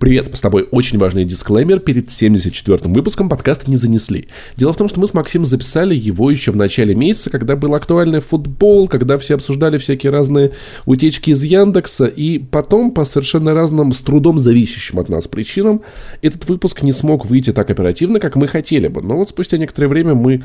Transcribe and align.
Привет, 0.00 0.28
с 0.36 0.40
тобой 0.40 0.66
очень 0.72 0.98
важный 0.98 1.24
дисклеймер 1.24 1.78
перед 1.78 2.08
74-м 2.08 2.92
выпуском 2.92 3.28
подкаста 3.28 3.70
«Не 3.70 3.76
занесли». 3.76 4.26
Дело 4.56 4.72
в 4.72 4.76
том, 4.76 4.88
что 4.88 4.98
мы 4.98 5.06
с 5.06 5.14
Максимом 5.14 5.46
записали 5.46 5.94
его 5.94 6.32
еще 6.32 6.50
в 6.50 6.56
начале 6.56 6.96
месяца, 6.96 7.30
когда 7.30 7.54
был 7.54 7.74
актуальный 7.76 8.18
футбол, 8.18 8.88
когда 8.88 9.18
все 9.18 9.34
обсуждали 9.34 9.78
всякие 9.78 10.10
разные 10.10 10.50
утечки 10.84 11.30
из 11.30 11.44
Яндекса, 11.44 12.06
и 12.06 12.38
потом, 12.38 12.90
по 12.90 13.04
совершенно 13.04 13.54
разным, 13.54 13.92
с 13.92 14.00
трудом 14.00 14.40
зависящим 14.40 14.98
от 14.98 15.08
нас 15.08 15.28
причинам, 15.28 15.82
этот 16.22 16.48
выпуск 16.48 16.82
не 16.82 16.92
смог 16.92 17.24
выйти 17.24 17.52
так 17.52 17.70
оперативно, 17.70 18.18
как 18.18 18.34
мы 18.34 18.48
хотели 18.48 18.88
бы. 18.88 19.00
Но 19.00 19.16
вот 19.16 19.28
спустя 19.28 19.58
некоторое 19.58 19.86
время 19.86 20.14
мы 20.14 20.42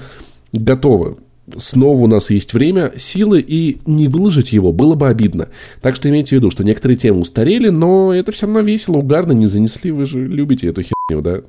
готовы 0.53 1.17
снова 1.57 1.99
у 1.99 2.07
нас 2.07 2.29
есть 2.29 2.53
время, 2.53 2.91
силы, 2.97 3.43
и 3.45 3.79
не 3.85 4.07
выложить 4.07 4.53
его 4.53 4.71
было 4.71 4.95
бы 4.95 5.07
обидно. 5.07 5.49
Так 5.81 5.95
что 5.95 6.09
имейте 6.09 6.29
в 6.29 6.39
виду, 6.39 6.51
что 6.51 6.63
некоторые 6.63 6.97
темы 6.97 7.21
устарели, 7.21 7.69
но 7.69 8.13
это 8.13 8.31
все 8.31 8.45
равно 8.45 8.61
весело, 8.61 8.97
угарно, 8.97 9.31
не 9.31 9.45
занесли. 9.45 9.91
Вы 9.91 10.05
же 10.05 10.25
любите 10.27 10.67
эту 10.67 10.83
херню, 10.83 11.21
да? 11.21 11.41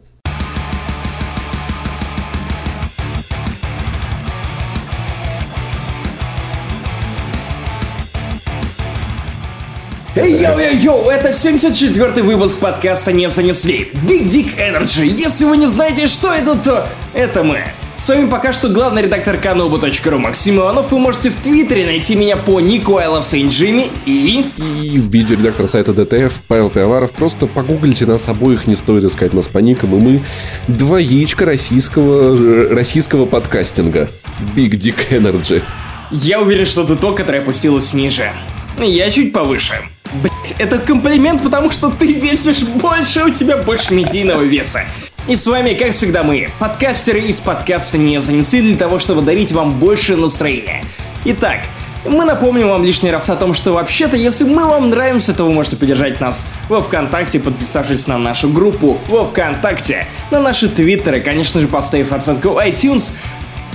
Йоу-йоу-йоу, 10.17 11.09
это 11.09 11.31
74-й 11.31 12.23
выпуск 12.23 12.59
подкаста 12.59 13.13
«Не 13.13 13.29
занесли». 13.29 13.91
Big 14.07 14.27
Dick 14.27 14.57
Energy. 14.59 15.07
Если 15.07 15.45
вы 15.45 15.57
не 15.57 15.67
знаете, 15.67 16.07
что 16.09 16.33
это, 16.33 16.57
то 16.57 16.87
это 17.15 17.43
мы. 17.45 17.63
С 18.01 18.09
вами 18.09 18.31
пока 18.31 18.55
что 18.55 18.71
главный 18.71 19.03
редактор 19.03 19.37
kanobu.ru 19.37 20.17
Максим 20.17 20.57
Иванов. 20.57 20.91
Вы 20.91 20.99
можете 20.99 21.29
в 21.29 21.37
Твиттере 21.37 21.85
найти 21.85 22.17
меня 22.17 22.39
по 22.39 22.59
нику 22.59 22.97
I 22.97 23.09
love 23.09 23.21
Saint 23.21 23.49
Jimmy 23.49 23.91
и... 24.07 24.47
И 24.57 24.97
видеоредактор 24.97 25.69
сайта 25.69 25.93
DTF 25.93 26.33
Павел 26.49 26.71
Пиаваров. 26.71 27.13
Просто 27.13 27.47
погуглите 27.47 28.07
нас 28.07 28.27
обоих, 28.27 28.67
не 28.67 28.75
стоит 28.75 29.05
искать 29.05 29.35
нас 29.35 29.49
по 29.49 29.59
никам. 29.59 29.95
И 29.95 30.01
мы 30.01 30.23
два 30.67 30.99
яичка 30.99 31.45
российского, 31.45 32.75
российского 32.75 33.27
подкастинга. 33.27 34.09
Big 34.57 34.71
Dick 34.71 35.11
Energy. 35.11 35.63
Я 36.11 36.41
уверен, 36.41 36.65
что 36.65 36.85
ты 36.85 36.97
то, 36.97 37.13
которое 37.13 37.43
опустилось 37.43 37.93
ниже. 37.93 38.33
Я 38.79 39.11
чуть 39.11 39.35
повыше. 39.35 39.75
Блять, 40.15 40.55
это 40.59 40.79
комплимент, 40.79 41.43
потому 41.43 41.71
что 41.71 41.91
ты 41.91 42.15
весишь 42.15 42.63
больше, 42.63 43.25
у 43.25 43.31
тебя 43.31 43.59
больше 43.59 43.93
медийного 43.93 44.41
веса. 44.41 44.87
И 45.29 45.37
с 45.37 45.47
вами, 45.47 45.75
как 45.75 45.93
всегда, 45.93 46.23
мы, 46.23 46.49
подкастеры 46.59 47.21
из 47.21 47.41
подкаста 47.41 47.99
«Не 47.99 48.21
занесли» 48.21 48.63
для 48.63 48.77
того, 48.77 48.99
чтобы 48.99 49.23
дарить 49.23 49.53
вам 49.53 49.79
больше 49.79 50.17
настроения. 50.17 50.83
Итак, 51.25 51.61
мы 52.07 52.25
напомним 52.25 52.69
вам 52.69 52.83
лишний 52.83 53.11
раз 53.11 53.29
о 53.29 53.37
том, 53.37 53.53
что 53.53 53.73
вообще-то, 53.75 54.17
если 54.17 54.45
мы 54.45 54.65
вам 54.67 54.89
нравимся, 54.89 55.35
то 55.35 55.45
вы 55.45 55.53
можете 55.53 55.77
поддержать 55.77 56.21
нас 56.21 56.47
во 56.69 56.81
Вконтакте, 56.81 57.39
подписавшись 57.39 58.07
на 58.07 58.19
нашу 58.19 58.49
группу 58.49 58.99
во 59.09 59.25
Вконтакте, 59.25 60.09
на 60.31 60.41
наши 60.41 60.69
твиттеры, 60.69 61.21
конечно 61.21 61.61
же, 61.61 61.69
поставив 61.69 62.13
оценку 62.13 62.51
в 62.51 62.67
iTunes, 62.67 63.13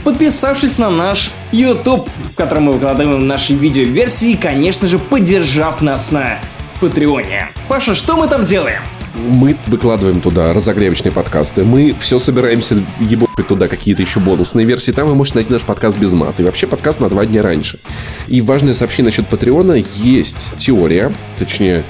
подписавшись 0.03 0.79
на 0.79 0.89
наш 0.89 1.31
YouTube, 1.51 2.09
в 2.33 2.35
котором 2.35 2.63
мы 2.63 2.73
выкладываем 2.73 3.27
наши 3.27 3.53
видеоверсии, 3.53 4.31
и, 4.31 4.37
конечно 4.37 4.87
же, 4.87 4.97
поддержав 4.97 5.81
нас 5.81 6.11
на 6.11 6.39
Патреоне. 6.81 7.49
Паша, 7.69 7.95
что 7.95 8.17
мы 8.17 8.27
там 8.27 8.43
делаем? 8.43 8.81
Мы 9.15 9.55
выкладываем 9.67 10.21
туда 10.21 10.53
разогревочные 10.53 11.11
подкасты, 11.11 11.63
мы 11.63 11.95
все 11.99 12.19
собираемся 12.19 12.77
ебать 12.99 13.29
туда 13.47 13.67
какие-то 13.67 14.01
еще 14.01 14.19
бонусные 14.19 14.65
версии, 14.65 14.91
там 14.91 15.07
вы 15.07 15.15
можете 15.15 15.37
найти 15.37 15.51
наш 15.51 15.63
подкаст 15.63 15.97
без 15.97 16.13
мата, 16.13 16.41
и 16.41 16.45
вообще 16.45 16.67
подкаст 16.67 16.99
на 16.99 17.09
два 17.09 17.25
дня 17.25 17.41
раньше. 17.41 17.79
И 18.27 18.41
важное 18.41 18.73
сообщение 18.73 19.09
насчет 19.09 19.27
Патреона, 19.27 19.83
есть 19.95 20.53
теория, 20.57 21.11
точнее, 21.37 21.83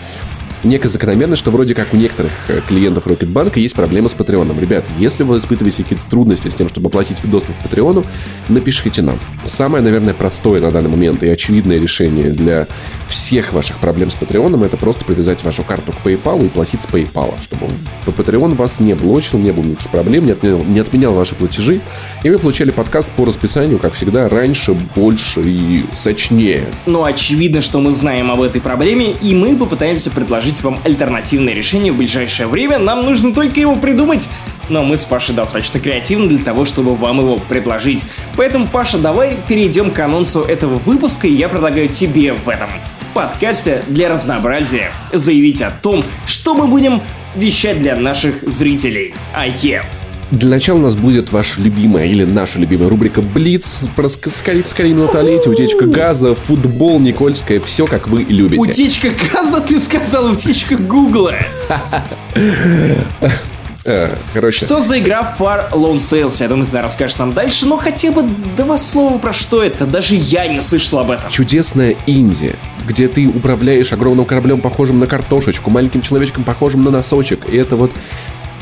некая 0.65 0.89
закономерность, 0.89 1.41
что 1.41 1.51
вроде 1.51 1.75
как 1.75 1.93
у 1.93 1.97
некоторых 1.97 2.31
э, 2.47 2.61
клиентов 2.67 3.07
Рокетбанка 3.07 3.59
есть 3.59 3.75
проблемы 3.75 4.09
с 4.09 4.13
Патреоном. 4.13 4.59
Ребят, 4.59 4.85
если 4.99 5.23
вы 5.23 5.37
испытываете 5.37 5.83
какие-то 5.83 6.03
трудности 6.09 6.49
с 6.49 6.55
тем, 6.55 6.67
чтобы 6.67 6.87
оплатить 6.87 7.17
доступ 7.23 7.57
к 7.57 7.63
Патреону, 7.63 8.03
напишите 8.49 9.01
нам. 9.01 9.19
Самое, 9.45 9.83
наверное, 9.83 10.13
простое 10.13 10.59
на 10.59 10.71
данный 10.71 10.89
момент 10.89 11.23
и 11.23 11.27
очевидное 11.27 11.79
решение 11.79 12.31
для 12.31 12.67
всех 13.07 13.53
ваших 13.53 13.77
проблем 13.77 14.09
с 14.09 14.15
Патреоном 14.15 14.63
это 14.63 14.77
просто 14.77 15.05
привязать 15.05 15.43
вашу 15.43 15.63
карту 15.63 15.93
к 15.93 16.05
PayPal 16.05 16.45
и 16.45 16.49
платить 16.49 16.81
с 16.81 16.85
PayPal, 16.85 17.33
чтобы 17.41 17.67
по 18.05 18.09
Patreon 18.09 18.55
вас 18.55 18.79
не 18.79 18.93
блочил, 18.93 19.39
не 19.39 19.51
было 19.51 19.63
никаких 19.63 19.91
проблем, 19.91 20.25
не 20.25 20.31
отменял, 20.31 20.63
не 20.63 20.79
отменял 20.79 21.13
ваши 21.13 21.35
платежи, 21.35 21.81
и 22.23 22.29
вы 22.29 22.37
получали 22.39 22.71
подкаст 22.71 23.09
по 23.11 23.25
расписанию, 23.25 23.79
как 23.79 23.93
всегда, 23.93 24.27
раньше, 24.27 24.73
больше 24.95 25.41
и 25.43 25.85
сочнее. 25.93 26.65
Ну, 26.85 27.03
очевидно, 27.03 27.61
что 27.61 27.79
мы 27.79 27.91
знаем 27.91 28.31
об 28.31 28.41
этой 28.41 28.61
проблеме, 28.61 29.11
и 29.21 29.35
мы 29.35 29.55
попытаемся 29.55 30.09
предложить 30.09 30.54
предложить 30.55 30.61
вам 30.61 30.79
альтернативное 30.83 31.53
решение 31.53 31.91
в 31.91 31.97
ближайшее 31.97 32.47
время, 32.47 32.79
нам 32.79 33.05
нужно 33.05 33.33
только 33.33 33.59
его 33.59 33.75
придумать. 33.75 34.29
Но 34.69 34.83
мы 34.83 34.97
с 34.97 35.03
Пашей 35.03 35.35
достаточно 35.35 35.79
креативны 35.79 36.27
для 36.27 36.43
того, 36.43 36.65
чтобы 36.65 36.95
вам 36.95 37.19
его 37.19 37.37
предложить. 37.37 38.03
Поэтому, 38.35 38.67
Паша, 38.67 38.97
давай 38.97 39.37
перейдем 39.47 39.91
к 39.91 39.99
анонсу 39.99 40.41
этого 40.41 40.75
выпуска, 40.75 41.27
и 41.27 41.33
я 41.33 41.49
предлагаю 41.49 41.87
тебе 41.87 42.33
в 42.33 42.49
этом 42.49 42.69
подкасте 43.13 43.83
для 43.87 44.09
разнообразия 44.09 44.91
заявить 45.13 45.61
о 45.61 45.71
том, 45.71 46.03
что 46.25 46.55
мы 46.55 46.67
будем 46.67 47.01
вещать 47.35 47.79
для 47.79 47.95
наших 47.95 48.41
зрителей. 48.41 49.13
А 49.33 49.45
е. 49.45 49.83
Для 50.31 50.49
начала 50.49 50.77
у 50.77 50.81
нас 50.81 50.95
будет 50.95 51.31
ваша 51.31 51.61
любимая 51.61 52.05
или 52.05 52.23
наша 52.23 52.57
любимая 52.57 52.89
рубрика 52.89 53.21
Блиц, 53.21 53.81
скорее, 54.31 54.63
скорее 54.63 54.93
минутолетие, 54.93 55.51
утечка 55.51 55.85
газа, 55.85 56.33
футбол, 56.33 56.99
Никольская, 56.99 57.59
все 57.59 57.85
как 57.85 58.07
вы 58.07 58.23
любите. 58.23 58.59
Утечка 58.59 59.09
газа, 59.31 59.61
ты 59.61 59.79
сказал, 59.79 60.31
утечка 60.31 60.77
Гугла. 60.77 61.35
Э, 63.87 64.09
короче. 64.33 64.65
Что 64.65 64.81
за 64.81 64.97
игра 64.97 65.35
Far 65.39 65.71
Lone 65.71 65.97
Sales? 65.97 66.35
Я 66.39 66.47
думаю, 66.47 66.65
ты 66.65 66.81
расскажешь 66.81 67.19
нам 67.19 67.33
дальше, 67.33 67.67
но 67.67 67.77
хотя 67.77 68.11
бы 68.11 68.23
два 68.57 68.79
слова 68.79 69.19
про 69.19 69.31
что 69.31 69.63
это. 69.63 69.85
Даже 69.85 70.15
я 70.15 70.47
не 70.47 70.59
слышал 70.59 70.97
об 70.97 71.11
этом. 71.11 71.29
Чудесная 71.29 71.95
Индия, 72.07 72.55
где 72.87 73.07
ты 73.07 73.27
управляешь 73.27 73.93
огромным 73.93 74.25
кораблем, 74.25 74.59
похожим 74.59 74.97
на 74.97 75.05
картошечку, 75.05 75.69
маленьким 75.69 76.01
человечком, 76.01 76.43
похожим 76.43 76.83
на 76.83 76.89
носочек. 76.89 77.47
И 77.47 77.55
это 77.55 77.75
вот 77.75 77.91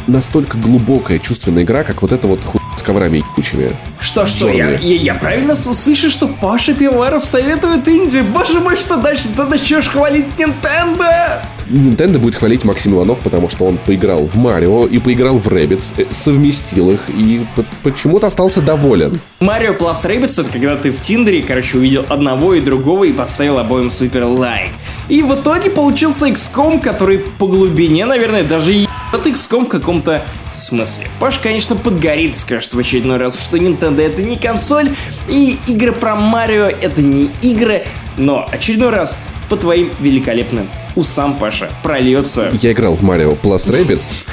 настолько 0.07 0.57
глубокая 0.57 1.19
чувственная 1.19 1.63
игра, 1.63 1.83
как 1.83 2.01
вот 2.01 2.11
это 2.11 2.27
вот 2.27 2.43
хуй 2.43 2.61
с 2.77 2.81
коврами 2.81 3.17
ебучими. 3.17 3.71
Что, 3.99 4.25
что, 4.25 4.49
я, 4.49 4.71
я, 4.71 4.95
я 4.95 5.15
правильно 5.15 5.55
слышу, 5.55 6.09
что 6.09 6.27
Паша 6.27 6.73
Пиваров 6.73 7.23
советует 7.23 7.87
Инди? 7.87 8.21
Боже 8.21 8.59
мой, 8.59 8.75
что 8.75 8.97
дальше? 8.97 9.29
Ты 9.35 9.43
начнешь 9.43 9.87
хвалить 9.87 10.25
Nintendo? 10.37 11.41
Nintendo 11.69 12.19
будет 12.19 12.35
хвалить 12.35 12.65
Максим 12.65 12.95
Иванов, 12.95 13.19
потому 13.21 13.49
что 13.49 13.65
он 13.65 13.77
поиграл 13.77 14.25
в 14.25 14.35
Марио 14.35 14.85
и 14.85 14.99
поиграл 14.99 15.37
в 15.37 15.47
э, 15.53 15.77
совместил 16.11 16.91
их 16.91 16.99
и 17.09 17.45
почему-то 17.83 18.27
остался 18.27 18.61
доволен. 18.61 19.19
Марио 19.39 19.73
Plus 19.73 20.03
Rabbids 20.03 20.41
это 20.41 20.51
когда 20.51 20.75
ты 20.75 20.91
в 20.91 20.99
Тиндере, 20.99 21.41
короче, 21.41 21.77
увидел 21.77 22.05
одного 22.09 22.53
и 22.53 22.61
другого 22.61 23.05
и 23.05 23.13
поставил 23.13 23.57
обоим 23.57 23.89
супер 23.89 24.25
лайк. 24.25 24.71
И 25.07 25.23
в 25.23 25.33
итоге 25.35 25.69
получился 25.69 26.27
XCOM, 26.27 26.81
который 26.81 27.19
по 27.19 27.47
глубине, 27.47 28.05
наверное, 28.05 28.43
даже 28.43 28.73
под 29.13 29.27
XCOM 29.27 29.65
в 29.65 29.69
каком-то 29.69 30.25
смысле. 30.51 31.05
Паш, 31.19 31.37
конечно, 31.37 31.75
подгорит, 31.75 32.35
скажет 32.35 32.73
в 32.73 32.79
очередной 32.79 33.17
раз, 33.17 33.39
что 33.39 33.57
Nintendo 33.57 34.01
это 34.01 34.23
не 34.23 34.37
консоль, 34.37 34.89
и 35.29 35.59
игры 35.67 35.91
про 35.91 36.15
Марио 36.15 36.63
это 36.63 37.03
не 37.03 37.29
игры, 37.43 37.85
но 38.17 38.49
очередной 38.51 38.89
раз 38.89 39.19
по 39.49 39.55
твоим 39.55 39.91
великолепным 39.99 40.67
усам, 40.95 41.37
Паша, 41.37 41.69
прольется... 41.83 42.49
Я 42.59 42.71
играл 42.71 42.95
в 42.95 43.03
Марио 43.03 43.33
Plus 43.33 43.69
Rabbids. 43.69 44.23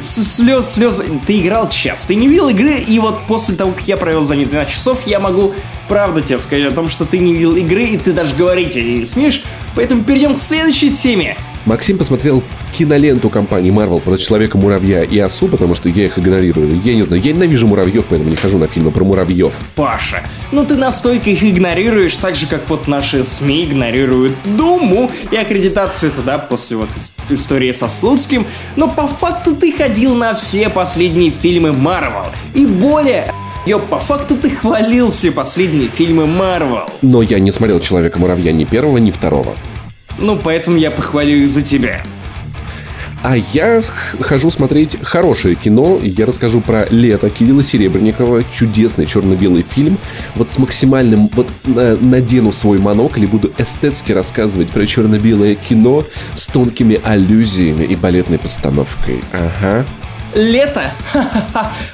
Слез, 0.00 0.74
слез. 0.74 1.00
Ты 1.26 1.40
играл 1.40 1.68
час, 1.68 2.04
ты 2.06 2.14
не 2.14 2.28
видел 2.28 2.48
игры, 2.50 2.74
и 2.74 3.00
вот 3.00 3.26
после 3.26 3.56
того, 3.56 3.72
как 3.72 3.88
я 3.88 3.96
провел 3.96 4.22
за 4.22 4.36
ней 4.36 4.44
12 4.44 4.72
часов, 4.72 5.06
я 5.06 5.18
могу 5.18 5.54
правда 5.88 6.20
тебе 6.20 6.38
сказать 6.38 6.66
о 6.66 6.70
том, 6.70 6.88
что 6.88 7.04
ты 7.04 7.18
не 7.18 7.34
видел 7.34 7.56
игры, 7.56 7.84
и 7.84 7.98
ты 7.98 8.12
даже 8.12 8.36
говорить 8.36 8.76
не 8.76 9.06
смеешь. 9.06 9.42
Поэтому 9.74 10.04
перейдем 10.04 10.36
к 10.36 10.38
следующей 10.38 10.90
теме. 10.90 11.36
Максим 11.68 11.98
посмотрел 11.98 12.42
киноленту 12.72 13.28
компании 13.28 13.70
Marvel 13.70 14.00
про 14.00 14.16
Человека-муравья 14.16 15.02
и 15.02 15.18
Осу, 15.18 15.48
потому 15.48 15.74
что 15.74 15.90
я 15.90 16.06
их 16.06 16.18
игнорирую. 16.18 16.80
Я 16.82 16.94
не 16.94 17.02
знаю, 17.02 17.20
я 17.20 17.32
ненавижу 17.32 17.66
муравьев, 17.66 18.06
поэтому 18.08 18.30
не 18.30 18.36
хожу 18.36 18.56
на 18.56 18.68
фильмы 18.68 18.90
про 18.90 19.04
муравьев. 19.04 19.52
Паша, 19.74 20.22
ну 20.50 20.64
ты 20.64 20.76
настолько 20.76 21.28
их 21.28 21.44
игнорируешь, 21.44 22.16
так 22.16 22.36
же, 22.36 22.46
как 22.46 22.70
вот 22.70 22.88
наши 22.88 23.22
СМИ 23.22 23.64
игнорируют 23.64 24.32
Думу 24.46 25.10
и 25.30 25.36
аккредитацию 25.36 26.10
туда 26.10 26.38
после 26.38 26.78
вот 26.78 26.88
истории 27.28 27.72
со 27.72 27.86
Слуцким. 27.86 28.46
Но 28.76 28.88
по 28.88 29.06
факту 29.06 29.54
ты 29.54 29.70
ходил 29.70 30.14
на 30.14 30.32
все 30.32 30.70
последние 30.70 31.30
фильмы 31.30 31.68
Marvel. 31.68 32.28
И 32.54 32.64
более, 32.64 33.30
Ё, 33.66 33.78
по 33.78 33.98
факту 33.98 34.38
ты 34.38 34.48
хвалил 34.48 35.10
все 35.10 35.30
последние 35.32 35.90
фильмы 35.90 36.24
Марвел. 36.24 36.88
Но 37.02 37.20
я 37.20 37.38
не 37.38 37.50
смотрел 37.50 37.78
Человека-муравья 37.78 38.52
ни 38.52 38.64
первого, 38.64 38.96
ни 38.96 39.10
второго. 39.10 39.54
Ну, 40.18 40.36
поэтому 40.36 40.76
я 40.76 40.90
похвалю 40.90 41.36
их 41.36 41.48
за 41.48 41.62
тебя. 41.62 42.02
А 43.22 43.36
я 43.36 43.82
хожу 44.20 44.50
смотреть 44.50 44.96
хорошее 45.02 45.56
кино. 45.56 45.98
Я 46.00 46.24
расскажу 46.24 46.60
про 46.60 46.86
«Лето» 46.90 47.30
Кирилла 47.30 47.62
Серебренникова. 47.62 48.44
Чудесный 48.44 49.06
черно-белый 49.06 49.64
фильм. 49.68 49.98
Вот 50.36 50.48
с 50.48 50.58
максимальным... 50.58 51.28
Вот 51.34 51.48
надену 51.64 52.52
свой 52.52 52.78
монокль 52.78 53.24
и 53.24 53.26
буду 53.26 53.52
эстетски 53.58 54.12
рассказывать 54.12 54.70
про 54.70 54.86
черно-белое 54.86 55.56
кино 55.56 56.04
с 56.36 56.46
тонкими 56.46 57.00
аллюзиями 57.02 57.84
и 57.84 57.96
балетной 57.96 58.38
постановкой. 58.38 59.20
Ага. 59.32 59.84
Лето? 60.34 60.92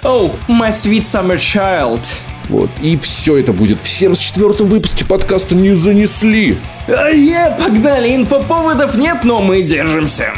Oh, 0.03 0.35
my 0.47 0.70
sweet 0.70 1.03
summer 1.03 1.38
child. 1.38 2.03
Вот. 2.49 2.70
И 2.82 2.96
все 2.99 3.38
это 3.38 3.52
будет 3.52 3.81
в 3.81 3.85
74-м 3.85 4.69
выпуске 4.69 5.05
подкаста 5.05 5.55
«Не 5.55 5.75
занесли». 5.75 6.58
А 6.88 7.08
е, 7.11 7.56
погнали, 7.58 8.14
инфоповодов 8.14 8.96
нет, 8.96 9.19
но 9.25 9.41
мы 9.41 9.62
держимся. 9.62 10.32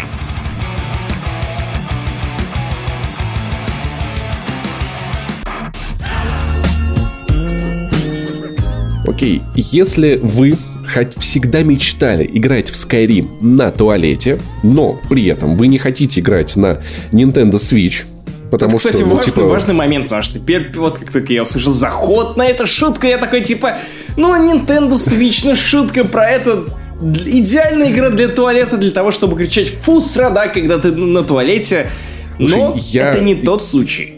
Окей, 9.07 9.41
если 9.55 10.21
вы 10.23 10.57
хоть 10.93 11.19
всегда 11.19 11.63
мечтали 11.63 12.29
играть 12.33 12.71
в 12.71 12.75
Skyrim 12.75 13.43
на 13.43 13.71
туалете, 13.71 14.39
но 14.63 15.01
при 15.09 15.27
этом 15.27 15.57
вы 15.57 15.69
не 15.69 15.79
хотите 15.79 16.21
играть 16.21 16.57
на 16.57 16.83
Nintendo 17.13 17.55
Switch, 17.55 18.05
Потому 18.51 18.73
это, 18.73 18.79
кстати, 18.79 18.97
что, 18.97 19.07
ну, 19.07 19.15
важный, 19.17 19.33
типа... 19.33 19.47
важный 19.47 19.75
момент, 19.75 20.05
потому 20.05 20.23
что 20.23 20.39
теперь, 20.39 20.71
вот 20.77 20.99
как 20.99 21.11
только 21.11 21.33
я 21.33 21.43
услышал 21.43 21.73
заход 21.73 22.37
на 22.37 22.47
эту 22.47 22.67
шутку, 22.67 23.07
я 23.07 23.19
такой, 23.19 23.43
типа, 23.43 23.77
ну, 24.17 24.35
Nintendo 24.37 24.93
Switch, 24.93 25.43
ну, 25.45 25.57
шутка 25.57 26.05
про 26.05 26.29
это 26.29 26.65
идеальная 27.01 27.91
игра 27.91 28.11
для 28.11 28.29
туалета, 28.29 28.77
для 28.77 28.91
того, 28.91 29.11
чтобы 29.11 29.37
кричать 29.37 29.69
«фу, 29.69 30.01
срада», 30.01 30.49
когда 30.49 30.79
ты 30.79 30.93
на 30.93 31.23
туалете, 31.23 31.91
но 32.39 32.77
Слушай, 32.77 32.85
я... 32.93 33.11
это 33.11 33.21
не 33.21 33.35
тот 33.35 33.63
случай. 33.63 34.15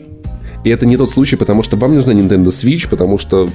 И 0.64 0.70
это 0.70 0.86
не 0.86 0.96
тот 0.96 1.10
случай, 1.10 1.36
потому 1.36 1.62
что 1.62 1.76
вам 1.76 1.94
нужна 1.94 2.12
Nintendo 2.12 2.46
Switch, 2.46 2.88
потому 2.88 3.18
что 3.18 3.48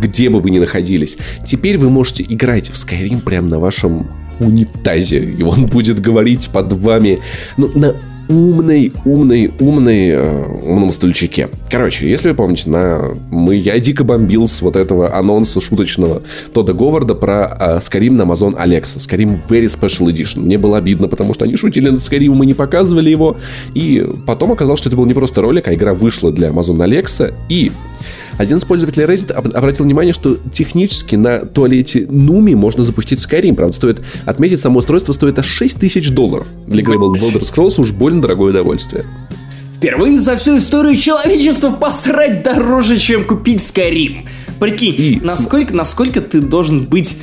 где 0.00 0.28
бы 0.28 0.40
вы 0.40 0.50
ни 0.50 0.58
находились. 0.58 1.16
Теперь 1.44 1.78
вы 1.78 1.90
можете 1.90 2.22
играть 2.22 2.68
в 2.68 2.74
Skyrim 2.74 3.20
прямо 3.20 3.48
на 3.48 3.58
вашем 3.58 4.10
унитазе, 4.38 5.18
и 5.18 5.42
он 5.42 5.66
будет 5.66 6.00
говорить 6.00 6.50
под 6.50 6.72
вами, 6.74 7.20
ну, 7.56 7.70
на 7.74 7.96
умный, 8.28 8.92
умный, 9.04 9.52
умный, 9.60 10.08
э, 10.10 10.44
умном 10.62 10.90
стульчике. 10.90 11.48
Короче, 11.70 12.08
если 12.08 12.30
вы 12.30 12.34
помните, 12.34 12.68
на... 12.70 13.16
мы, 13.30 13.56
я 13.56 13.78
дико 13.78 14.04
бомбил 14.04 14.48
с 14.48 14.62
вот 14.62 14.76
этого 14.76 15.16
анонса 15.16 15.60
шуточного 15.60 16.22
Тода 16.52 16.72
Говарда 16.72 17.14
про 17.14 17.56
э, 17.58 17.78
Skyrim 17.78 18.12
на 18.12 18.22
Amazon 18.22 18.56
Alexa. 18.56 18.98
Skyrim 18.98 19.38
Very 19.48 19.66
Special 19.66 20.06
Edition. 20.12 20.40
Мне 20.40 20.58
было 20.58 20.78
обидно, 20.78 21.08
потому 21.08 21.34
что 21.34 21.44
они 21.44 21.56
шутили 21.56 21.88
над 21.88 22.00
Skyrim, 22.00 22.30
мы 22.30 22.46
не 22.46 22.54
показывали 22.54 23.10
его. 23.10 23.36
И 23.74 24.06
потом 24.26 24.52
оказалось, 24.52 24.80
что 24.80 24.88
это 24.88 24.96
был 24.96 25.06
не 25.06 25.14
просто 25.14 25.40
ролик, 25.42 25.68
а 25.68 25.74
игра 25.74 25.94
вышла 25.94 26.32
для 26.32 26.48
Amazon 26.48 26.78
Alexa. 26.78 27.32
И 27.48 27.72
один 28.38 28.58
из 28.58 28.64
пользователей 28.64 29.06
Reddit 29.06 29.32
обратил 29.32 29.84
внимание, 29.84 30.12
что 30.12 30.36
технически 30.52 31.16
на 31.16 31.40
туалете 31.40 32.06
Нуми 32.08 32.54
можно 32.54 32.82
запустить 32.82 33.24
Skyrim. 33.24 33.54
Правда, 33.54 33.74
стоит 33.74 34.02
отметить, 34.24 34.60
само 34.60 34.80
устройство 34.80 35.12
стоит 35.12 35.38
аж 35.38 35.46
6 35.46 35.80
тысяч 35.80 36.10
долларов. 36.10 36.46
Для 36.66 36.80
игры 36.82 36.96
Elder 36.96 37.40
Scrolls 37.42 37.80
уж 37.80 37.92
больно 37.92 38.22
дорогое 38.22 38.50
удовольствие. 38.50 39.04
Впервые 39.72 40.18
за 40.18 40.36
всю 40.36 40.58
историю 40.58 40.96
человечества 40.96 41.70
посрать 41.70 42.42
дороже, 42.42 42.98
чем 42.98 43.24
купить 43.24 43.60
Skyrim. 43.60 44.26
Прикинь, 44.58 44.94
И 44.96 45.20
насколько, 45.22 45.74
насколько 45.74 46.20
ты 46.22 46.40
должен 46.40 46.86
быть 46.86 47.18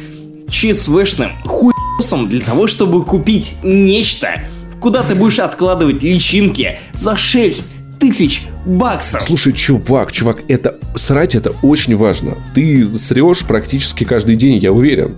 ЧСВшным 0.50 1.32
хуесом 1.46 2.30
для 2.30 2.42
того, 2.42 2.68
чтобы 2.68 3.04
купить 3.04 3.58
нечто, 3.64 4.42
куда 4.80 5.02
ты 5.02 5.16
будешь 5.16 5.40
откладывать 5.40 6.04
личинки 6.04 6.78
за 6.94 7.16
6 7.16 7.66
тысяч 8.04 8.48
баксов. 8.66 9.22
Слушай, 9.22 9.54
чувак, 9.54 10.12
чувак, 10.12 10.42
это 10.50 10.78
срать 10.96 11.36
это 11.36 11.54
очень 11.62 11.96
важно. 11.96 12.38
Ты 12.54 12.94
срешь 12.98 13.46
практически 13.46 14.04
каждый 14.04 14.36
день, 14.36 14.58
я 14.58 14.74
уверен. 14.74 15.16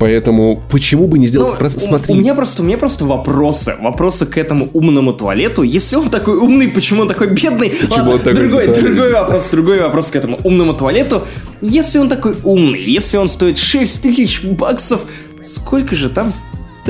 Поэтому 0.00 0.60
почему 0.70 1.06
бы 1.06 1.18
не 1.18 1.28
сделать... 1.28 1.60
Ну, 1.60 1.70
Смотри. 1.70 2.12
У, 2.12 2.16
у 2.16 2.20
меня 2.20 2.34
просто, 2.34 2.62
у 2.62 2.64
меня 2.64 2.78
просто 2.78 3.04
вопросы. 3.04 3.76
Вопросы 3.80 4.26
к 4.26 4.38
этому 4.38 4.68
умному 4.72 5.12
туалету. 5.12 5.62
Если 5.62 5.94
он 5.94 6.10
такой 6.10 6.36
умный, 6.36 6.68
почему 6.68 7.02
он 7.02 7.08
такой 7.08 7.28
бедный? 7.28 7.70
Почему 7.70 7.90
Ладно, 7.90 8.12
он 8.12 8.18
такой 8.18 8.34
другой, 8.34 8.66
другой 8.68 9.12
вопрос, 9.12 9.50
другой 9.50 9.80
вопрос 9.80 10.10
к 10.10 10.16
этому 10.16 10.40
умному 10.42 10.74
туалету. 10.74 11.22
Если 11.60 11.98
он 11.98 12.08
такой 12.08 12.34
умный, 12.42 12.82
если 12.82 13.18
он 13.18 13.28
стоит 13.28 13.58
6 13.58 14.02
тысяч 14.02 14.42
баксов, 14.42 15.02
сколько 15.42 15.94
же 15.94 16.08
там 16.08 16.32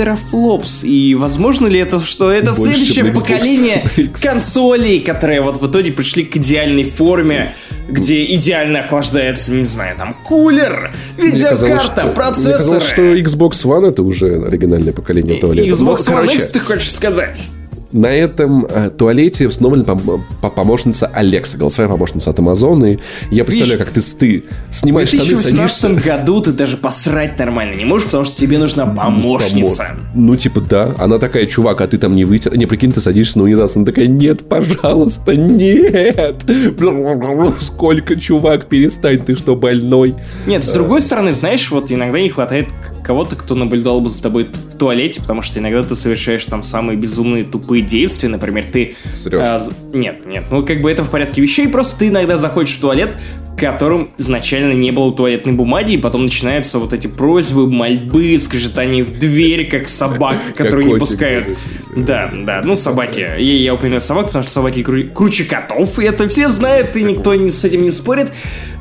терафлопс. 0.01 0.83
И 0.83 1.15
возможно 1.15 1.67
ли 1.67 1.79
это, 1.79 2.01
что 2.01 2.31
это 2.31 2.53
Больше 2.55 2.75
следующее 2.75 3.13
поколение 3.13 3.85
консолей, 4.21 5.01
которые 5.01 5.43
вот 5.43 5.61
в 5.61 5.71
итоге 5.71 5.93
пришли 5.93 6.25
к 6.25 6.37
идеальной 6.37 6.85
форме, 6.85 7.53
где 7.89 8.25
идеально 8.25 8.79
охлаждается, 8.79 9.53
не 9.53 9.65
знаю, 9.65 9.97
там 9.99 10.17
кулер, 10.25 10.95
видеокарта, 11.19 12.05
мне 12.05 12.13
процессоры. 12.13 12.49
Мне 12.49 12.59
казалось, 12.59 12.87
что 12.89 13.03
Xbox 13.15 13.51
One 13.65 13.89
это 13.91 14.03
уже 14.03 14.43
оригинальное 14.43 14.95
поколение 14.95 15.39
туалета. 15.39 15.69
Xbox 15.69 16.05
ну, 16.07 16.17
One 16.17 16.35
X, 16.35 16.51
ты 16.51 16.61
хочешь 16.61 16.91
сказать? 16.91 17.53
На 17.93 18.09
этом 18.09 18.67
э, 18.67 18.91
туалете 18.91 19.49
установлена 19.49 19.85
пом- 19.85 20.23
помощница 20.55 21.07
Алекса, 21.07 21.59
голосовая 21.59 21.91
помощница 21.91 22.31
от 22.31 22.39
Amazon. 22.39 22.95
И 22.95 22.99
я 23.31 23.45
представляю, 23.45 23.79
как 23.79 23.91
ты, 23.91 24.01
ты 24.01 24.45
снимаешь 24.71 25.09
штаны, 25.09 25.25
садишься. 25.25 25.49
В 25.49 25.55
2018 25.55 26.05
году 26.05 26.41
ты 26.41 26.53
даже 26.53 26.77
посрать 26.77 27.39
нормально 27.39 27.75
не 27.75 27.85
можешь, 27.85 28.07
потому 28.07 28.25
что 28.25 28.37
тебе 28.37 28.59
нужна 28.59 28.87
помощница. 28.87 29.85
Помо... 29.89 30.01
Ну, 30.15 30.37
типа, 30.37 30.61
да. 30.61 30.95
Она 30.99 31.19
такая, 31.19 31.47
чувак, 31.47 31.81
а 31.81 31.89
ты 31.89 31.99
там 31.99 32.15
не 32.15 32.25
вытер. 32.25 32.57
Не, 32.57 32.67
прикинь, 32.67 32.93
ты 32.93 33.01
садишься 33.01 33.39
на 33.39 33.45
унитаз. 33.45 33.77
Она 33.77 33.85
такая, 33.85 34.07
нет, 34.07 34.49
пожалуйста, 34.49 35.35
нет. 35.35 36.45
Сколько, 37.61 38.17
чувак, 38.17 38.67
перестань, 38.67 39.19
ты 39.19 39.35
что, 39.35 39.57
больной? 39.57 40.15
Нет, 40.47 40.65
с 40.65 40.73
другой 40.73 41.03
стороны, 41.03 41.33
знаешь, 41.33 41.71
вот 41.71 41.91
иногда 41.91 42.21
не 42.21 42.29
хватает 42.29 42.69
кого-то, 43.11 43.35
кто 43.35 43.57
наблюдал 43.57 44.01
бы 44.01 44.09
за 44.09 44.23
тобой 44.23 44.45
в 44.45 44.79
туалете, 44.79 45.21
потому 45.21 45.43
что 45.43 45.59
иногда 45.59 45.83
ты 45.83 45.97
совершаешь 45.97 46.45
там 46.45 46.63
самые 46.63 46.97
безумные, 46.97 47.43
тупые 47.43 47.83
действия. 47.83 48.29
Например, 48.29 48.65
ты... 48.65 48.95
А, 49.33 49.61
нет, 49.93 50.27
нет. 50.27 50.45
Ну, 50.49 50.65
как 50.65 50.81
бы 50.81 50.89
это 50.89 51.03
в 51.03 51.11
порядке 51.11 51.43
вещей, 51.43 51.67
просто 51.67 51.99
ты 51.99 52.07
иногда 52.07 52.39
заходишь 52.39 52.77
в 52.77 52.81
туалет, 52.81 53.19
в 53.49 53.57
котором 53.57 54.13
изначально 54.17 54.75
не 54.75 54.93
было 54.93 55.13
туалетной 55.13 55.55
бумаги, 55.55 55.95
и 55.95 55.99
потом 55.99 56.23
начинаются 56.23 56.79
вот 56.79 56.93
эти 56.93 57.09
просьбы, 57.09 57.69
мольбы, 57.69 58.39
скрежетание 58.39 59.03
в 59.03 59.19
дверь, 59.19 59.69
как 59.69 59.89
собак, 59.89 60.37
которые 60.55 60.93
не 60.93 60.97
пускают. 61.01 61.59
Да, 61.97 62.31
да, 62.33 62.63
ну 62.65 62.77
собаки. 62.77 63.21
Я, 63.21 63.37
я 63.37 63.75
упоминаю 63.75 64.01
собак, 64.01 64.27
потому 64.27 64.43
что 64.43 64.53
собаки 64.53 64.83
круче 64.83 65.45
котов, 65.45 65.99
и 65.99 66.05
это 66.05 66.29
все 66.29 66.49
знают, 66.49 66.97
и 66.97 67.03
никто 67.03 67.35
с 67.35 67.65
этим 67.65 67.83
не 67.83 67.91
спорит. 67.91 68.33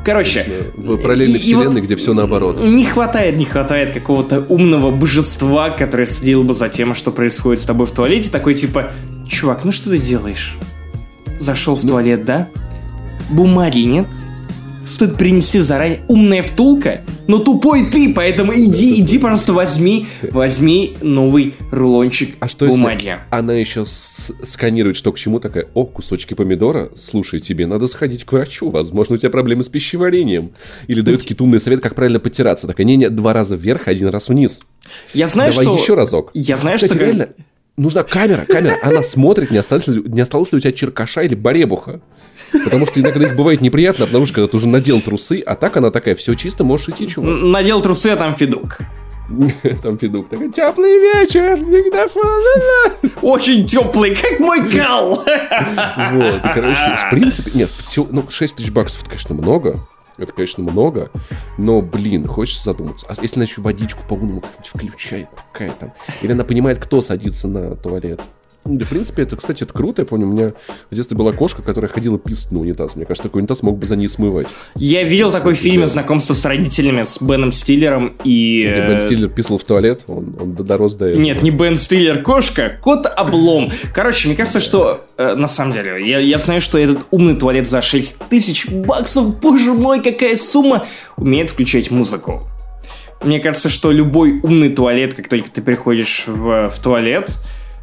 Короче. 0.05 0.45
В 0.75 0.97
параллельной 0.97 1.39
и, 1.39 1.41
вселенной, 1.41 1.63
и 1.63 1.67
вот 1.67 1.83
где 1.83 1.95
все 1.95 2.13
наоборот. 2.13 2.61
Не 2.61 2.85
хватает, 2.85 3.37
не 3.37 3.45
хватает 3.45 3.93
какого-то 3.93 4.41
умного 4.47 4.91
божества, 4.91 5.71
которое 5.71 6.05
следило 6.05 6.43
бы 6.43 6.53
за 6.53 6.69
тем, 6.69 6.93
что 6.93 7.11
происходит 7.11 7.61
с 7.61 7.65
тобой 7.65 7.87
в 7.87 7.91
туалете. 7.91 8.29
Такой 8.31 8.53
типа, 8.53 8.91
чувак, 9.27 9.65
ну 9.65 9.71
что 9.71 9.89
ты 9.89 9.97
делаешь? 9.97 10.57
Зашел 11.39 11.75
в 11.75 11.83
ну... 11.83 11.89
туалет, 11.89 12.25
да? 12.25 12.49
Бумаги 13.29 13.81
нет? 13.81 14.07
Стоит 14.89 15.17
принести 15.17 15.59
заранее 15.59 16.01
умная 16.07 16.43
втулка, 16.43 17.01
но 17.27 17.37
тупой 17.37 17.85
ты, 17.85 18.13
поэтому 18.13 18.53
иди, 18.53 18.99
иди, 18.99 19.19
просто 19.19 19.53
возьми, 19.53 20.07
возьми 20.23 20.97
новый 21.01 21.53
рулончик 21.71 22.35
а 22.39 22.47
что 22.47 22.67
бумаги. 22.67 23.17
Она 23.29 23.53
еще 23.53 23.85
сканирует, 23.85 24.97
что 24.97 25.11
к 25.11 25.17
чему 25.17 25.39
такая, 25.39 25.67
о, 25.73 25.85
кусочки 25.85 26.33
помидора, 26.33 26.91
слушай, 26.97 27.39
тебе 27.39 27.67
надо 27.67 27.87
сходить 27.87 28.23
к 28.23 28.31
врачу, 28.31 28.69
возможно, 28.69 29.15
у 29.15 29.17
тебя 29.17 29.29
проблемы 29.29 29.63
с 29.63 29.67
пищеварением. 29.67 30.51
Или 30.87 31.01
дает 31.01 31.21
какие-то 31.21 31.43
умные 31.43 31.59
советы, 31.59 31.81
как 31.81 31.95
правильно 31.95 32.19
потираться. 32.19 32.67
Так, 32.67 32.79
не, 32.79 32.95
не, 32.95 33.09
два 33.09 33.33
раза 33.33 33.55
вверх, 33.55 33.87
один 33.87 34.07
раз 34.07 34.29
вниз. 34.29 34.61
Я 35.13 35.27
знаю, 35.27 35.51
Давай 35.51 35.65
что... 35.65 35.77
еще 35.77 35.93
разок. 35.93 36.31
Я 36.33 36.57
знаю, 36.57 36.77
Кстати, 36.77 36.93
что... 36.93 37.05
реально, 37.05 37.29
нужна 37.79 38.03
камера, 38.03 38.45
камера. 38.45 38.77
Она 38.83 39.03
смотрит, 39.03 39.51
не 39.51 39.57
осталось, 39.57 39.87
ли, 39.87 40.03
не 40.05 40.21
осталось 40.21 40.51
ли 40.51 40.57
у 40.57 40.61
тебя 40.61 40.71
черкаша 40.71 41.21
или 41.21 41.35
баребуха. 41.35 42.01
Потому 42.51 42.85
что 42.87 42.99
иногда 42.99 43.25
их 43.25 43.35
бывает 43.35 43.61
неприятно 43.61 44.05
обнаружить, 44.05 44.33
когда 44.33 44.47
ты 44.47 44.57
уже 44.57 44.67
надел 44.67 45.01
трусы, 45.01 45.41
а 45.45 45.55
так 45.55 45.77
она 45.77 45.91
такая, 45.91 46.15
все 46.15 46.33
чисто, 46.33 46.63
можешь 46.63 46.89
идти, 46.89 47.07
чувак. 47.07 47.41
Надел 47.41 47.81
трусы, 47.81 48.07
а 48.07 48.17
там 48.17 48.35
Федук. 48.35 48.79
Там 49.83 49.99
Федук 49.99 50.27
такой, 50.27 50.51
теплый 50.51 50.99
вечер, 50.99 51.55
диктофон. 51.59 53.11
Очень 53.21 53.67
теплый, 53.67 54.15
как 54.15 54.39
мой 54.39 54.67
кал. 54.67 55.23
Вот, 56.11 56.41
короче, 56.51 56.97
в 56.97 57.09
принципе, 57.11 57.51
нет, 57.53 57.69
ну, 58.09 58.25
6 58.27 58.55
тысяч 58.55 58.71
баксов, 58.71 59.01
это, 59.01 59.11
конечно, 59.11 59.35
много. 59.35 59.79
Это, 60.19 60.33
конечно, 60.33 60.63
много, 60.63 61.09
но, 61.57 61.81
блин, 61.81 62.27
хочется 62.27 62.63
задуматься. 62.65 63.05
А 63.09 63.15
если 63.21 63.37
она 63.37 63.45
еще 63.45 63.61
водичку 63.61 64.03
по 64.07 64.13
умному 64.13 64.43
включает, 64.63 65.27
такая 65.51 65.71
там. 65.71 65.93
Или 66.21 66.33
она 66.33 66.43
понимает, 66.43 66.79
кто 66.79 67.01
садится 67.01 67.47
на 67.47 67.75
туалет. 67.75 68.21
Да, 68.65 68.85
в 68.85 68.89
принципе, 68.89 69.23
это, 69.23 69.35
кстати, 69.35 69.63
это 69.63 69.73
круто. 69.73 70.01
Я 70.01 70.05
помню, 70.05 70.27
у 70.27 70.31
меня 70.31 70.53
в 70.91 70.95
детстве 70.95 71.17
была 71.17 71.31
кошка, 71.31 71.61
которая 71.61 71.89
ходила 71.89 72.19
писать 72.19 72.51
на 72.51 72.59
унитаз. 72.59 72.95
Мне 72.95 73.05
кажется, 73.05 73.23
такой 73.23 73.39
унитаз 73.39 73.63
мог 73.63 73.77
бы 73.77 73.85
за 73.85 73.95
ней 73.95 74.07
смывать. 74.09 74.47
Я 74.75 75.03
видел 75.03 75.31
такой 75.31 75.55
фильм 75.55 75.87
«Знакомство 75.87 76.33
с 76.33 76.45
родителями» 76.45 77.03
с 77.03 77.21
Беном 77.21 77.51
Стиллером 77.51 78.15
и... 78.23 78.61
Где 78.61 78.87
Бен 78.87 78.99
Стиллер 78.99 79.29
писал 79.29 79.57
в 79.57 79.63
туалет, 79.63 80.03
он, 80.07 80.35
он 80.39 80.53
дорос 80.55 80.95
до 80.95 81.07
этого. 81.07 81.21
Нет, 81.21 81.41
не 81.41 81.51
Бен 81.51 81.77
Стиллер, 81.77 82.21
кошка, 82.21 82.77
кот 82.81 83.05
облом. 83.05 83.71
Короче, 83.93 84.27
мне 84.27 84.35
кажется, 84.37 84.59
что 84.59 85.05
э, 85.17 85.35
на 85.35 85.47
самом 85.47 85.73
деле, 85.73 86.07
я, 86.07 86.19
я 86.19 86.37
знаю, 86.37 86.61
что 86.61 86.77
этот 86.77 86.99
умный 87.11 87.35
туалет 87.35 87.67
за 87.67 87.81
6 87.81 88.19
тысяч 88.29 88.67
баксов, 88.67 89.39
боже 89.39 89.73
мой, 89.73 90.01
какая 90.01 90.35
сумма, 90.35 90.85
умеет 91.17 91.51
включать 91.51 91.91
музыку. 91.91 92.47
Мне 93.23 93.39
кажется, 93.39 93.69
что 93.69 93.91
любой 93.91 94.39
умный 94.43 94.69
туалет, 94.69 95.13
как 95.13 95.27
только 95.27 95.49
ты 95.49 95.61
приходишь 95.61 96.23
в, 96.27 96.69
в 96.69 96.79
туалет, 96.81 97.37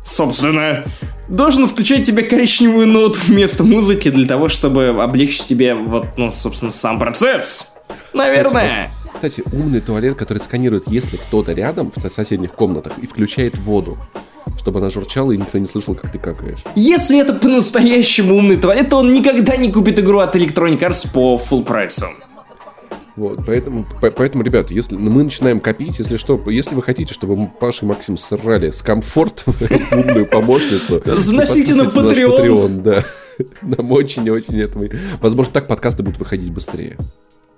собственно, 0.07 0.85
должен 1.29 1.67
включать 1.67 2.07
тебе 2.07 2.23
коричневую 2.23 2.87
ноту 2.87 3.19
вместо 3.25 3.65
музыки 3.65 4.11
для 4.11 4.27
того, 4.27 4.49
чтобы 4.49 4.89
облегчить 4.89 5.47
тебе 5.47 5.75
вот, 5.75 6.07
ну, 6.17 6.31
собственно, 6.31 6.71
сам 6.71 6.99
процесс. 6.99 7.69
Наверное. 8.13 8.91
Кстати, 9.13 9.43
кстати, 9.43 9.43
умный 9.53 9.81
туалет, 9.81 10.17
который 10.17 10.39
сканирует, 10.39 10.85
если 10.89 11.17
кто-то 11.17 11.53
рядом 11.53 11.91
в 11.95 12.09
соседних 12.09 12.53
комнатах 12.53 12.93
и 13.03 13.07
включает 13.07 13.59
воду 13.59 13.99
чтобы 14.59 14.81
она 14.81 14.91
журчала 14.91 15.31
и 15.33 15.37
никто 15.37 15.59
не 15.59 15.67
слышал, 15.67 15.95
как 15.95 16.11
ты 16.11 16.19
какаешь. 16.19 16.59
Если 16.75 17.21
это 17.21 17.35
по-настоящему 17.35 18.37
умный 18.37 18.57
туалет, 18.57 18.91
то 18.91 18.99
он 18.99 19.13
никогда 19.13 19.57
не 19.57 19.71
купит 19.71 20.01
игру 20.01 20.19
от 20.19 20.35
Electronic 20.35 20.81
Arts 20.81 21.09
по 21.13 21.37
full 21.37 21.65
прайсу. 21.65 22.07
Вот, 23.17 23.41
поэтому, 23.47 23.87
по, 24.01 24.11
поэтому, 24.11 24.45
ребят, 24.45 24.71
если 24.71 24.97
мы 24.97 25.25
начинаем 25.25 25.61
копить, 25.61 25.99
если 25.99 26.17
что, 26.17 26.39
если 26.51 26.75
вы 26.75 26.83
хотите, 26.83 27.15
чтобы 27.15 27.51
Паша 27.59 27.87
и 27.87 27.89
Максим 27.89 28.17
срали 28.19 28.71
с 28.71 28.83
комфортом 28.83 29.55
умную 29.93 30.27
помощницу, 30.27 31.03
заносите 31.19 31.75
на 31.75 31.83
Patreon. 31.83 32.83
да. 32.83 33.05
Нам 33.63 33.91
очень-очень 33.93 34.61
это 34.61 34.79
мы... 34.79 34.91
Возможно, 35.21 35.53
так 35.53 35.67
подкасты 35.67 36.03
будут 36.03 36.19
выходить 36.19 36.51
быстрее. 36.51 36.97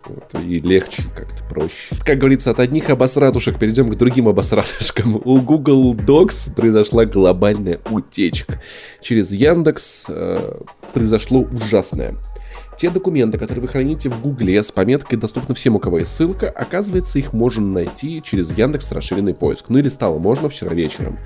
Вот, 0.05 0.35
и 0.43 0.59
легче, 0.59 1.03
как-то 1.15 1.43
проще. 1.45 1.95
Как 2.05 2.19
говорится, 2.19 2.51
от 2.51 2.61
одних 2.61 2.89
обосратушек 2.89 3.59
перейдем 3.59 3.91
к 3.91 3.97
другим 3.97 4.29
обосратушкам. 4.29 5.21
У 5.23 5.41
Google 5.41 5.95
Docs 5.95 6.55
произошла 6.55 7.05
глобальная 7.05 7.81
утечка. 7.91 8.63
Через 9.03 9.33
Яндекс 9.33 10.07
э, 10.09 10.61
произошло 10.95 11.41
ужасное. 11.41 12.15
Те 12.79 12.91
документы, 12.91 13.39
которые 13.39 13.63
вы 13.63 13.67
храните 13.67 14.09
в 14.09 14.21
Гугле 14.21 14.63
с 14.63 14.71
пометкой 14.71 15.19
«Доступны 15.19 15.53
всем, 15.53 15.75
у 15.75 15.81
кого 15.81 15.99
есть 15.99 16.15
ссылка», 16.15 16.49
оказывается, 16.49 17.19
их 17.19 17.33
можно 17.33 17.67
найти 17.67 18.23
через 18.23 18.57
Яндекс 18.57 18.93
расширенный 18.93 19.35
поиск. 19.35 19.65
Ну 19.69 19.81
или 19.81 19.89
стало 19.89 20.21
можно 20.21 20.49
вчера 20.49 20.73
вечером. 20.73 21.19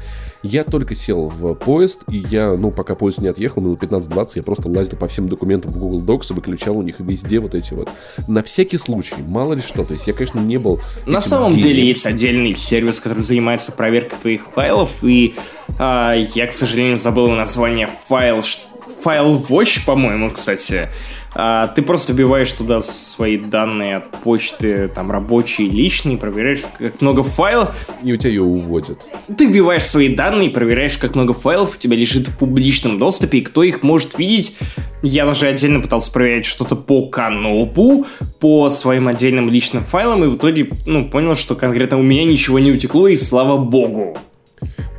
Я 0.43 0.65
только 0.65 0.95
сел 0.95 1.29
в 1.29 1.53
поезд, 1.57 2.05
и 2.09 2.17
я, 2.17 2.57
ну, 2.57 2.71
пока 2.71 2.95
поезд 2.95 3.19
не 3.19 3.29
отъехал, 3.29 3.61
минут 3.61 3.83
15-20, 3.83 4.31
я 4.37 4.43
просто 4.43 4.71
лазил 4.71 4.97
по 4.97 5.07
всем 5.09 5.29
документам 5.29 5.73
в 5.73 5.79
Google 5.79 6.01
Docs, 6.01 6.33
выключал 6.33 6.79
у 6.79 6.83
них 6.83 7.01
везде 7.01 7.39
вот 7.39 7.55
эти 7.55 7.75
вот. 7.75 7.91
На 8.29 8.43
всякий 8.43 8.79
случай, 8.79 9.17
мало 9.19 9.53
ли 9.53 9.61
что. 9.61 9.85
То 9.85 9.93
есть 9.93 10.07
я, 10.07 10.15
конечно, 10.15 10.41
не 10.41 10.57
был... 10.57 10.81
На 11.05 11.21
самом 11.21 11.53
гением. 11.53 11.69
деле 11.69 11.87
есть 11.87 12.07
отдельный 12.07 12.55
сервис, 12.55 12.99
который 12.99 13.23
занимается 13.23 13.73
проверкой 13.73 14.19
твоих 14.19 14.47
файлов, 14.55 15.05
и 15.05 15.35
а, 15.79 16.15
я, 16.15 16.47
к 16.47 16.55
сожалению, 16.55 16.99
забыл 16.99 17.29
название 17.29 17.89
файл... 17.89 18.43
Файл 18.85 19.39
Watch, 19.49 19.85
по-моему, 19.87 20.31
кстати. 20.31 20.89
А, 21.35 21.69
ты 21.69 21.83
просто 21.83 22.13
вбиваешь 22.13 22.53
туда 22.53 22.83
свои 22.83 23.39
данные 23.39 23.97
от 23.97 24.11
почты, 24.23 24.89
там 24.89 25.11
рабочие, 25.11 25.69
личные, 25.69 26.19
проверяешь, 26.19 26.65
как 26.79 27.01
много 27.01 27.23
файлов. 27.23 27.75
И 28.03 28.13
у 28.13 28.17
тебя 28.17 28.31
ее 28.31 28.43
уводят. 28.43 28.99
Ты 29.37 29.47
вбиваешь 29.47 29.85
свои 29.85 30.15
данные, 30.15 30.51
проверяешь, 30.51 30.99
как 30.99 31.15
много 31.15 31.33
файлов 31.33 31.77
у 31.77 31.79
тебя 31.79 31.97
лежит 31.97 32.29
в 32.29 32.39
публичном 32.39 32.99
доступе, 32.99 33.39
и 33.39 33.41
кто 33.43 33.63
их 33.63 33.83
может 33.83 34.19
видеть. 34.19 34.57
Я 35.03 35.27
даже 35.27 35.47
отдельно 35.47 35.81
пытался 35.81 36.13
проверять 36.13 36.45
что-то 36.45 36.77
по 36.77 37.07
канопу, 37.07 38.07
по 38.39 38.71
своим 38.71 39.09
отдельным 39.09 39.51
личным 39.51 39.85
файлам, 39.85 40.25
и 40.25 40.29
в 40.29 40.37
итоге, 40.37 40.71
ну, 40.87 41.09
понял, 41.09 41.35
что 41.35 41.57
конкретно 41.57 41.99
у 41.99 42.03
меня 42.03 42.25
ничего 42.25 42.59
не 42.59 42.71
утекло, 42.71 43.09
и 43.09 43.17
слава 43.17 43.57
богу. 43.57 44.17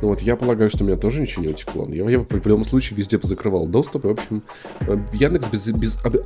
Ну 0.04 0.10
вот 0.10 0.20
я 0.20 0.36
полагаю, 0.36 0.68
что 0.68 0.84
у 0.84 0.86
меня 0.86 0.98
тоже 0.98 1.22
ничего 1.22 1.46
не 1.46 1.48
утекло. 1.48 1.88
Я, 1.88 2.06
я 2.10 2.18
в 2.18 2.46
любом 2.46 2.66
случае 2.66 2.98
везде 2.98 3.18
закрывал 3.22 3.66
доступ. 3.66 4.04
И, 4.04 4.08
в 4.08 4.10
общем, 4.10 4.42
э, 4.82 4.98
Яндекс 5.14 5.48
без, 5.48 5.66
без 5.68 6.04
об, 6.04 6.16
э, 6.16 6.20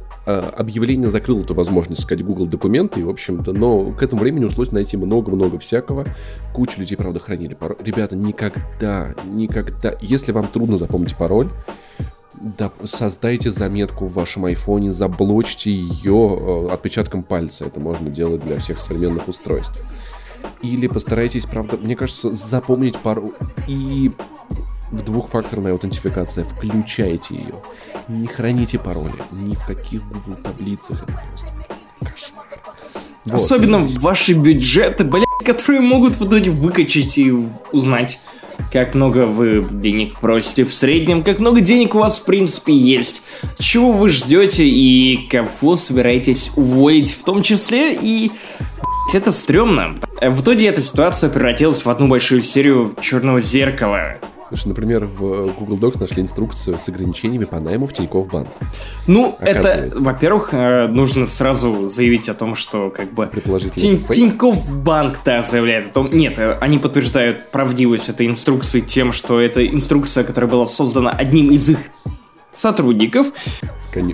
объявления 0.57 1.09
закрыл 1.09 1.43
эту 1.43 1.55
возможность 1.55 2.01
искать 2.01 2.25
Google 2.25 2.47
документы. 2.47 2.99
И, 2.99 3.03
в 3.05 3.09
общем-то, 3.09 3.53
но 3.53 3.85
к 3.93 4.03
этому 4.03 4.23
времени 4.23 4.47
удалось 4.47 4.73
найти 4.73 4.97
много-много 4.97 5.61
всякого. 5.61 6.07
Куча 6.53 6.81
людей, 6.81 6.97
правда, 6.97 7.21
хранили 7.21 7.55
пароль. 7.55 7.77
Ребята, 7.79 8.17
никогда, 8.17 9.15
никогда... 9.27 9.95
Если 10.01 10.33
вам 10.33 10.49
трудно 10.49 10.77
запомнить 10.77 11.17
пароль, 11.17 11.49
да, 12.35 12.73
создайте 12.83 13.53
заметку 13.53 14.07
в 14.07 14.15
вашем 14.15 14.47
айфоне, 14.47 14.93
заблочьте 14.93 15.71
ее 15.71 16.37
э, 16.41 16.73
отпечатком 16.73 17.23
пальца. 17.23 17.67
Это 17.67 17.79
можно 17.79 18.11
делать 18.11 18.43
для 18.43 18.57
всех 18.59 18.81
современных 18.81 19.29
устройств. 19.29 19.79
Или 20.63 20.87
постарайтесь, 20.87 21.47
правда, 21.47 21.77
мне 21.77 21.97
кажется, 21.97 22.33
запомнить 22.33 22.99
пару... 22.99 23.33
И 23.67 24.11
в 24.91 25.03
двухфакторная 25.03 25.73
аутентификация, 25.73 26.45
включайте 26.45 27.35
ее. 27.35 27.55
Не 28.09 28.27
храните 28.27 28.79
пароли, 28.79 29.23
ни 29.33 29.55
в 29.55 29.65
каких 29.67 30.03
Google 30.09 30.41
таблицах, 30.43 31.03
это 31.03 31.13
просто 31.29 31.49
кошмар. 32.01 32.47
Вот. 33.27 33.35
Особенно 33.35 33.81
в 33.81 33.93
ваши 33.99 34.33
бюджеты, 34.33 35.05
блядь, 35.05 35.27
которые 35.45 35.83
могут 35.83 36.17
в 36.17 36.27
итоге 36.27 36.51
выкачать 36.51 37.19
и 37.19 37.31
узнать, 37.73 38.23
как 38.73 38.95
много 38.95 39.27
вы 39.27 39.67
денег 39.71 40.19
просите 40.19 40.65
в 40.65 40.73
среднем, 40.73 41.23
как 41.23 41.39
много 41.39 41.61
денег 41.61 41.95
у 41.95 41.99
вас 41.99 42.19
в 42.19 42.25
принципе 42.25 42.75
есть, 42.75 43.23
чего 43.59 43.93
вы 43.93 44.09
ждете 44.09 44.67
и 44.67 45.29
кого 45.29 45.77
собираетесь 45.77 46.51
уволить 46.57 47.13
в 47.13 47.23
том 47.25 47.43
числе 47.43 47.95
и 47.95 48.33
это 49.15 49.33
стрёмно. 49.33 49.97
В 50.21 50.43
итоге 50.43 50.67
эта 50.67 50.83
ситуация 50.83 51.31
превратилась 51.31 51.85
в 51.85 51.91
одну 51.91 52.09
большую 52.09 52.43
серию 52.43 52.95
черного 53.01 53.41
зеркала. 53.41 54.19
Слушай, 54.49 54.69
например, 54.69 55.05
в 55.05 55.53
Google 55.59 55.77
Docs 55.77 56.01
нашли 56.01 56.23
инструкцию 56.23 56.79
с 56.81 56.89
ограничениями 56.89 57.45
по 57.45 57.61
найму 57.61 57.87
в 57.87 57.93
Тинькофф 57.93 58.29
Банк. 58.29 58.49
Ну, 59.07 59.37
это, 59.41 59.91
во-первых, 59.95 60.51
э, 60.53 60.87
нужно 60.89 61.27
сразу 61.27 61.91
заявить 61.91 62.31
о 62.31 62.35
том, 62.35 62.55
что 62.55 62.89
как 62.89 63.13
бы 63.13 63.29
Тинь, 63.75 64.03
Тинькофф 64.03 64.73
Банк, 64.73 65.21
да, 65.23 65.43
заявляет 65.43 65.89
о 65.89 65.91
том... 65.91 66.09
Нет, 66.11 66.39
э, 66.39 66.57
они 66.61 66.79
подтверждают 66.79 67.51
правдивость 67.51 68.09
этой 68.09 68.27
инструкции 68.27 68.81
тем, 68.81 69.13
что 69.13 69.39
это 69.39 69.67
инструкция, 69.67 70.25
которая 70.25 70.51
была 70.51 70.67
создана 70.67 71.11
одним 71.11 71.51
из 71.51 71.69
их 71.69 71.79
сотрудников. 72.59 73.29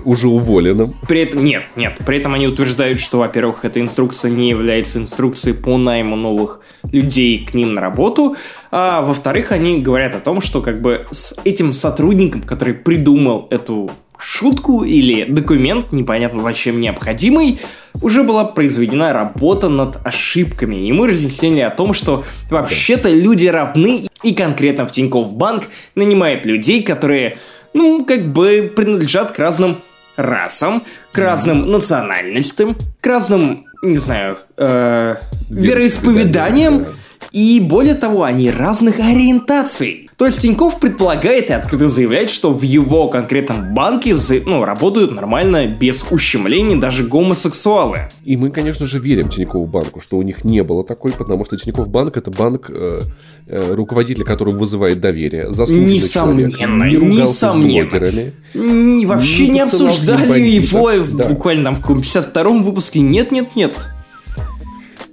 Уже 0.03 0.27
уволенным. 0.29 0.95
При 1.07 1.19
этом, 1.21 1.43
нет, 1.43 1.65
нет, 1.75 1.97
при 2.05 2.17
этом 2.17 2.33
они 2.33 2.47
утверждают, 2.47 2.99
что, 2.99 3.19
во-первых, 3.19 3.65
эта 3.65 3.79
инструкция 3.81 4.31
не 4.31 4.49
является 4.49 4.97
инструкцией 4.99 5.55
по 5.55 5.77
найму 5.77 6.15
новых 6.15 6.61
людей 6.91 7.45
к 7.45 7.53
ним 7.53 7.73
на 7.73 7.81
работу, 7.81 8.35
а 8.71 9.01
во-вторых, 9.01 9.51
они 9.51 9.81
говорят 9.81 10.15
о 10.15 10.19
том, 10.19 10.41
что 10.41 10.61
как 10.61 10.81
бы 10.81 11.05
с 11.11 11.35
этим 11.43 11.73
сотрудником, 11.73 12.41
который 12.41 12.73
придумал 12.73 13.47
эту 13.51 13.91
шутку 14.17 14.83
или 14.83 15.25
документ, 15.25 15.91
непонятно 15.91 16.41
зачем 16.41 16.79
необходимый, 16.79 17.59
уже 18.01 18.23
была 18.23 18.45
произведена 18.45 19.13
работа 19.13 19.69
над 19.69 20.05
ошибками. 20.05 20.87
И 20.87 20.91
мы 20.93 21.07
разъяснили 21.07 21.59
о 21.59 21.69
том, 21.69 21.93
что 21.93 22.23
вообще-то 22.49 23.09
люди 23.09 23.47
равны, 23.47 24.07
и 24.23 24.33
конкретно 24.33 24.87
в 24.87 24.91
Тинькофф 24.91 25.35
Банк 25.35 25.65
нанимает 25.95 26.45
людей, 26.45 26.81
которые 26.81 27.37
ну, 27.75 28.05
как 28.05 28.31
бы 28.31 28.71
принадлежат 28.73 29.33
к 29.33 29.39
разным 29.39 29.83
расам, 30.15 30.83
к 31.11 31.17
разным 31.17 31.69
национальностям, 31.69 32.77
к 33.01 33.05
разным, 33.05 33.65
не 33.83 33.97
знаю, 33.97 34.37
э, 34.57 35.15
вероисповеданиям. 35.49 36.87
И 37.31 37.59
более 37.59 37.95
того, 37.95 38.23
они 38.23 38.49
разных 38.49 38.99
ориентаций. 38.99 40.04
То 40.17 40.25
есть 40.25 40.41
Тиньков 40.41 40.79
предполагает 40.79 41.49
и 41.49 41.53
открыто 41.53 41.89
заявляет, 41.89 42.29
что 42.29 42.53
в 42.53 42.61
его 42.61 43.09
конкретном 43.09 43.73
банке 43.73 44.15
ну, 44.45 44.63
работают 44.63 45.11
нормально, 45.11 45.67
без 45.67 46.05
ущемлений 46.09 46.77
даже 46.79 47.03
гомосексуалы. 47.03 48.07
И 48.23 48.37
мы, 48.37 48.49
конечно 48.49 48.85
же, 48.85 48.99
верим 48.99 49.27
Тинькову 49.27 49.65
банку, 49.65 49.99
что 49.99 50.17
у 50.17 50.21
них 50.21 50.45
не 50.45 50.63
было 50.63 50.85
такой, 50.85 51.11
потому 51.11 51.43
что 51.43 51.57
Тиньков 51.57 51.89
банк 51.89 52.15
это 52.15 52.31
банк, 52.31 52.69
э, 52.69 53.01
э, 53.47 53.73
руководитель 53.73 54.23
которого 54.23 54.55
вызывает 54.55 55.01
доверие, 55.01 55.53
заслуженный 55.53 55.95
несомненно, 55.95 56.51
человек, 56.51 56.91
не 56.91 56.97
ругался 56.97 57.47
несомненно. 57.47 57.89
с 57.89 57.91
блогерами. 57.91 58.33
Не, 58.53 59.05
вообще 59.05 59.47
не, 59.47 59.49
не 59.49 59.59
обсуждали 59.59 60.39
его 60.39 60.91
да. 61.11 61.27
буквально 61.27 61.65
там 61.65 61.75
в 61.75 61.91
52-м 61.91 62.63
выпуске. 62.63 63.01
Нет, 63.01 63.33
нет, 63.33 63.53
нет. 63.57 63.89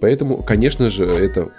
Поэтому, 0.01 0.37
конечно 0.43 0.91
же, 0.91 1.05
это 1.05 1.51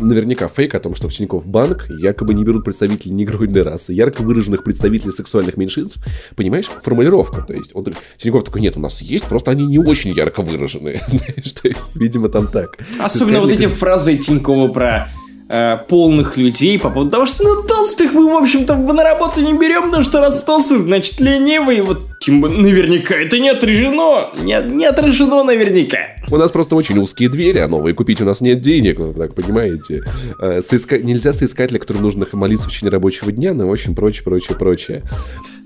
наверняка 0.00 0.48
фейк 0.48 0.74
о 0.74 0.80
том, 0.80 0.94
что 0.94 1.08
в 1.08 1.12
Тинькофф 1.12 1.46
банк 1.46 1.86
якобы 1.88 2.34
не 2.34 2.44
берут 2.44 2.64
представителей 2.64 3.14
негроидной 3.14 3.62
расы, 3.62 3.92
ярко 3.92 4.22
выраженных 4.22 4.64
представителей 4.64 5.12
сексуальных 5.12 5.56
меньшинств. 5.56 5.98
Понимаешь, 6.36 6.66
формулировка. 6.82 7.42
То 7.42 7.54
есть 7.54 7.70
он, 7.74 7.86
Тинькофф 8.18 8.44
такой, 8.44 8.60
нет, 8.60 8.76
у 8.76 8.80
нас 8.80 9.00
есть, 9.00 9.24
просто 9.24 9.50
они 9.50 9.66
не 9.66 9.78
очень 9.78 10.12
ярко 10.12 10.42
выраженные. 10.42 11.00
Знаешь, 11.06 11.52
то 11.52 11.68
есть, 11.68 11.94
видимо, 11.94 12.28
там 12.28 12.48
так. 12.48 12.78
Особенно 12.98 13.40
вот 13.40 13.52
эти 13.52 13.66
фразы 13.66 14.16
Тинькова 14.16 14.68
про 14.72 15.08
э, 15.48 15.78
полных 15.88 16.36
людей 16.36 16.78
по 16.78 16.90
поводу 16.90 17.10
того, 17.10 17.26
что 17.26 17.42
ну 17.42 17.62
толстых 17.62 18.12
мы, 18.12 18.32
в 18.32 18.36
общем-то, 18.36 18.76
на 18.76 19.02
работу 19.02 19.40
не 19.42 19.52
берем, 19.52 19.84
потому 19.84 20.04
что 20.04 20.20
раз 20.20 20.42
толстый, 20.44 20.78
значит 20.78 21.20
ленивый. 21.20 21.80
Вот 21.80 22.09
тем, 22.20 22.40
наверняка 22.42 23.14
это 23.14 23.38
не 23.38 23.48
отражено. 23.48 24.28
Не, 24.42 24.62
не 24.70 24.84
отражено 24.84 25.42
наверняка. 25.42 25.98
У 26.30 26.36
нас 26.36 26.52
просто 26.52 26.76
очень 26.76 26.98
узкие 26.98 27.30
двери, 27.30 27.58
а 27.58 27.66
новые 27.66 27.94
купить 27.94 28.20
у 28.20 28.26
нас 28.26 28.42
нет 28.42 28.60
денег, 28.60 28.98
вы 28.98 29.14
так 29.14 29.34
понимаете. 29.34 30.00
Э, 30.38 30.60
соиска... 30.60 30.98
Нельзя 30.98 31.32
соискателя, 31.32 31.78
который 31.78 32.02
нужно 32.02 32.26
молиться 32.32 32.68
в 32.68 32.72
течение 32.72 32.92
рабочего 32.92 33.32
дня, 33.32 33.54
но 33.54 33.66
очень 33.66 33.94
прочее, 33.94 34.22
прочее, 34.22 34.56
прочее. 34.58 35.02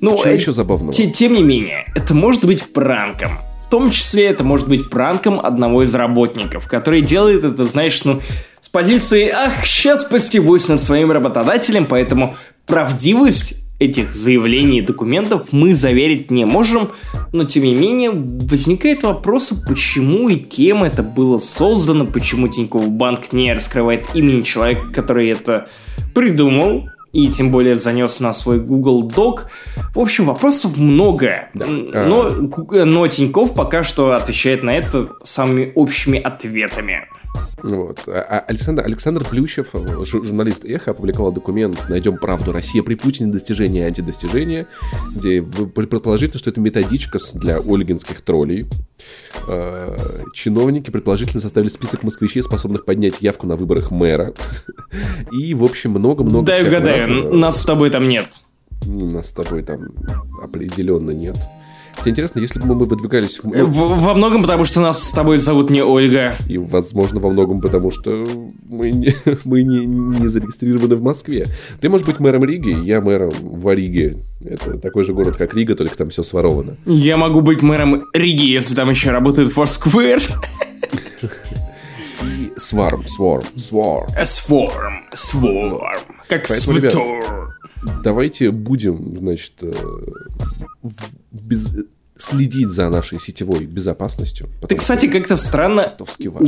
Ну, 0.01 0.17
Что 0.17 0.29
э, 0.29 0.35
еще 0.37 0.53
забавного? 0.53 0.93
те- 0.93 1.11
тем 1.11 1.33
не 1.35 1.43
менее, 1.43 1.93
это 1.97 2.15
может 2.15 2.45
быть 2.45 2.73
пранком. 2.73 3.33
В 3.67 3.69
том 3.69 3.91
числе 3.91 4.27
это 4.27 4.45
может 4.45 4.69
быть 4.69 4.89
пранком 4.91 5.41
одного 5.41 5.83
из 5.83 5.93
работников, 5.93 6.69
который 6.69 7.01
делает 7.03 7.43
это, 7.43 7.65
знаешь, 7.65 8.05
ну, 8.05 8.21
с 8.61 8.69
позиции 8.69 9.29
«Ах, 9.29 9.67
сейчас 9.67 10.05
постебусь 10.05 10.69
над 10.69 10.81
своим 10.81 11.11
работодателем», 11.11 11.87
поэтому 11.87 12.37
правдивость 12.67 13.57
этих 13.79 14.15
заявлений 14.15 14.79
и 14.79 14.83
документов 14.83 15.53
мы 15.53 15.75
заверить 15.75 16.31
не 16.31 16.45
можем, 16.45 16.91
но 17.33 17.45
тем 17.45 17.65
не 17.65 17.75
менее 17.75 18.11
возникает 18.11 19.03
вопрос, 19.03 19.53
почему 19.69 20.29
и 20.29 20.37
кем 20.37 20.85
это 20.85 21.03
было 21.03 21.39
создано, 21.39 22.07
почему 22.07 22.49
Тинькофф 22.49 22.89
Банк 22.89 23.33
не 23.33 23.53
раскрывает 23.53 24.07
имени 24.15 24.43
человека, 24.43 24.93
который 24.93 25.29
это 25.29 25.69
придумал, 26.15 26.89
и 27.13 27.29
тем 27.29 27.51
более 27.53 27.77
занес 27.77 28.19
на 28.19 28.33
свой 28.33 28.59
Google 28.59 29.09
Doc. 29.09 29.43
В 29.95 30.01
общем, 30.01 30.27
вопросов 30.27 30.77
много. 30.77 31.49
М, 31.55 31.87
А. 31.93 32.07
Но, 32.07 32.85
но 32.85 33.07
Тиньков 33.07 33.55
пока 33.55 33.85
что 33.85 34.13
отвечает 34.13 34.65
на 34.65 34.77
это 34.77 35.11
самыми 35.23 35.73
общими 35.77 36.19
ответами. 36.19 37.07
Вот. 37.65 38.01
А- 38.07 38.21
а 38.29 38.39
Александр, 38.41 38.83
Александр 38.85 39.25
Плющев, 39.25 39.69
э, 39.75 39.79
жу- 39.79 40.25
журналист 40.25 40.65
«Эхо», 40.67 40.91
опубликовал 40.91 41.33
документ 41.33 41.89
«Найдем 41.89 42.19
правду. 42.19 42.53
Россия 42.53 42.83
при 42.83 42.95
Путине. 42.95 43.33
Достижения 43.33 43.81
и 43.81 43.85
антидостижения», 43.85 44.67
где 45.15 45.43
предположительно, 45.43 46.39
что 46.39 46.51
это 46.51 46.61
методичка 46.61 47.19
для 47.35 47.59
ольгинских 47.61 48.21
троллей. 48.21 48.67
Э, 49.49 50.23
Чиновники 50.35 50.91
предположительно 50.91 51.41
составили 51.41 51.69
список 51.71 52.03
москвичей, 52.03 52.43
способных 52.43 52.85
поднять 52.85 53.23
явку 53.23 53.47
на 53.47 53.57
выборах 53.57 53.91
мэра. 53.91 54.35
И, 55.33 55.55
в 55.55 55.65
общем, 55.65 55.93
много-много 55.93 56.47
Дай 56.47 56.67
угадаю, 56.67 57.07
разного. 57.09 57.37
нас 57.37 57.61
с 57.61 57.65
тобой 57.65 57.91
там 57.91 58.09
нет. 58.09 58.27
Нас 58.87 59.29
с 59.29 59.33
тобой 59.33 59.63
там 59.63 59.89
определенно 60.43 61.13
нет. 61.13 61.37
Хотя 61.97 62.11
интересно, 62.11 62.41
если 62.41 62.59
бы 62.61 62.67
мы 62.75 62.85
выдвигались 62.87 63.39
в... 63.43 63.51
Э, 63.53 63.65
в- 63.65 64.01
во 64.03 64.15
многом 64.15 64.43
потому, 64.43 64.65
что 64.65 64.81
нас 64.81 65.03
с 65.03 65.11
тобой 65.13 65.39
зовут 65.39 65.71
не 65.71 65.83
Ольга. 65.83 66.37
И, 66.49 66.59
возможно, 66.59 67.21
во 67.21 67.31
многом 67.31 67.61
потому, 67.61 67.91
что 67.91 68.27
мы 68.69 68.91
не, 68.91 69.15
мы 69.45 69.63
не, 69.63 69.87
не 69.87 70.29
зарегистрированы 70.29 70.97
в 70.97 71.03
Москве. 71.03 71.47
Ты 71.81 71.89
можешь 71.89 72.07
быть 72.07 72.21
мэром 72.21 72.45
Риги, 72.45 72.77
я 72.85 73.01
мэром 73.01 73.31
в 73.41 73.73
Риге. 73.75 74.17
Это 74.45 74.79
такой 74.79 75.05
же 75.05 75.15
город, 75.15 75.37
как 75.37 75.55
Рига, 75.55 75.75
только 75.75 75.97
там 75.97 76.11
все 76.11 76.23
своровано. 76.23 76.77
Я 76.85 77.17
могу 77.17 77.41
быть 77.41 77.63
мэром 77.63 78.05
Риги, 78.13 78.45
если 78.45 78.75
там 78.75 78.91
еще 78.91 79.11
работает 79.11 79.53
Foursquare. 79.57 80.23
Сварм, 82.57 83.07
Сворм, 83.09 83.45
Свор. 83.57 84.07
Swarm, 84.23 85.01
Swarm. 85.15 86.01
Как 86.29 86.47
Поэтому, 86.49 86.77
ребят. 86.79 86.93
Давайте 88.03 88.51
будем, 88.51 89.17
значит, 89.17 89.53
э, 89.63 89.73
без- 91.33 91.69
следить 92.17 92.69
за 92.71 92.89
нашей 92.91 93.19
сетевой 93.19 93.65
безопасностью. 93.65 94.49
Ты, 94.69 94.77
кстати, 94.77 95.07
как-то 95.09 95.37
странно 95.37 95.93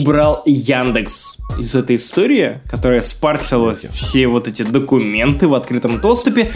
убрал 0.02 0.42
Яндекс 0.46 1.36
из 1.58 1.74
этой 1.74 1.96
истории, 1.96 2.60
которая 2.70 3.00
спарсила 3.00 3.74
все 3.90 4.28
вот 4.28 4.46
эти 4.48 4.62
документы 4.62 5.48
в 5.48 5.54
открытом 5.54 6.00
доступе, 6.00 6.50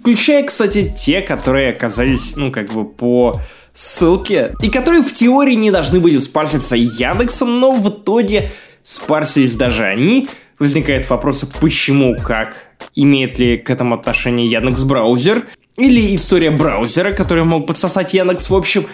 включая, 0.00 0.44
кстати, 0.44 0.92
те, 0.96 1.20
которые 1.20 1.70
оказались, 1.70 2.34
ну, 2.36 2.50
как 2.50 2.72
бы 2.72 2.84
по 2.84 3.40
ссылке, 3.72 4.54
и 4.62 4.68
которые 4.68 5.02
в 5.02 5.12
теории 5.12 5.54
не 5.54 5.70
должны 5.70 6.00
были 6.00 6.18
спарситься 6.18 6.74
Яндексом, 6.76 7.60
но 7.60 7.72
в 7.72 7.88
итоге 7.88 8.50
спарсились 8.82 9.54
даже 9.54 9.84
они. 9.84 10.28
Возникает 10.58 11.08
вопрос, 11.10 11.44
почему, 11.60 12.16
как, 12.16 12.65
имеет 12.94 13.38
ли 13.38 13.56
к 13.56 13.70
этому 13.70 13.94
отношение 13.94 14.50
Яндекс 14.50 14.82
браузер, 14.84 15.46
или 15.76 16.14
история 16.16 16.50
браузера, 16.50 17.12
который 17.12 17.44
мог 17.44 17.66
подсосать 17.66 18.14
Яндекс, 18.14 18.48
в 18.48 18.54
общем, 18.54 18.86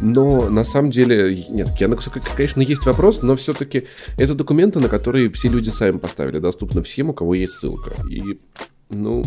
Но 0.00 0.48
на 0.48 0.64
самом 0.64 0.90
деле, 0.90 1.36
нет, 1.50 1.68
к 1.76 1.80
Яндексу, 1.80 2.10
конечно, 2.34 2.62
есть 2.62 2.86
вопрос, 2.86 3.20
но 3.20 3.36
все-таки 3.36 3.86
это 4.16 4.34
документы, 4.34 4.80
на 4.80 4.88
которые 4.88 5.30
все 5.30 5.48
люди 5.48 5.68
сами 5.68 5.98
поставили, 5.98 6.38
доступны 6.38 6.82
всем, 6.82 7.10
у 7.10 7.12
кого 7.12 7.34
есть 7.34 7.54
ссылка. 7.54 7.92
И, 8.08 8.38
ну, 8.88 9.22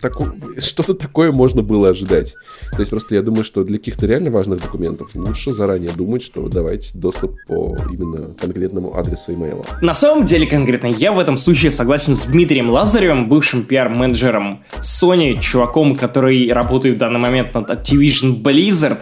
тако- 0.00 0.32
что-то 0.58 0.94
такое 0.94 1.32
можно 1.32 1.62
было 1.62 1.90
ожидать. 1.90 2.34
То 2.72 2.80
есть 2.80 2.90
просто 2.90 3.14
я 3.14 3.22
думаю, 3.22 3.44
что 3.44 3.64
для 3.64 3.78
каких-то 3.78 4.06
реально 4.06 4.30
важных 4.30 4.62
документов 4.62 5.10
лучше 5.14 5.52
заранее 5.52 5.92
думать, 5.92 6.22
что 6.22 6.48
давать 6.48 6.92
доступ 6.94 7.36
по 7.46 7.76
именно 7.90 8.34
конкретному 8.40 8.96
адресу 8.96 9.32
имейла. 9.34 9.64
На 9.80 9.94
самом 9.94 10.24
деле, 10.24 10.46
конкретно, 10.46 10.86
я 10.86 11.12
в 11.12 11.18
этом 11.18 11.36
случае 11.36 11.70
согласен 11.70 12.14
с 12.14 12.26
Дмитрием 12.26 12.70
Лазаревым, 12.70 13.28
бывшим 13.28 13.64
пиар-менеджером 13.64 14.64
Sony, 14.80 15.38
чуваком, 15.40 15.96
который 15.96 16.52
работает 16.52 16.96
в 16.96 16.98
данный 16.98 17.20
момент 17.20 17.54
над 17.54 17.70
Activision 17.70 18.42
Blizzard. 18.42 18.98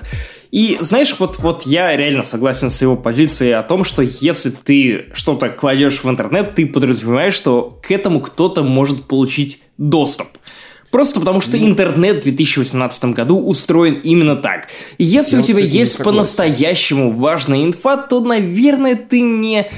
И 0.51 0.79
знаешь, 0.81 1.15
вот, 1.19 1.39
вот 1.41 1.67
я 1.67 1.95
реально 1.95 2.25
согласен 2.25 2.71
с 2.71 2.81
его 2.81 2.97
позицией 2.97 3.53
о 3.53 3.63
том, 3.63 3.85
что 3.85 4.03
если 4.03 4.51
ты 4.51 5.07
что-то 5.13 5.51
кладешь 5.51 6.03
в 6.03 6.09
интернет, 6.09 6.55
ты 6.55 6.67
подразумеваешь, 6.67 7.35
что 7.35 7.79
к 7.83 7.91
этому 7.91 8.21
кто-то 8.21 8.63
может 8.63 9.05
получить 9.05 9.63
доступ. 9.77 10.29
Просто 10.91 11.21
потому 11.21 11.41
что 11.41 11.59
интернет 11.59 12.21
в 12.21 12.23
2018 12.23 13.05
году 13.07 13.39
устроен 13.39 14.01
именно 14.03 14.37
так. 14.37 14.69
Если 14.97 15.37
Я 15.37 15.41
у 15.41 15.45
тебя 15.45 15.61
есть 15.61 16.03
по-настоящему 16.03 17.11
важная 17.11 17.65
инфа, 17.65 17.97
то, 17.97 18.21
наверное, 18.21 18.97
ты 18.97 19.21
не... 19.21 19.69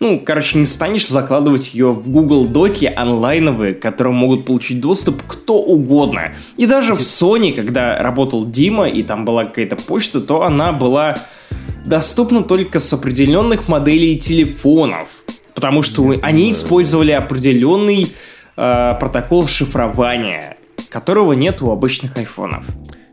Ну, 0.00 0.20
короче, 0.24 0.58
не 0.58 0.66
станешь 0.66 1.06
закладывать 1.06 1.74
ее 1.74 1.92
в 1.92 2.10
Google 2.10 2.46
Доки 2.46 2.92
онлайновые, 2.94 3.74
к 3.74 3.80
которым 3.80 4.14
могут 4.14 4.44
получить 4.44 4.80
доступ 4.80 5.22
кто 5.26 5.58
угодно. 5.58 6.34
И 6.56 6.66
даже 6.66 6.94
в 6.94 7.00
Sony, 7.00 7.52
когда 7.52 8.02
работал 8.02 8.44
Дима, 8.44 8.88
и 8.88 9.02
там 9.02 9.24
была 9.24 9.44
какая-то 9.44 9.76
почта, 9.76 10.20
то 10.20 10.42
она 10.42 10.72
была 10.72 11.16
доступна 11.86 12.42
только 12.42 12.80
с 12.80 12.92
определенных 12.92 13.68
моделей 13.68 14.16
телефонов. 14.16 15.10
Потому 15.54 15.82
что 15.82 16.14
они 16.22 16.50
использовали 16.50 17.12
определенный 17.12 18.12
э, 18.56 18.94
протокол 19.00 19.46
шифрования, 19.46 20.56
которого 20.90 21.32
нет 21.32 21.62
у 21.62 21.70
обычных 21.70 22.16
айфонов. 22.16 22.66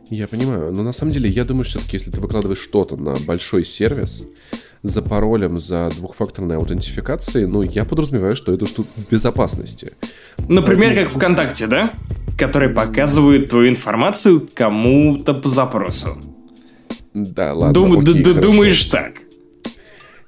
Я 0.09 0.27
понимаю, 0.27 0.73
но 0.73 0.83
на 0.83 0.91
самом 0.91 1.13
деле 1.13 1.29
я 1.29 1.45
думаю, 1.45 1.63
что 1.63 1.79
все-таки, 1.79 1.97
если 1.97 2.11
ты 2.11 2.19
выкладываешь 2.19 2.59
что-то 2.59 2.97
на 2.97 3.15
большой 3.25 3.63
сервис 3.63 4.25
за 4.83 5.01
паролем, 5.01 5.57
за 5.57 5.89
двухфакторной 5.95 6.57
аутентификацией, 6.57 7.45
ну, 7.47 7.61
я 7.61 7.85
подразумеваю, 7.85 8.35
что 8.35 8.51
это 8.53 8.65
что-то 8.65 8.89
в 8.99 9.09
безопасности. 9.09 9.91
Например, 10.49 10.95
как 10.95 11.13
ВКонтакте, 11.13 11.67
да? 11.67 11.93
Который 12.37 12.69
показывает 12.69 13.49
твою 13.49 13.69
информацию 13.69 14.49
кому-то 14.53 15.33
по 15.33 15.47
запросу. 15.47 16.17
Да, 17.13 17.53
ладно, 17.53 17.73
Дум- 17.73 17.99
окей, 17.99 18.23
д- 18.23 18.33
думаешь 18.33 18.85
так? 18.87 19.21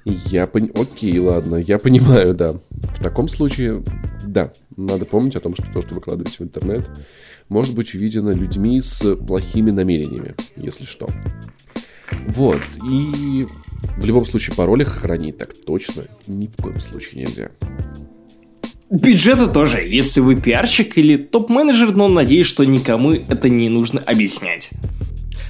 Я 0.04 0.46
пони... 0.46 0.70
Окей, 0.74 1.18
ладно, 1.18 1.56
я 1.56 1.78
понимаю, 1.78 2.34
да. 2.34 2.52
В 2.70 3.02
таком 3.02 3.26
случае, 3.28 3.82
да, 4.34 4.52
надо 4.76 5.04
помнить 5.04 5.36
о 5.36 5.40
том, 5.40 5.54
что 5.54 5.72
то, 5.72 5.80
что 5.80 5.94
выкладываете 5.94 6.38
в 6.38 6.42
интернет, 6.42 6.90
может 7.48 7.74
быть 7.74 7.94
увидено 7.94 8.30
людьми 8.30 8.82
с 8.82 9.14
плохими 9.16 9.70
намерениями, 9.70 10.34
если 10.56 10.84
что. 10.84 11.08
Вот, 12.26 12.60
и 12.84 13.46
в 13.96 14.04
любом 14.04 14.26
случае 14.26 14.56
пароли 14.56 14.82
хранить 14.82 15.38
так 15.38 15.54
точно 15.64 16.04
ни 16.26 16.48
в 16.48 16.60
коем 16.60 16.80
случае 16.80 17.22
нельзя. 17.22 17.50
Бюджеты 18.90 19.46
тоже, 19.46 19.78
если 19.78 20.20
вы 20.20 20.36
пиарщик 20.36 20.98
или 20.98 21.16
топ-менеджер, 21.16 21.94
но 21.94 22.08
надеюсь, 22.08 22.46
что 22.46 22.64
никому 22.64 23.12
это 23.12 23.48
не 23.48 23.68
нужно 23.68 24.00
объяснять. 24.00 24.72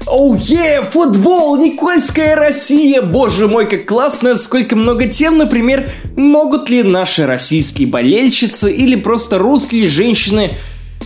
Оу, 0.07 0.35
е, 0.35 0.83
футбол, 0.83 1.57
Никольская 1.57 2.37
Россия, 2.37 3.01
боже 3.01 3.49
мой, 3.49 3.69
как 3.69 3.87
классно, 3.87 4.37
сколько 4.37 4.77
много 4.77 5.07
тем, 5.07 5.39
например, 5.39 5.89
могут 6.15 6.69
ли 6.69 6.83
наши 6.83 7.25
российские 7.27 7.89
болельщицы 7.89 8.71
или 8.71 8.97
просто 8.97 9.39
русские 9.39 9.89
женщины 9.89 10.57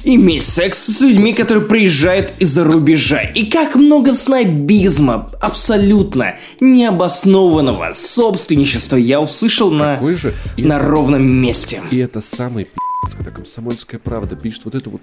иметь 0.03 0.43
секс 0.43 0.87
с 0.87 1.01
людьми, 1.01 1.33
которые 1.33 1.65
приезжают 1.67 2.33
из-за 2.41 2.65
рубежа. 2.65 3.21
И 3.21 3.47
как 3.47 3.77
много 3.77 4.15
снобизма, 4.15 5.31
абсолютно 5.41 6.37
необоснованного 6.61 7.93
собственничества 7.95 8.97
я 8.97 9.21
услышал 9.21 9.71
на, 9.71 10.01
же... 10.17 10.33
На 10.57 10.79
ровном 10.79 11.23
месте. 11.23 11.81
и 11.91 11.99
это 11.99 12.21
самый 12.21 12.65
пи***ц, 12.65 12.88
когда 13.17 13.31
комсомольская 13.31 14.01
правда 14.01 14.37
пишет 14.37 14.65
вот 14.65 14.75
это 14.75 14.91
вот. 14.91 15.03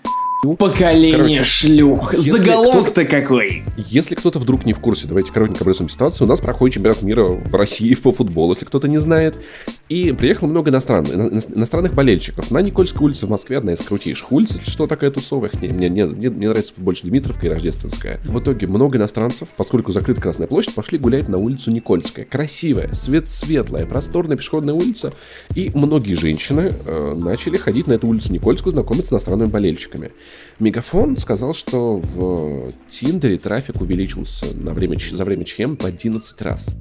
Поколение 0.58 1.18
Короче, 1.18 1.44
шлюх. 1.44 2.14
Заголовок-то 2.14 3.06
какой. 3.06 3.64
Если 3.78 4.16
кто-то 4.16 4.38
вдруг 4.38 4.66
не 4.66 4.74
в 4.74 4.80
курсе, 4.80 5.08
давайте 5.08 5.32
коротенько 5.32 5.64
обрисуем 5.64 5.90
ситуацию. 5.90 6.28
У 6.28 6.30
нас 6.30 6.40
проходит 6.40 6.76
чемпионат 6.76 7.02
мира 7.02 7.26
в 7.26 7.56
России 7.56 7.96
по 7.96 8.12
футболу, 8.12 8.54
если 8.54 8.66
кто-то 8.66 8.88
не 8.88 9.00
знает. 9.00 9.42
И 9.88 10.12
приехало 10.14 10.48
много 10.48 10.72
иностранных, 10.72 11.14
иностранных 11.56 11.94
болельщиков. 11.94 12.50
На 12.50 12.60
Никольской 12.60 13.06
улице 13.06 13.28
в 13.28 13.30
Москве 13.30 13.60
одна 13.60 13.74
из 13.74 13.82
крутейших 13.82 14.32
улиц. 14.32 14.58
Что, 14.68 14.88
такая 14.88 15.12
тусовая. 15.12 15.52
Мне, 15.62 15.90
мне, 15.90 16.06
мне, 16.06 16.30
мне 16.32 16.50
нравится 16.50 16.74
больше 16.78 17.06
Дмитровка 17.06 17.46
и 17.46 17.50
Рождественская. 17.50 18.20
В 18.24 18.40
итоге 18.40 18.66
много 18.66 18.98
иностранцев, 18.98 19.50
поскольку 19.56 19.92
закрыта 19.92 20.22
Красная 20.22 20.48
площадь, 20.48 20.74
пошли 20.74 20.98
гулять 20.98 21.30
на 21.30 21.38
улицу 21.38 21.70
Никольская. 21.70 22.26
Красивая, 22.26 22.94
свет 22.94 23.30
светлая, 23.30 23.86
просторная 23.86 24.38
пешеходная 24.38 24.74
улица. 24.74 25.14
И 25.54 25.72
многие 25.76 26.16
женщины 26.16 26.74
э, 26.86 27.14
начали 27.16 27.58
ходить 27.58 27.86
на 27.86 27.94
эту 27.94 28.08
улицу 28.08 28.34
Никольскую, 28.34 28.74
знакомиться 28.74 29.10
с 29.10 29.14
иностранными 29.14 29.50
болельщиками. 29.50 30.14
Мегафон 30.58 31.16
сказал, 31.18 31.54
что 31.54 32.00
в 32.00 32.72
Тиндере 32.88 33.38
трафик 33.38 33.82
увеличился 33.82 34.48
на 34.56 34.74
время, 34.74 34.98
за 34.98 35.24
время 35.24 35.46
ЧМ 35.46 35.76
в 35.76 35.86
11 35.86 36.42
раз. 36.42 36.76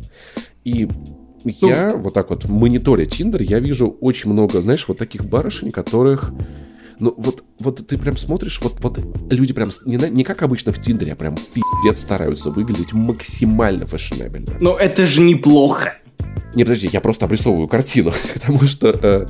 И 0.64 0.88
ну, 1.44 1.68
я 1.68 1.94
вот 1.94 2.14
так 2.14 2.30
вот 2.30 2.48
мониторя 2.48 3.04
Тиндер, 3.04 3.42
я 3.42 3.60
вижу 3.60 3.96
очень 4.00 4.30
много, 4.30 4.60
знаешь, 4.60 4.86
вот 4.88 4.98
таких 4.98 5.24
барышень, 5.26 5.70
которых 5.70 6.32
ну, 7.00 7.12
вот, 7.16 7.44
вот 7.58 7.86
ты 7.86 7.98
прям 7.98 8.16
смотришь, 8.16 8.60
вот, 8.62 8.80
вот 8.80 8.98
люди 9.30 9.52
прям 9.52 9.70
не, 9.84 9.96
не 9.96 10.24
как 10.24 10.42
обычно 10.42 10.72
в 10.72 10.80
Тиндере, 10.80 11.12
а 11.12 11.16
прям 11.16 11.36
пиздец 11.36 12.00
стараются 12.00 12.50
выглядеть 12.50 12.92
максимально 12.92 13.86
фэшнебельно. 13.86 14.56
Но 14.60 14.76
это 14.76 15.04
же 15.06 15.20
неплохо. 15.20 15.94
Не, 16.54 16.62
подожди, 16.62 16.88
я 16.92 17.00
просто 17.00 17.26
обрисовываю 17.26 17.68
картину, 17.68 18.12
потому 18.34 18.62
что 18.62 18.88
э, 18.88 19.26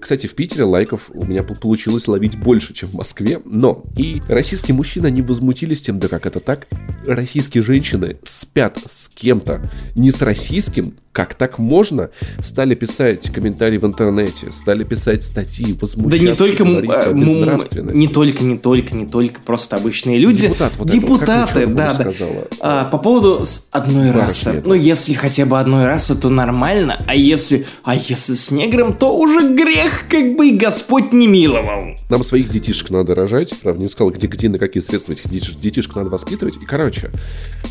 кстати, 0.00 0.26
в 0.26 0.34
Питере 0.34 0.64
лайков 0.64 1.10
у 1.12 1.24
меня 1.24 1.42
получилось 1.42 2.08
ловить 2.08 2.38
больше, 2.38 2.74
чем 2.74 2.88
в 2.88 2.94
Москве, 2.94 3.40
но 3.44 3.84
и 3.96 4.22
российские 4.28 4.74
мужчины, 4.74 5.06
они 5.06 5.22
возмутились 5.22 5.82
тем, 5.82 5.98
да 5.98 6.08
как 6.08 6.26
это 6.26 6.40
так, 6.40 6.66
российские 7.06 7.62
женщины 7.62 8.16
спят 8.24 8.78
с 8.86 9.08
кем-то, 9.08 9.70
не 9.94 10.10
с 10.10 10.22
российским, 10.22 10.94
как 11.16 11.32
так 11.32 11.58
можно, 11.58 12.10
стали 12.40 12.74
писать 12.74 13.30
комментарии 13.32 13.78
в 13.78 13.86
интернете, 13.86 14.52
стали 14.52 14.84
писать 14.84 15.24
статьи, 15.24 15.72
возмущаться, 15.80 16.18
да 16.18 16.30
не 16.30 16.36
только, 16.36 16.64
а, 16.64 17.12
не 17.14 18.06
только, 18.08 18.44
не 18.44 18.58
только, 18.58 18.94
не 18.94 19.06
только 19.06 19.40
просто 19.40 19.76
обычные 19.76 20.18
люди. 20.18 20.42
Депутат, 20.42 20.76
вот 20.76 20.88
Депутаты, 20.88 21.60
это, 21.60 21.72
да, 21.72 21.94
да. 21.94 22.12
А, 22.60 22.84
по 22.84 22.98
поводу 22.98 23.42
одной 23.70 24.10
расы. 24.10 24.62
Ну, 24.66 24.74
если 24.74 25.14
хотя 25.14 25.46
бы 25.46 25.58
одной 25.58 25.86
расы, 25.86 26.16
то 26.16 26.28
нормально, 26.28 27.02
а 27.06 27.14
если, 27.14 27.64
а 27.82 27.94
если 27.94 28.34
с 28.34 28.50
негром, 28.50 28.92
то 28.92 29.16
уже 29.16 29.54
грех, 29.66 30.06
как 30.08 30.36
бы 30.36 30.48
и 30.48 30.56
Господь 30.56 31.12
не 31.12 31.26
миловал. 31.26 31.96
Нам 32.08 32.22
своих 32.22 32.48
детишек 32.48 32.90
надо 32.90 33.14
рожать, 33.14 33.54
правда, 33.62 33.82
не 33.82 33.88
сказал, 33.88 34.12
где, 34.12 34.26
где, 34.26 34.48
на 34.48 34.58
какие 34.58 34.82
средства 34.82 35.12
этих 35.12 35.28
детишек 35.28 35.94
надо 35.96 36.10
воспитывать. 36.10 36.56
И, 36.56 36.64
короче, 36.64 37.10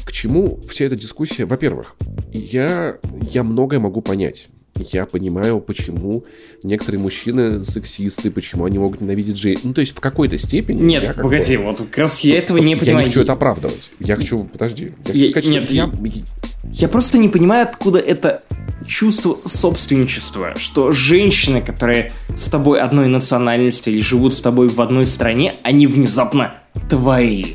к 0.05 0.11
чему 0.11 0.59
вся 0.67 0.85
эта 0.85 0.95
дискуссия? 0.95 1.45
Во-первых, 1.45 1.95
я, 2.31 2.97
я 3.31 3.43
многое 3.43 3.79
могу 3.79 4.01
понять. 4.01 4.49
Я 4.77 5.05
понимаю, 5.05 5.61
почему 5.61 6.25
некоторые 6.61 6.99
мужчины 6.99 7.63
сексисты, 7.63 8.29
почему 8.29 8.65
они 8.65 8.77
могут 8.77 8.99
ненавидеть 8.99 9.37
Джей. 9.37 9.57
Ну, 9.63 9.73
то 9.73 9.79
есть 9.79 9.95
в 9.95 10.01
какой-то 10.01 10.37
степени... 10.37 10.81
Нет, 10.81 11.03
я 11.03 11.13
погоди, 11.13 11.55
бы... 11.55 11.63
вот 11.63 11.77
как 11.77 11.97
раз 11.97 12.19
я 12.19 12.37
этого 12.37 12.57
не 12.57 12.75
понимаю. 12.75 12.97
Я 12.97 13.03
не 13.03 13.09
хочу 13.09 13.21
это 13.21 13.33
оправдывать. 13.33 13.91
Я 14.01 14.17
хочу... 14.17 14.43
Подожди. 14.43 14.91
Я 15.05 15.05
хочу 15.05 15.17
я, 15.17 15.29
сказать, 15.29 15.49
нет, 15.49 15.71
я... 15.71 15.89
Я 16.73 16.89
просто 16.89 17.19
не 17.19 17.29
понимаю, 17.29 17.65
откуда 17.65 17.99
это 17.99 18.43
чувство 18.87 19.37
собственничества, 19.45 20.53
что 20.57 20.91
женщины, 20.91 21.61
которые 21.61 22.11
с 22.35 22.45
тобой 22.45 22.79
одной 22.79 23.07
национальности 23.07 23.89
или 23.89 24.01
живут 24.01 24.33
с 24.33 24.41
тобой 24.41 24.67
в 24.67 24.79
одной 24.81 25.07
стране, 25.07 25.55
они 25.63 25.87
внезапно 25.87 26.55
твои. 26.89 27.53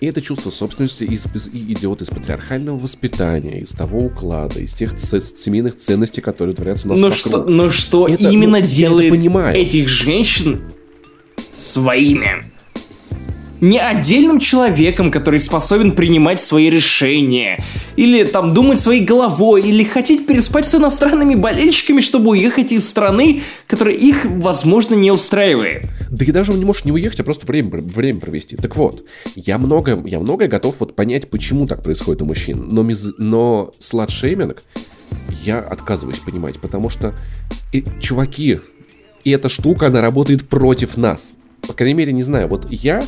И 0.00 0.06
это 0.06 0.20
чувство 0.20 0.50
собственности 0.50 1.04
из, 1.04 1.26
из, 1.32 1.46
идет 1.46 2.02
из 2.02 2.08
патриархального 2.08 2.76
воспитания, 2.76 3.60
из 3.60 3.70
того 3.70 4.00
уклада, 4.00 4.58
из 4.58 4.72
тех 4.74 4.96
ц- 4.96 5.20
семейных 5.20 5.76
ценностей, 5.76 6.20
которые 6.20 6.56
творятся 6.56 6.88
у 6.88 6.90
нас 6.90 7.00
но 7.00 7.06
вокруг. 7.06 7.20
Что, 7.20 7.44
но 7.44 7.70
что 7.70 8.08
это, 8.08 8.28
именно 8.28 8.58
ну, 8.58 8.66
делает 8.66 9.12
этих 9.54 9.88
женщин 9.88 10.62
своими? 11.52 12.51
Не 13.62 13.78
отдельным 13.78 14.40
человеком, 14.40 15.12
который 15.12 15.38
способен 15.38 15.92
принимать 15.92 16.40
свои 16.40 16.68
решения, 16.68 17.62
или 17.94 18.24
там 18.24 18.52
думать 18.54 18.80
своей 18.80 19.04
головой, 19.04 19.62
или 19.62 19.84
хотеть 19.84 20.26
переспать 20.26 20.68
с 20.68 20.74
иностранными 20.74 21.36
болельщиками, 21.36 22.00
чтобы 22.00 22.30
уехать 22.30 22.72
из 22.72 22.86
страны, 22.88 23.40
которая 23.68 23.94
их, 23.94 24.24
возможно, 24.24 24.96
не 24.96 25.12
устраивает. 25.12 25.88
Да 26.10 26.24
и 26.24 26.32
даже 26.32 26.50
он 26.50 26.58
не 26.58 26.64
может 26.64 26.84
не 26.84 26.90
уехать, 26.90 27.20
а 27.20 27.24
просто 27.24 27.46
время, 27.46 27.70
время 27.70 28.18
провести. 28.20 28.56
Так 28.56 28.74
вот, 28.74 29.04
я 29.36 29.58
много, 29.58 30.02
я 30.06 30.18
многое 30.18 30.48
готов 30.48 30.80
вот 30.80 30.96
понять, 30.96 31.30
почему 31.30 31.68
так 31.68 31.84
происходит 31.84 32.20
у 32.20 32.24
мужчин, 32.24 32.66
но, 32.68 32.82
миз, 32.82 33.12
но 33.16 33.70
сладшейминг 33.78 34.60
я 35.44 35.60
отказываюсь 35.60 36.18
понимать, 36.18 36.58
потому 36.60 36.90
что 36.90 37.14
и, 37.70 37.84
чуваки, 38.00 38.58
и 39.22 39.30
эта 39.30 39.48
штука, 39.48 39.86
она 39.86 40.00
работает 40.00 40.48
против 40.48 40.96
нас. 40.96 41.34
По 41.66 41.74
крайней 41.74 41.94
мере, 41.94 42.12
не 42.12 42.24
знаю, 42.24 42.48
вот 42.48 42.68
я 42.72 43.04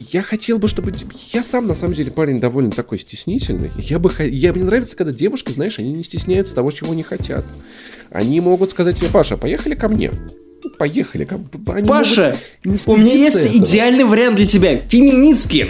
я 0.00 0.22
хотел 0.22 0.58
бы, 0.58 0.66
чтобы... 0.66 0.92
Я 1.32 1.42
сам, 1.42 1.66
на 1.66 1.74
самом 1.74 1.94
деле, 1.94 2.10
парень 2.10 2.40
довольно 2.40 2.70
такой 2.70 2.98
стеснительный. 2.98 3.70
Я 3.76 3.98
бы... 3.98 4.10
Я... 4.18 4.52
Мне 4.52 4.64
нравится, 4.64 4.96
когда 4.96 5.12
девушки, 5.12 5.52
знаешь, 5.52 5.78
они 5.78 5.92
не 5.92 6.02
стесняются 6.02 6.54
того, 6.54 6.70
чего 6.70 6.94
не 6.94 7.02
хотят. 7.02 7.44
Они 8.10 8.40
могут 8.40 8.70
сказать 8.70 8.96
тебе, 8.96 9.08
Паша, 9.08 9.36
поехали 9.36 9.74
ко 9.74 9.88
мне. 9.88 10.10
Поехали. 10.78 11.28
Они 11.68 11.88
Паша, 11.88 12.36
у 12.86 12.96
меня 12.96 13.12
есть 13.12 13.36
этого. 13.36 13.58
идеальный 13.58 14.04
вариант 14.04 14.36
для 14.36 14.46
тебя. 14.46 14.76
Феминистки. 14.76 15.68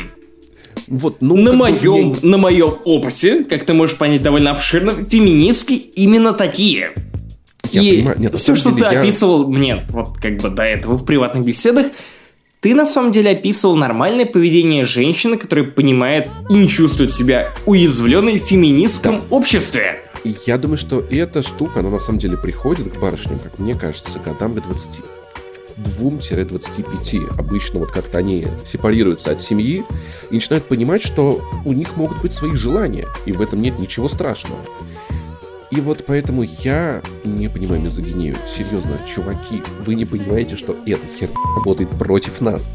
Вот, 0.87 1.19
ну, 1.21 1.37
на 1.37 1.53
моем, 1.53 2.12
я... 2.12 2.29
на 2.29 2.38
моем 2.38 2.79
опыте, 2.85 3.45
как 3.45 3.64
ты 3.64 3.75
можешь 3.75 3.97
понять 3.97 4.23
довольно 4.23 4.53
обширно, 4.53 4.93
феминистки 5.05 5.75
именно 5.75 6.33
такие. 6.33 6.93
Я 7.73 7.83
и 7.83 7.99
понимаю. 7.99 8.21
Нет, 8.21 8.38
все, 8.38 8.57
что 8.57 8.73
ты 8.73 8.83
я... 8.83 9.01
описывал 9.01 9.49
мне 9.49 9.87
вот 9.90 10.16
как 10.19 10.38
бы 10.38 10.51
до 10.51 10.62
этого 10.62 10.97
в 10.97 11.05
приватных 11.05 11.45
беседах, 11.45 11.87
ты 12.61 12.75
на 12.75 12.87
самом 12.87 13.11
деле 13.11 13.31
описывал 13.31 13.77
нормальное 13.77 14.27
поведение 14.27 14.85
женщины, 14.85 15.37
которая 15.37 15.64
понимает 15.64 16.31
и 16.51 16.55
не 16.55 16.68
чувствует 16.68 17.11
себя 17.11 17.53
уязвленной 17.66 18.38
в 18.38 18.44
феминистском 18.44 19.20
да. 19.20 19.23
обществе. 19.31 20.03
Я 20.46 20.59
думаю, 20.59 20.77
что 20.77 21.01
эта 21.01 21.42
штука, 21.42 21.81
она 21.81 21.88
на 21.88 21.99
самом 21.99 22.18
деле 22.18 22.37
приходит 22.37 22.92
к 22.92 23.01
барышням, 23.01 23.38
как 23.38 23.59
мне 23.59 23.75
кажется, 23.75 24.18
годам 24.18 24.55
к 24.55 24.62
20 24.62 25.01
2-25 25.77 27.38
обычно 27.38 27.81
вот 27.81 27.90
как-то 27.90 28.18
они 28.18 28.46
сепарируются 28.66 29.31
от 29.31 29.40
семьи 29.40 29.83
и 30.31 30.35
начинают 30.35 30.66
понимать, 30.66 31.03
что 31.03 31.42
у 31.64 31.73
них 31.73 31.96
могут 31.96 32.20
быть 32.20 32.35
свои 32.35 32.55
желания, 32.55 33.07
и 33.25 33.33
в 33.33 33.40
этом 33.40 33.62
нет 33.62 33.79
ничего 33.79 34.07
страшного. 34.09 34.61
И 35.70 35.80
вот 35.80 36.04
поэтому 36.06 36.42
я 36.42 37.00
не 37.24 37.48
понимаю 37.48 37.80
мизогинию. 37.80 38.37
Серьезно, 38.46 38.98
чуваки, 39.06 39.62
вы 39.87 39.94
не 39.94 40.04
понимаете, 40.04 40.56
что 40.56 40.76
эта 40.85 41.06
херня 41.18 41.37
работает 41.56 41.90
против 41.90 42.40
нас. 42.40 42.74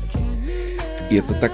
И 1.10 1.16
это 1.16 1.34
так 1.34 1.52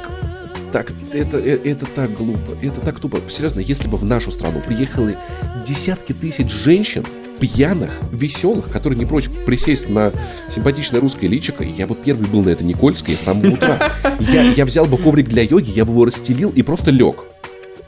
так, 0.72 0.94
это, 1.12 1.38
это, 1.38 1.68
это 1.68 1.86
так 1.86 2.14
глупо, 2.14 2.58
это 2.62 2.80
так 2.80 3.00
тупо. 3.00 3.20
Серьезно, 3.28 3.60
если 3.60 3.90
бы 3.90 3.98
в 3.98 4.06
нашу 4.06 4.32
страну 4.32 4.62
приехали 4.66 5.18
десятки 5.66 6.14
тысяч 6.14 6.50
женщин, 6.50 7.06
пьяных, 7.42 7.92
веселых, 8.12 8.70
которые 8.70 8.98
не 8.98 9.06
прочь 9.06 9.28
присесть 9.46 9.90
на 9.90 10.14
симпатичное 10.50 11.02
русское 11.02 11.28
личико, 11.28 11.64
я 11.64 11.88
бы 11.88 11.96
первый 11.96 12.28
был 12.28 12.44
на 12.44 12.50
это 12.50 12.64
Никольское 12.64 13.18
с 13.18 13.22
самого 13.22 13.56
утра. 13.56 13.94
Я, 14.20 14.44
я 14.44 14.64
взял 14.64 14.86
бы 14.86 14.98
коврик 14.98 15.28
для 15.28 15.42
йоги, 15.42 15.72
я 15.72 15.84
бы 15.84 15.92
его 15.92 16.06
расстелил 16.06 16.52
и 16.52 16.62
просто 16.62 16.92
лег 16.92 17.26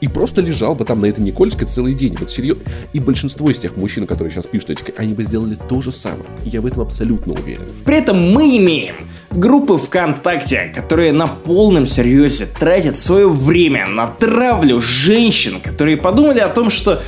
и 0.00 0.08
просто 0.08 0.40
лежал 0.40 0.74
бы 0.74 0.84
там 0.84 1.00
на 1.00 1.06
этой 1.06 1.20
Никольской 1.20 1.66
целый 1.66 1.94
день. 1.94 2.16
Вот 2.18 2.30
серьезно. 2.30 2.62
И 2.92 3.00
большинство 3.00 3.50
из 3.50 3.58
тех 3.58 3.76
мужчин, 3.76 4.06
которые 4.06 4.32
сейчас 4.32 4.46
пишут 4.46 4.70
эти, 4.70 4.94
они 4.96 5.14
бы 5.14 5.24
сделали 5.24 5.56
то 5.68 5.80
же 5.80 5.92
самое. 5.92 6.26
Я 6.44 6.60
в 6.60 6.66
этом 6.66 6.82
абсолютно 6.82 7.34
уверен. 7.34 7.64
При 7.84 7.98
этом 7.98 8.32
мы 8.32 8.56
имеем 8.58 8.96
группы 9.30 9.76
ВКонтакте, 9.76 10.72
которые 10.74 11.12
на 11.12 11.26
полном 11.26 11.86
серьезе 11.86 12.46
тратят 12.46 12.96
свое 12.96 13.28
время 13.28 13.86
на 13.86 14.06
травлю 14.06 14.80
женщин, 14.80 15.60
которые 15.60 15.96
подумали 15.96 16.40
о 16.40 16.48
том, 16.48 16.70
что 16.70 17.02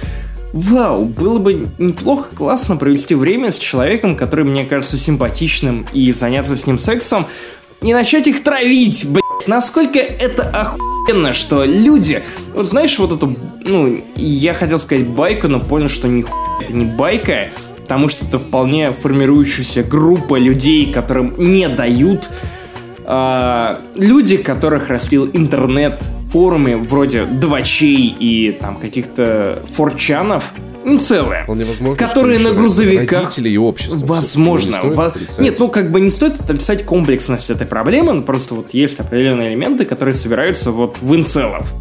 Вау, 0.53 1.05
было 1.05 1.38
бы 1.38 1.68
неплохо, 1.77 2.31
классно 2.35 2.77
провести 2.77 3.14
время 3.14 3.51
с 3.51 3.59
человеком, 3.59 4.16
который 4.16 4.46
мне 4.46 4.64
кажется 4.64 4.96
симпатичным, 4.96 5.87
и 5.92 6.11
заняться 6.12 6.57
с 6.57 6.66
ним 6.66 6.79
сексом, 6.79 7.27
и 7.83 7.92
начать 7.92 8.27
их 8.27 8.42
травить, 8.42 9.07
блять. 9.11 9.26
Насколько 9.46 9.99
это 9.99 10.42
охуенно, 10.42 11.33
что 11.33 11.64
люди... 11.64 12.22
Вот 12.55 12.66
знаешь, 12.66 12.99
вот 12.99 13.12
эту... 13.12 13.37
Ну, 13.61 14.01
я 14.16 14.55
хотел 14.55 14.79
сказать 14.79 15.07
байку, 15.07 15.49
но 15.49 15.61
понял, 15.61 15.88
что 15.88 16.09
ни 16.09 16.25
это 16.61 16.75
не 16.75 16.85
байка, 16.85 17.51
потому 17.83 18.09
что 18.09 18.27
это 18.27 18.38
вполне 18.38 18.90
формирующаяся 18.92 19.83
группа 19.83 20.37
людей, 20.38 20.92
которым 20.92 21.35
не 21.38 21.68
дают 21.68 22.31
э, 23.05 23.77
люди, 23.96 24.37
которых 24.37 24.88
растил 24.88 25.29
интернет, 25.33 26.03
форумы 26.29 26.77
вроде 26.77 27.25
двачей 27.25 28.14
и 28.18 28.53
там 28.53 28.77
каких-то 28.77 29.62
форчанов, 29.70 30.53
целое. 30.99 31.44
Вполне 31.44 31.64
возможно, 31.64 31.96
которые 31.96 32.38
на 32.38 32.53
грузовиках... 32.53 33.25
Родители 33.25 33.49
и 33.49 33.59
общество. 33.59 34.07
Возможно. 34.07 34.79
Во... 34.83 35.12
Нет, 35.38 35.59
ну 35.59 35.68
как 35.68 35.90
бы 35.90 36.01
не 36.01 36.11
стоит 36.11 36.40
отрицать 36.40 36.85
комплексность 36.85 37.51
этой 37.51 37.66
проблемы, 37.66 38.12
но 38.12 38.22
просто 38.22 38.55
вот 38.55 38.72
есть 38.72 39.01
определенные 39.01 39.51
элементы, 39.51 39.85
которые 39.85 40.14
собираются 40.14 40.70
вот 40.70 40.96
в 41.01 41.14
инцелов. 41.14 41.72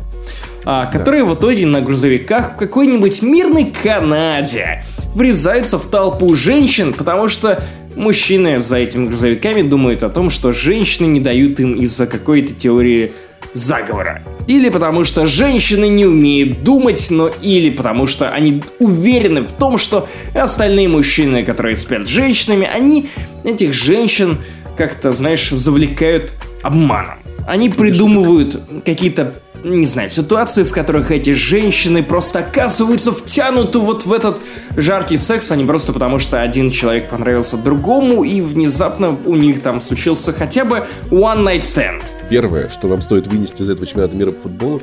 А, 0.67 0.87
которые 0.87 1.23
да. 1.23 1.29
в 1.29 1.35
итоге 1.35 1.67
на 1.67 1.81
грузовиках 1.81 2.55
в 2.55 2.57
какой-нибудь 2.57 3.21
мирной 3.21 3.65
Канаде 3.65 4.83
врезаются 5.13 5.77
в 5.77 5.85
толпу 5.85 6.33
женщин, 6.33 6.93
потому 6.93 7.27
что 7.27 7.63
мужчины 7.95 8.59
за 8.59 8.77
этими 8.77 9.05
грузовиками 9.05 9.61
думают 9.61 10.01
о 10.01 10.09
том, 10.09 10.31
что 10.31 10.51
женщины 10.51 11.05
не 11.05 11.19
дают 11.19 11.59
им 11.59 11.73
из-за 11.75 12.07
какой-то 12.07 12.53
теории 12.55 13.13
заговора. 13.55 14.21
Или 14.47 14.69
потому 14.69 15.05
что 15.05 15.25
женщины 15.25 15.87
не 15.87 16.05
умеют 16.05 16.61
думать, 16.63 17.07
но 17.09 17.31
или 17.41 17.71
потому 17.71 18.05
что 18.05 18.29
они 18.29 18.61
уверены 18.79 19.41
в 19.41 19.51
том, 19.51 19.77
что 19.77 20.07
остальные 20.35 20.89
мужчины, 20.89 21.43
которые 21.43 21.75
спят 21.77 22.05
с 22.05 22.09
женщинами, 22.09 22.69
они 22.71 23.09
этих 23.43 23.73
женщин 23.73 24.39
как-то, 24.77 25.13
знаешь, 25.13 25.49
завлекают 25.49 26.33
обманом. 26.61 27.17
Они 27.47 27.69
придумывают 27.69 28.59
какие-то 28.85 29.35
не 29.65 29.85
знаю, 29.85 30.09
ситуации, 30.09 30.63
в 30.63 30.71
которых 30.71 31.11
эти 31.11 31.31
женщины 31.31 32.03
просто 32.03 32.39
оказываются 32.39 33.11
втянуты 33.11 33.79
вот 33.79 34.05
в 34.05 34.13
этот 34.13 34.39
жаркий 34.77 35.17
секс, 35.17 35.51
а 35.51 35.55
не 35.55 35.65
просто 35.65 35.91
потому, 35.91 36.19
что 36.19 36.41
один 36.41 36.69
человек 36.69 37.09
понравился 37.09 37.57
другому, 37.57 38.23
и 38.23 38.41
внезапно 38.41 39.17
у 39.25 39.35
них 39.35 39.61
там 39.61 39.81
случился 39.81 40.33
хотя 40.33 40.65
бы 40.65 40.85
one 41.09 41.43
night 41.43 41.61
stand. 41.61 42.03
Первое, 42.29 42.69
что 42.69 42.87
вам 42.87 43.01
стоит 43.01 43.25
вынести 43.27 43.63
из 43.63 43.69
этого 43.69 43.87
чемпионата 43.87 44.15
мира 44.15 44.31
по 44.31 44.43
футболу, 44.43 44.81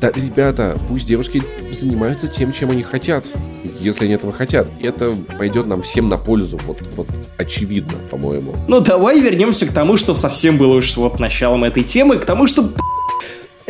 да, 0.00 0.10
ребята, 0.14 0.78
пусть 0.88 1.06
девушки 1.06 1.42
занимаются 1.72 2.26
тем, 2.26 2.52
чем 2.52 2.70
они 2.70 2.82
хотят, 2.82 3.26
если 3.80 4.06
они 4.06 4.14
этого 4.14 4.32
хотят. 4.32 4.66
Это 4.80 5.14
пойдет 5.36 5.66
нам 5.66 5.82
всем 5.82 6.08
на 6.08 6.16
пользу, 6.16 6.58
вот, 6.64 6.78
вот 6.96 7.06
очевидно, 7.36 7.98
по-моему. 8.10 8.54
Ну, 8.66 8.80
давай 8.80 9.20
вернемся 9.20 9.66
к 9.66 9.72
тому, 9.72 9.98
что 9.98 10.14
совсем 10.14 10.56
было 10.56 10.74
уж 10.74 10.96
вот 10.96 11.20
началом 11.20 11.64
этой 11.64 11.82
темы, 11.82 12.16
к 12.16 12.24
тому, 12.24 12.46
что 12.46 12.72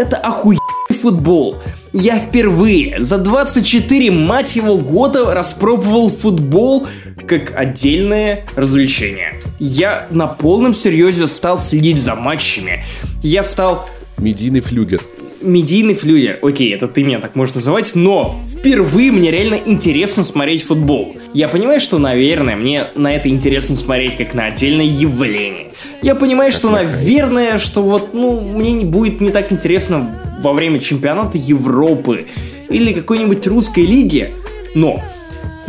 это 0.01 0.17
охуенный 0.17 0.61
футбол. 0.99 1.57
Я 1.93 2.19
впервые 2.19 3.05
за 3.05 3.19
24, 3.19 4.11
мать 4.11 4.57
его, 4.57 4.79
года 4.79 5.35
распробовал 5.35 6.09
футбол 6.09 6.87
как 7.27 7.53
отдельное 7.55 8.47
развлечение. 8.57 9.41
Я 9.59 10.09
на 10.11 10.27
полном 10.27 10.73
серьезе 10.73 11.27
стал 11.27 11.59
следить 11.59 12.01
за 12.01 12.15
матчами. 12.15 12.85
Я 13.23 13.43
стал... 13.43 13.89
Медийный 14.17 14.61
флюгер 14.61 15.03
медийный 15.41 15.95
флюгер. 15.95 16.39
Окей, 16.43 16.75
это 16.75 16.89
ты 16.89 17.03
меня 17.03 17.19
так 17.21 17.37
можешь 17.37 17.55
называть, 17.55 17.95
но 17.95 18.43
впервые 18.47 19.13
мне 19.13 19.31
реально 19.31 19.59
интересно 19.65 20.25
смотреть 20.25 20.65
футбол. 20.65 21.17
Я 21.33 21.49
понимаю, 21.49 21.81
что, 21.81 21.99
наверное, 21.99 22.57
мне 22.57 22.85
на 22.95 23.15
это 23.15 23.29
интересно 23.29 23.77
смотреть 23.77 24.17
как 24.17 24.35
на 24.35 24.47
отдельное 24.47 24.85
явление. 24.85 25.71
Я 26.03 26.15
понимаю, 26.15 26.53
что, 26.53 26.71
наверное, 26.71 27.59
что 27.59 27.83
вот, 27.83 28.15
ну, 28.15 28.41
мне 28.41 28.85
будет 28.85 29.21
не 29.21 29.31
так 29.31 29.53
интересно 29.53 30.19
во 30.43 30.53
время 30.53 30.81
чемпионата 30.81 31.39
Европы 31.39 32.27
или 32.69 32.93
какой-нибудь 32.93 33.47
русской 33.47 33.85
лиги, 33.85 34.35
но 34.75 35.03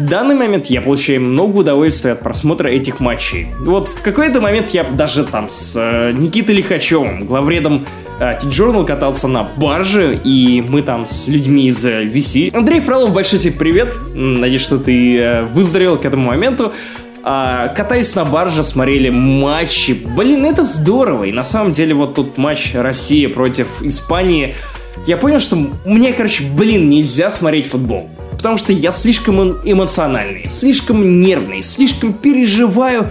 данный 0.05 0.35
момент 0.35 0.67
я 0.67 0.81
получаю 0.81 1.21
много 1.21 1.57
удовольствия 1.57 2.13
от 2.13 2.21
просмотра 2.21 2.69
этих 2.69 2.99
матчей. 2.99 3.47
Вот 3.59 3.87
в 3.87 4.01
какой-то 4.01 4.41
момент 4.41 4.69
я 4.71 4.83
даже 4.83 5.23
там 5.23 5.49
с 5.49 5.75
э, 5.75 6.11
Никитой 6.11 6.55
Лихачевым, 6.55 7.25
главредом 7.25 7.85
э, 8.19 8.37
T-Journal 8.39 8.85
катался 8.85 9.27
на 9.27 9.43
барже, 9.43 10.19
и 10.23 10.61
мы 10.61 10.81
там 10.81 11.07
с 11.07 11.27
людьми 11.27 11.67
из 11.67 11.85
э, 11.85 12.05
VC. 12.05 12.55
Андрей 12.55 12.79
Фролов, 12.79 13.13
большой 13.13 13.39
тебе 13.39 13.53
привет. 13.53 13.97
Надеюсь, 14.13 14.61
что 14.61 14.77
ты 14.77 15.17
э, 15.17 15.43
выздоровел 15.43 15.97
к 15.97 16.05
этому 16.05 16.27
моменту. 16.27 16.71
А, 17.23 17.67
катаясь 17.67 18.15
на 18.15 18.25
барже, 18.25 18.63
смотрели 18.63 19.09
матчи. 19.09 19.91
Блин, 19.91 20.45
это 20.45 20.63
здорово. 20.63 21.25
И 21.25 21.31
на 21.31 21.43
самом 21.43 21.71
деле 21.71 21.93
вот 21.93 22.15
тут 22.15 22.37
матч 22.37 22.73
России 22.73 23.27
против 23.27 23.81
Испании. 23.83 24.55
Я 25.05 25.17
понял, 25.17 25.39
что 25.39 25.57
мне, 25.85 26.13
короче, 26.13 26.43
блин, 26.55 26.89
нельзя 26.89 27.29
смотреть 27.29 27.67
футбол 27.67 28.09
потому 28.41 28.57
что 28.57 28.73
я 28.73 28.91
слишком 28.91 29.59
эмоциональный, 29.63 30.49
слишком 30.49 31.21
нервный, 31.21 31.61
слишком 31.61 32.11
переживаю. 32.11 33.07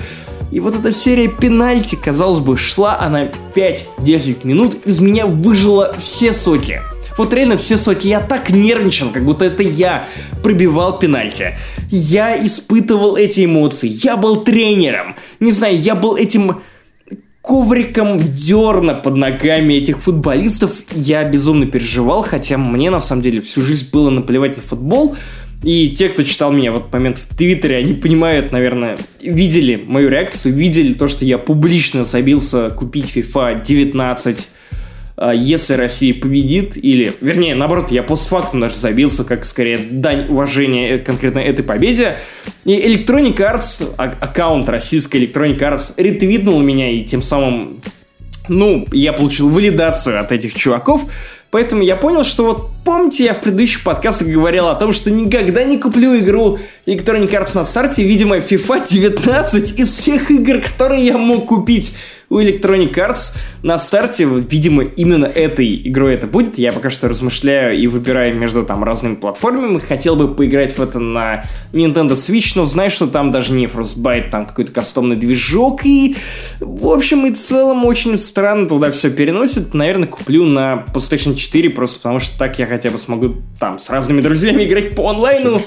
И 0.50 0.58
вот 0.58 0.74
эта 0.74 0.90
серия 0.90 1.28
пенальти, 1.28 1.94
казалось 1.94 2.40
бы, 2.40 2.56
шла 2.56 2.98
она 2.98 3.28
5-10 3.54 4.44
минут, 4.44 4.84
из 4.84 4.98
меня 4.98 5.26
выжила 5.26 5.94
все 5.96 6.32
соки. 6.32 6.80
Вот 7.16 7.32
реально 7.32 7.56
все 7.56 7.76
соки. 7.76 8.08
Я 8.08 8.18
так 8.18 8.50
нервничал, 8.50 9.10
как 9.10 9.24
будто 9.24 9.44
это 9.44 9.62
я 9.62 10.08
пробивал 10.42 10.98
пенальти. 10.98 11.56
Я 11.90 12.34
испытывал 12.44 13.14
эти 13.16 13.44
эмоции. 13.44 13.88
Я 13.88 14.16
был 14.16 14.42
тренером. 14.42 15.14
Не 15.38 15.52
знаю, 15.52 15.78
я 15.78 15.94
был 15.94 16.16
этим 16.16 16.60
ковриком 17.50 18.20
дерна 18.32 18.94
под 18.94 19.16
ногами 19.16 19.74
этих 19.74 19.98
футболистов. 19.98 20.84
Я 20.92 21.24
безумно 21.24 21.66
переживал, 21.66 22.22
хотя 22.22 22.56
мне 22.56 22.90
на 22.90 23.00
самом 23.00 23.22
деле 23.22 23.40
всю 23.40 23.60
жизнь 23.60 23.88
было 23.90 24.08
наплевать 24.08 24.56
на 24.56 24.62
футбол. 24.62 25.16
И 25.64 25.90
те, 25.90 26.10
кто 26.10 26.22
читал 26.22 26.52
меня 26.52 26.70
в 26.70 26.76
этот 26.76 26.92
момент 26.92 27.18
в 27.18 27.26
Твиттере, 27.36 27.78
они 27.78 27.94
понимают, 27.94 28.52
наверное, 28.52 28.98
видели 29.20 29.82
мою 29.84 30.10
реакцию, 30.10 30.54
видели 30.54 30.94
то, 30.94 31.08
что 31.08 31.24
я 31.24 31.38
публично 31.38 32.04
забился 32.04 32.70
купить 32.70 33.16
FIFA 33.16 33.64
19 33.64 34.38
а, 34.38 34.69
если 35.34 35.74
Россия 35.74 36.14
победит, 36.14 36.76
или, 36.76 37.12
вернее, 37.20 37.54
наоборот, 37.54 37.90
я 37.90 38.02
постфактум 38.02 38.60
даже 38.60 38.76
забился, 38.76 39.24
как 39.24 39.44
скорее 39.44 39.78
дань 39.78 40.28
уважения 40.30 40.98
конкретно 40.98 41.40
этой 41.40 41.62
победе. 41.62 42.16
И 42.64 42.76
Electronic 42.76 43.36
Arts, 43.36 43.92
а, 43.96 44.04
аккаунт 44.04 44.68
российской 44.68 45.24
Electronic 45.24 45.58
Arts, 45.58 45.92
ретвитнул 45.96 46.60
меня, 46.60 46.90
и 46.90 47.00
тем 47.00 47.22
самым, 47.22 47.80
ну, 48.48 48.86
я 48.92 49.12
получил 49.12 49.50
валидацию 49.50 50.20
от 50.20 50.32
этих 50.32 50.54
чуваков, 50.54 51.02
Поэтому 51.50 51.82
я 51.82 51.96
понял, 51.96 52.22
что 52.22 52.44
вот 52.44 52.70
помните, 52.84 53.24
я 53.24 53.34
в 53.34 53.40
предыдущих 53.40 53.82
подкастах 53.82 54.28
говорил 54.28 54.68
о 54.68 54.74
том, 54.76 54.92
что 54.92 55.10
никогда 55.10 55.64
не 55.64 55.78
куплю 55.78 56.16
игру 56.18 56.60
Electronic 56.86 57.28
Arts 57.30 57.56
на 57.56 57.64
старте, 57.64 58.04
видимо, 58.04 58.36
FIFA 58.36 58.88
19 58.88 59.80
из 59.80 59.88
всех 59.88 60.30
игр, 60.30 60.60
которые 60.60 61.04
я 61.04 61.18
мог 61.18 61.46
купить 61.46 61.96
у 62.30 62.38
Electronic 62.38 62.94
Arts 62.94 63.36
на 63.62 63.76
старте, 63.76 64.24
видимо, 64.24 64.84
именно 64.84 65.26
этой 65.26 65.88
игрой 65.88 66.14
это 66.14 66.28
будет. 66.28 66.58
Я 66.58 66.72
пока 66.72 66.88
что 66.88 67.08
размышляю 67.08 67.76
и 67.76 67.88
выбираю 67.88 68.36
между 68.36 68.62
там 68.62 68.84
разными 68.84 69.16
платформами. 69.16 69.80
Хотел 69.80 70.14
бы 70.14 70.32
поиграть 70.32 70.78
в 70.78 70.80
это 70.80 71.00
на 71.00 71.44
Nintendo 71.72 72.12
Switch, 72.12 72.52
но 72.54 72.64
знаю, 72.64 72.88
что 72.88 73.08
там 73.08 73.32
даже 73.32 73.52
не 73.52 73.66
Frostbite, 73.66 74.30
там 74.30 74.46
какой-то 74.46 74.70
кастомный 74.70 75.16
движок. 75.16 75.84
И, 75.84 76.16
в 76.60 76.86
общем 76.86 77.26
и 77.26 77.32
целом, 77.32 77.84
очень 77.84 78.16
странно 78.16 78.66
туда 78.66 78.92
все 78.92 79.10
переносит. 79.10 79.74
Наверное, 79.74 80.06
куплю 80.06 80.44
на 80.44 80.84
PlayStation 80.94 81.34
4, 81.34 81.68
просто 81.70 81.98
потому 81.98 82.20
что 82.20 82.38
так 82.38 82.60
я 82.60 82.66
хотя 82.66 82.90
бы 82.90 82.98
смогу 82.98 83.38
там 83.58 83.80
с 83.80 83.90
разными 83.90 84.20
друзьями 84.20 84.62
играть 84.62 84.94
по 84.94 85.10
онлайну. 85.10 85.60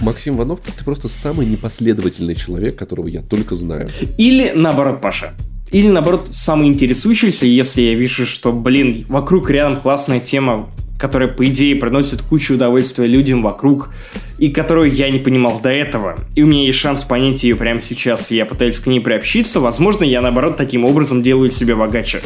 Максим 0.00 0.36
Ванов, 0.36 0.60
ты 0.60 0.84
просто 0.84 1.08
самый 1.08 1.46
непоследовательный 1.46 2.34
человек, 2.34 2.76
которого 2.76 3.08
я 3.08 3.22
только 3.22 3.54
знаю. 3.54 3.88
Или 4.18 4.52
наоборот, 4.54 5.00
Паша. 5.00 5.32
Или, 5.70 5.88
наоборот, 5.88 6.28
самый 6.30 6.68
интересующийся, 6.68 7.46
если 7.46 7.82
я 7.82 7.94
вижу, 7.94 8.26
что, 8.26 8.52
блин, 8.52 9.04
вокруг 9.08 9.50
рядом 9.50 9.80
классная 9.80 10.20
тема, 10.20 10.70
которая, 10.98 11.28
по 11.28 11.46
идее, 11.46 11.74
приносит 11.76 12.22
кучу 12.22 12.54
удовольствия 12.54 13.06
людям 13.06 13.42
вокруг, 13.42 13.90
и 14.38 14.50
которую 14.50 14.92
я 14.92 15.10
не 15.10 15.18
понимал 15.18 15.60
до 15.60 15.70
этого. 15.70 16.16
И 16.36 16.42
у 16.42 16.46
меня 16.46 16.64
есть 16.64 16.78
шанс 16.78 17.04
понять 17.04 17.42
ее 17.42 17.56
прямо 17.56 17.80
сейчас, 17.80 18.30
и 18.30 18.36
я 18.36 18.46
пытаюсь 18.46 18.78
к 18.78 18.86
ней 18.86 19.00
приобщиться. 19.00 19.60
Возможно, 19.60 20.04
я, 20.04 20.20
наоборот, 20.20 20.56
таким 20.56 20.84
образом 20.84 21.22
делаю 21.22 21.50
себя 21.50 21.76
богаче. 21.76 22.22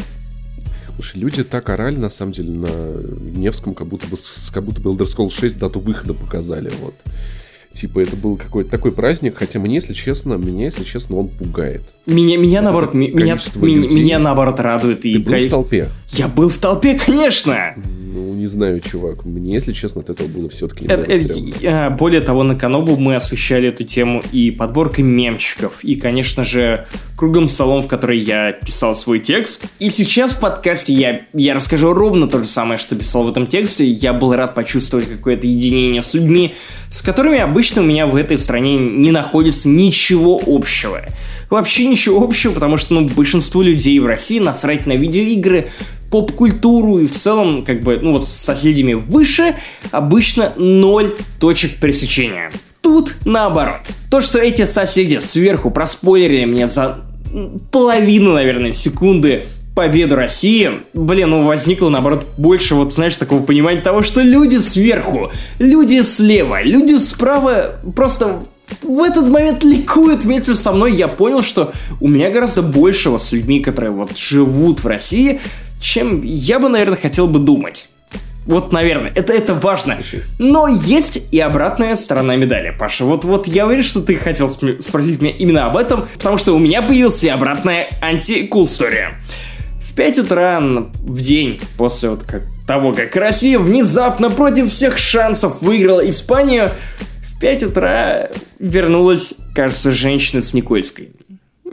Слушай, 0.95 1.21
люди 1.21 1.43
так 1.43 1.69
орали, 1.69 1.95
на 1.95 2.09
самом 2.09 2.33
деле, 2.33 2.51
на 2.51 2.69
Невском, 3.35 3.73
как 3.73 3.87
будто 3.87 4.05
бы, 4.07 4.17
как 4.53 4.63
будто 4.63 4.81
бы 4.81 4.91
Elder 4.91 5.05
Scrolls 5.05 5.31
6 5.31 5.57
дату 5.57 5.79
выхода 5.79 6.13
показали, 6.13 6.71
вот. 6.81 6.93
Типа, 7.71 7.99
это 7.99 8.15
был 8.15 8.35
какой-то 8.35 8.71
такой 8.71 8.91
праздник, 8.91 9.37
хотя 9.37 9.59
мне, 9.59 9.75
если 9.75 9.93
честно, 9.93 10.33
меня, 10.33 10.65
если 10.65 10.83
честно, 10.83 11.17
он 11.17 11.27
пугает. 11.27 11.83
Меня, 12.07 12.37
меня 12.37 12.63
наоборот, 12.63 12.95
меня, 12.95 13.13
меня, 13.13 13.37
меня 13.87 14.19
наоборот 14.19 14.59
радует. 14.59 15.01
Ты 15.01 15.11
и 15.11 15.17
был 15.19 15.35
в 15.35 15.49
толпе? 15.49 15.89
Я 16.09 16.27
был 16.27 16.49
в 16.49 16.57
толпе, 16.57 16.99
конечно! 17.05 17.75
Ну, 18.11 18.33
не 18.33 18.47
знаю, 18.47 18.79
чувак. 18.79 19.23
Мне, 19.23 19.53
если 19.53 19.71
честно, 19.71 20.01
от 20.01 20.09
этого 20.09 20.27
было 20.27 20.49
все-таки 20.49 20.85
это, 20.85 21.05
э, 21.09 21.89
Более 21.91 22.21
того, 22.21 22.41
на 22.41 22.55
Канобу 22.55 22.97
мы 22.97 23.15
освещали 23.15 23.69
эту 23.69 23.83
тему 23.83 24.23
и 24.31 24.49
подборкой 24.49 25.03
мемчиков, 25.03 25.83
и, 25.83 25.95
конечно 25.95 26.43
же, 26.43 26.87
кругом 27.15 27.47
столом, 27.47 27.83
в 27.83 27.87
который 27.87 28.17
я 28.17 28.51
писал 28.51 28.95
свой 28.95 29.19
текст. 29.19 29.65
И 29.77 29.91
сейчас 29.91 30.31
в 30.31 30.39
подкасте 30.39 30.93
я, 30.93 31.21
я 31.33 31.53
расскажу 31.53 31.93
ровно 31.93 32.27
то 32.27 32.39
же 32.39 32.45
самое, 32.45 32.79
что 32.79 32.95
писал 32.95 33.25
в 33.25 33.29
этом 33.29 33.45
тексте. 33.45 33.85
Я 33.85 34.13
был 34.13 34.33
рад 34.33 34.55
почувствовать 34.55 35.07
какое-то 35.07 35.45
единение 35.45 36.01
с 36.01 36.15
людьми, 36.15 36.55
с 36.89 37.03
которыми 37.03 37.37
обычно 37.37 37.58
у 37.81 37.83
меня 37.83 38.07
в 38.07 38.15
этой 38.15 38.37
стране 38.37 38.77
не 38.77 39.11
находится 39.11 39.69
ничего 39.69 40.41
общего. 40.45 41.01
Вообще 41.49 41.85
ничего 41.85 42.23
общего, 42.23 42.53
потому 42.53 42.77
что 42.77 42.93
ну, 42.93 43.09
большинству 43.09 43.61
людей 43.61 43.99
в 43.99 44.05
России 44.05 44.39
насрать 44.39 44.85
на 44.85 44.93
видеоигры, 44.93 45.69
поп-культуру 46.11 46.99
и 46.99 47.07
в 47.07 47.11
целом, 47.11 47.63
как 47.63 47.81
бы, 47.81 47.99
ну 48.01 48.13
вот 48.13 48.25
с 48.25 48.31
соседями 48.31 48.93
выше 48.93 49.55
обычно 49.91 50.53
ноль 50.57 51.15
точек 51.39 51.75
пересечения. 51.79 52.51
Тут 52.81 53.15
наоборот. 53.25 53.81
То, 54.09 54.21
что 54.21 54.39
эти 54.39 54.65
соседи 54.65 55.17
сверху 55.17 55.69
проспойлерили 55.69 56.45
мне 56.45 56.67
за 56.67 57.01
половину, 57.71 58.33
наверное, 58.33 58.73
секунды 58.73 59.45
победу 59.79 60.17
России, 60.17 60.71
блин, 60.93 61.29
ну 61.29 61.45
возникло, 61.45 61.87
наоборот, 61.87 62.25
больше, 62.37 62.75
вот, 62.75 62.93
знаешь, 62.93 63.15
такого 63.15 63.41
понимания 63.41 63.79
того, 63.79 64.01
что 64.01 64.21
люди 64.21 64.57
сверху, 64.57 65.31
люди 65.57 66.01
слева, 66.01 66.61
люди 66.61 66.97
справа 66.97 67.77
просто 67.95 68.41
в 68.81 69.01
этот 69.01 69.29
момент 69.29 69.63
ликуют 69.63 70.25
вместе 70.25 70.53
со 70.53 70.73
мной. 70.73 70.91
Я 70.91 71.07
понял, 71.07 71.41
что 71.43 71.71
у 72.01 72.09
меня 72.09 72.29
гораздо 72.29 72.61
большего 72.61 73.19
с 73.19 73.31
людьми, 73.31 73.61
которые 73.61 73.91
вот 73.91 74.17
живут 74.17 74.83
в 74.83 74.87
России, 74.87 75.39
чем 75.79 76.23
я 76.23 76.59
бы, 76.59 76.67
наверное, 76.67 76.97
хотел 76.97 77.27
бы 77.27 77.39
думать. 77.39 77.87
Вот, 78.47 78.73
наверное, 78.73 79.13
это, 79.15 79.31
это 79.31 79.53
важно. 79.53 79.97
Но 80.39 80.67
есть 80.67 81.23
и 81.31 81.39
обратная 81.39 81.95
сторона 81.95 82.35
медали, 82.35 82.75
Паша. 82.77 83.05
Вот, 83.05 83.23
вот 83.23 83.47
я 83.47 83.65
уверен, 83.65 83.83
что 83.83 84.01
ты 84.01 84.15
хотел 84.15 84.49
спросить 84.49 85.21
меня 85.21 85.37
именно 85.37 85.67
об 85.67 85.77
этом, 85.77 86.05
потому 86.17 86.37
что 86.37 86.53
у 86.53 86.59
меня 86.59 86.81
появилась 86.81 87.23
и 87.23 87.29
обратная 87.29 87.87
анти-кул 88.01 88.65
история. 88.65 89.21
В 89.99 90.01
5 90.01 90.19
утра 90.19 90.61
в 90.61 91.19
день 91.19 91.59
после 91.75 92.11
вот 92.11 92.23
как 92.23 92.43
того, 92.65 92.93
как 92.93 93.13
Россия 93.17 93.59
внезапно 93.59 94.29
против 94.29 94.71
всех 94.71 94.97
шансов 94.97 95.61
выиграла 95.61 96.09
Испанию, 96.09 96.77
в 97.21 97.37
5 97.37 97.63
утра 97.63 98.29
вернулась, 98.59 99.33
кажется, 99.53 99.91
женщина 99.91 100.41
с 100.41 100.53
Никольской. 100.53 101.11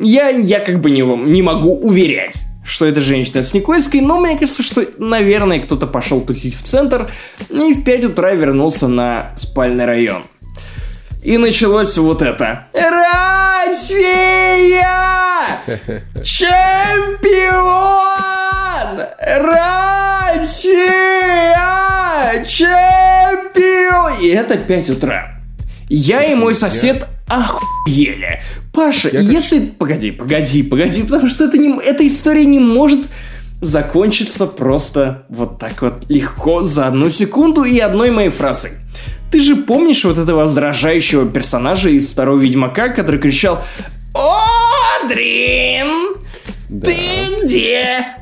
Я, 0.00 0.28
я 0.30 0.58
как 0.58 0.80
бы 0.80 0.90
не, 0.90 1.02
не 1.02 1.40
могу 1.40 1.78
уверять, 1.78 2.46
что 2.64 2.86
это 2.86 3.00
женщина 3.00 3.44
с 3.44 3.54
Никольской, 3.54 4.00
но 4.00 4.18
мне 4.18 4.36
кажется, 4.36 4.64
что, 4.64 4.84
наверное, 4.98 5.60
кто-то 5.60 5.86
пошел 5.86 6.20
тусить 6.20 6.56
в 6.56 6.64
центр 6.64 7.08
и 7.48 7.74
в 7.74 7.84
5 7.84 8.06
утра 8.06 8.32
вернулся 8.32 8.88
на 8.88 9.32
спальный 9.36 9.84
район. 9.84 10.24
И 11.22 11.38
началось 11.38 11.96
вот 11.96 12.22
это. 12.22 12.66
Россия! 12.72 14.16
Чемпион! 16.22 16.56
Россия! 20.40 20.84
Чемпион! 22.44 24.12
И 24.22 24.28
это 24.28 24.56
5 24.56 24.90
утра. 24.90 25.40
Я 25.88 26.22
и 26.24 26.34
мой 26.34 26.54
сосед 26.54 27.06
охуели. 27.28 28.40
Паша, 28.72 29.08
я 29.10 29.20
если... 29.20 29.60
Как... 29.60 29.76
Погоди, 29.78 30.10
погоди, 30.10 30.62
погоди, 30.62 31.02
потому 31.02 31.28
что 31.28 31.44
это 31.44 31.58
не... 31.58 31.78
эта 31.82 32.06
история 32.06 32.44
не 32.44 32.58
может 32.58 33.08
закончиться 33.60 34.46
просто 34.46 35.24
вот 35.28 35.58
так 35.58 35.82
вот 35.82 36.04
легко 36.08 36.62
за 36.62 36.86
одну 36.86 37.10
секунду 37.10 37.64
и 37.64 37.78
одной 37.78 38.10
моей 38.10 38.28
фразой. 38.28 38.72
Ты 39.30 39.40
же 39.40 39.56
помнишь 39.56 40.04
вот 40.04 40.18
этого 40.18 40.42
раздражающего 40.42 41.26
персонажа 41.26 41.88
из 41.88 42.10
второго 42.10 42.38
Ведьмака, 42.38 42.90
который 42.90 43.20
кричал 43.20 43.64
«Одрин! 45.06 46.16
Да. 46.68 46.86
Ты 46.90 47.44
где?» 47.44 48.16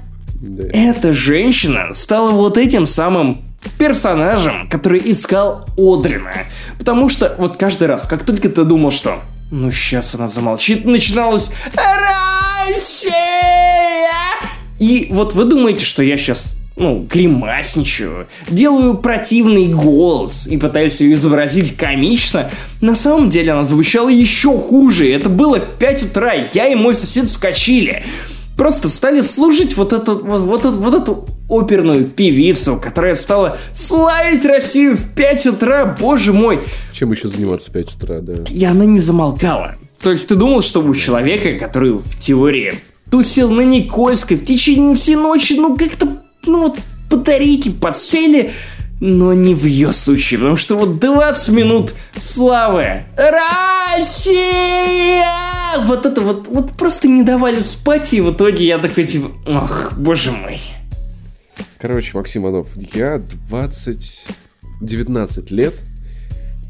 да. 0.44 0.64
Эта 0.72 1.14
женщина 1.14 1.92
стала 1.92 2.30
вот 2.30 2.58
этим 2.58 2.86
самым 2.86 3.44
персонажем, 3.78 4.66
который 4.68 5.00
искал 5.04 5.66
Одрина. 5.76 6.46
Потому 6.78 7.08
что 7.08 7.34
вот 7.38 7.56
каждый 7.56 7.88
раз, 7.88 8.06
как 8.06 8.24
только 8.24 8.48
ты 8.50 8.64
думал, 8.64 8.90
что 8.90 9.22
ну 9.50 9.70
сейчас 9.72 10.14
она 10.14 10.28
замолчит, 10.28 10.84
начиналась 10.84 11.52
Россия! 11.74 13.12
И 14.78 15.08
вот 15.10 15.34
вы 15.34 15.44
думаете, 15.44 15.84
что 15.84 16.02
я 16.02 16.16
сейчас 16.18 16.56
ну, 16.76 17.06
гримасничаю, 17.08 18.26
делаю 18.48 18.94
противный 18.94 19.68
голос 19.68 20.46
и 20.46 20.56
пытаюсь 20.56 21.00
ее 21.00 21.14
изобразить 21.14 21.76
комично, 21.76 22.50
на 22.80 22.96
самом 22.96 23.28
деле 23.30 23.52
она 23.52 23.64
звучала 23.64 24.08
еще 24.08 24.56
хуже. 24.56 25.10
Это 25.10 25.28
было 25.28 25.60
в 25.60 25.78
5 25.78 26.02
утра, 26.04 26.32
я 26.52 26.68
и 26.68 26.74
мой 26.74 26.94
сосед 26.94 27.26
вскочили 27.26 28.02
просто 28.56 28.88
стали 28.88 29.20
слушать 29.20 29.76
вот, 29.76 29.92
этот, 29.92 30.22
вот, 30.22 30.42
вот, 30.42 30.64
вот 30.64 30.94
эту 30.94 31.26
оперную 31.48 32.06
певицу, 32.06 32.80
которая 32.82 33.14
стала 33.14 33.58
славить 33.72 34.44
Россию 34.44 34.96
в 34.96 35.14
5 35.14 35.46
утра, 35.46 35.96
боже 35.98 36.32
мой. 36.32 36.60
Чем 36.92 37.12
еще 37.12 37.28
заниматься 37.28 37.70
в 37.70 37.72
5 37.74 37.96
утра, 37.96 38.20
да? 38.20 38.34
И 38.48 38.64
она 38.64 38.84
не 38.84 39.00
замолкала. 39.00 39.76
То 40.00 40.10
есть 40.10 40.28
ты 40.28 40.34
думал, 40.34 40.62
что 40.62 40.80
у 40.80 40.94
человека, 40.94 41.58
который 41.58 41.92
в 41.92 42.18
теории 42.18 42.74
тусил 43.10 43.50
на 43.50 43.62
Никольской 43.62 44.36
в 44.36 44.44
течение 44.44 44.94
всей 44.94 45.16
ночи, 45.16 45.54
ну 45.54 45.76
как-то, 45.76 46.23
ну 46.46 46.62
вот 46.62 46.78
батарейки 47.10 47.70
подсели, 47.70 48.52
но 49.00 49.32
не 49.34 49.54
в 49.54 49.64
ее 49.64 49.92
случае, 49.92 50.38
потому 50.38 50.56
что 50.56 50.76
вот 50.76 50.98
20 50.98 51.48
минут 51.54 51.94
славы. 52.16 53.04
Россия! 53.16 54.44
Вот 55.84 56.06
это 56.06 56.20
вот, 56.20 56.46
вот 56.48 56.72
просто 56.72 57.08
не 57.08 57.22
давали 57.22 57.60
спать, 57.60 58.12
и 58.12 58.20
в 58.20 58.32
итоге 58.32 58.66
я 58.66 58.78
такой 58.78 59.04
типа, 59.04 59.30
ох, 59.46 59.94
боже 59.96 60.30
мой. 60.32 60.60
Короче, 61.78 62.12
Максим 62.14 62.42
Иванов, 62.44 62.76
я 62.94 63.18
20... 63.18 64.26
19 64.80 65.50
лет 65.50 65.74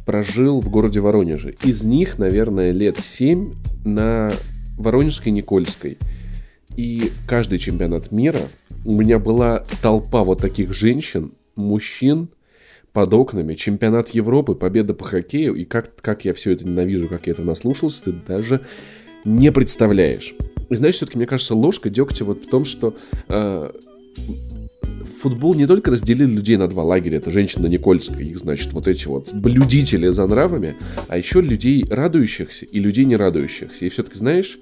прожил 0.06 0.60
в 0.60 0.68
городе 0.68 1.00
Воронеже. 1.00 1.54
Из 1.62 1.82
них, 1.84 2.18
наверное, 2.18 2.72
лет 2.72 2.98
7 3.02 3.52
на 3.84 4.32
Воронежской 4.76 5.32
Никольской. 5.32 5.98
И 6.76 7.12
каждый 7.26 7.58
чемпионат 7.58 8.10
мира 8.10 8.40
у 8.84 8.92
меня 8.92 9.18
была 9.18 9.64
толпа 9.82 10.24
вот 10.24 10.40
таких 10.40 10.72
женщин, 10.72 11.32
мужчин 11.56 12.28
под 12.92 13.12
окнами, 13.12 13.54
чемпионат 13.54 14.10
Европы, 14.10 14.54
победа 14.54 14.94
по 14.94 15.04
хоккею, 15.04 15.54
и 15.54 15.64
как, 15.64 15.96
как 16.00 16.24
я 16.24 16.32
все 16.32 16.52
это 16.52 16.66
ненавижу, 16.66 17.08
как 17.08 17.26
я 17.26 17.32
это 17.32 17.42
наслушался, 17.42 18.04
ты 18.04 18.12
даже 18.12 18.64
не 19.24 19.50
представляешь. 19.50 20.34
И 20.70 20.74
знаешь, 20.76 20.96
все-таки, 20.96 21.18
мне 21.18 21.26
кажется, 21.26 21.54
ложка 21.54 21.90
дегтя 21.90 22.24
вот 22.24 22.42
в 22.42 22.48
том, 22.48 22.64
что 22.64 22.94
э, 23.28 23.70
футбол 25.20 25.54
не 25.54 25.66
только 25.66 25.90
разделил 25.90 26.28
людей 26.28 26.56
на 26.56 26.68
два 26.68 26.84
лагеря, 26.84 27.16
это 27.16 27.30
женщина 27.30 27.66
Никольская, 27.66 28.22
их, 28.22 28.38
значит, 28.38 28.72
вот 28.72 28.86
эти 28.86 29.06
вот 29.08 29.32
блюдители 29.32 30.08
за 30.08 30.26
нравами, 30.26 30.76
а 31.08 31.18
еще 31.18 31.40
людей 31.40 31.84
радующихся 31.88 32.64
и 32.66 32.78
людей 32.78 33.04
не 33.04 33.16
радующихся. 33.16 33.86
И 33.86 33.88
все-таки, 33.88 34.18
знаешь, 34.18 34.58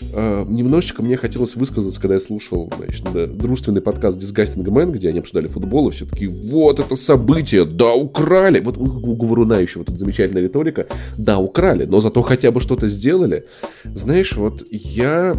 немножечко 0.00 1.02
мне 1.02 1.16
хотелось 1.16 1.56
высказаться, 1.56 2.00
когда 2.00 2.14
я 2.14 2.20
слушал 2.20 2.72
значит, 2.76 3.04
да, 3.12 3.26
дружественный 3.26 3.80
подкаст 3.80 4.18
Disgusting 4.18 4.64
Man, 4.64 4.92
где 4.92 5.08
они 5.08 5.20
обсуждали 5.20 5.48
футбол, 5.48 5.88
и 5.88 5.90
все 5.90 6.06
таки 6.06 6.26
вот 6.26 6.80
это 6.80 6.96
событие, 6.96 7.64
да, 7.64 7.94
украли. 7.94 8.60
Вот 8.60 8.76
у 8.76 9.14
Говоруна 9.14 9.58
еще 9.58 9.80
вот 9.80 9.88
эта 9.88 9.98
замечательная 9.98 10.42
риторика, 10.42 10.86
да, 11.16 11.38
украли, 11.38 11.84
но 11.84 12.00
зато 12.00 12.22
хотя 12.22 12.50
бы 12.50 12.60
что-то 12.60 12.88
сделали. 12.88 13.44
Знаешь, 13.84 14.32
вот 14.36 14.64
я 14.70 15.36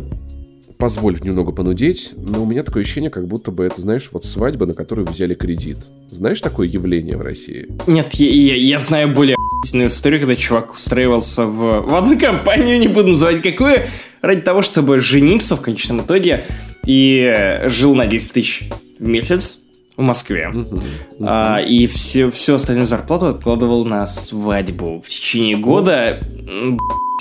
позволь 0.78 1.20
немного 1.22 1.52
понудеть, 1.52 2.12
но 2.16 2.44
у 2.44 2.46
меня 2.46 2.64
такое 2.64 2.84
ощущение, 2.84 3.10
как 3.10 3.28
будто 3.28 3.52
бы 3.52 3.64
это, 3.64 3.82
знаешь, 3.82 4.10
вот 4.12 4.26
свадьба, 4.26 4.66
на 4.66 4.74
которую 4.74 5.08
взяли 5.08 5.34
кредит. 5.34 5.78
Знаешь 6.10 6.42
такое 6.42 6.68
явление 6.68 7.18
в 7.18 7.22
России? 7.22 7.68
Нет, 7.88 8.14
я, 8.14 8.28
я, 8.30 8.56
я 8.56 8.80
знаю 8.80 9.14
более 9.14 9.37
историю, 9.64 10.20
когда 10.20 10.36
чувак 10.36 10.74
устраивался 10.74 11.46
в, 11.46 11.82
в 11.82 11.96
одну 11.96 12.18
компанию, 12.18 12.80
не 12.80 12.88
буду 12.88 13.10
называть 13.10 13.42
какую, 13.42 13.82
ради 14.22 14.42
того, 14.42 14.62
чтобы 14.62 15.00
жениться 15.00 15.56
в 15.56 15.62
конечном 15.62 16.02
итоге 16.02 16.46
и 16.86 17.62
жил 17.66 17.96
на 17.96 18.08
10 18.08 18.34
тысяч 18.34 18.70
в 19.00 19.08
месяц 19.08 19.60
в 19.98 20.02
Москве. 20.02 20.52
Uh-huh, 20.54 20.72
uh-huh. 20.72 20.82
А, 21.22 21.58
и 21.58 21.88
все, 21.88 22.30
всю 22.30 22.54
остальную 22.54 22.88
зарплату 22.88 23.28
откладывал 23.28 23.84
на 23.84 24.06
свадьбу 24.06 25.02
в 25.04 25.10
течение 25.10 25.58
года. 25.58 26.20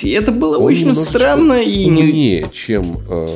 И 0.03 0.11
это 0.11 0.31
было 0.31 0.57
Он 0.57 0.65
очень 0.65 0.93
странно 0.93 1.63
и 1.63 1.85
не... 1.85 2.45
чем 2.53 2.99
э, 3.09 3.27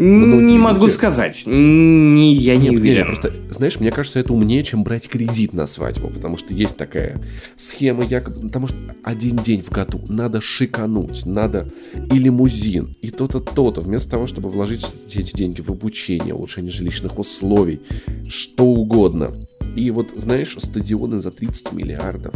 не 0.00 0.58
могу 0.58 0.88
сказать. 0.88 1.44
Не, 1.46 2.32
я 2.34 2.56
не 2.56 2.70
Нет, 2.70 2.80
уверен. 2.80 3.06
просто, 3.06 3.32
знаешь, 3.50 3.78
мне 3.80 3.90
кажется, 3.90 4.18
это 4.18 4.32
умнее, 4.32 4.62
чем 4.62 4.82
брать 4.82 5.08
кредит 5.08 5.52
на 5.52 5.66
свадьбу, 5.66 6.08
потому 6.08 6.36
что 6.36 6.54
есть 6.54 6.76
такая 6.76 7.20
схема, 7.54 8.04
якобы, 8.04 8.40
потому 8.40 8.68
что 8.68 8.76
один 9.04 9.36
день 9.36 9.62
в 9.62 9.70
году 9.70 10.00
надо 10.08 10.40
шикануть, 10.40 11.26
надо 11.26 11.70
и 12.12 12.18
лимузин, 12.18 12.96
и 13.02 13.10
то-то, 13.10 13.40
то-то, 13.40 13.80
вместо 13.82 14.10
того, 14.12 14.26
чтобы 14.26 14.48
вложить 14.48 14.86
эти 15.14 15.36
деньги 15.36 15.60
в 15.60 15.70
обучение, 15.70 16.34
улучшение 16.34 16.70
жилищных 16.70 17.18
условий, 17.18 17.80
что 18.28 18.64
угодно. 18.64 19.32
И 19.76 19.90
вот, 19.90 20.08
знаешь, 20.16 20.56
стадионы 20.58 21.20
за 21.20 21.30
30 21.30 21.72
миллиардов, 21.72 22.34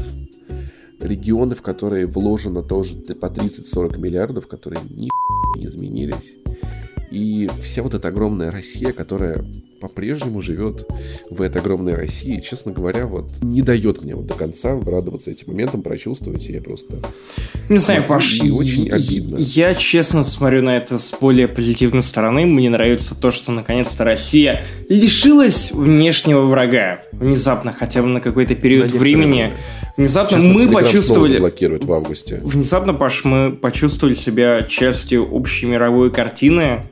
регионы, 1.01 1.55
в 1.55 1.63
которые 1.63 2.07
вложено 2.07 2.63
тоже 2.63 2.95
по 2.95 3.27
30-40 3.27 3.99
миллиардов, 3.99 4.47
которые 4.47 4.83
ни 4.91 5.09
не 5.57 5.67
изменились. 5.67 6.37
И 7.15 7.49
вся 7.63 7.85
вот 7.85 7.95
эта 7.95 8.09
огромная 8.09 8.51
Россия, 8.51 8.91
которая 8.93 9.45
по-прежнему 9.81 10.43
живет 10.43 10.85
в 11.31 11.43
этой 11.43 11.61
огромной 11.61 11.95
России, 11.95 12.41
честно 12.41 12.73
говоря, 12.73 13.07
вот 13.07 13.31
не 13.41 13.63
дает 13.63 14.03
мне 14.03 14.17
вот 14.17 14.27
до 14.27 14.35
конца 14.35 14.81
радоваться 14.85 15.31
этим 15.31 15.53
моментом, 15.53 15.83
прочувствовать, 15.83 16.49
и 16.49 16.55
я 16.55 16.61
просто... 16.61 16.99
Не 17.69 17.79
знаю, 17.79 18.05
Паш, 18.05 18.43
и 18.43 18.51
очень 18.51 18.91
обидно. 18.91 19.37
Я, 19.39 19.75
честно, 19.75 20.25
смотрю 20.25 20.63
на 20.63 20.77
это 20.77 20.99
с 20.99 21.15
более 21.21 21.47
позитивной 21.47 22.03
стороны. 22.03 22.47
Мне 22.47 22.69
нравится 22.69 23.15
то, 23.15 23.31
что 23.31 23.53
наконец-то 23.53 24.03
Россия 24.03 24.65
лишилась 24.89 25.71
внешнего 25.71 26.41
врага. 26.41 27.03
Внезапно, 27.13 27.73
хотя 27.73 28.03
бы 28.03 28.09
на 28.09 28.21
какой-то 28.21 28.57
период 28.57 28.93
на 28.93 28.99
времени. 28.99 29.53
Внезапно 29.97 30.41
Сейчас 30.41 30.53
мы 30.53 30.69
почувствовали... 30.69 31.39
блокируют 31.39 31.85
в 31.85 31.93
августе. 31.93 32.41
Внезапно, 32.43 32.93
Паш, 32.93 33.25
мы 33.25 33.53
почувствовали 33.53 34.15
себя 34.15 34.65
частью 34.65 35.31
общей 35.31 35.67
мировой 35.67 36.11
картины, 36.11 36.85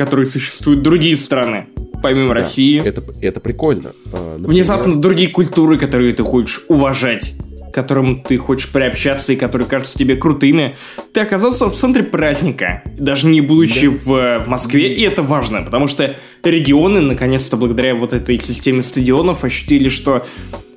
которой 0.00 0.26
существуют 0.26 0.80
другие 0.80 1.14
страны, 1.14 1.66
помимо 2.02 2.28
Да, 2.28 2.40
России. 2.40 2.82
Это, 2.82 3.04
это 3.20 3.38
прикольно. 3.38 3.92
А, 4.10 4.38
например, 4.38 4.48
Внезапно 4.48 4.98
другие 4.98 5.28
культуры, 5.28 5.76
которые 5.76 6.14
ты 6.14 6.22
хочешь 6.22 6.64
уважать, 6.68 7.34
которым 7.70 8.22
ты 8.22 8.38
хочешь 8.38 8.70
приобщаться 8.70 9.34
и 9.34 9.36
которые 9.36 9.68
кажутся 9.68 9.98
тебе 9.98 10.16
крутыми, 10.16 10.74
ты 11.12 11.20
оказался 11.20 11.66
в 11.68 11.74
центре 11.74 12.02
праздника, 12.02 12.82
даже 12.98 13.26
не 13.26 13.42
будучи 13.42 13.88
в 13.88 14.10
э, 14.14 14.44
Москве, 14.46 14.90
и 14.90 15.02
это 15.02 15.22
важно, 15.22 15.60
потому 15.60 15.86
что 15.86 16.16
регионы, 16.44 17.02
наконец-то, 17.02 17.58
благодаря 17.58 17.94
вот 17.94 18.14
этой 18.14 18.40
системе 18.40 18.82
стадионов, 18.82 19.44
ощутили, 19.44 19.90
что 19.90 20.24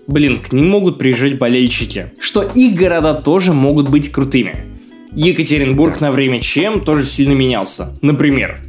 Блин, 0.05 0.39
к 0.39 0.51
ним 0.51 0.67
могут 0.67 0.99
приезжать 0.99 1.37
болельщики. 1.37 2.11
Что 2.19 2.43
их 2.43 2.75
города 2.75 3.13
тоже 3.13 3.53
могут 3.53 3.87
быть 3.87 4.11
крутыми. 4.11 4.65
Екатеринбург 5.13 6.01
на 6.01 6.11
время 6.11 6.41
чем 6.41 6.81
тоже 6.81 7.05
сильно 7.05 7.31
менялся. 7.31 7.97
Например, 8.01 8.59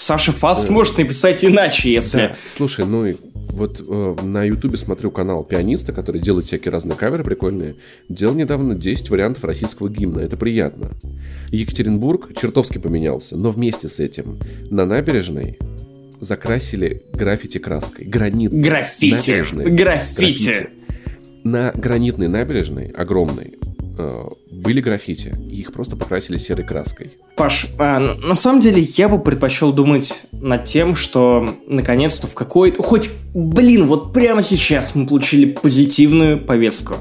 Саша 0.00 0.32
Фаст 0.32 0.70
может 0.70 0.96
написать 0.96 1.44
иначе, 1.44 1.92
если... 1.92 2.16
Да, 2.18 2.36
слушай, 2.48 2.86
ну 2.86 3.04
и 3.04 3.16
вот 3.50 3.84
э, 3.86 4.16
на 4.22 4.44
Ютубе 4.44 4.78
смотрю 4.78 5.10
канал 5.10 5.44
пианиста, 5.44 5.92
который 5.92 6.22
делает 6.22 6.46
всякие 6.46 6.72
разные 6.72 6.96
каверы 6.96 7.22
прикольные. 7.22 7.74
Делал 8.08 8.34
недавно 8.34 8.74
10 8.74 9.10
вариантов 9.10 9.44
российского 9.44 9.90
гимна. 9.90 10.20
Это 10.20 10.38
приятно. 10.38 10.92
Екатеринбург 11.50 12.34
чертовски 12.34 12.78
поменялся, 12.78 13.36
но 13.36 13.50
вместе 13.50 13.90
с 13.90 14.00
этим 14.00 14.38
на 14.70 14.86
набережной 14.86 15.58
закрасили 16.18 17.02
граффити 17.12 17.58
краской. 17.58 18.06
Гранит. 18.06 18.54
Граффити. 18.54 19.30
набережной. 19.30 19.70
Граффити. 19.70 20.70
На 21.44 21.72
гранитной 21.72 22.28
набережной, 22.28 22.86
огромной, 22.86 23.58
были 24.50 24.80
граффити. 24.80 25.34
И 25.50 25.60
их 25.60 25.72
просто 25.72 25.96
покрасили 25.96 26.38
серой 26.38 26.64
краской. 26.66 27.12
Паш, 27.36 27.66
а, 27.78 27.98
на 27.98 28.34
самом 28.34 28.60
деле 28.60 28.82
я 28.96 29.08
бы 29.08 29.18
предпочел 29.20 29.72
думать 29.72 30.24
над 30.32 30.64
тем, 30.64 30.94
что 30.96 31.54
наконец-то 31.66 32.26
в 32.26 32.34
какой-то... 32.34 32.82
Хоть, 32.82 33.10
блин, 33.34 33.86
вот 33.86 34.12
прямо 34.12 34.42
сейчас 34.42 34.94
мы 34.94 35.06
получили 35.06 35.46
позитивную 35.46 36.38
повестку. 36.38 36.94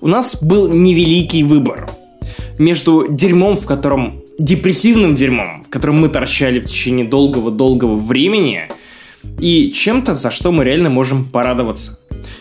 У 0.00 0.08
нас 0.08 0.42
был 0.42 0.68
невеликий 0.68 1.42
выбор 1.42 1.88
между 2.58 3.06
дерьмом, 3.08 3.56
в 3.56 3.66
котором... 3.66 4.22
депрессивным 4.38 5.14
дерьмом, 5.14 5.62
в 5.64 5.68
котором 5.68 6.00
мы 6.00 6.08
торчали 6.08 6.58
в 6.58 6.64
течение 6.64 7.06
долгого-долгого 7.06 7.96
времени, 7.96 8.68
и 9.40 9.70
чем-то, 9.72 10.14
за 10.14 10.30
что 10.30 10.52
мы 10.52 10.64
реально 10.64 10.90
можем 10.90 11.24
порадоваться. 11.24 11.98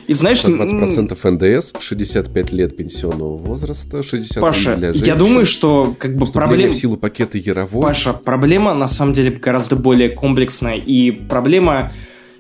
И 0.07 0.13
знаешь, 0.13 0.43
м, 0.45 0.53
120% 0.53 1.23
НДС, 1.23 1.73
65 1.79 2.51
лет 2.51 2.75
пенсионного 2.75 3.37
возраста, 3.37 4.03
60 4.03 4.41
Паша, 4.41 4.75
для 4.75 4.87
я 4.89 4.93
женщин. 4.93 5.17
думаю, 5.17 5.45
что 5.45 5.95
как 5.97 6.15
бы 6.17 6.25
Вступление 6.25 6.57
проблем... 6.57 6.71
в 6.71 6.75
силу 6.75 6.97
пакета 6.97 7.37
Яровой. 7.37 7.81
Паша, 7.81 8.13
проблема 8.13 8.73
на 8.73 8.87
самом 8.87 9.13
деле 9.13 9.31
гораздо 9.31 9.75
более 9.75 10.09
комплексная, 10.09 10.75
и 10.75 11.11
проблема 11.11 11.91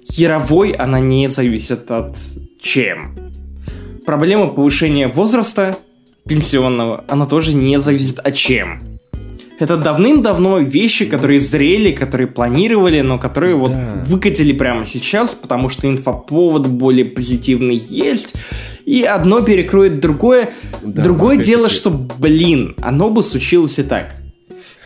яровой, 0.09 0.71
она 0.71 0.99
не 0.99 1.27
зависит 1.29 1.89
от 1.91 2.17
чем. 2.59 3.17
Проблема 4.05 4.47
повышения 4.47 5.07
возраста 5.07 5.77
пенсионного, 6.27 7.03
она 7.07 7.25
тоже 7.25 7.55
не 7.55 7.79
зависит 7.79 8.19
от 8.19 8.35
чем. 8.35 8.81
Это 9.61 9.77
давным-давно 9.77 10.57
вещи, 10.57 11.05
которые 11.05 11.39
зрели, 11.39 11.91
которые 11.91 12.25
планировали, 12.25 13.01
но 13.01 13.19
которые 13.19 13.53
вот 13.53 13.69
Да. 13.69 14.03
выкатили 14.07 14.53
прямо 14.53 14.85
сейчас, 14.85 15.35
потому 15.35 15.69
что 15.69 15.87
инфоповод 15.87 16.65
более 16.65 17.05
позитивный 17.05 17.75
есть, 17.75 18.33
и 18.87 19.03
одно 19.03 19.41
перекроет 19.41 19.99
другое. 19.99 20.49
Да, 20.81 21.03
Другое 21.03 21.37
дело, 21.37 21.69
что, 21.69 21.91
блин, 21.91 22.73
оно 22.81 23.11
бы 23.11 23.21
случилось 23.21 23.77
и 23.77 23.83
так. 23.83 24.15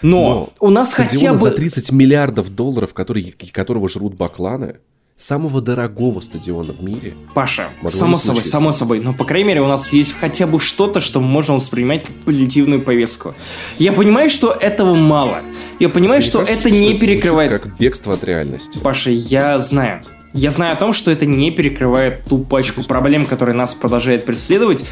Но, 0.01 0.49
у 0.59 0.69
нас 0.69 0.93
хотя 0.93 1.31
бы... 1.31 1.37
за 1.37 1.51
30 1.51 1.93
миллиардов 1.93 2.53
долларов, 2.53 2.93
который, 2.93 3.33
которого 3.53 3.87
жрут 3.87 4.15
бакланы, 4.15 4.75
самого 5.17 5.61
дорогого 5.61 6.19
стадиона 6.19 6.73
в 6.73 6.83
мире. 6.83 7.15
Паша, 7.33 7.69
само 7.85 8.13
не 8.13 8.19
собой, 8.19 8.43
само 8.43 8.71
собой. 8.73 8.99
Но, 8.99 9.13
по 9.13 9.23
крайней 9.23 9.47
мере, 9.47 9.61
у 9.61 9.67
нас 9.67 9.93
есть 9.93 10.13
хотя 10.17 10.45
бы 10.45 10.59
что-то, 10.59 10.99
что 10.99 11.21
мы 11.21 11.27
можем 11.27 11.55
воспринимать 11.55 12.03
как 12.03 12.15
позитивную 12.25 12.81
повестку. 12.81 13.33
Я 13.79 13.93
понимаю, 13.93 14.29
что 14.29 14.51
этого 14.51 14.93
мало. 14.93 15.41
Я 15.79 15.89
понимаю, 15.89 16.19
Мне 16.19 16.27
что 16.27 16.39
кажется, 16.39 16.59
это 16.59 16.69
не 16.69 16.89
звучит 16.89 16.99
перекрывает... 16.99 17.51
как 17.51 17.77
бегство 17.77 18.15
от 18.15 18.23
реальности. 18.25 18.79
Паша, 18.79 19.09
я 19.09 19.59
знаю. 19.59 20.03
Я 20.33 20.51
знаю 20.51 20.73
о 20.73 20.75
том, 20.75 20.91
что 20.91 21.11
это 21.11 21.25
не 21.25 21.49
перекрывает 21.49 22.25
ту 22.25 22.39
пачку 22.39 22.83
проблем, 22.83 23.25
которые 23.25 23.55
нас 23.55 23.73
продолжает 23.73 24.25
преследовать. 24.25 24.83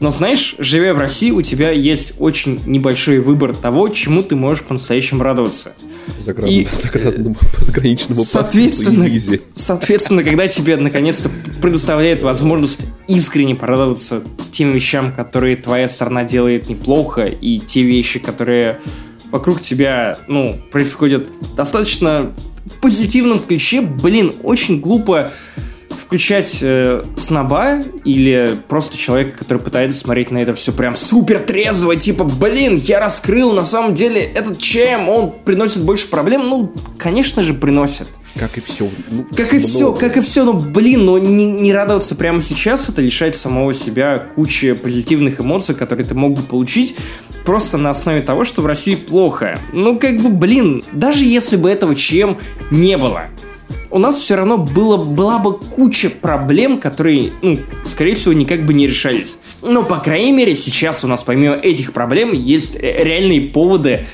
Но 0.00 0.10
знаешь, 0.10 0.54
живя 0.58 0.94
в 0.94 0.98
России, 0.98 1.30
у 1.30 1.42
тебя 1.42 1.70
есть 1.70 2.14
очень 2.18 2.62
небольшой 2.64 3.18
выбор 3.20 3.54
того, 3.54 3.88
чему 3.90 4.22
ты 4.22 4.34
можешь 4.34 4.64
по-настоящему 4.64 5.22
радоваться. 5.22 5.74
Загран- 6.18 6.48
И- 6.48 6.64
загранному- 6.72 7.36
заграничному 7.58 8.24
Соответственно, 8.24 9.08
паспорту 9.10 9.44
соответственно, 9.52 10.24
когда 10.24 10.48
тебе 10.48 10.76
наконец-то 10.78 11.30
предоставляет 11.60 12.22
возможность 12.22 12.80
искренне 13.08 13.54
порадоваться 13.54 14.22
тем 14.50 14.72
вещам, 14.72 15.12
которые 15.14 15.56
твоя 15.58 15.86
страна 15.86 16.24
делает 16.24 16.70
неплохо, 16.70 17.26
и 17.26 17.58
те 17.60 17.82
вещи, 17.82 18.18
которые 18.18 18.80
вокруг 19.30 19.60
тебя, 19.60 20.18
ну, 20.28 20.60
происходят 20.72 21.28
достаточно 21.56 22.32
в 22.64 22.80
позитивном 22.80 23.40
ключе, 23.40 23.82
блин, 23.82 24.32
очень 24.42 24.80
глупо 24.80 25.32
включать 26.00 26.58
э, 26.62 27.04
сноба 27.16 27.82
или 28.04 28.60
просто 28.68 28.96
человека, 28.96 29.38
который 29.38 29.58
пытается 29.58 30.00
смотреть 30.00 30.30
на 30.30 30.38
это 30.38 30.54
все 30.54 30.72
прям 30.72 30.94
супер 30.96 31.40
трезво, 31.40 31.96
типа, 31.96 32.24
блин, 32.24 32.76
я 32.76 33.00
раскрыл, 33.00 33.52
на 33.52 33.64
самом 33.64 33.94
деле 33.94 34.20
этот 34.22 34.58
чем, 34.58 35.08
он 35.08 35.32
приносит 35.44 35.84
больше 35.84 36.08
проблем, 36.08 36.48
ну, 36.48 36.72
конечно 36.98 37.42
же, 37.42 37.54
приносит. 37.54 38.08
Как 38.36 38.56
и 38.58 38.60
все. 38.60 38.88
Как 39.36 39.52
и 39.54 39.58
все, 39.58 39.92
как 39.92 40.16
и 40.16 40.20
все, 40.20 40.44
но 40.44 40.52
блин, 40.52 41.04
но 41.04 41.18
не, 41.18 41.46
не 41.46 41.72
радоваться 41.72 42.14
прямо 42.14 42.42
сейчас, 42.42 42.88
это 42.88 43.02
лишает 43.02 43.36
самого 43.36 43.74
себя 43.74 44.18
кучи 44.18 44.72
позитивных 44.72 45.40
эмоций, 45.40 45.74
которые 45.74 46.06
ты 46.06 46.14
мог 46.14 46.34
бы 46.36 46.42
получить 46.42 46.96
просто 47.44 47.76
на 47.76 47.90
основе 47.90 48.22
того, 48.22 48.44
что 48.44 48.62
в 48.62 48.66
России 48.66 48.94
плохо. 48.94 49.60
Ну, 49.72 49.98
как 49.98 50.20
бы, 50.20 50.28
блин, 50.28 50.84
даже 50.92 51.24
если 51.24 51.56
бы 51.56 51.68
этого 51.70 51.94
чем 51.94 52.38
не 52.70 52.96
было, 52.96 53.24
у 53.90 53.98
нас 53.98 54.16
все 54.20 54.36
равно 54.36 54.58
было, 54.58 54.96
была 54.96 55.38
бы 55.38 55.58
куча 55.58 56.10
проблем, 56.10 56.78
которые, 56.80 57.32
ну, 57.42 57.60
скорее 57.84 58.14
всего, 58.14 58.32
никак 58.32 58.64
бы 58.66 58.72
не 58.74 58.86
решались. 58.86 59.38
Но, 59.62 59.82
по 59.82 59.96
крайней 59.98 60.32
мере, 60.32 60.54
сейчас 60.56 61.04
у 61.04 61.08
нас 61.08 61.22
помимо 61.22 61.54
этих 61.54 61.92
проблем 61.92 62.32
есть 62.32 62.76
э, 62.76 63.02
реальные 63.04 63.42
поводы 63.50 64.06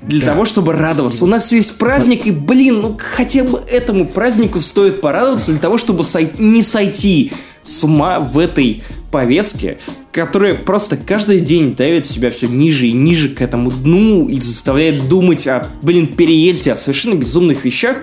для 0.00 0.20
Да. 0.26 0.32
того, 0.32 0.44
чтобы 0.44 0.72
радоваться. 0.72 1.24
У 1.24 1.26
нас 1.26 1.52
есть 1.52 1.76
праздник, 1.78 2.26
и, 2.26 2.30
блин, 2.30 2.80
ну 2.80 2.98
хотя 2.98 3.44
бы 3.44 3.58
этому 3.68 4.06
празднику 4.06 4.60
стоит 4.60 5.00
порадоваться 5.00 5.50
для 5.50 5.60
того, 5.60 5.76
чтобы 5.76 6.04
сой- 6.04 6.30
не 6.38 6.62
сойти 6.62 7.32
с 7.64 7.84
ума 7.84 8.20
в 8.20 8.38
этой 8.38 8.82
повестке, 9.10 9.78
которая 10.12 10.54
просто 10.54 10.96
каждый 10.96 11.40
день 11.40 11.74
давит 11.74 12.06
себя 12.06 12.30
все 12.30 12.46
ниже 12.48 12.86
и 12.88 12.92
ниже 12.92 13.28
к 13.30 13.40
этому 13.40 13.70
дну 13.70 14.26
и 14.28 14.38
заставляет 14.38 15.08
думать 15.08 15.46
о, 15.46 15.68
блин, 15.82 16.06
переезде, 16.08 16.72
о 16.72 16.76
совершенно 16.76 17.14
безумных 17.14 17.64
вещах. 17.64 17.98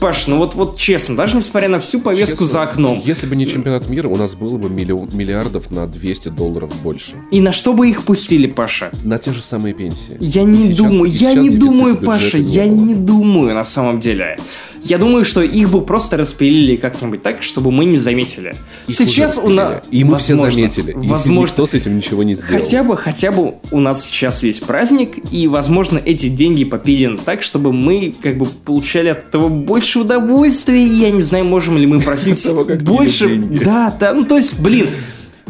Паш, 0.00 0.26
ну 0.26 0.36
вот, 0.38 0.54
вот 0.54 0.76
честно, 0.76 1.16
даже 1.16 1.36
несмотря 1.36 1.68
на 1.68 1.78
всю 1.78 2.00
повестку 2.00 2.44
Честно, 2.44 2.46
за 2.46 2.62
окном, 2.62 3.02
Если 3.04 3.26
бы 3.26 3.34
не 3.36 3.46
чемпионат 3.46 3.88
мира, 3.88 4.08
у 4.08 4.16
нас 4.16 4.34
было 4.34 4.58
бы 4.58 4.68
миллион- 4.68 5.14
миллиардов 5.14 5.70
на 5.70 5.86
200 5.86 6.28
долларов 6.30 6.70
больше. 6.82 7.16
и 7.30 7.40
на 7.40 7.52
что 7.52 7.72
бы 7.72 7.88
их 7.88 8.04
пустили, 8.04 8.46
Паша? 8.46 8.90
На 9.04 9.18
те 9.18 9.32
же 9.32 9.40
самые 9.40 9.74
пенсии. 9.74 10.16
Я 10.20 10.42
И 10.42 10.44
не 10.44 10.64
сейчас- 10.64 10.76
думаю, 10.76 11.10
я 11.10 11.34
не 11.34 11.50
думаю, 11.50 11.96
Паша, 11.96 12.38
не 12.38 12.44
я 12.44 12.64
было. 12.66 12.74
не 12.74 12.94
думаю 12.94 13.54
на 13.54 13.64
самом 13.64 14.00
деле. 14.00 14.38
Я 14.82 14.98
думаю, 14.98 15.24
что 15.24 15.42
их 15.42 15.70
бы 15.70 15.80
просто 15.84 16.16
распилили 16.16 16.76
как-нибудь 16.76 17.22
так, 17.22 17.42
чтобы 17.42 17.70
мы 17.72 17.86
не 17.86 17.96
заметили. 17.96 18.56
Их 18.86 18.94
сейчас 18.96 19.38
у 19.42 19.48
нас... 19.48 19.82
И 19.90 20.04
мы 20.04 20.16
все 20.18 20.34
заметили. 20.50 20.92
И 20.92 21.08
Возможно. 21.08 21.50
никто 21.50 21.66
с 21.66 21.74
этим 21.74 21.96
ничего 21.96 22.22
не 22.22 22.34
сделал. 22.34 22.58
Хотя 22.58 22.82
бы, 22.82 22.96
хотя 22.96 23.30
бы 23.30 23.54
у 23.70 23.80
нас 23.80 24.04
сейчас 24.04 24.42
есть 24.42 24.64
праздник, 24.64 25.16
и, 25.30 25.48
возможно, 25.48 25.98
эти 25.98 26.28
деньги 26.28 26.64
попилены 26.64 27.18
так, 27.18 27.42
чтобы 27.42 27.72
мы 27.72 28.14
как 28.20 28.38
бы 28.38 28.46
получали 28.46 29.08
от 29.08 29.28
этого 29.28 29.48
больше 29.48 30.00
удовольствия. 30.00 30.82
и 30.82 30.88
Я 30.88 31.10
не 31.10 31.22
знаю, 31.22 31.44
можем 31.44 31.76
ли 31.76 31.86
мы 31.86 32.00
просить 32.00 32.42
того, 32.42 32.64
больше. 32.64 33.36
Да, 33.36 33.96
да, 33.98 34.14
ну 34.14 34.24
то 34.24 34.36
есть, 34.36 34.58
блин, 34.58 34.88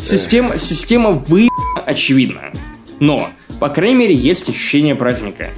система, 0.01 0.59
система 0.59 1.11
вы 1.11 1.49
очевидна. 1.87 2.53
Но, 3.01 3.29
по 3.61 3.69
крайней 3.69 3.97
мере, 3.97 4.15
есть 4.15 4.49
ощущение 4.49 4.95
праздника, 4.95 5.51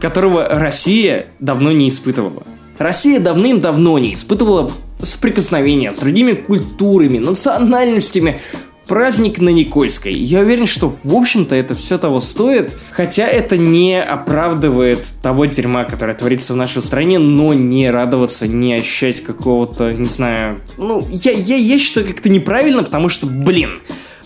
которого 0.00 0.46
Россия 0.48 1.26
давно 1.40 1.72
не 1.72 1.88
испытывала. 1.88 2.44
Россия 2.78 3.18
давным-давно 3.18 3.98
не 3.98 4.14
испытывала 4.14 4.72
соприкосновения 5.02 5.92
с 5.92 5.98
другими 5.98 6.32
культурами, 6.32 7.18
национальностями. 7.18 8.40
Праздник 8.88 9.38
на 9.38 9.50
Никольской. 9.50 10.14
Я 10.14 10.40
уверен, 10.40 10.64
что, 10.64 10.88
в 10.88 11.14
общем-то, 11.14 11.54
это 11.54 11.74
все 11.74 11.98
того 11.98 12.20
стоит. 12.20 12.74
Хотя 12.90 13.26
это 13.26 13.58
не 13.58 14.02
оправдывает 14.02 15.06
того 15.22 15.44
дерьма, 15.44 15.84
которое 15.84 16.14
творится 16.14 16.54
в 16.54 16.56
нашей 16.56 16.80
стране, 16.80 17.18
но 17.18 17.52
не 17.52 17.90
радоваться, 17.90 18.46
не 18.46 18.72
ощущать 18.72 19.20
какого-то, 19.22 19.92
не 19.92 20.06
знаю... 20.06 20.60
Ну, 20.78 21.06
я, 21.10 21.32
я, 21.32 21.56
я 21.56 21.78
считаю 21.78 22.06
как-то 22.06 22.30
неправильно, 22.30 22.82
потому 22.82 23.10
что, 23.10 23.26
блин, 23.26 23.72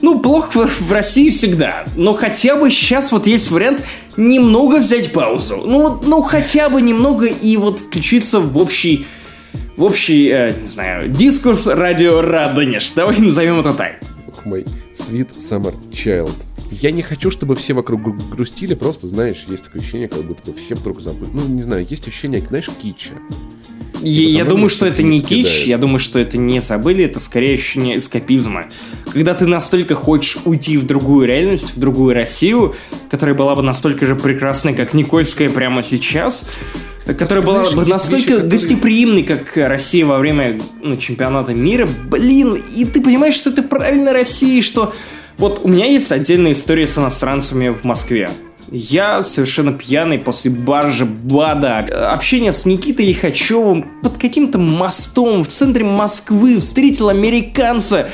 Ну, 0.01 0.21
плохо 0.21 0.69
в, 0.69 0.93
России 0.93 1.31
всегда. 1.31 1.85
Но 1.97 2.15
хотя 2.15 2.55
бы 2.55 2.71
сейчас 2.71 3.11
вот 3.11 3.27
есть 3.27 3.51
вариант 3.51 3.83
немного 4.17 4.77
взять 4.77 5.13
паузу. 5.13 5.63
Ну 5.67 5.83
вот, 5.83 6.07
ну 6.07 6.23
хотя 6.23 6.69
бы 6.69 6.81
немного 6.81 7.27
и 7.27 7.57
вот 7.57 7.81
включиться 7.81 8.39
в 8.39 8.57
общий 8.59 9.07
в 9.77 9.85
общий, 9.85 10.29
э, 10.29 10.55
не 10.61 10.67
знаю, 10.67 11.09
дискурс 11.09 11.67
радио 11.67 12.21
Радонеж. 12.21 12.93
Давай 12.95 13.19
назовем 13.19 13.61
это 13.61 13.75
так. 13.75 13.95
Мой, 14.45 14.67
Sweet 14.95 15.37
Summer 15.37 15.75
Child. 15.91 16.35
Я 16.71 16.91
не 16.91 17.03
хочу, 17.03 17.31
чтобы 17.31 17.55
все 17.55 17.75
вокруг 17.75 18.03
грустили, 18.31 18.75
просто, 18.75 19.07
знаешь, 19.07 19.45
есть 19.47 19.65
такое 19.65 19.83
ощущение, 19.83 20.09
как 20.09 20.25
будто 20.25 20.51
бы 20.51 20.57
все 20.57 20.75
вдруг 20.75 21.01
забыли. 21.01 21.31
Ну, 21.33 21.47
не 21.47 21.63
знаю, 21.63 21.87
есть 21.89 22.09
ощущение, 22.09 22.45
знаешь, 22.45 22.71
китча. 22.81 23.15
Я, 24.01 24.29
я 24.29 24.45
думаю, 24.45 24.69
что 24.69 24.85
это 24.85 25.03
не 25.03 25.21
кич, 25.21 25.65
я 25.65 25.79
думаю, 25.79 26.01
что 26.01 26.19
это 26.19 26.37
не 26.37 26.61
забыли, 26.61 27.05
это 27.05 27.21
скорее 27.21 27.55
ощущение 27.55 27.99
эскапизма. 27.99 28.67
Когда 29.13 29.35
ты 29.35 29.47
настолько 29.47 29.95
хочешь 29.95 30.39
уйти 30.45 30.77
в 30.77 30.87
другую 30.87 31.29
реальность, 31.29 31.77
в 31.77 31.79
другую 31.79 32.15
Россию, 32.15 32.75
которая 33.11 33.37
была 33.37 33.55
бы 33.55 33.63
настолько 33.63 34.07
же 34.07 34.17
прекрасной, 34.17 34.75
как 34.75 34.95
Никольская 34.95 35.51
прямо 35.51 35.83
сейчас, 35.83 36.49
которая 37.07 37.45
была 37.45 37.71
бы 37.71 37.85
настолько 37.87 38.35
вещи, 38.35 38.47
гостеприимной, 38.47 39.23
как 39.23 39.57
Россия 39.57 40.07
во 40.07 40.19
время 40.19 40.63
ну, 40.83 40.97
чемпионата 40.97 41.53
мира, 41.55 41.87
блин, 41.87 42.55
и 42.77 42.85
ты 42.85 43.03
понимаешь, 43.03 43.35
что 43.35 43.51
это 43.51 43.63
правильно 43.63 44.13
России, 44.13 44.61
что 44.61 44.93
вот 45.37 45.61
у 45.65 45.69
меня 45.69 45.87
есть 45.87 46.13
отдельная 46.13 46.53
история 46.53 46.87
с 46.87 46.99
иностранцами 46.99 47.69
в 47.71 47.85
Москве. 47.85 48.31
Я 48.71 49.23
совершенно 49.23 49.75
пьяный 49.75 50.19
после 50.19 50.51
баржи 50.51 51.05
Бада. 51.05 51.81
Общение 52.11 52.53
с 52.53 52.65
Никитой 52.65 53.05
Лихачевым 53.05 54.01
под 54.03 54.17
каким-то 54.17 54.59
мостом 54.59 55.45
в 55.45 55.49
центре 55.49 55.85
Москвы 55.85 56.59
встретил 56.59 57.11
американца, 57.11 58.09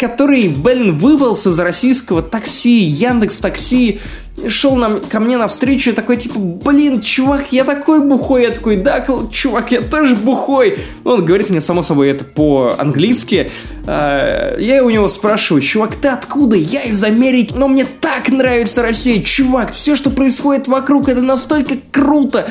который, 0.00 0.48
блин, 0.48 0.98
выбрался 0.98 1.50
из 1.50 1.60
российского 1.60 2.22
такси, 2.22 2.82
Яндекс 2.82 3.38
Такси, 3.38 4.00
шел 4.48 4.76
нам, 4.76 5.00
ко 5.00 5.20
мне 5.20 5.36
навстречу 5.36 5.92
такой, 5.94 6.16
типа, 6.16 6.38
блин, 6.38 7.00
чувак, 7.00 7.46
я 7.50 7.64
такой 7.64 8.00
бухой. 8.00 8.42
Я 8.42 8.50
такой, 8.50 8.76
да, 8.76 9.04
чувак, 9.30 9.72
я 9.72 9.80
тоже 9.80 10.14
бухой. 10.16 10.78
Он 11.04 11.24
говорит 11.24 11.50
мне, 11.50 11.60
само 11.60 11.82
собой, 11.82 12.10
это 12.10 12.24
по-английски. 12.24 13.50
А, 13.86 14.56
я 14.58 14.84
у 14.84 14.90
него 14.90 15.08
спрашиваю, 15.08 15.62
чувак, 15.62 15.96
ты 15.96 16.08
откуда? 16.08 16.56
Я 16.56 16.82
из 16.84 17.02
Америки, 17.02 17.54
но 17.56 17.68
мне 17.68 17.86
так 18.00 18.28
нравится 18.28 18.82
Россия. 18.82 19.22
Чувак, 19.22 19.72
все, 19.72 19.94
что 19.94 20.10
происходит 20.10 20.68
вокруг, 20.68 21.08
это 21.08 21.22
настолько 21.22 21.76
круто. 21.90 22.48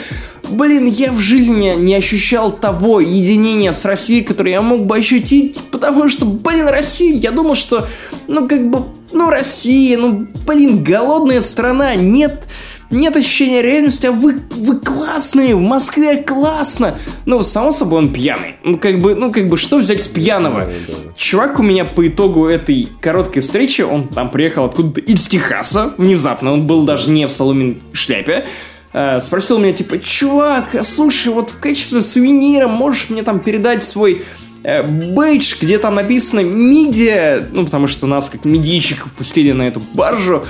Блин, 0.50 0.86
я 0.86 1.12
в 1.12 1.20
жизни 1.20 1.76
не 1.78 1.96
ощущал 1.96 2.52
того 2.52 3.00
единения 3.00 3.72
с 3.72 3.86
Россией, 3.86 4.24
которое 4.24 4.52
я 4.52 4.62
мог 4.62 4.86
бы 4.86 4.98
ощутить, 4.98 5.64
потому 5.72 6.10
что, 6.10 6.26
блин, 6.26 6.68
Россия, 6.68 7.16
я 7.16 7.32
думал, 7.32 7.56
что, 7.56 7.88
ну, 8.28 8.48
как 8.48 8.70
бы, 8.70 8.86
ну, 9.12 9.30
Россия, 9.30 9.98
ну, 9.98 10.28
блин, 10.46 10.84
голодная 10.84 11.42
страна, 11.42 11.96
нет... 11.96 12.48
Нет 12.92 13.16
ощущения 13.16 13.62
реальности, 13.62 14.08
а 14.08 14.12
вы, 14.12 14.42
вы 14.50 14.80
классные, 14.80 15.54
в 15.56 15.62
Москве 15.62 16.24
классно. 16.24 16.98
Ну, 17.28 17.44
само 17.44 17.72
собой, 17.72 18.00
он 18.00 18.12
пьяный. 18.12 18.56
Ну, 18.64 18.80
как 18.80 19.00
бы, 19.00 19.14
ну, 19.14 19.32
как 19.32 19.48
бы, 19.48 19.58
что 19.58 19.78
взять 19.78 20.02
с 20.02 20.08
пьяного? 20.08 20.72
Чувак 21.16 21.60
у 21.60 21.62
меня 21.62 21.86
по 21.86 22.08
итогу 22.08 22.48
этой 22.48 22.90
короткой 23.00 23.44
встречи, 23.44 23.84
он 23.84 24.08
там 24.08 24.32
приехал 24.32 24.66
откуда-то 24.66 25.02
из 25.02 25.28
Техаса, 25.28 25.94
внезапно, 26.00 26.52
он 26.52 26.66
был 26.66 26.82
даже 26.82 27.12
не 27.12 27.28
в 27.28 27.32
соломен 27.32 27.80
шляпе, 27.94 28.48
э, 28.94 29.20
спросил 29.20 29.60
меня, 29.60 29.74
типа, 29.74 30.00
чувак, 30.00 30.76
слушай, 30.82 31.32
вот 31.32 31.52
в 31.52 31.60
качестве 31.60 32.02
сувенира 32.02 32.68
можешь 32.68 33.12
мне 33.12 33.22
там 33.22 33.40
передать 33.40 33.84
свой 33.84 34.24
бейдж, 34.64 35.56
где 35.62 35.78
там 35.80 35.96
написано 35.96 36.42
«Мидия», 36.42 37.48
ну, 37.52 37.66
потому 37.66 37.88
что 37.88 38.08
нас 38.08 38.30
как 38.30 38.46
медийщиков 38.46 39.12
пустили 39.14 39.52
на 39.52 39.64
эту 39.64 39.82
баржу, 39.94 40.44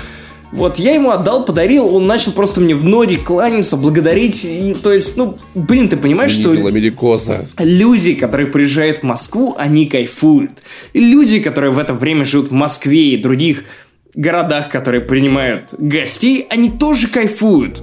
вот, 0.52 0.80
я 0.80 0.94
ему 0.94 1.10
отдал, 1.10 1.44
подарил, 1.44 1.94
он 1.94 2.08
начал 2.08 2.32
просто 2.32 2.60
мне 2.60 2.74
в 2.74 2.84
ноги 2.84 3.14
кланяться, 3.14 3.76
благодарить, 3.76 4.44
и, 4.44 4.74
то 4.74 4.92
есть, 4.92 5.16
ну, 5.16 5.38
блин, 5.54 5.88
ты 5.88 5.96
понимаешь, 5.96 6.32
что... 6.32 6.50
Америкоса. 6.50 7.46
Люди, 7.58 8.14
которые 8.14 8.48
приезжают 8.48 8.98
в 8.98 9.02
Москву, 9.04 9.54
они 9.56 9.86
кайфуют. 9.86 10.50
И 10.92 11.00
люди, 11.00 11.38
которые 11.38 11.70
в 11.70 11.78
это 11.78 11.94
время 11.94 12.24
живут 12.24 12.48
в 12.48 12.52
Москве 12.52 13.10
и 13.10 13.16
других 13.16 13.64
городах, 14.14 14.68
которые 14.70 15.02
принимают 15.02 15.72
гостей, 15.78 16.46
они 16.50 16.68
тоже 16.70 17.06
кайфуют. 17.06 17.80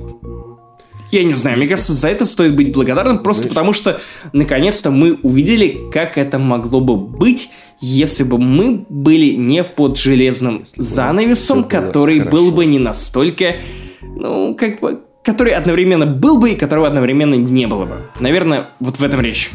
Я 1.11 1.23
не 1.23 1.33
знаю, 1.33 1.57
мне 1.57 1.67
кажется, 1.67 1.93
за 1.93 2.09
это 2.09 2.25
стоит 2.25 2.55
быть 2.55 2.73
благодарным, 2.73 3.19
просто 3.19 3.43
Знаешь? 3.43 3.55
потому 3.55 3.73
что 3.73 3.99
наконец-то 4.33 4.91
мы 4.91 5.13
увидели, 5.23 5.89
как 5.91 6.17
это 6.17 6.37
могло 6.37 6.81
бы 6.81 6.97
быть, 6.97 7.49
если 7.79 8.23
бы 8.23 8.37
мы 8.37 8.85
были 8.89 9.35
не 9.35 9.63
под 9.63 9.97
железным 9.97 10.63
занавесом, 10.75 11.63
который 11.63 12.19
хорошо. 12.19 12.37
был 12.37 12.51
бы 12.51 12.65
не 12.65 12.79
настолько, 12.79 13.55
ну, 14.01 14.55
как 14.55 14.81
бы, 14.81 15.01
который 15.23 15.53
одновременно 15.53 16.05
был 16.05 16.39
бы 16.39 16.51
и 16.51 16.55
которого 16.55 16.87
одновременно 16.87 17.35
не 17.35 17.67
было 17.67 17.85
бы. 17.85 18.01
Наверное, 18.19 18.69
вот 18.79 18.97
в 18.97 19.03
этом 19.03 19.21
речь. 19.21 19.51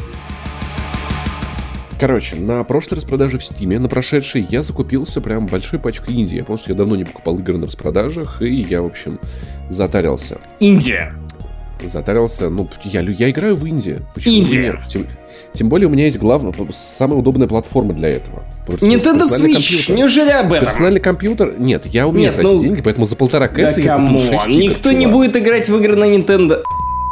Короче, 1.99 2.35
на 2.35 2.63
прошлой 2.63 2.95
распродаже 2.95 3.37
в 3.37 3.45
Стиме, 3.45 3.79
на 3.79 3.87
прошедшей, 3.87 4.45
я 4.49 4.61
закупился 4.61 5.21
прям 5.21 5.45
большой 5.45 5.79
пачкой 5.79 6.15
Индии. 6.15 6.35
Я 6.35 6.43
понял, 6.43 6.57
что 6.57 6.71
я 6.71 6.75
давно 6.75 6.95
не 6.95 7.05
покупал 7.05 7.37
игры 7.37 7.57
на 7.57 7.67
распродажах, 7.67 8.41
и 8.41 8.53
я, 8.53 8.81
в 8.81 8.87
общем, 8.87 9.19
затарился. 9.69 10.39
Индия 10.59 11.15
затарился. 11.89 12.49
Ну, 12.49 12.69
я, 12.83 13.01
я 13.01 13.29
играю 13.29 13.55
в 13.55 13.65
Индии. 13.65 14.01
Почему 14.13 14.35
Индия. 14.35 14.79
Тем, 14.87 15.07
тем 15.53 15.69
более 15.69 15.87
у 15.87 15.91
меня 15.91 16.05
есть 16.05 16.17
главная, 16.17 16.53
самая 16.71 17.19
удобная 17.19 17.47
платформа 17.47 17.93
для 17.93 18.09
этого. 18.09 18.43
Nintendo 18.67 19.23
Switch, 19.23 19.53
компьютер. 19.53 19.95
неужели 19.95 20.29
об 20.29 20.53
этом? 20.53 20.65
Персональный 20.65 21.01
компьютер, 21.01 21.53
нет, 21.57 21.85
я 21.87 22.07
умею 22.07 22.27
нет, 22.27 22.33
тратить 22.33 22.53
ну... 22.53 22.61
деньги, 22.61 22.81
поэтому 22.81 23.05
за 23.05 23.15
полтора 23.15 23.47
кэса 23.47 23.75
да 23.75 23.81
я 23.81 23.87
кому? 23.87 24.19
Никто 24.47 24.91
не 24.91 25.05
будет 25.05 25.35
играть 25.35 25.67
в 25.67 25.75
игры 25.77 25.95
на 25.95 26.05
Nintendo. 26.05 26.63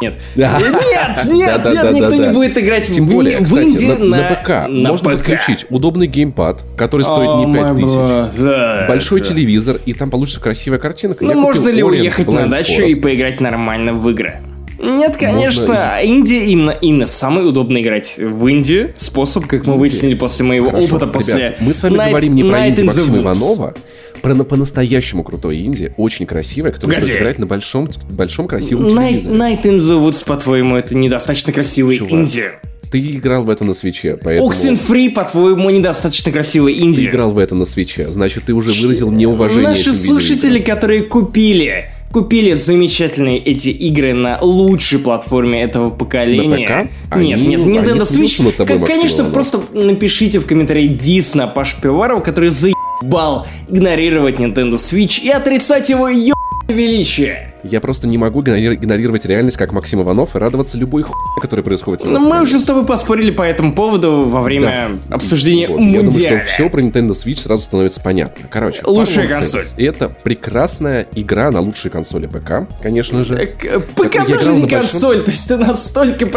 Нет. 0.01 0.15
Да. 0.35 0.57
Нет, 0.59 0.73
нет, 1.27 1.61
да, 1.63 1.71
нет, 1.71 1.83
да, 1.83 1.91
никто 1.91 2.15
не 2.15 2.29
будет 2.29 2.57
играть 2.57 2.87
Тем 2.87 3.07
в, 3.07 3.11
более, 3.11 3.37
в 3.37 3.43
кстати, 3.43 3.67
Индии 3.67 3.85
на, 3.85 4.17
на, 4.17 4.35
ПК. 4.35 4.49
На 4.67 4.89
Можно 4.89 5.11
ПК. 5.11 5.17
подключить 5.17 5.67
удобный 5.69 6.07
геймпад, 6.07 6.63
который 6.75 7.03
стоит 7.03 7.29
oh, 7.29 7.45
не 7.45 7.53
5000, 7.53 8.37
да, 8.39 8.85
большой 8.87 9.21
телевизор, 9.21 9.77
и 9.85 9.93
там 9.93 10.09
получится 10.09 10.41
красивая 10.41 10.79
картинка. 10.79 11.23
Ну, 11.23 11.33
можно 11.35 11.69
ли 11.69 11.83
уехать 11.83 12.27
на 12.27 12.47
дачу 12.47 12.81
Forest. 12.81 12.87
и 12.87 12.95
поиграть 12.95 13.39
нормально 13.41 13.93
в 13.93 14.09
игры? 14.09 14.39
Нет, 14.81 15.15
конечно. 15.15 15.67
Можно... 15.67 16.01
Индия 16.03 16.45
именно, 16.45 16.71
именно 16.71 17.05
самый 17.05 17.47
удобный 17.47 17.81
играть 17.81 18.17
в 18.17 18.47
Индии. 18.47 18.93
Способ, 18.97 19.45
как 19.45 19.65
мы 19.65 19.77
выяснили 19.77 20.15
после 20.15 20.43
моего 20.43 20.69
Хорошо. 20.69 20.95
опыта 20.95 21.07
после... 21.07 21.35
Ребят, 21.35 21.61
мы 21.61 21.73
с 21.73 21.83
вами 21.83 21.95
Night, 21.95 22.09
говорим 22.09 22.35
не 22.35 22.43
про 22.43 22.67
Индию 22.67 22.87
Максима 22.87 23.17
Иванова, 23.19 23.75
про 24.21 24.35
на 24.35 24.43
по-настоящему 24.43 25.23
крутой 25.23 25.61
инди, 25.61 25.93
очень 25.97 26.25
красивая, 26.25 26.71
которая 26.71 26.99
Погоди. 26.99 27.17
играть 27.17 27.39
на 27.39 27.45
большом, 27.45 27.89
большом 28.09 28.47
красивом 28.47 28.87
Night, 28.87 29.21
телевизоре. 29.21 29.35
Night 29.35 29.61
in 29.63 29.77
the 29.77 30.03
Woods, 30.03 30.23
по-твоему, 30.25 30.75
это 30.75 30.95
недостаточно 30.95 31.53
красивый 31.53 31.97
Чувак. 31.97 32.13
инди. 32.13 32.45
Ты 32.91 32.99
играл 32.99 33.43
в 33.43 33.49
это 33.49 33.63
на 33.63 33.73
свече, 33.73 34.17
поэтому... 34.21 34.49
Oxenfree, 34.49 35.11
по-твоему, 35.11 35.69
недостаточно 35.69 36.31
красивый 36.31 36.77
инди. 36.79 37.01
Ты 37.01 37.05
играл 37.05 37.31
в 37.31 37.37
это 37.37 37.55
на 37.55 37.65
свече, 37.65 38.11
значит, 38.11 38.45
ты 38.45 38.53
уже 38.53 38.71
выразил 38.81 39.11
неуважение 39.11 39.69
Наши 39.69 39.93
слушатели, 39.93 40.59
которые 40.59 41.03
купили 41.03 41.91
купили 42.11 42.53
замечательные 42.53 43.39
эти 43.39 43.69
игры 43.69 44.13
на 44.13 44.39
лучшей 44.41 44.99
платформе 44.99 45.61
этого 45.61 45.89
поколения. 45.89 46.69
На 46.69 46.83
ПК? 46.85 46.91
Нет, 47.15 47.39
они, 47.39 47.55
нет, 47.55 47.61
Nintendo 47.61 48.01
Switch. 48.01 48.51
Тобой, 48.51 48.85
конечно, 48.85 49.25
просто 49.25 49.61
напишите 49.73 50.39
в 50.39 50.45
комментарии 50.45 50.87
дис 50.87 51.35
на 51.35 51.47
Паш 51.47 51.75
Пиварова, 51.81 52.19
который 52.21 52.49
заебал 52.49 53.47
игнорировать 53.69 54.35
Nintendo 54.35 54.75
Switch 54.75 55.21
и 55.21 55.29
отрицать 55.29 55.89
его 55.89 56.07
ё 56.07 56.33
величие. 56.67 57.50
Я 57.63 57.81
просто 57.81 58.07
не 58.07 58.17
могу 58.17 58.41
игнорировать 58.41 59.25
реальность, 59.25 59.57
как 59.57 59.71
Максим 59.71 60.01
Иванов, 60.01 60.35
и 60.35 60.39
радоваться 60.39 60.77
любой 60.77 61.03
хуйне, 61.03 61.41
которая 61.41 61.63
происходит 61.63 62.03
Ну, 62.05 62.19
мы 62.19 62.41
уже 62.41 62.59
с 62.59 62.65
тобой 62.65 62.85
поспорили 62.85 63.31
по 63.31 63.43
этому 63.43 63.73
поводу 63.73 64.23
во 64.23 64.41
время 64.41 64.99
да. 65.07 65.15
обсуждения 65.15 65.67
вот, 65.67 65.79
Я 65.79 66.01
думаю, 66.01 66.19
что 66.19 66.39
все 66.39 66.69
про 66.69 66.81
Nintendo 66.81 67.11
Switch 67.11 67.39
сразу 67.39 67.63
становится 67.63 68.01
понятно. 68.01 68.47
Короче, 68.49 68.81
лучшая 68.85 69.27
консоль. 69.27 69.63
Это 69.77 70.09
прекрасная 70.09 71.07
игра 71.15 71.51
на 71.51 71.61
лучшей 71.61 71.91
консоли 71.91 72.27
ПК, 72.27 72.67
конечно 72.81 73.23
же. 73.23 73.35
Э, 73.35 73.79
ПК 73.79 74.25
тоже 74.25 74.53
не 74.53 74.67
консоль, 74.67 75.21
то 75.21 75.31
есть 75.31 75.47
ты 75.47 75.57
настолько 75.57 76.27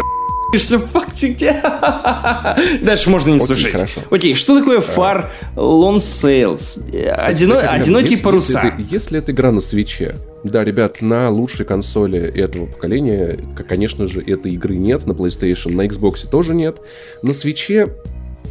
в 0.55 0.79
факте. 0.79 1.35
Дальше 2.81 3.09
можно 3.09 3.31
не 3.31 3.39
слушать. 3.39 3.71
Хорошо. 3.71 4.01
Окей, 4.09 4.35
что 4.35 4.57
такое 4.59 4.79
Far 4.79 5.29
Long 5.55 5.97
Sales? 5.97 6.79
Одино... 7.09 7.59
Одинокие 7.59 8.11
если, 8.11 8.23
паруса. 8.23 8.73
Если, 8.77 8.93
если 8.93 9.19
это 9.19 9.31
игра 9.31 9.51
на 9.51 9.59
свече, 9.59 10.15
да, 10.45 10.63
ребят, 10.63 11.01
на 11.01 11.29
лучшей 11.31 11.65
консоли 11.65 12.19
этого 12.19 12.67
поколения, 12.67 13.37
конечно 13.67 14.07
же, 14.07 14.21
этой 14.21 14.53
игры 14.53 14.75
нет. 14.75 15.05
На 15.07 15.13
PlayStation, 15.13 15.73
на 15.73 15.87
Xbox 15.87 16.29
тоже 16.29 16.53
нет. 16.53 16.77
На 17.23 17.33
свече 17.33 17.89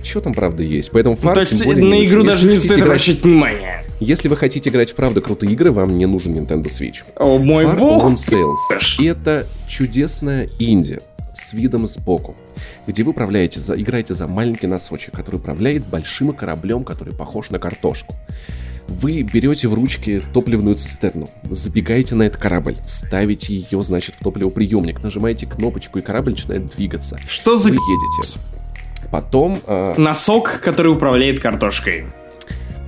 что 0.02 0.20
там 0.20 0.34
правда 0.34 0.62
есть. 0.62 0.90
Поэтому 0.90 1.16
фарт, 1.16 1.36
То 1.36 1.40
есть 1.40 1.64
более, 1.64 1.82
на 1.82 2.04
игру 2.04 2.24
даже 2.24 2.46
не 2.46 2.58
стоит 2.58 2.72
играть... 2.72 2.82
обращать 2.82 3.22
внимание. 3.22 3.84
Если 4.00 4.28
вы 4.28 4.36
хотите 4.36 4.68
играть 4.68 4.90
в 4.90 4.94
правда 4.96 5.22
крутые 5.22 5.52
игры, 5.52 5.70
вам 5.70 5.96
не 5.96 6.04
нужен 6.04 6.36
Nintendo 6.36 6.64
Switch. 6.64 7.04
О 7.16 7.38
мой 7.38 7.64
Far 7.64 7.78
бог! 7.78 8.02
Sales. 8.12 8.56
Это 9.02 9.46
чудесная 9.66 10.50
инди 10.58 11.00
с 11.32 11.54
видом 11.54 11.86
сбоку, 11.86 12.36
где 12.86 13.02
вы 13.02 13.12
управляете 13.12 13.60
за, 13.60 13.80
играете 13.80 14.14
за 14.14 14.26
маленький 14.26 14.66
носочек, 14.66 15.14
который 15.14 15.36
управляет 15.36 15.86
большим 15.86 16.34
кораблем, 16.34 16.84
который 16.84 17.14
похож 17.14 17.50
на 17.50 17.58
картошку. 17.58 18.14
Вы 18.86 19.22
берете 19.22 19.68
в 19.68 19.74
ручки 19.74 20.22
топливную 20.32 20.76
цистерну, 20.76 21.30
забегаете 21.42 22.14
на 22.14 22.24
этот 22.24 22.40
корабль, 22.40 22.76
ставите 22.76 23.54
ее, 23.54 23.82
значит, 23.82 24.14
в 24.16 24.18
топливоприемник, 24.18 25.02
нажимаете 25.02 25.46
кнопочку, 25.46 25.98
и 25.98 26.02
корабль 26.02 26.32
начинает 26.32 26.68
двигаться. 26.68 27.18
Что 27.26 27.56
за... 27.56 27.70
Вы 27.70 27.76
едете. 27.76 28.38
Потом... 29.10 29.60
Э, 29.66 29.94
Носок, 29.96 30.60
который 30.62 30.92
управляет 30.92 31.40
картошкой. 31.40 32.06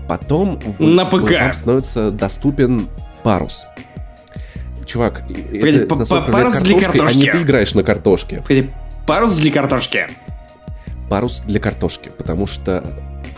Потом 0.07 0.61
вы, 0.78 0.86
на 0.86 1.05
ПК. 1.05 1.32
Вам 1.32 1.53
становится 1.53 2.11
доступен 2.11 2.88
парус. 3.22 3.66
Чувак, 4.84 5.24
Погоди, 5.26 5.78
это 5.78 5.97
парус 5.97 6.61
для 6.61 6.80
картошки. 6.80 7.16
А 7.16 7.20
не 7.20 7.30
ты 7.30 7.42
играешь 7.42 7.74
на 7.74 7.82
картошке. 7.82 8.42
Погоди, 8.42 8.70
парус 9.07 9.36
для 9.36 9.51
картошки. 9.51 10.07
Парус 11.09 11.42
для 11.47 11.61
картошки, 11.61 12.11
потому 12.16 12.47
что 12.47 12.84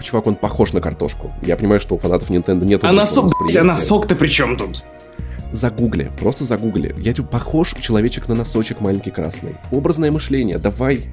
чувак, 0.04 0.26
он 0.26 0.34
похож 0.34 0.72
на 0.72 0.80
картошку. 0.80 1.32
Я 1.42 1.56
понимаю, 1.56 1.80
что 1.80 1.94
у 1.94 1.98
фанатов 1.98 2.30
Nintendo 2.30 2.64
нет 2.64 2.84
А 2.84 2.92
носок, 2.92 3.32
блядь, 3.42 3.56
а 3.56 3.64
носок-то 3.64 4.16
при 4.16 4.28
чем 4.28 4.56
тут? 4.56 4.82
Загугли, 5.52 6.12
просто 6.20 6.44
загугли. 6.44 6.94
Я 6.98 7.12
тебе 7.12 7.26
похож 7.26 7.74
человечек 7.80 8.28
на 8.28 8.34
носочек 8.34 8.80
маленький 8.80 9.10
красный. 9.10 9.56
Образное 9.70 10.10
мышление, 10.10 10.58
давай. 10.58 11.06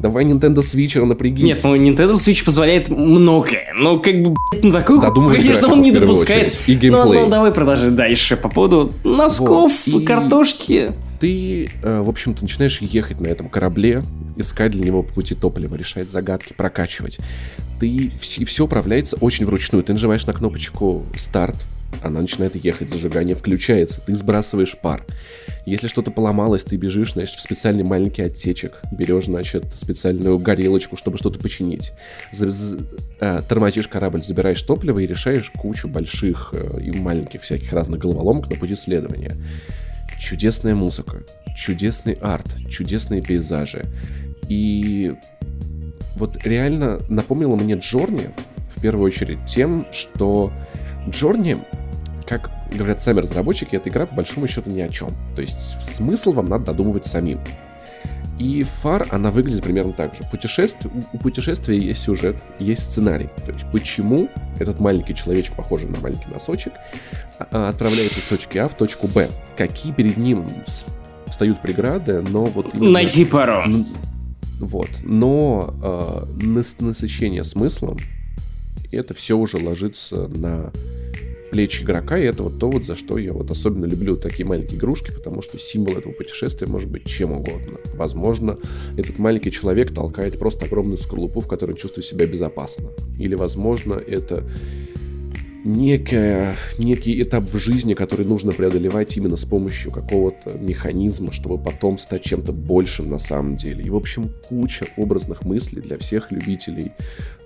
Давай 0.00 0.24
Nintendo 0.24 0.60
Switch 0.60 1.02
напрягись. 1.04 1.44
Нет, 1.44 1.60
ну 1.62 1.76
Nintendo 1.76 2.14
Switch 2.14 2.42
позволяет 2.42 2.88
многое. 2.88 3.74
Но 3.76 3.98
как 3.98 4.22
бы, 4.22 4.34
ну 4.62 4.70
такой, 4.70 4.98
конечно, 5.00 5.70
он 5.70 5.82
не 5.82 5.92
допускает. 5.92 6.58
И 6.66 6.74
геймплей. 6.74 7.18
Ну, 7.18 7.24
ну 7.26 7.30
давай 7.30 7.52
продолжим 7.52 7.94
дальше 7.96 8.36
по 8.36 8.48
поводу 8.48 8.92
носков, 9.04 9.72
вот. 9.86 10.00
и... 10.00 10.04
картошки. 10.06 10.92
Ты, 11.20 11.70
э, 11.82 12.00
в 12.00 12.08
общем-то, 12.08 12.42
начинаешь 12.42 12.80
ехать 12.80 13.20
на 13.20 13.26
этом 13.26 13.50
корабле, 13.50 14.02
искать 14.38 14.72
для 14.72 14.86
него 14.86 15.02
по 15.02 15.12
пути 15.12 15.34
топлива, 15.34 15.74
решать 15.74 16.08
загадки, 16.08 16.54
прокачивать. 16.54 17.18
Ты 17.80 18.10
все, 18.20 18.44
все 18.44 18.64
управляется 18.66 19.16
очень 19.16 19.46
вручную. 19.46 19.82
Ты 19.82 19.94
нажимаешь 19.94 20.26
на 20.26 20.32
кнопочку 20.32 21.04
старт, 21.16 21.56
она 22.02 22.20
начинает 22.20 22.56
ехать, 22.56 22.88
зажигание 22.88 23.34
включается, 23.36 24.00
ты 24.00 24.14
сбрасываешь 24.16 24.76
пар. 24.76 25.04
Если 25.66 25.88
что-то 25.88 26.10
поломалось, 26.10 26.64
ты 26.64 26.76
бежишь, 26.76 27.12
значит, 27.12 27.36
в 27.36 27.40
специальный 27.40 27.84
маленький 27.84 28.22
отсечек, 28.22 28.80
берешь, 28.90 29.26
значит, 29.26 29.64
специальную 29.74 30.38
горелочку, 30.38 30.96
чтобы 30.96 31.18
что-то 31.18 31.38
починить. 31.38 31.92
Э, 33.20 33.40
тормозишь 33.46 33.88
корабль, 33.88 34.22
забираешь 34.22 34.62
топливо 34.62 35.00
и 35.00 35.06
решаешь 35.06 35.50
кучу 35.50 35.88
больших 35.88 36.50
э, 36.52 36.80
и 36.80 36.90
маленьких 36.92 37.42
всяких 37.42 37.72
разных 37.72 38.00
головоломок 38.00 38.48
на 38.48 38.56
пути 38.56 38.74
следования. 38.74 39.36
Чудесная 40.18 40.74
музыка, 40.74 41.22
чудесный 41.56 42.14
арт, 42.14 42.56
чудесные 42.68 43.22
пейзажи. 43.22 43.86
И 44.48 45.14
вот 46.20 46.44
реально 46.44 47.00
напомнило 47.08 47.56
мне 47.56 47.74
Джорни, 47.74 48.30
в 48.76 48.80
первую 48.80 49.06
очередь, 49.06 49.38
тем, 49.46 49.86
что 49.90 50.52
Джорни, 51.08 51.56
как 52.26 52.50
говорят 52.72 53.02
сами 53.02 53.20
разработчики, 53.20 53.74
эта 53.74 53.88
игра 53.88 54.06
по 54.06 54.16
большому 54.16 54.46
счету 54.46 54.70
ни 54.70 54.80
о 54.80 54.88
чем. 54.88 55.10
То 55.34 55.40
есть 55.40 55.82
смысл 55.82 56.32
вам 56.32 56.48
надо 56.48 56.66
додумывать 56.66 57.06
самим. 57.06 57.40
И 58.38 58.62
фар, 58.62 59.06
она 59.10 59.30
выглядит 59.30 59.62
примерно 59.62 59.92
так 59.92 60.14
же. 60.14 60.22
Путешествие, 60.30 60.92
у 61.12 61.18
путешествия 61.18 61.78
есть 61.78 62.02
сюжет, 62.02 62.36
есть 62.58 62.82
сценарий. 62.82 63.28
То 63.44 63.52
есть 63.52 63.66
почему 63.70 64.28
этот 64.58 64.80
маленький 64.80 65.14
человечек, 65.14 65.54
похожий 65.56 65.88
на 65.88 65.98
маленький 66.00 66.30
носочек, 66.30 66.72
а, 67.38 67.68
отправляется 67.68 68.20
из 68.20 68.24
точки 68.28 68.56
А 68.58 68.68
в 68.68 68.74
точку 68.74 69.08
Б. 69.08 69.28
Какие 69.56 69.92
перед 69.92 70.16
ним 70.16 70.46
встают 71.26 71.60
преграды, 71.60 72.22
но 72.22 72.44
вот... 72.44 72.74
Именно, 72.74 72.92
Найти 72.92 73.24
пару. 73.26 73.64
Вот. 74.60 74.90
Но 75.02 75.74
э, 75.82 76.74
насыщение 76.80 77.42
смыслом, 77.42 77.98
это 78.92 79.14
все 79.14 79.36
уже 79.36 79.56
ложится 79.56 80.28
на 80.28 80.70
плечи 81.50 81.82
игрока, 81.82 82.16
и 82.16 82.24
это 82.24 82.44
вот 82.44 82.58
то, 82.58 82.70
вот 82.70 82.84
за 82.84 82.94
что 82.94 83.18
я 83.18 83.32
вот 83.32 83.50
особенно 83.50 83.84
люблю 83.84 84.16
такие 84.16 84.46
маленькие 84.46 84.78
игрушки, 84.78 85.10
потому 85.10 85.42
что 85.42 85.58
символ 85.58 85.96
этого 85.96 86.12
путешествия 86.12 86.68
может 86.68 86.88
быть 86.88 87.06
чем 87.06 87.32
угодно. 87.32 87.78
Возможно, 87.94 88.56
этот 88.96 89.18
маленький 89.18 89.50
человек 89.50 89.92
толкает 89.92 90.38
просто 90.38 90.66
огромную 90.66 90.98
скорлупу, 90.98 91.40
в 91.40 91.48
которой 91.48 91.76
чувствует 91.76 92.06
себя 92.06 92.26
безопасно. 92.26 92.90
Или, 93.18 93.34
возможно, 93.34 93.94
это 93.94 94.44
некая, 95.64 96.56
некий 96.78 97.20
этап 97.22 97.44
в 97.44 97.58
жизни, 97.58 97.94
который 97.94 98.26
нужно 98.26 98.52
преодолевать 98.52 99.16
именно 99.16 99.36
с 99.36 99.44
помощью 99.44 99.90
какого-то 99.90 100.58
механизма, 100.58 101.32
чтобы 101.32 101.62
потом 101.62 101.98
стать 101.98 102.22
чем-то 102.22 102.52
большим 102.52 103.10
на 103.10 103.18
самом 103.18 103.56
деле. 103.56 103.84
И, 103.84 103.90
в 103.90 103.96
общем, 103.96 104.32
куча 104.48 104.86
образных 104.96 105.44
мыслей 105.44 105.82
для 105.82 105.98
всех 105.98 106.30
любителей 106.32 106.92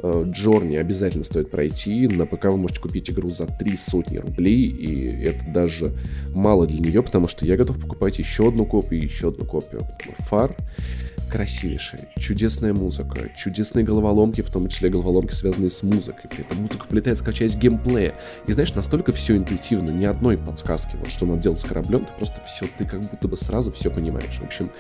э, 0.03 0.25
Джорни 0.27 0.77
обязательно 0.77 1.25
стоит 1.25 1.51
пройти. 1.51 2.07
На 2.09 2.27
ПК 2.27 2.47
вы 2.47 2.57
можете 2.57 2.81
купить 2.81 3.11
игру 3.11 3.31
за 3.31 3.47
три 3.47 3.77
сотни 3.77 4.19
рублей, 4.19 4.69
и 4.69 5.25
это 5.25 5.47
даже 5.53 5.93
мало 6.35 6.67
для 6.67 6.81
нее, 6.81 7.03
потому 7.03 7.29
что 7.29 7.47
я 7.47 7.57
готов 7.57 7.81
покупать 7.81 8.19
еще 8.19 8.49
одну 8.49 8.67
копию, 8.67 9.03
еще 9.03 9.29
одну 9.29 9.45
копию. 9.45 9.87
Фар 10.19 10.57
красивейшая, 11.35 12.03
чудесная 12.17 12.73
музыка, 12.73 13.29
чудесные 13.35 13.85
головоломки, 13.85 14.41
в 14.41 14.51
том 14.53 14.69
числе 14.69 14.89
головоломки, 14.89 15.33
связанные 15.33 15.69
с 15.69 15.83
музыкой. 15.83 16.31
При 16.31 16.43
этом 16.43 16.59
музыка 16.59 16.85
вплетается 16.85 17.25
как 17.25 17.35
часть 17.35 17.59
геймплея. 17.59 18.15
И 18.47 18.53
знаешь, 18.53 18.73
настолько 18.73 19.13
все 19.13 19.37
интуитивно, 19.37 19.91
ни 19.91 20.05
одной 20.05 20.39
подсказки, 20.39 20.95
вот 20.95 21.11
что 21.11 21.27
надо 21.27 21.43
делать 21.43 21.59
с 21.59 21.65
кораблем, 21.65 22.05
ты 22.05 22.13
просто 22.13 22.41
все, 22.47 22.67
ты 22.79 22.85
как 22.85 23.01
будто 23.01 23.27
бы 23.27 23.37
сразу 23.37 23.73
все 23.73 23.91
понимаешь. 23.91 24.39
В 24.39 24.45
общем, 24.45 24.71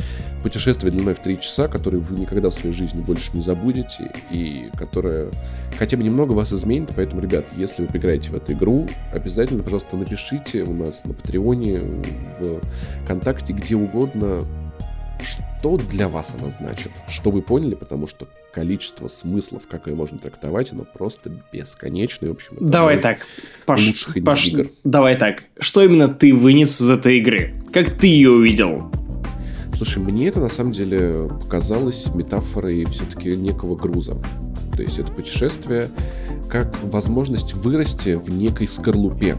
путешествие 0.44 0.92
длиной 0.92 1.14
в 1.14 1.18
три 1.18 1.40
часа, 1.40 1.66
которое 1.66 1.98
вы 1.98 2.20
никогда 2.20 2.50
в 2.50 2.54
своей 2.54 2.72
жизни 2.72 3.00
больше 3.00 3.32
не 3.34 3.42
забудете, 3.42 4.12
и 4.30 4.70
которое 4.76 5.30
хотя 5.76 5.96
бы 5.96 6.04
немного 6.04 6.34
вас 6.34 6.52
изменит. 6.52 6.90
Поэтому, 6.94 7.20
ребят, 7.20 7.46
если 7.56 7.82
вы 7.82 7.88
поиграете 7.88 8.30
в 8.30 8.36
эту 8.36 8.52
игру, 8.52 8.86
обязательно, 9.12 9.64
пожалуйста, 9.64 9.96
напишите 9.96 10.62
у 10.62 10.72
нас 10.72 11.04
на 11.04 11.14
Патреоне, 11.14 11.80
в 12.38 12.60
ВКонтакте, 13.02 13.54
где 13.54 13.74
угодно, 13.74 14.44
что 15.64 15.78
для 15.78 16.10
вас 16.10 16.34
она 16.38 16.50
значит, 16.50 16.92
что 17.08 17.30
вы 17.30 17.40
поняли, 17.40 17.74
потому 17.74 18.06
что 18.06 18.28
количество 18.52 19.08
смыслов, 19.08 19.62
как 19.66 19.86
ее 19.86 19.94
можно 19.94 20.18
трактовать, 20.18 20.72
оно 20.72 20.84
просто 20.84 21.30
бесконечное. 21.54 22.28
В 22.28 22.32
общем, 22.34 22.58
давай 22.60 23.00
так, 23.00 23.26
Паш, 23.64 24.04
Паш, 24.22 24.48
игр. 24.48 24.66
давай 24.84 25.16
так. 25.16 25.44
Что 25.58 25.82
именно 25.82 26.08
ты 26.08 26.34
вынес 26.34 26.82
из 26.82 26.90
этой 26.90 27.16
игры? 27.16 27.54
Как 27.72 27.88
ты 27.88 28.08
ее 28.08 28.32
увидел? 28.32 28.92
Слушай, 29.74 30.02
мне 30.02 30.28
это 30.28 30.40
на 30.40 30.50
самом 30.50 30.72
деле 30.72 31.30
показалось 31.30 32.08
метафорой 32.14 32.84
все-таки 32.84 33.34
некого 33.34 33.74
груза. 33.74 34.18
То 34.76 34.82
есть 34.82 34.98
это 34.98 35.10
путешествие 35.12 35.88
как 36.50 36.76
возможность 36.82 37.54
вырасти 37.54 38.16
в 38.16 38.28
некой 38.28 38.68
скорлупе, 38.68 39.38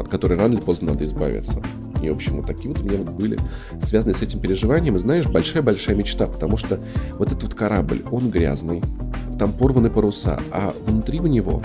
от 0.00 0.08
которой 0.08 0.36
рано 0.36 0.54
или 0.54 0.60
поздно 0.60 0.94
надо 0.94 1.04
избавиться. 1.04 1.62
И, 2.06 2.10
в 2.10 2.16
общем, 2.16 2.36
вот 2.36 2.46
такие 2.46 2.72
вот 2.72 2.82
у 2.82 2.84
меня 2.84 2.98
вот 2.98 3.10
были 3.10 3.38
связаны 3.82 4.14
с 4.14 4.22
этим 4.22 4.40
переживанием. 4.40 4.96
И 4.96 4.98
знаешь, 4.98 5.26
большая-большая 5.26 5.96
мечта, 5.96 6.26
потому 6.26 6.56
что 6.56 6.80
вот 7.18 7.28
этот 7.28 7.42
вот 7.44 7.54
корабль, 7.54 8.02
он 8.10 8.30
грязный, 8.30 8.82
там 9.38 9.52
порваны 9.52 9.90
паруса, 9.90 10.40
а 10.50 10.72
внутри 10.86 11.20
у 11.20 11.26
него 11.26 11.62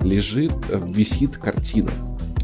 лежит, 0.00 0.52
э, 0.70 0.80
висит 0.86 1.36
картина 1.36 1.90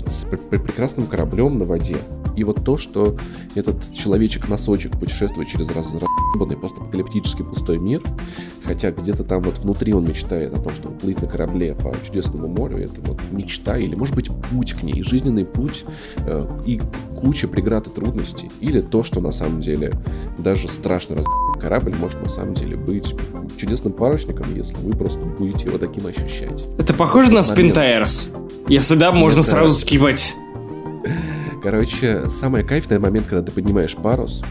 с 0.07 0.25
прекрасным 0.25 1.07
кораблем 1.07 1.59
на 1.59 1.65
воде. 1.65 1.97
И 2.37 2.45
вот 2.45 2.65
то, 2.65 2.77
что 2.77 3.17
этот 3.55 3.93
человечек-носочек 3.95 4.99
путешествует 4.99 5.49
через 5.49 5.69
разрабанный 5.69 6.57
постапокалиптический 6.57 7.45
пустой 7.45 7.79
мир, 7.79 8.03
хотя 8.65 8.91
где-то 8.91 9.25
там 9.25 9.43
вот 9.43 9.59
внутри 9.59 9.93
он 9.93 10.05
мечтает 10.05 10.55
о 10.55 10.61
том, 10.61 10.75
чтобы 10.75 10.97
плыть 10.99 11.21
на 11.23 11.29
корабле 11.29 11.75
по 11.75 11.95
чудесному 12.05 12.49
морю, 12.49 12.79
это 12.79 13.01
вот 13.03 13.21
мечта 13.31 13.79
или, 13.79 13.95
может 13.95 14.15
быть, 14.15 14.31
путь 14.51 14.73
к 14.73 14.83
ней, 14.83 15.03
жизненный 15.03 15.45
путь 15.45 15.85
э, 16.19 16.47
и 16.65 16.81
куча 17.21 17.49
преград 17.49 17.87
и 17.87 17.91
трудностей, 17.91 18.51
или 18.61 18.81
то, 18.81 19.03
что 19.03 19.21
на 19.21 19.33
самом 19.33 19.61
деле 19.61 19.93
даже 20.39 20.69
страшно 20.69 21.17
раз 21.17 21.27
корабль 21.61 21.95
может 21.95 22.21
на 22.23 22.29
самом 22.29 22.55
деле 22.55 22.77
быть 22.77 23.15
чудесным 23.57 23.93
парусником, 23.93 24.55
если 24.55 24.75
вы 24.77 24.93
просто 24.93 25.21
будете 25.21 25.67
его 25.67 25.79
таким 25.79 26.07
ощущать. 26.07 26.65
Это 26.79 26.95
похоже 26.95 27.33
на 27.33 27.39
Tires? 27.39 28.31
Если 28.69 28.95
да, 28.97 29.13
можно 29.13 29.43
сразу 29.43 29.75
скипать. 29.75 30.37
Короче, 31.65 32.29
самый 32.29 32.63
кайфный 32.63 32.99
момент, 32.99 33.27
когда 33.27 33.43
ты 33.43 33.51
поднимаешь 33.51 33.97
парус, 33.97 34.45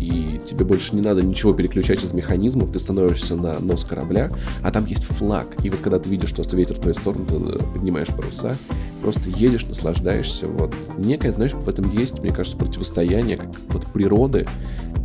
и 0.00 0.38
тебе 0.44 0.66
больше 0.66 0.94
не 0.94 1.00
надо 1.00 1.22
ничего 1.22 1.54
переключать 1.54 2.04
из 2.04 2.12
механизмов, 2.12 2.70
ты 2.70 2.78
становишься 2.78 3.36
на 3.36 3.58
нос 3.58 3.84
корабля, 3.84 4.30
а 4.62 4.70
там 4.70 4.84
есть 4.84 5.04
флаг. 5.04 5.46
И 5.64 5.70
вот 5.70 5.80
когда 5.80 5.98
ты 5.98 6.10
видишь, 6.10 6.28
что 6.28 6.44
ветер 6.54 6.74
в 6.76 6.80
твою 6.80 6.92
сторону, 6.92 7.24
ты 7.24 7.36
э, 7.36 7.58
поднимаешь 7.72 8.08
паруса, 8.08 8.54
просто 9.00 9.30
едешь, 9.30 9.64
наслаждаешься. 9.64 10.46
Вот 10.46 10.74
некое, 10.98 11.32
знаешь, 11.32 11.54
в 11.54 11.66
этом 11.70 11.90
есть, 11.90 12.18
мне 12.18 12.32
кажется, 12.32 12.58
противостояние 12.58 13.38
как 13.38 13.48
вот 13.68 13.86
природы 13.86 14.46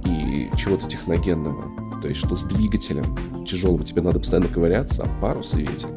и 0.06 0.50
чего-то 0.58 0.90
техногенного. 0.90 2.02
То 2.02 2.10
есть, 2.10 2.20
что 2.20 2.36
с 2.36 2.44
двигателем 2.44 3.46
тяжелым 3.46 3.86
тебе 3.86 4.02
надо 4.02 4.20
постоянно 4.20 4.50
ковыряться, 4.50 5.04
а 5.04 5.22
парус 5.22 5.54
и 5.54 5.60
ветер 5.60 5.88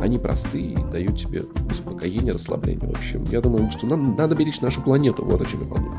они 0.00 0.18
простые 0.18 0.72
и 0.72 0.92
дают 0.92 1.18
тебе 1.18 1.44
успокоение, 1.70 2.32
расслабление. 2.32 2.88
В 2.88 2.96
общем, 2.96 3.24
я 3.30 3.40
думаю, 3.40 3.70
что 3.70 3.86
нам 3.86 4.14
надо 4.16 4.34
беречь 4.34 4.60
нашу 4.60 4.82
планету. 4.82 5.24
Вот 5.24 5.40
о 5.40 5.46
чем 5.46 5.60
я 5.60 5.66
подумал. 5.66 5.94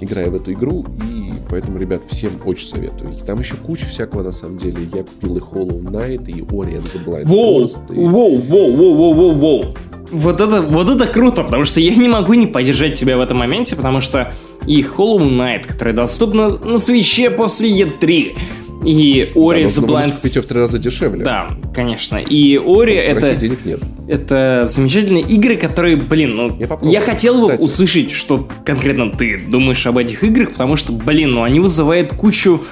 Играя 0.00 0.30
в 0.30 0.34
эту 0.34 0.52
игру, 0.52 0.84
и 1.04 1.32
поэтому, 1.48 1.78
ребят, 1.78 2.02
всем 2.08 2.32
очень 2.44 2.66
советую. 2.66 3.14
Там 3.24 3.38
еще 3.38 3.54
куча 3.54 3.86
всякого, 3.86 4.22
на 4.22 4.32
самом 4.32 4.58
деле. 4.58 4.88
Я 4.92 5.04
купил 5.04 5.36
и 5.36 5.40
Hollow 5.40 5.80
Knight, 5.80 6.28
и 6.28 6.40
Ori 6.40 6.74
and 6.74 6.82
the 6.82 7.04
Blind 7.04 7.26
Воу, 7.26 7.64
Forest. 7.64 7.94
И... 7.94 7.98
Воу, 7.98 8.38
воу, 8.38 8.76
воу, 8.76 8.94
воу, 8.94 9.14
воу, 9.14 9.34
воу. 9.34 9.64
Вот 10.10 10.40
это, 10.40 10.60
вот 10.60 10.88
это 10.88 11.06
круто, 11.06 11.42
потому 11.42 11.64
что 11.64 11.80
я 11.80 11.94
не 11.94 12.08
могу 12.08 12.34
не 12.34 12.46
поддержать 12.46 12.94
тебя 12.94 13.16
в 13.16 13.20
этом 13.20 13.38
моменте, 13.38 13.76
потому 13.76 14.00
что 14.00 14.32
и 14.66 14.82
Hollow 14.82 15.30
Knight, 15.30 15.66
которая 15.66 15.94
доступна 15.94 16.50
на 16.50 16.78
свече 16.78 17.30
после 17.30 17.70
E3, 17.82 18.36
и 18.84 19.32
Ори 19.34 19.64
да, 19.64 19.68
The 19.68 19.86
Blind... 19.86 20.14
купить 20.14 20.36
в 20.36 20.46
три 20.46 20.58
раза 20.58 20.78
дешевле. 20.78 21.20
Да, 21.20 21.50
конечно. 21.74 22.16
И 22.16 22.56
Ори 22.56 22.94
это... 22.94 23.34
денег 23.34 23.64
нет. 23.64 23.80
Это 24.08 24.68
замечательные 24.70 25.22
игры, 25.22 25.56
которые, 25.56 25.96
блин, 25.96 26.36
ну... 26.36 26.56
Я, 26.58 26.68
я 26.82 27.00
хотел 27.00 27.34
бы 27.40 27.52
Кстати. 27.52 27.60
услышать, 27.62 28.10
что 28.10 28.48
конкретно 28.64 29.10
ты 29.10 29.38
думаешь 29.38 29.86
об 29.86 29.98
этих 29.98 30.24
играх, 30.24 30.52
потому 30.52 30.76
что, 30.76 30.92
блин, 30.92 31.32
ну 31.32 31.42
они 31.42 31.60
вызывают 31.60 32.12
кучу 32.12 32.62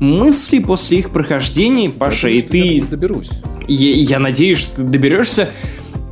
мыслей 0.00 0.60
после 0.60 0.98
их 0.98 1.10
прохождения, 1.10 1.90
Паша, 1.90 2.28
и 2.28 2.42
ты... 2.42 2.58
Я 2.58 2.84
доберусь. 2.84 3.30
Я, 3.66 3.92
я 3.94 4.18
надеюсь, 4.18 4.58
что 4.58 4.76
ты 4.76 4.82
доберешься. 4.82 5.50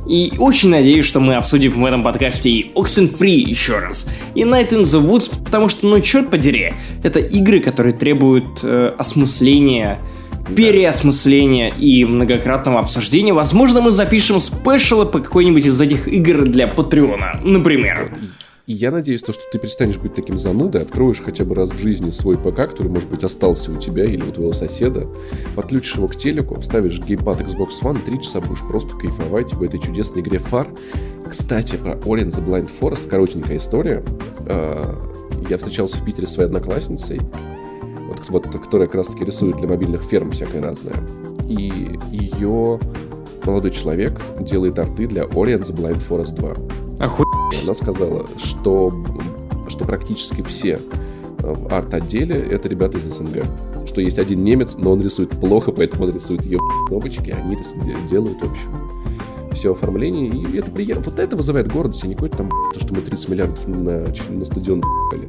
И 0.07 0.33
очень 0.37 0.69
надеюсь, 0.69 1.05
что 1.05 1.19
мы 1.19 1.35
обсудим 1.35 1.81
в 1.81 1.85
этом 1.85 2.03
подкасте 2.03 2.49
и 2.49 2.71
Oxenfree 2.73 3.39
еще 3.39 3.79
раз, 3.79 4.07
и 4.35 4.41
Night 4.41 4.71
in 4.71 4.81
the 4.81 5.01
Woods, 5.01 5.31
потому 5.43 5.69
что, 5.69 5.87
ну 5.87 5.99
черт 6.01 6.29
подери, 6.29 6.73
это 7.03 7.19
игры, 7.19 7.59
которые 7.59 7.93
требуют 7.93 8.63
э, 8.63 8.93
осмысления, 8.97 9.99
переосмысления 10.55 11.69
и 11.69 12.03
многократного 12.03 12.79
обсуждения. 12.79 13.33
Возможно, 13.33 13.81
мы 13.81 13.91
запишем 13.91 14.39
спешалы 14.39 15.05
по 15.05 15.19
какой-нибудь 15.19 15.65
из 15.65 15.79
этих 15.79 16.07
игр 16.07 16.43
для 16.43 16.67
Патреона, 16.67 17.39
например. 17.43 18.11
И 18.65 18.73
я 18.73 18.91
надеюсь, 18.91 19.21
то, 19.21 19.33
что 19.33 19.43
ты 19.51 19.59
перестанешь 19.59 19.97
быть 19.97 20.13
таким 20.13 20.37
занудой, 20.37 20.83
откроешь 20.83 21.21
хотя 21.21 21.43
бы 21.43 21.53
раз 21.53 21.71
в 21.71 21.77
жизни 21.77 22.11
свой 22.11 22.37
ПК, 22.37 22.69
который, 22.69 22.87
может 22.87 23.09
быть, 23.09 23.25
остался 23.25 23.73
у 23.73 23.77
тебя 23.77 24.05
или 24.05 24.23
у 24.23 24.31
твоего 24.31 24.53
соседа, 24.53 25.05
подключишь 25.53 25.95
его 25.95 26.07
к 26.07 26.15
телеку, 26.15 26.57
вставишь 26.61 27.01
геймпад 27.01 27.41
Xbox 27.41 27.81
One, 27.81 27.99
три 28.05 28.21
часа 28.21 28.39
будешь 28.39 28.61
просто 28.61 28.95
кайфовать 28.95 29.53
в 29.53 29.61
этой 29.61 29.81
чудесной 29.81 30.21
игре 30.21 30.39
фар. 30.39 30.69
Кстати, 31.29 31.75
про 31.75 31.95
Ori 31.95 32.25
the 32.25 32.45
Blind 32.45 32.69
Forest, 32.79 33.09
коротенькая 33.09 33.57
история. 33.57 34.01
А, 34.47 34.95
я 35.49 35.57
встречался 35.57 35.97
в 35.97 36.05
Питере 36.05 36.25
с 36.25 36.31
своей 36.31 36.47
одноклассницей, 36.47 37.19
вот, 38.07 38.29
вот, 38.29 38.47
которая 38.47 38.87
как 38.87 38.95
раз-таки 38.95 39.25
рисует 39.25 39.57
для 39.57 39.67
мобильных 39.67 40.03
ферм 40.03 40.31
всякое 40.31 40.61
разное. 40.61 40.95
И 41.49 41.99
ее 42.11 42.79
молодой 43.43 43.71
человек 43.71 44.21
делает 44.39 44.79
арты 44.79 45.05
для 45.05 45.23
Ori 45.23 45.59
the 45.59 45.75
Blind 45.75 46.01
Forest 46.07 46.35
2. 46.35 47.05
Оху... 47.05 47.42
Она 47.63 47.75
сказала, 47.75 48.25
что, 48.37 48.93
что 49.67 49.85
практически 49.85 50.41
все 50.41 50.79
в 51.39 51.73
арт-отделе 51.73 52.35
это 52.35 52.69
ребята 52.69 52.97
из 52.97 53.03
СНГ. 53.03 53.43
Что 53.85 54.01
есть 54.01 54.17
один 54.17 54.43
немец, 54.43 54.75
но 54.77 54.91
он 54.91 55.01
рисует 55.01 55.29
плохо, 55.29 55.71
поэтому 55.71 56.05
он 56.05 56.13
рисует 56.13 56.45
ее 56.45 56.59
кнопочки, 56.87 57.31
а 57.31 57.37
они 57.37 57.57
делают, 58.09 58.41
в 58.41 58.49
общем, 58.49 58.93
все 59.53 59.73
оформление, 59.73 60.27
и 60.29 60.57
это 60.57 60.71
приятно. 60.71 61.03
Вот 61.05 61.19
это 61.19 61.35
вызывает 61.35 61.71
гордость, 61.71 62.03
а 62.03 62.07
не 62.07 62.15
какой-то 62.15 62.37
там 62.37 62.49
то, 62.73 62.79
что 62.79 62.93
мы 62.93 63.01
30 63.01 63.29
миллиардов 63.29 63.67
на, 63.67 64.05
на 64.29 64.45
стадион 64.45 64.81
***ли. 64.81 65.27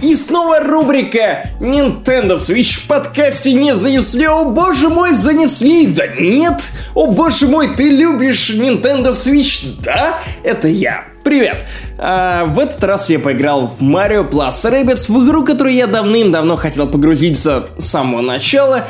И 0.00 0.14
снова 0.14 0.60
рубрика 0.60 1.44
Nintendo 1.60 2.38
Switch 2.38 2.80
в 2.80 2.86
подкасте 2.86 3.52
не 3.52 3.74
занесли. 3.74 4.26
О 4.26 4.44
боже 4.44 4.88
мой, 4.88 5.14
занесли. 5.14 5.88
Да 5.88 6.06
нет. 6.06 6.60
О 6.94 7.08
боже 7.08 7.48
мой, 7.48 7.68
ты 7.74 7.90
любишь 7.90 8.50
Nintendo 8.50 9.12
Switch? 9.12 9.74
Да, 9.82 10.18
это 10.44 10.68
я. 10.68 11.04
Привет! 11.24 11.66
А, 11.98 12.46
в 12.46 12.58
этот 12.58 12.82
раз 12.84 13.10
я 13.10 13.18
поиграл 13.18 13.66
в 13.66 13.82
Mario 13.82 14.30
Plus 14.30 14.50
Rabbids, 14.64 15.12
в 15.12 15.26
игру, 15.26 15.44
которую 15.44 15.74
я 15.74 15.86
давным-давно 15.86 16.56
хотел 16.56 16.88
погрузиться 16.88 17.68
с 17.76 17.86
самого 17.86 18.22
начала. 18.22 18.86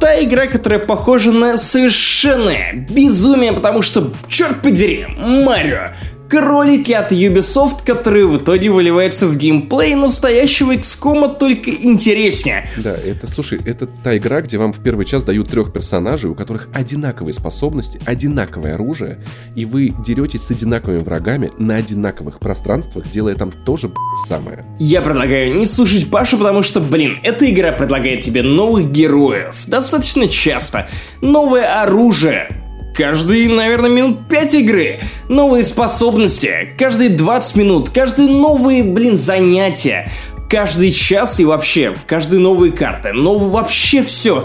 Та 0.00 0.22
игра, 0.22 0.46
которая 0.46 0.78
похожа 0.78 1.32
на 1.32 1.58
совершенное 1.58 2.72
безумие, 2.72 3.52
потому 3.52 3.82
что, 3.82 4.12
черт 4.28 4.62
подери, 4.62 5.06
Марио 5.18 5.90
кролики 6.32 6.92
от 6.92 7.12
Ubisoft, 7.12 7.84
которые 7.84 8.26
в 8.26 8.38
итоге 8.38 8.70
выливаются 8.70 9.26
в 9.26 9.36
геймплей 9.36 9.94
настоящего 9.94 10.74
XCOM, 10.74 11.36
только 11.38 11.70
интереснее. 11.70 12.66
Да, 12.78 12.94
это, 12.94 13.26
слушай, 13.30 13.60
это 13.66 13.86
та 13.86 14.16
игра, 14.16 14.40
где 14.40 14.56
вам 14.56 14.72
в 14.72 14.82
первый 14.82 15.04
час 15.04 15.24
дают 15.24 15.50
трех 15.50 15.74
персонажей, 15.74 16.30
у 16.30 16.34
которых 16.34 16.70
одинаковые 16.72 17.34
способности, 17.34 18.00
одинаковое 18.06 18.76
оружие, 18.76 19.18
и 19.54 19.66
вы 19.66 19.92
деретесь 20.02 20.44
с 20.44 20.50
одинаковыми 20.50 21.00
врагами 21.00 21.50
на 21.58 21.76
одинаковых 21.76 22.38
пространствах, 22.38 23.10
делая 23.10 23.34
там 23.34 23.52
тоже 23.52 23.92
самое. 24.26 24.64
Я 24.78 25.02
предлагаю 25.02 25.54
не 25.54 25.66
слушать 25.66 26.10
Пашу, 26.10 26.38
потому 26.38 26.62
что, 26.62 26.80
блин, 26.80 27.18
эта 27.22 27.50
игра 27.50 27.72
предлагает 27.72 28.22
тебе 28.22 28.42
новых 28.42 28.90
героев 28.90 29.64
достаточно 29.66 30.26
часто, 30.28 30.88
новое 31.20 31.82
оружие, 31.82 32.48
Каждые, 32.94 33.48
наверное, 33.48 33.90
минут 33.90 34.28
5 34.28 34.54
игры. 34.54 35.00
Новые 35.28 35.64
способности. 35.64 36.74
Каждые 36.78 37.10
20 37.10 37.56
минут. 37.56 37.90
Каждые 37.90 38.28
новые, 38.28 38.84
блин, 38.84 39.16
занятия. 39.16 40.10
Каждый 40.48 40.92
час 40.92 41.40
и 41.40 41.46
вообще, 41.46 41.96
каждые 42.06 42.40
новые 42.40 42.72
карты. 42.72 43.14
Новое 43.14 43.48
вообще 43.48 44.02
все. 44.02 44.44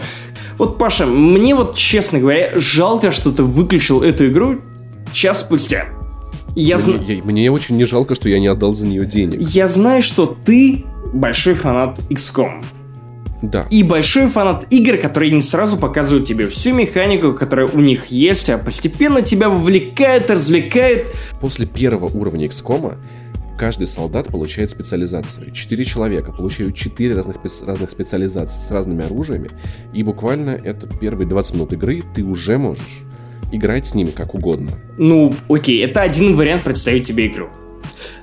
Вот, 0.58 0.78
Паша, 0.78 1.06
мне 1.06 1.54
вот, 1.54 1.76
честно 1.76 2.20
говоря, 2.20 2.52
жалко, 2.56 3.12
что 3.12 3.32
ты 3.32 3.44
выключил 3.44 4.02
эту 4.02 4.28
игру 4.28 4.62
час 5.12 5.42
спустя. 5.42 5.86
Я 6.56 6.78
мне, 6.78 7.18
я, 7.18 7.24
мне 7.24 7.52
очень 7.52 7.78
не 7.78 7.86
жалко, 7.86 8.16
что 8.16 8.30
я 8.30 8.40
не 8.40 8.48
отдал 8.48 8.74
за 8.74 8.88
нее 8.88 9.06
денег. 9.06 9.40
Я 9.42 9.68
знаю, 9.68 10.02
что 10.02 10.26
ты 10.26 10.86
большой 11.14 11.54
фанат 11.54 12.00
XCOM. 12.10 12.64
Да. 13.42 13.68
И 13.70 13.84
большой 13.84 14.28
фанат 14.28 14.66
игр, 14.72 14.98
которые 14.98 15.32
не 15.32 15.42
сразу 15.42 15.78
показывают 15.78 16.28
тебе 16.28 16.48
всю 16.48 16.74
механику, 16.74 17.34
которая 17.34 17.68
у 17.68 17.80
них 17.80 18.08
есть, 18.08 18.50
а 18.50 18.58
постепенно 18.58 19.22
тебя 19.22 19.50
вовлекают, 19.50 20.32
развлекают. 20.32 21.12
После 21.40 21.66
первого 21.66 22.06
уровня 22.06 22.48
XCOM 22.48 22.98
каждый 23.58 23.88
солдат 23.88 24.28
получает 24.28 24.70
специализацию. 24.70 25.52
Четыре 25.52 25.86
человека 25.86 26.32
получают 26.32 26.76
четыре 26.76 27.16
разных, 27.16 27.38
разных 27.66 27.92
специализации 27.92 28.60
с 28.60 28.72
разными 28.72 29.06
оружиями. 29.06 29.50
И 29.94 30.04
буквально 30.04 30.52
это 30.52 30.88
первые 30.88 31.28
20 31.28 31.56
минут 31.56 31.74
игры 31.74 32.04
ты 32.16 32.24
уже 32.24 32.58
можешь 32.58 33.04
играть 33.52 33.86
с 33.86 33.96
ними 33.96 34.12
как 34.12 34.36
угодно. 34.36 34.72
Ну, 34.98 35.36
окей, 35.50 35.84
это 35.84 36.02
один 36.02 36.36
вариант 36.36 36.64
представить 36.64 37.08
тебе 37.08 37.28
игру. 37.28 37.50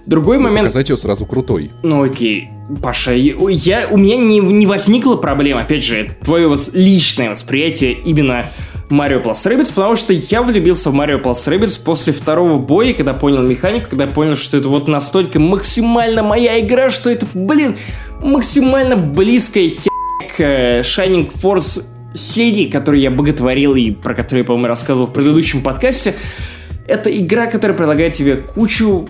Другой 0.07 0.39
ну, 0.39 0.45
момент... 0.45 0.68
Показать 0.68 0.91
ее 0.91 0.97
сразу 0.97 1.27
крутой. 1.27 1.70
Ну 1.83 2.03
окей, 2.03 2.49
Паша, 2.83 3.14
я, 3.14 3.89
у 3.91 3.97
меня 3.97 4.16
не, 4.16 4.39
не 4.39 4.66
возникла 4.66 5.16
проблема, 5.16 5.62
опять 5.62 5.85
же, 5.85 5.97
это 5.97 6.14
твое 6.14 6.55
личное 6.72 7.31
восприятие 7.31 7.93
именно 7.93 8.51
Mario 8.91 9.22
Plus 9.22 9.33
Rabbids, 9.33 9.72
потому 9.75 9.97
что 9.97 10.12
я 10.12 10.43
влюбился 10.43 10.91
в 10.91 10.95
Mario 10.95 11.22
Plus 11.22 11.35
Rabbids 11.47 11.81
после 11.83 12.12
второго 12.12 12.59
боя, 12.59 12.93
когда 12.93 13.14
понял 13.14 13.43
механику, 13.43 13.91
когда 13.91 14.07
понял, 14.07 14.37
что 14.37 14.57
это 14.57 14.68
вот 14.68 14.89
настолько 14.89 15.41
максимально 15.41 16.22
моя 16.22 16.61
игра, 16.61 16.91
что 16.91 17.11
это, 17.11 17.27
блин, 17.35 17.77
максимально 18.20 18.97
близкая 18.97 19.68
хер 19.68 19.91
к 20.37 20.41
э, 20.41 20.81
Shining 20.81 21.33
Force 21.33 21.85
CD, 22.14 22.70
которую 22.70 23.01
я 23.01 23.11
боготворил 23.11 23.75
и 23.75 23.91
про 23.91 24.14
которую 24.14 24.43
я, 24.43 24.45
по-моему, 24.45 24.68
рассказывал 24.68 25.07
в 25.09 25.12
предыдущем 25.12 25.62
подкасте. 25.62 26.14
Это 26.87 27.11
игра, 27.11 27.47
которая 27.47 27.77
предлагает 27.77 28.12
тебе 28.12 28.37
кучу 28.37 29.09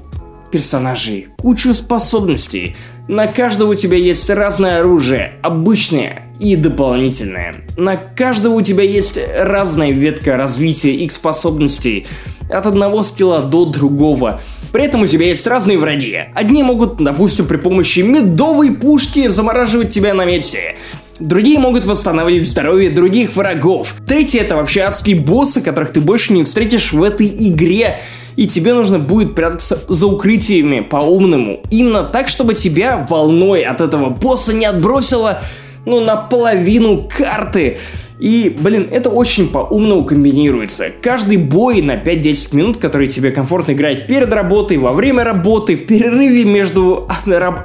персонажей, 0.55 1.27
кучу 1.37 1.75
способностей. 1.75 2.77
На 3.09 3.27
каждого 3.27 3.73
у 3.73 3.75
тебя 3.75 3.97
есть 3.97 4.31
разное 4.31 4.79
оружие, 4.79 5.33
обычное 5.43 6.23
и 6.39 6.55
дополнительное. 6.55 7.57
На 7.77 7.97
каждого 7.97 8.55
у 8.55 8.63
тебя 8.63 8.85
есть 8.85 9.19
разная 9.37 9.91
ветка 9.91 10.37
развития 10.37 10.93
их 10.93 11.11
способностей. 11.11 12.07
От 12.49 12.67
одного 12.67 13.03
скилла 13.03 13.43
до 13.43 13.65
другого. 13.65 14.41
При 14.73 14.85
этом 14.85 15.03
у 15.03 15.07
тебя 15.09 15.27
есть 15.27 15.45
разные 15.49 15.77
враги. 15.77 16.21
Одни 16.37 16.63
могут, 16.63 16.99
допустим, 16.99 17.47
при 17.47 17.57
помощи 17.57 18.01
медовой 18.01 18.71
пушки 18.71 19.27
замораживать 19.27 19.91
тебя 19.91 20.15
на 20.15 20.25
месте. 20.25 20.77
Другие 21.19 21.59
могут 21.59 21.85
восстанавливать 21.85 22.47
здоровье 22.47 22.91
других 22.91 23.35
врагов. 23.35 23.97
Третьи 24.07 24.41
это 24.41 24.55
вообще 24.55 24.83
адские 24.83 25.17
боссы, 25.17 25.61
которых 25.61 25.93
ты 25.93 26.01
больше 26.01 26.33
не 26.33 26.45
встретишь 26.45 26.93
в 26.93 27.03
этой 27.03 27.27
игре 27.27 27.99
и 28.37 28.47
тебе 28.47 28.75
нужно 28.75 28.99
будет 28.99 29.35
прятаться 29.35 29.83
за 29.89 30.07
укрытиями 30.07 30.81
по-умному. 30.81 31.61
Именно 31.71 32.05
так, 32.05 32.29
чтобы 32.29 32.55
тебя 32.55 33.07
волной 33.09 33.63
от 33.63 33.81
этого 33.81 34.11
босса 34.11 34.53
не 34.53 34.67
отбросило, 34.67 35.43
ну, 35.87 36.01
на 36.01 36.17
половину 36.17 37.09
карты. 37.17 37.79
И, 38.19 38.57
блин, 38.59 38.89
это 38.91 39.11
очень 39.11 39.49
по-умному 39.49 40.05
комбинируется. 40.05 40.87
Каждый 41.03 41.37
бой 41.37 41.83
на 41.83 41.97
5-10 41.97 42.57
минут, 42.57 42.79
который 42.79 43.09
тебе 43.09 43.33
комфортно 43.33 43.73
играть 43.73 44.07
перед 44.07 44.33
работой, 44.33 44.79
во 44.79 44.93
время 44.93 45.25
работы, 45.25 45.77
в 45.77 45.85
перерыве 45.87 46.45
между 46.45 47.09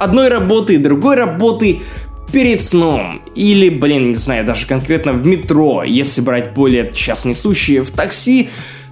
одной 0.00 0.28
работой 0.28 0.76
и 0.76 0.78
другой 0.78 1.16
работой, 1.16 1.80
перед 2.32 2.60
сном. 2.60 3.22
Или, 3.34 3.68
блин, 3.68 4.08
не 4.08 4.14
знаю, 4.14 4.44
даже 4.44 4.66
конкретно 4.66 5.12
в 5.12 5.24
метро, 5.24 5.82
если 5.84 6.20
брать 6.20 6.52
более 6.52 6.92
частные 6.92 7.34
случаи, 7.34 7.80
в 7.80 7.90
такси, 7.90 8.50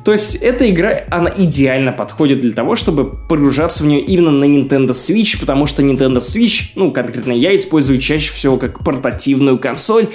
то 0.08 0.12
есть 0.12 0.36
эта 0.36 0.70
игра, 0.70 0.96
она 1.10 1.30
идеально 1.36 1.92
подходит 1.92 2.40
для 2.40 2.52
того, 2.52 2.76
чтобы 2.76 3.04
погружаться 3.28 3.84
в 3.84 3.86
нее 3.86 4.00
именно 4.00 4.30
на 4.30 4.44
Nintendo 4.44 4.92
Switch, 4.92 5.38
потому 5.38 5.66
что 5.66 5.82
Nintendo 5.82 6.16
Switch, 6.16 6.70
ну, 6.76 6.92
конкретно 6.92 7.32
я 7.32 7.54
использую 7.54 8.00
чаще 8.00 8.32
всего 8.32 8.56
как 8.56 8.82
портативную 8.82 9.58
консоль, 9.58 10.08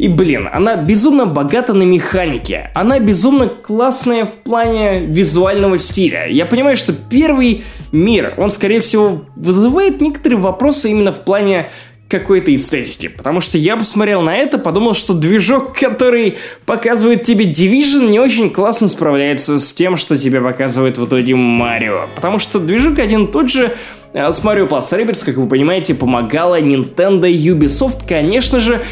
И, 0.00 0.08
блин, 0.08 0.48
она 0.50 0.76
безумно 0.76 1.26
богата 1.26 1.74
на 1.74 1.82
механике. 1.82 2.70
Она 2.74 2.98
безумно 2.98 3.48
классная 3.48 4.24
в 4.24 4.32
плане 4.32 5.04
визуального 5.04 5.78
стиля. 5.78 6.26
Я 6.26 6.46
понимаю, 6.46 6.78
что 6.78 6.94
первый 6.94 7.62
мир, 7.92 8.32
он, 8.38 8.50
скорее 8.50 8.80
всего, 8.80 9.26
вызывает 9.36 10.00
некоторые 10.00 10.40
вопросы 10.40 10.90
именно 10.90 11.12
в 11.12 11.22
плане 11.22 11.68
какой-то 12.10 12.54
эстетики. 12.54 13.08
Потому 13.08 13.40
что 13.40 13.56
я 13.56 13.76
посмотрел 13.76 14.20
на 14.20 14.36
это, 14.36 14.58
подумал, 14.58 14.94
что 14.94 15.14
движок, 15.14 15.78
который 15.78 16.36
показывает 16.66 17.22
тебе 17.22 17.46
Division, 17.46 18.10
не 18.10 18.18
очень 18.18 18.50
классно 18.50 18.88
справляется 18.88 19.58
с 19.58 19.72
тем, 19.72 19.96
что 19.96 20.18
тебе 20.18 20.40
показывает 20.40 20.98
в 20.98 21.06
итоге 21.06 21.36
Марио. 21.36 22.08
Потому 22.16 22.38
что 22.38 22.58
движок 22.58 22.98
один 22.98 23.28
тот 23.28 23.48
же, 23.48 23.74
а 24.12 24.32
с 24.32 24.42
Mario 24.42 24.68
Plus 24.68 24.80
Rabbids, 24.90 25.24
как 25.24 25.36
вы 25.36 25.48
понимаете, 25.48 25.94
помогала 25.94 26.60
Nintendo 26.60 27.30
Ubisoft, 27.30 28.06
конечно 28.08 28.60
же, 28.60 28.82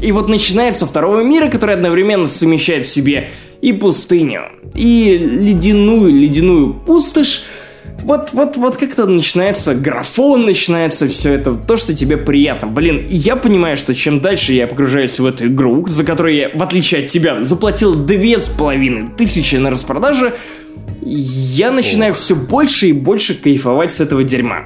и 0.00 0.12
вот 0.12 0.28
начинается 0.28 0.86
второго 0.86 1.22
мира, 1.22 1.50
который 1.50 1.74
одновременно 1.74 2.28
совмещает 2.28 2.86
в 2.86 2.88
себе 2.88 3.30
и 3.60 3.72
пустыню, 3.72 4.42
и 4.74 5.18
ледяную, 5.18 6.12
ледяную 6.12 6.74
пустошь, 6.74 7.42
вот, 8.02 8.30
вот, 8.32 8.56
вот 8.56 8.76
как-то 8.76 9.06
начинается 9.06 9.74
графон, 9.74 10.46
начинается 10.46 11.08
все 11.08 11.34
это, 11.34 11.54
то, 11.54 11.76
что 11.76 11.94
тебе 11.94 12.16
приятно. 12.16 12.68
Блин, 12.68 13.06
я 13.08 13.36
понимаю, 13.36 13.76
что 13.76 13.94
чем 13.94 14.20
дальше 14.20 14.52
я 14.52 14.66
погружаюсь 14.66 15.18
в 15.18 15.26
эту 15.26 15.46
игру, 15.46 15.86
за 15.86 16.04
которую 16.04 16.34
я, 16.34 16.50
в 16.54 16.62
отличие 16.62 17.02
от 17.02 17.08
тебя, 17.08 17.42
заплатил 17.44 17.94
две 17.94 18.38
с 18.38 18.48
половиной 18.48 19.08
тысячи 19.16 19.56
на 19.56 19.70
распродаже, 19.70 20.34
я 21.02 21.70
начинаю 21.70 22.14
все 22.14 22.34
больше 22.34 22.88
и 22.88 22.92
больше 22.92 23.34
кайфовать 23.34 23.92
с 23.92 24.00
этого 24.00 24.24
дерьма. 24.24 24.64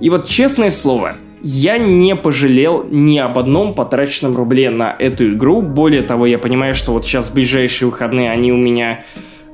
И 0.00 0.10
вот 0.10 0.28
честное 0.28 0.70
слово, 0.70 1.16
я 1.42 1.78
не 1.78 2.16
пожалел 2.16 2.86
ни 2.90 3.18
об 3.18 3.38
одном 3.38 3.74
потраченном 3.74 4.36
рубле 4.36 4.70
на 4.70 4.94
эту 4.98 5.32
игру. 5.32 5.62
Более 5.62 6.02
того, 6.02 6.26
я 6.26 6.38
понимаю, 6.38 6.74
что 6.74 6.92
вот 6.92 7.04
сейчас 7.04 7.28
в 7.28 7.34
ближайшие 7.34 7.88
выходные 7.88 8.30
они 8.30 8.52
у 8.52 8.56
меня 8.56 9.04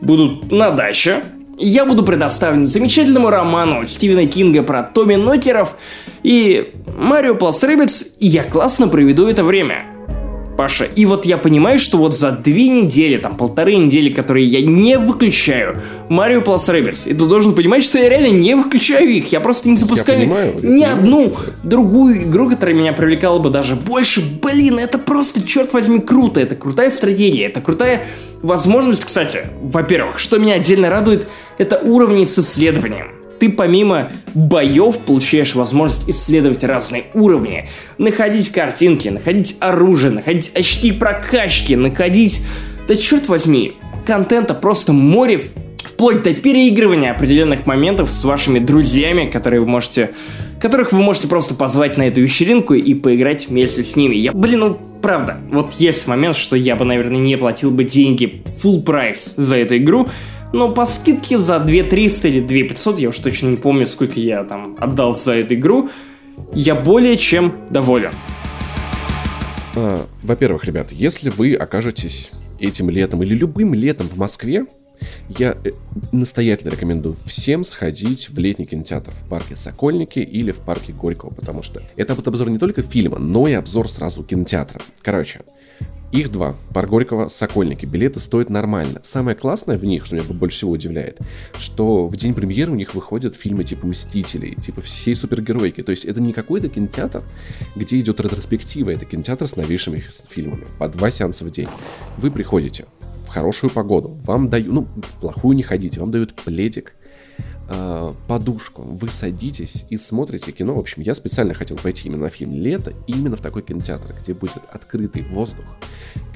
будут 0.00 0.50
на 0.50 0.70
даче. 0.70 1.22
Я 1.58 1.84
буду 1.84 2.02
предоставлен 2.04 2.66
замечательному 2.66 3.30
роману 3.30 3.86
Стивена 3.86 4.26
Кинга 4.26 4.62
про 4.62 4.82
Томми 4.82 5.16
Нокеров 5.16 5.76
и 6.22 6.72
Марио 6.98 7.34
Plus 7.34 7.62
Rabbids, 7.62 8.08
и 8.18 8.26
я 8.26 8.42
классно 8.44 8.88
проведу 8.88 9.28
это 9.28 9.44
время. 9.44 9.86
Паша. 10.56 10.84
И 10.84 11.06
вот 11.06 11.24
я 11.24 11.38
понимаю, 11.38 11.78
что 11.78 11.98
вот 11.98 12.14
за 12.14 12.30
две 12.30 12.68
недели, 12.68 13.16
там 13.16 13.36
полторы 13.36 13.74
недели, 13.74 14.10
которые 14.10 14.46
я 14.46 14.60
не 14.60 14.98
выключаю 14.98 15.80
Mario 16.08 16.44
Plus 16.44 16.66
Rabbids, 16.68 17.08
и 17.08 17.14
ты 17.14 17.24
должен 17.26 17.54
понимать, 17.54 17.82
что 17.82 17.98
я 17.98 18.08
реально 18.08 18.36
не 18.36 18.54
выключаю 18.54 19.08
их. 19.08 19.32
Я 19.32 19.40
просто 19.40 19.68
не 19.70 19.76
запускаю 19.76 20.18
я 20.18 20.24
понимаю, 20.24 20.54
ни 20.62 20.80
я 20.80 20.92
одну 20.92 21.30
понимаю. 21.30 21.54
другую 21.62 22.22
игру, 22.22 22.50
которая 22.50 22.76
меня 22.76 22.92
привлекала 22.92 23.38
бы 23.38 23.50
даже 23.50 23.76
больше. 23.76 24.22
Блин, 24.42 24.78
это 24.78 24.98
просто, 24.98 25.46
черт 25.46 25.72
возьми, 25.72 26.00
круто. 26.00 26.40
Это 26.40 26.54
крутая 26.54 26.90
стратегия, 26.90 27.46
это 27.46 27.60
крутая 27.60 28.04
возможность, 28.42 29.04
кстати. 29.04 29.40
Во-первых, 29.62 30.18
что 30.18 30.38
меня 30.38 30.54
отдельно 30.54 30.90
радует, 30.90 31.28
это 31.58 31.78
уровни 31.78 32.24
с 32.24 32.38
исследованием 32.38 33.22
ты 33.42 33.48
помимо 33.48 34.12
боев 34.34 34.98
получаешь 34.98 35.56
возможность 35.56 36.08
исследовать 36.08 36.62
разные 36.62 37.06
уровни, 37.12 37.68
находить 37.98 38.52
картинки, 38.52 39.08
находить 39.08 39.56
оружие, 39.58 40.12
находить 40.12 40.52
очки 40.54 40.92
прокачки, 40.92 41.74
находить... 41.74 42.46
Да 42.86 42.94
черт 42.94 43.26
возьми, 43.26 43.78
контента 44.06 44.54
просто 44.54 44.92
море 44.92 45.40
вплоть 45.82 46.22
до 46.22 46.34
переигрывания 46.34 47.12
определенных 47.12 47.66
моментов 47.66 48.10
с 48.10 48.24
вашими 48.24 48.58
друзьями, 48.58 49.30
которые 49.30 49.60
вы 49.60 49.66
можете, 49.66 50.10
которых 50.60 50.92
вы 50.92 51.00
можете 51.00 51.28
просто 51.28 51.54
позвать 51.54 51.96
на 51.96 52.08
эту 52.08 52.20
вечеринку 52.20 52.74
и 52.74 52.94
поиграть 52.94 53.48
вместе 53.48 53.82
с 53.82 53.96
ними. 53.96 54.14
Я, 54.14 54.32
блин, 54.32 54.60
ну 54.60 54.78
правда, 55.02 55.38
вот 55.50 55.74
есть 55.74 56.06
момент, 56.06 56.36
что 56.36 56.56
я 56.56 56.76
бы, 56.76 56.84
наверное, 56.84 57.18
не 57.18 57.36
платил 57.36 57.70
бы 57.70 57.84
деньги 57.84 58.42
full 58.62 58.82
прайс 58.82 59.34
за 59.36 59.56
эту 59.56 59.76
игру, 59.78 60.08
но 60.52 60.70
по 60.70 60.86
скидке 60.86 61.38
за 61.38 61.58
2300 61.58 62.28
или 62.28 62.40
2500, 62.40 62.98
я 62.98 63.08
уж 63.08 63.18
точно 63.18 63.48
не 63.48 63.56
помню, 63.56 63.86
сколько 63.86 64.20
я 64.20 64.44
там 64.44 64.76
отдал 64.78 65.16
за 65.16 65.34
эту 65.34 65.54
игру, 65.54 65.90
я 66.54 66.74
более 66.74 67.16
чем 67.16 67.54
доволен. 67.70 68.12
А, 69.74 70.06
во-первых, 70.22 70.64
ребят, 70.64 70.92
если 70.92 71.30
вы 71.30 71.54
окажетесь 71.54 72.30
этим 72.60 72.90
летом 72.90 73.22
или 73.22 73.34
любым 73.34 73.74
летом 73.74 74.06
в 74.06 74.16
Москве, 74.18 74.66
я 75.28 75.56
э, 75.64 75.70
настоятельно 76.12 76.70
рекомендую 76.70 77.14
всем 77.26 77.64
сходить 77.64 78.28
в 78.30 78.38
летний 78.38 78.66
кинотеатр 78.66 79.10
в 79.10 79.28
парке 79.28 79.56
Сокольники 79.56 80.18
или 80.18 80.50
в 80.50 80.58
парке 80.58 80.92
Горького, 80.92 81.30
потому 81.30 81.62
что 81.62 81.82
это 81.96 82.14
будет 82.14 82.28
обзор 82.28 82.50
не 82.50 82.58
только 82.58 82.82
фильма, 82.82 83.18
но 83.18 83.48
и 83.48 83.52
обзор 83.52 83.88
сразу 83.88 84.22
кинотеатра. 84.24 84.80
Короче, 85.02 85.40
их 86.12 86.30
два. 86.30 86.54
Пар 86.74 86.86
Горького, 86.86 87.28
Сокольники. 87.28 87.86
Билеты 87.86 88.20
стоят 88.20 88.50
нормально. 88.50 89.00
Самое 89.02 89.34
классное 89.34 89.78
в 89.78 89.84
них, 89.86 90.04
что 90.04 90.14
меня 90.14 90.26
больше 90.28 90.58
всего 90.58 90.72
удивляет, 90.72 91.18
что 91.56 92.06
в 92.06 92.14
день 92.18 92.34
премьеры 92.34 92.70
у 92.70 92.74
них 92.74 92.94
выходят 92.94 93.34
фильмы 93.34 93.64
типа 93.64 93.86
«Мстителей», 93.86 94.54
типа 94.54 94.82
всей 94.82 95.16
супергеройки. 95.16 95.82
То 95.82 95.90
есть 95.90 96.04
это 96.04 96.20
не 96.20 96.34
какой-то 96.34 96.68
кинотеатр, 96.68 97.22
где 97.76 97.98
идет 97.98 98.20
ретроспектива. 98.20 98.90
Это 98.90 99.06
кинотеатр 99.06 99.48
с 99.48 99.56
новейшими 99.56 100.04
фильмами. 100.28 100.66
По 100.78 100.88
два 100.88 101.10
сеанса 101.10 101.46
в 101.46 101.50
день. 101.50 101.68
Вы 102.18 102.30
приходите 102.30 102.84
хорошую 103.32 103.70
погоду. 103.70 104.18
Вам 104.24 104.48
дают... 104.48 104.72
Ну, 104.72 104.82
в 104.82 105.20
плохую 105.20 105.56
не 105.56 105.62
ходите. 105.62 106.00
Вам 106.00 106.10
дают 106.10 106.34
пледик, 106.34 106.94
э, 107.68 108.12
подушку, 108.28 108.82
вы 108.82 109.08
садитесь 109.08 109.86
и 109.90 109.96
смотрите 109.96 110.52
кино. 110.52 110.74
В 110.74 110.78
общем, 110.78 111.02
я 111.02 111.14
специально 111.14 111.54
хотел 111.54 111.78
пойти 111.78 112.08
именно 112.08 112.24
на 112.24 112.28
фильм 112.28 112.52
«Лето», 112.52 112.92
именно 113.06 113.36
в 113.36 113.40
такой 113.40 113.62
кинотеатр, 113.62 114.14
где 114.20 114.34
будет 114.34 114.62
открытый 114.68 115.22
воздух, 115.22 115.64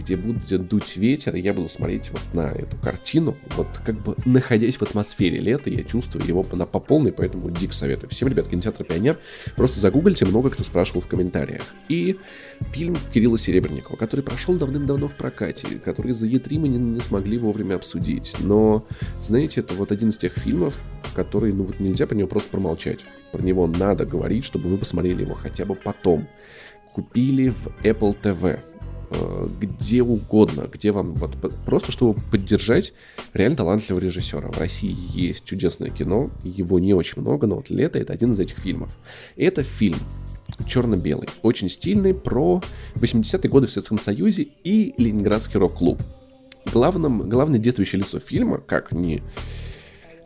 где 0.06 0.16
будет 0.16 0.68
дуть 0.68 0.96
ветер, 0.96 1.34
и 1.34 1.40
я 1.40 1.52
буду 1.52 1.68
смотреть 1.68 2.10
вот 2.10 2.20
на 2.32 2.48
эту 2.52 2.76
картину, 2.76 3.36
вот 3.56 3.66
как 3.84 3.96
бы 4.00 4.14
находясь 4.24 4.76
в 4.76 4.82
атмосфере 4.82 5.38
лета, 5.38 5.68
я 5.68 5.82
чувствую 5.82 6.24
его 6.24 6.44
по, 6.44 6.56
по 6.64 6.78
полной, 6.78 7.12
поэтому 7.12 7.50
дик 7.50 7.72
советую. 7.72 8.08
Всем, 8.10 8.28
ребят, 8.28 8.46
кинотеатр 8.46 8.84
«Пионер», 8.84 9.18
просто 9.56 9.80
загуглите, 9.80 10.24
много 10.24 10.50
кто 10.50 10.62
спрашивал 10.62 11.00
в 11.00 11.08
комментариях. 11.08 11.62
И 11.88 12.16
фильм 12.72 12.96
Кирилла 13.12 13.36
Серебренникова, 13.36 13.96
который 13.96 14.20
прошел 14.20 14.54
давным-давно 14.54 15.08
в 15.08 15.16
прокате, 15.16 15.66
который 15.84 16.12
за 16.12 16.26
Е3 16.26 16.58
мы 16.60 16.68
не, 16.68 16.78
не 16.78 17.00
смогли 17.00 17.36
вовремя 17.36 17.74
обсудить. 17.74 18.36
Но, 18.38 18.86
знаете, 19.22 19.60
это 19.60 19.74
вот 19.74 19.90
один 19.90 20.10
из 20.10 20.18
тех 20.18 20.34
фильмов, 20.34 20.78
который, 21.16 21.52
ну 21.52 21.64
вот 21.64 21.80
нельзя 21.80 22.06
про 22.06 22.14
него 22.14 22.28
просто 22.28 22.50
промолчать. 22.50 23.00
Про 23.32 23.42
него 23.42 23.66
надо 23.66 24.06
говорить, 24.06 24.44
чтобы 24.44 24.68
вы 24.68 24.78
посмотрели 24.78 25.22
его 25.22 25.34
хотя 25.34 25.64
бы 25.64 25.74
потом. 25.74 26.28
Купили 26.94 27.48
в 27.48 27.66
Apple 27.84 28.16
TV 28.22 28.60
где 29.60 30.02
угодно, 30.02 30.68
где 30.72 30.92
вам 30.92 31.14
вот 31.14 31.36
просто 31.64 31.92
чтобы 31.92 32.20
поддержать 32.30 32.92
реально 33.32 33.56
талантливого 33.56 34.02
режиссера. 34.02 34.48
В 34.48 34.58
России 34.58 34.96
есть 35.14 35.44
чудесное 35.44 35.90
кино, 35.90 36.30
его 36.42 36.78
не 36.78 36.94
очень 36.94 37.22
много, 37.22 37.46
но 37.46 37.56
вот 37.56 37.70
«Лето»— 37.70 37.98
это 38.00 38.12
один 38.12 38.32
из 38.32 38.40
этих 38.40 38.58
фильмов. 38.58 38.90
Это 39.36 39.62
фильм 39.62 39.98
черно-белый, 40.66 41.28
очень 41.42 41.68
стильный, 41.68 42.14
про 42.14 42.62
80-е 42.94 43.50
годы 43.50 43.66
в 43.66 43.70
Советском 43.70 43.98
Союзе 43.98 44.48
и 44.64 44.94
Ленинградский 44.96 45.58
рок-клуб. 45.58 46.00
Главным, 46.72 47.28
главное 47.28 47.58
действующее 47.58 48.00
лицо 48.00 48.18
фильма, 48.18 48.58
как 48.58 48.92
ни 48.92 49.22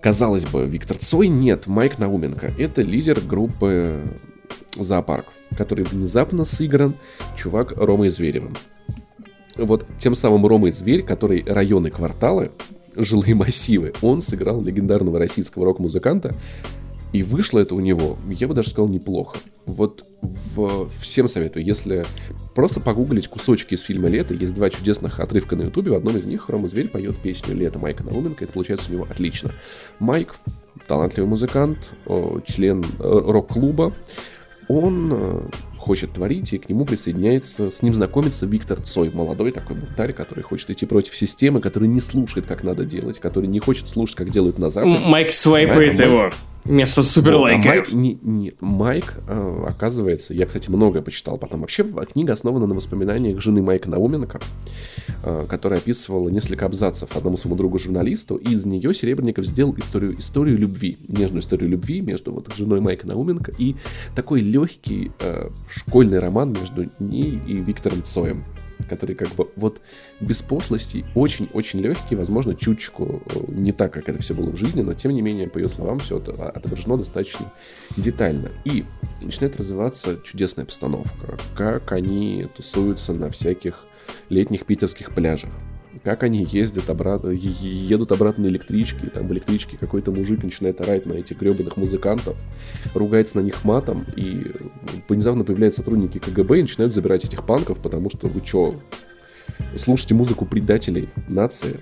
казалось 0.03 0.47
бы, 0.47 0.67
Виктор 0.67 0.97
Цой, 0.97 1.29
нет, 1.29 1.67
Майк 1.67 1.99
Науменко. 1.99 2.53
Это 2.59 2.83
лидер 2.83 3.21
группы 3.21 4.01
Зоопарк, 4.77 5.27
который 5.57 5.85
внезапно 5.85 6.45
сыгран 6.45 6.95
чувак 7.37 7.73
Ромой 7.77 8.11
Зверевым. 8.11 8.57
Вот 9.57 9.87
тем 9.99 10.15
самым 10.15 10.47
Ромой 10.47 10.73
Зверь, 10.73 11.03
который 11.03 11.45
районы, 11.45 11.91
кварталы, 11.91 12.53
жилые 12.97 13.35
массивы, 13.35 13.93
он 14.01 14.21
сыграл 14.21 14.63
легендарного 14.63 15.19
российского 15.19 15.65
рок-музыканта, 15.65 16.35
и 17.13 17.23
вышло 17.25 17.59
это 17.59 17.75
у 17.75 17.81
него, 17.81 18.17
я 18.29 18.47
бы 18.47 18.55
даже 18.55 18.71
сказал, 18.71 18.89
неплохо. 18.89 19.39
Вот 19.67 20.05
в, 20.23 20.89
всем 21.01 21.29
советую, 21.29 21.65
если 21.65 22.05
просто 22.55 22.81
погуглить 22.81 23.27
кусочки 23.27 23.75
из 23.75 23.83
фильма 23.83 24.09
«Лето», 24.09 24.33
есть 24.33 24.55
два 24.55 24.71
чудесных 24.71 25.19
отрывка 25.19 25.57
на 25.57 25.63
ютубе, 25.63 25.91
в 25.91 25.95
одном 25.95 26.17
из 26.17 26.25
них 26.25 26.49
Рома 26.49 26.69
Зверь 26.69 26.89
поет 26.89 27.17
песню 27.17 27.55
«Лето» 27.57 27.81
Майка 27.81 28.05
Науменко, 28.05 28.45
это 28.45 28.53
получается 28.53 28.91
у 28.91 28.95
него 28.95 29.09
отлично. 29.11 29.51
Майк, 29.99 30.37
талантливый 30.87 31.29
музыкант, 31.29 31.91
член 32.47 32.85
э, 32.85 32.85
рок-клуба, 33.01 33.93
он 34.71 35.11
э, 35.13 35.41
хочет 35.79 36.13
творить, 36.13 36.53
и 36.53 36.59
к 36.59 36.69
нему 36.69 36.85
присоединяется, 36.85 37.71
с 37.71 37.83
ним 37.83 37.93
знакомится 37.93 38.47
Виктор 38.47 38.81
Цой, 38.81 39.11
молодой 39.13 39.51
такой 39.51 39.77
бунтарь, 39.77 40.13
который 40.13 40.43
хочет 40.43 40.71
идти 40.71 40.87
против 40.87 41.17
системы, 41.17 41.61
который 41.61 41.89
не 41.89 42.01
слушает, 42.01 42.47
как 42.47 42.63
надо 42.63 42.85
делать, 42.85 43.19
который 43.19 43.47
не 43.47 43.59
хочет 43.59 43.89
слушать, 43.89 44.17
как 44.17 44.31
делают 44.31 44.59
на 44.59 44.71
Западе. 44.71 44.99
Майк 45.05 45.33
свайпает 45.33 45.99
Майк, 45.99 46.01
его. 46.01 46.33
Вместо 46.65 47.03
суперлайка. 47.03 47.57
Вот, 47.57 47.67
а 47.67 47.69
Майк, 47.69 47.93
не, 47.93 48.19
нет, 48.23 48.57
Майк, 48.61 49.15
э, 49.27 49.65
оказывается, 49.67 50.35
я, 50.35 50.47
кстати, 50.47 50.69
многое 50.69 51.03
почитал 51.03 51.39
потом. 51.39 51.61
Вообще, 51.61 51.85
книга 52.13 52.35
основана 52.35 52.67
на 52.67 52.75
воспоминаниях 52.75 53.41
жены 53.41 53.63
Майка 53.63 53.89
Науменко, 53.89 54.41
э, 55.25 55.47
которая 55.49 55.81
описывала 55.81 56.29
несколько 56.29 56.67
абзацев 56.67 57.17
одному 57.17 57.37
своему 57.37 57.57
другу-журналисту, 57.57 58.37
и 58.37 58.53
из 58.53 58.67
нее 58.67 58.93
Серебренников 58.93 59.47
сделал 59.47 59.75
историю, 59.79 60.19
историю 60.19 60.59
любви, 60.59 60.99
нежную 61.09 61.41
историю 61.41 61.71
любви 61.71 62.03
между 62.03 62.33
вот 62.33 62.49
женой 62.55 62.81
Майка 62.81 63.07
Науменко 63.07 63.53
и 63.57 63.77
такой 64.15 64.43
легкий 64.43 65.13
э, 65.21 65.49
школьный 65.69 66.19
роман 66.19 66.53
между 66.53 66.91
ней 66.99 67.41
и 67.47 67.55
Виктором 67.55 68.03
Цоем. 68.03 68.45
Который 68.91 69.15
как 69.15 69.29
бы 69.37 69.49
вот 69.57 69.81
без 70.21 70.43
пошлости, 70.43 71.05
очень-очень 71.15 71.79
легкий, 71.79 72.17
возможно, 72.17 72.55
чуточку 72.57 73.23
э, 73.25 73.39
не 73.49 73.73
так, 73.73 73.93
как 73.93 74.09
это 74.09 74.21
все 74.21 74.35
было 74.35 74.51
в 74.51 74.57
жизни, 74.57 74.83
но 74.83 74.95
тем 74.95 75.13
не 75.13 75.23
менее, 75.23 75.49
по 75.49 75.59
ее 75.59 75.69
словам, 75.69 76.01
все 76.01 76.19
это 76.19 76.33
отображено 76.33 76.99
достаточно 76.99 77.53
детально. 77.97 78.51
И 78.65 78.85
начинает 79.23 79.57
развиваться 79.57 80.19
чудесная 80.25 80.65
постановка, 80.65 81.39
как 81.55 81.93
они 81.93 82.47
тусуются 82.57 83.15
на 83.15 83.31
всяких 83.31 83.85
летних 84.29 84.67
питерских 84.67 85.15
пляжах 85.15 85.51
как 86.03 86.23
они 86.23 86.47
ездят 86.51 86.89
обратно, 86.89 87.31
едут 87.31 88.13
обратно 88.13 88.45
на 88.45 88.49
электричке, 88.49 89.09
там 89.09 89.29
в 89.29 89.33
электричке 89.33 89.77
какой-то 89.77 90.11
мужик 90.11 90.43
начинает 90.43 90.81
орать 90.81 91.07
на 91.07 91.15
этих 91.15 91.39
гребаных 91.39 91.77
музыкантов, 91.77 92.37
ругается 92.95 93.39
на 93.39 93.43
них 93.43 93.65
матом, 93.65 94.07
и 94.17 94.53
внезапно 95.09 95.45
появляются 95.45 95.81
сотрудники 95.81 96.19
КГБ 96.19 96.59
и 96.59 96.63
начинают 96.63 96.95
забирать 96.95 97.25
этих 97.25 97.45
панков, 97.45 97.79
потому 97.79 98.11
что 98.11 98.27
вы 98.29 98.41
чё, 98.41 98.75
слушайте 99.77 100.15
музыку 100.15 100.47
предателей 100.47 101.09
нации, 101.29 101.81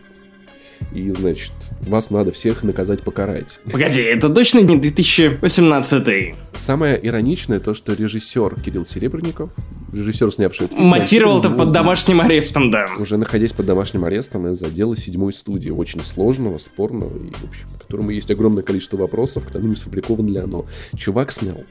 и, 0.92 1.10
значит, 1.12 1.52
вас 1.80 2.10
надо 2.10 2.30
всех 2.32 2.62
наказать, 2.62 3.02
покарать. 3.02 3.60
Погоди, 3.70 4.00
это 4.00 4.28
точно 4.28 4.60
не 4.60 4.76
2018 4.76 6.34
Самое 6.54 6.98
ироничное 7.06 7.60
то, 7.60 7.74
что 7.74 7.94
режиссер 7.94 8.60
Кирилл 8.60 8.84
Серебренников, 8.84 9.50
режиссер, 9.92 10.32
снявший 10.32 10.66
этот 10.66 10.78
фильм... 10.78 10.88
Монтировал-то 10.88 11.50
под 11.50 11.72
домашним 11.72 12.20
арестом, 12.20 12.70
да. 12.70 12.90
Уже 12.98 13.16
находясь 13.16 13.52
под 13.52 13.66
домашним 13.66 14.04
арестом 14.04 14.46
из-за 14.48 14.70
дела 14.70 14.96
седьмой 14.96 15.32
студии, 15.32 15.70
очень 15.70 16.02
сложного, 16.02 16.58
спорного, 16.58 17.16
и, 17.16 17.30
в 17.30 17.44
общем, 17.44 17.68
к 17.76 17.82
которому 17.82 18.10
есть 18.10 18.30
огромное 18.30 18.62
количество 18.62 18.96
вопросов, 18.96 19.46
к 19.46 19.50
тому 19.50 19.74
сфабрикован 19.74 20.28
ли 20.28 20.38
оно. 20.38 20.66
Чувак 20.96 21.32
снял 21.32 21.64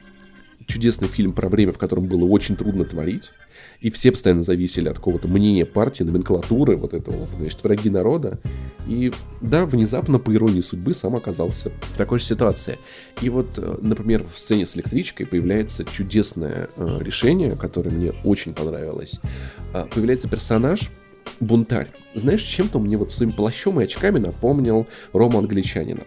чудесный 0.68 1.08
фильм 1.08 1.32
про 1.32 1.48
время, 1.48 1.72
в 1.72 1.78
котором 1.78 2.04
было 2.04 2.26
очень 2.26 2.54
трудно 2.54 2.84
творить, 2.84 3.32
и 3.80 3.90
все 3.90 4.10
постоянно 4.10 4.42
зависели 4.42 4.88
от 4.88 4.96
какого-то 4.96 5.28
мнения 5.28 5.64
партии, 5.64 6.02
номенклатуры, 6.02 6.76
вот 6.76 6.94
этого, 6.94 7.28
значит, 7.38 7.62
враги 7.62 7.90
народа. 7.90 8.38
И 8.88 9.12
да, 9.40 9.66
внезапно, 9.66 10.18
по 10.18 10.34
иронии 10.34 10.60
судьбы, 10.60 10.94
сам 10.94 11.14
оказался 11.14 11.70
в 11.94 11.96
такой 11.96 12.18
же 12.18 12.24
ситуации. 12.24 12.78
И 13.22 13.28
вот, 13.28 13.58
э, 13.58 13.78
например, 13.80 14.24
в 14.24 14.38
сцене 14.38 14.66
с 14.66 14.76
электричкой 14.76 15.26
появляется 15.26 15.84
чудесное 15.84 16.68
э, 16.76 16.98
решение, 17.00 17.56
которое 17.56 17.90
мне 17.90 18.12
очень 18.24 18.54
понравилось. 18.54 19.20
Э, 19.74 19.86
появляется 19.92 20.28
персонаж, 20.28 20.90
бунтарь. 21.38 21.90
Знаешь, 22.14 22.42
чем-то 22.42 22.80
мне 22.80 22.96
вот 22.96 23.12
своим 23.12 23.32
плащом 23.32 23.80
и 23.80 23.84
очками 23.84 24.18
напомнил 24.18 24.86
Рому 25.12 25.38
Англичанина. 25.38 26.02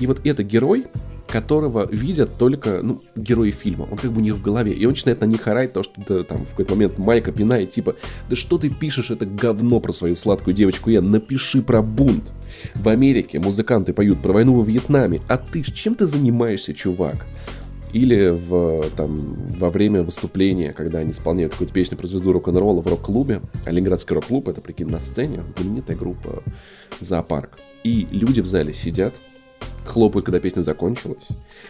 И 0.00 0.06
вот 0.06 0.26
это 0.26 0.42
герой, 0.42 0.86
которого 1.36 1.86
видят 1.90 2.38
только, 2.38 2.80
ну, 2.82 3.02
герои 3.14 3.50
фильма. 3.50 3.86
Он 3.90 3.98
как 3.98 4.10
бы 4.10 4.20
у 4.20 4.24
них 4.24 4.36
в 4.36 4.42
голове. 4.42 4.72
И 4.72 4.86
он 4.86 4.92
начинает 4.92 5.20
на 5.20 5.26
них 5.26 5.46
орать, 5.46 5.74
то, 5.74 5.82
что 5.82 5.92
да, 6.08 6.22
там 6.22 6.46
в 6.46 6.50
какой-то 6.50 6.74
момент 6.74 6.96
Майка 6.96 7.30
пинает, 7.30 7.70
типа, 7.72 7.96
да 8.30 8.36
что 8.36 8.56
ты 8.56 8.70
пишешь 8.70 9.10
это 9.10 9.26
говно 9.26 9.78
про 9.80 9.92
свою 9.92 10.16
сладкую 10.16 10.54
девочку 10.54 10.88
Я 10.88 11.02
напиши 11.02 11.60
про 11.60 11.82
бунт. 11.82 12.32
В 12.74 12.88
Америке 12.88 13.38
музыканты 13.38 13.92
поют 13.92 14.18
про 14.20 14.32
войну 14.32 14.54
во 14.54 14.64
Вьетнаме, 14.64 15.20
а 15.28 15.36
ты 15.36 15.62
чем 15.62 15.94
ты 15.94 16.06
занимаешься, 16.06 16.72
чувак? 16.72 17.26
Или 17.92 18.30
в, 18.30 18.88
там, 18.96 19.36
во 19.58 19.68
время 19.68 20.02
выступления, 20.02 20.72
когда 20.72 21.00
они 21.00 21.10
исполняют 21.10 21.52
какую-то 21.52 21.74
песню 21.74 21.98
про 21.98 22.06
звезду 22.06 22.32
рок-н-ролла 22.32 22.80
в 22.80 22.86
рок-клубе, 22.86 23.42
Ленинградский 23.66 24.14
рок-клуб, 24.14 24.48
это, 24.48 24.62
прикинь, 24.62 24.88
на 24.88 25.00
сцене, 25.00 25.42
знаменитая 25.58 25.98
группа 25.98 26.42
«Зоопарк». 27.00 27.58
И 27.84 28.08
люди 28.10 28.40
в 28.40 28.46
зале 28.46 28.72
сидят, 28.72 29.14
хлопают, 29.86 30.26
когда 30.26 30.40
песня 30.40 30.62
закончилась. 30.62 31.28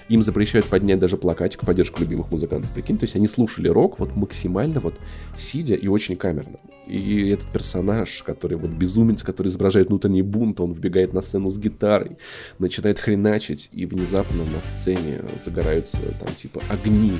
Им 0.08 0.22
запрещают 0.22 0.66
поднять 0.66 0.98
даже 0.98 1.16
плакатик 1.16 1.62
в 1.62 1.66
поддержку 1.66 2.00
любимых 2.00 2.30
музыкантов. 2.30 2.72
Прикинь, 2.72 2.98
то 2.98 3.04
есть 3.04 3.16
они 3.16 3.26
слушали 3.26 3.68
рок 3.68 3.98
вот 3.98 4.16
максимально 4.16 4.80
вот 4.80 4.94
сидя 5.36 5.74
и 5.74 5.86
очень 5.86 6.16
камерно. 6.16 6.58
И 6.86 7.30
этот 7.30 7.52
персонаж, 7.52 8.22
который 8.22 8.56
вот 8.56 8.70
безумец, 8.70 9.22
который 9.22 9.48
изображает 9.48 9.88
внутренний 9.88 10.22
бунт, 10.22 10.60
он 10.60 10.72
вбегает 10.72 11.12
на 11.12 11.20
сцену 11.20 11.50
с 11.50 11.58
гитарой, 11.58 12.16
начинает 12.58 13.00
хреначить, 13.00 13.68
и 13.72 13.86
внезапно 13.86 14.44
на 14.44 14.62
сцене 14.62 15.22
загораются 15.38 15.98
там 16.20 16.32
типа 16.34 16.62
огни, 16.68 17.18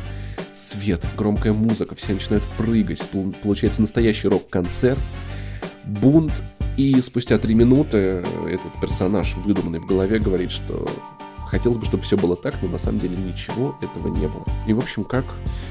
свет, 0.52 1.04
громкая 1.16 1.52
музыка, 1.52 1.96
все 1.96 2.12
начинают 2.14 2.44
прыгать, 2.56 3.02
получается 3.42 3.80
настоящий 3.80 4.28
рок-концерт. 4.28 5.00
Бунт 5.84 6.32
и 6.76 7.00
спустя 7.00 7.38
три 7.38 7.54
минуты 7.54 8.24
этот 8.46 8.80
персонаж, 8.80 9.34
выдуманный 9.36 9.78
в 9.78 9.86
голове, 9.86 10.18
говорит, 10.18 10.50
что 10.50 10.88
хотелось 11.48 11.78
бы, 11.78 11.84
чтобы 11.84 12.02
все 12.02 12.16
было 12.16 12.36
так, 12.36 12.54
но 12.62 12.68
на 12.68 12.78
самом 12.78 13.00
деле 13.00 13.16
ничего 13.16 13.76
этого 13.80 14.08
не 14.08 14.26
было. 14.26 14.44
И, 14.66 14.72
в 14.72 14.78
общем, 14.78 15.04
как 15.04 15.24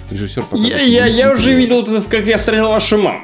режиссер 0.10 0.44
показывает... 0.44 0.76
Я, 0.76 1.06
я, 1.06 1.06
я 1.06 1.34
уже 1.34 1.54
видел 1.54 1.82
это, 1.82 2.02
как 2.10 2.26
я 2.26 2.38
встретил 2.38 2.70
вашу 2.70 2.98
маму. 2.98 3.20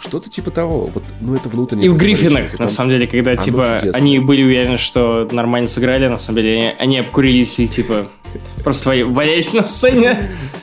Что-то 0.00 0.30
типа 0.30 0.50
того. 0.50 0.90
Вот, 0.92 1.02
ну, 1.20 1.34
это 1.34 1.48
внутренне. 1.48 1.86
И 1.86 1.88
в 1.88 1.96
Гриффинах, 1.96 2.58
на 2.58 2.68
самом 2.68 2.90
деле, 2.90 3.06
когда, 3.06 3.36
типа, 3.36 3.78
чудесно. 3.80 3.98
они 3.98 4.18
были 4.18 4.42
уверены, 4.42 4.76
что 4.76 5.28
нормально 5.32 5.68
сыграли, 5.68 6.06
на 6.08 6.18
самом 6.18 6.42
деле, 6.42 6.56
они, 6.58 6.74
они 6.78 6.98
обкурились 6.98 7.58
и, 7.60 7.68
типа, 7.68 8.10
просто 8.62 8.90
валялись 9.06 9.54
на 9.54 9.62
сцене. 9.62 10.18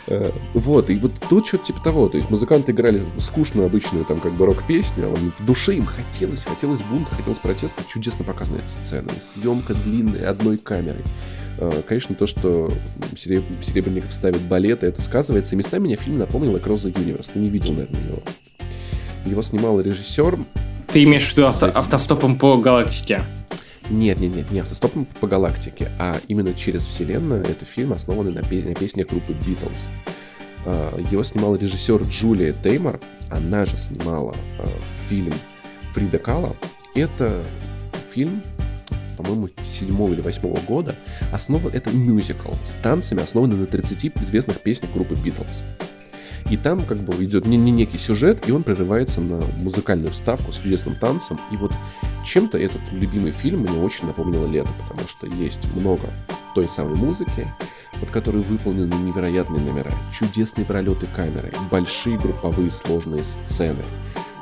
Э, 0.07 0.31
вот, 0.53 0.89
и 0.89 0.97
вот 0.97 1.13
тут 1.29 1.47
что-то 1.47 1.65
типа 1.65 1.81
того. 1.81 2.09
То 2.09 2.17
есть 2.17 2.29
музыканты 2.29 2.71
играли 2.71 3.01
скучную, 3.17 3.67
обычную, 3.67 4.05
там, 4.05 4.19
как 4.19 4.33
бы 4.33 4.45
рок-песню, 4.45 5.05
а 5.05 5.15
в 5.15 5.45
душе 5.45 5.75
им 5.75 5.85
хотелось, 5.85 6.43
хотелось 6.43 6.81
бунта, 6.81 7.15
хотелось 7.15 7.39
протеста. 7.39 7.83
Чудесно 7.87 8.25
показана 8.25 8.57
эта 8.57 8.67
сцена. 8.67 9.09
Съемка 9.21 9.73
длинная, 9.73 10.29
одной 10.29 10.57
камерой. 10.57 11.01
Э, 11.57 11.81
конечно, 11.87 12.15
то, 12.15 12.27
что 12.27 12.71
Серебренников 13.15 14.13
ставит 14.13 14.41
балеты, 14.41 14.87
это 14.87 15.01
сказывается. 15.01 15.55
И 15.55 15.57
местами 15.57 15.85
меня 15.85 15.95
фильм 15.95 16.19
напомнил 16.19 16.55
Across 16.55 16.85
the 16.85 16.93
Universe. 16.93 17.29
Ты 17.31 17.39
не 17.39 17.49
видел, 17.49 17.73
наверное, 17.73 18.01
его. 18.01 18.19
Его 19.25 19.41
снимал 19.41 19.79
режиссер. 19.79 20.37
Ты 20.87 21.03
имеешь 21.03 21.27
в 21.27 21.31
виду 21.31 21.47
авто, 21.47 21.67
автостопом 21.67 22.37
по 22.37 22.57
галактике? 22.57 23.23
Нет, 23.89 24.19
нет, 24.19 24.35
нет, 24.35 24.51
не 24.51 24.59
автостопом 24.59 25.05
по 25.05 25.27
галактике, 25.27 25.89
а 25.99 26.19
именно 26.27 26.53
через 26.53 26.85
вселенную. 26.85 27.43
Это 27.43 27.65
фильм, 27.65 27.93
основанный 27.93 28.31
на, 28.31 28.41
на 28.41 28.75
песнях 28.75 29.07
группы 29.07 29.33
Beatles. 29.33 29.89
А, 30.65 30.97
его 31.11 31.23
снимал 31.23 31.55
режиссер 31.55 32.01
Джулия 32.03 32.53
Теймор. 32.53 32.99
Она 33.29 33.65
же 33.65 33.77
снимала 33.77 34.35
а, 34.59 34.67
фильм 35.09 35.33
Фрида 35.93 36.19
Кала. 36.19 36.55
Это 36.95 37.41
фильм, 38.13 38.41
по-моему, 39.17 39.49
седьмого 39.61 40.13
или 40.13 40.21
восьмого 40.21 40.59
года. 40.61 40.95
Основа 41.31 41.69
это 41.69 41.91
мюзикл 41.91 42.53
с 42.63 42.73
танцами, 42.73 43.23
основанный 43.23 43.57
на 43.57 43.65
30 43.65 44.17
известных 44.17 44.61
песнях 44.61 44.91
группы 44.93 45.15
Beatles. 45.15 45.63
И 46.49 46.57
там 46.57 46.83
как 46.83 46.97
бы 46.97 47.23
идет 47.23 47.45
не, 47.45 47.57
не 47.57 47.71
некий 47.71 47.97
сюжет, 47.97 48.47
и 48.47 48.51
он 48.51 48.63
прерывается 48.63 49.21
на 49.21 49.41
музыкальную 49.57 50.11
вставку 50.11 50.51
с 50.51 50.59
чудесным 50.59 50.95
танцем. 50.95 51.39
И 51.51 51.57
вот 51.57 51.71
чем-то 52.25 52.57
этот 52.57 52.81
любимый 52.91 53.31
фильм 53.31 53.61
мне 53.61 53.79
очень 53.79 54.07
напомнил 54.07 54.47
лето, 54.47 54.69
потому 54.81 55.07
что 55.07 55.27
есть 55.27 55.59
много 55.75 56.07
той 56.55 56.69
самой 56.69 56.95
музыки, 56.95 57.47
под 57.99 58.09
которой 58.09 58.41
выполнены 58.41 58.93
невероятные 58.95 59.61
номера, 59.61 59.91
чудесные 60.17 60.65
пролеты 60.65 61.07
камеры, 61.15 61.53
большие 61.71 62.17
групповые 62.17 62.71
сложные 62.71 63.23
сцены, 63.23 63.83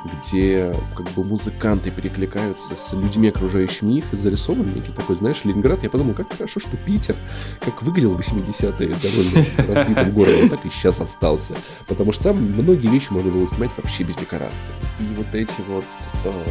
где 0.04 0.74
как 0.96 1.10
бы 1.12 1.24
музыканты 1.24 1.90
перекликаются 1.90 2.74
с 2.74 2.92
людьми, 2.92 3.28
окружающими 3.28 3.98
их, 3.98 4.04
зарисован 4.12 4.72
некий 4.74 4.92
такой, 4.92 5.16
знаешь, 5.16 5.44
Ленинград. 5.44 5.82
Я 5.82 5.90
подумал, 5.90 6.14
как 6.14 6.32
хорошо, 6.32 6.60
что 6.60 6.76
Питер, 6.76 7.14
как 7.60 7.82
выглядел 7.82 8.14
в 8.14 8.20
80-е, 8.20 8.88
довольно 8.88 9.74
разбитым 9.74 10.10
городом, 10.12 10.48
так 10.48 10.64
и 10.66 10.70
сейчас 10.70 11.00
остался. 11.00 11.54
Потому 11.86 12.12
что 12.12 12.24
там 12.24 12.36
многие 12.36 12.88
вещи 12.88 13.12
можно 13.12 13.30
было 13.30 13.46
снимать 13.46 13.70
вообще 13.76 14.02
без 14.04 14.16
декораций. 14.16 14.72
И 15.00 15.14
вот 15.14 15.34
эти 15.34 15.60
вот 15.68 15.84
э, 16.24 16.44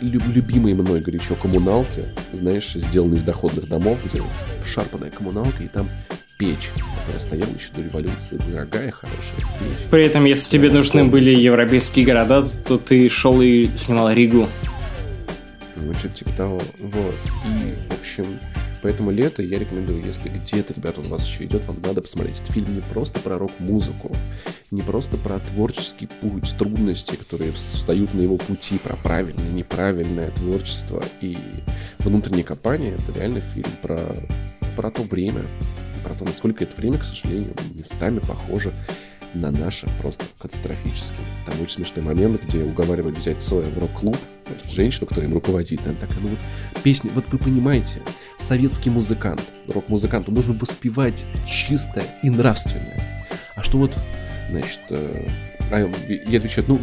любимые 0.00 0.74
мной 0.74 1.00
горячо 1.00 1.34
коммуналки, 1.34 2.04
знаешь, 2.32 2.72
сделанные 2.72 3.18
из 3.18 3.22
доходных 3.22 3.68
домов, 3.68 4.02
где 4.04 4.22
шарпанная 4.64 5.10
коммуналка, 5.10 5.62
и 5.62 5.68
там 5.68 5.88
печь, 6.38 6.70
которая 7.00 7.20
стояла 7.20 7.50
еще 7.50 7.72
до 7.74 7.82
революции, 7.82 8.38
дорогая, 8.50 8.90
хорошая 8.90 9.38
печь. 9.58 9.90
При 9.90 10.04
этом, 10.04 10.24
если 10.24 10.50
тебе 10.50 10.70
нужны 10.70 11.04
были 11.04 11.30
европейские 11.30 12.04
города, 12.04 12.44
то 12.44 12.78
ты 12.78 13.08
шел 13.08 13.40
и 13.40 13.68
снимал 13.76 14.10
Ригу. 14.12 14.48
Ну, 15.76 15.94
что-то 15.94 16.14
типа 16.14 16.30
того. 16.36 16.62
Вот. 16.78 17.14
И, 17.44 17.74
в 17.88 18.00
общем, 18.00 18.38
поэтому 18.82 19.10
лето 19.10 19.42
я 19.42 19.58
рекомендую, 19.58 20.04
если 20.04 20.28
где-то, 20.28 20.74
ребята, 20.74 21.00
у 21.00 21.04
вас 21.04 21.26
еще 21.26 21.44
идет, 21.44 21.62
вам 21.66 21.76
надо 21.82 22.02
посмотреть. 22.02 22.40
Этот 22.40 22.52
фильм 22.52 22.74
не 22.74 22.80
просто 22.80 23.20
про 23.20 23.38
рок-музыку, 23.38 24.14
не 24.70 24.82
просто 24.82 25.16
про 25.16 25.38
творческий 25.38 26.08
путь, 26.20 26.56
трудности, 26.58 27.16
которые 27.16 27.52
встают 27.52 28.14
на 28.14 28.20
его 28.20 28.36
пути, 28.36 28.78
про 28.78 28.96
правильное, 28.96 29.50
неправильное 29.52 30.30
творчество 30.32 31.04
и 31.20 31.38
внутреннее 31.98 32.44
копание. 32.44 32.94
Это 32.94 33.18
реально 33.18 33.40
фильм 33.40 33.70
про, 33.82 34.00
про 34.76 34.90
то 34.90 35.02
время, 35.02 35.42
про 36.06 36.14
то, 36.14 36.24
насколько 36.24 36.62
это 36.62 36.76
время, 36.76 36.98
к 36.98 37.04
сожалению, 37.04 37.52
местами 37.74 38.20
похоже 38.20 38.72
на 39.34 39.50
наше 39.50 39.88
просто 40.00 40.24
катастрофически. 40.38 41.16
Там 41.44 41.60
очень 41.60 41.74
смешной 41.74 42.04
момент, 42.04 42.40
где 42.44 42.62
уговаривали 42.62 43.14
взять 43.14 43.42
Соя 43.42 43.68
в 43.68 43.78
рок-клуб, 43.78 44.16
женщину, 44.70 45.06
которая 45.06 45.28
им 45.28 45.34
руководит. 45.34 45.80
Она 45.84 45.96
такая, 45.96 46.18
ну 46.20 46.28
вот 46.28 46.82
песня, 46.82 47.10
вот 47.12 47.24
вы 47.28 47.38
понимаете, 47.38 48.00
советский 48.38 48.90
музыкант, 48.90 49.42
рок-музыкант, 49.66 50.28
он 50.28 50.34
должен 50.34 50.56
воспевать 50.56 51.26
чистое 51.50 52.06
и 52.22 52.30
нравственное. 52.30 53.02
А 53.56 53.62
что 53.64 53.78
вот, 53.78 53.96
значит, 54.48 54.80
э, 54.90 55.28
А 55.72 55.80
я 55.80 56.38
отвечаю, 56.38 56.64
ну, 56.68 56.78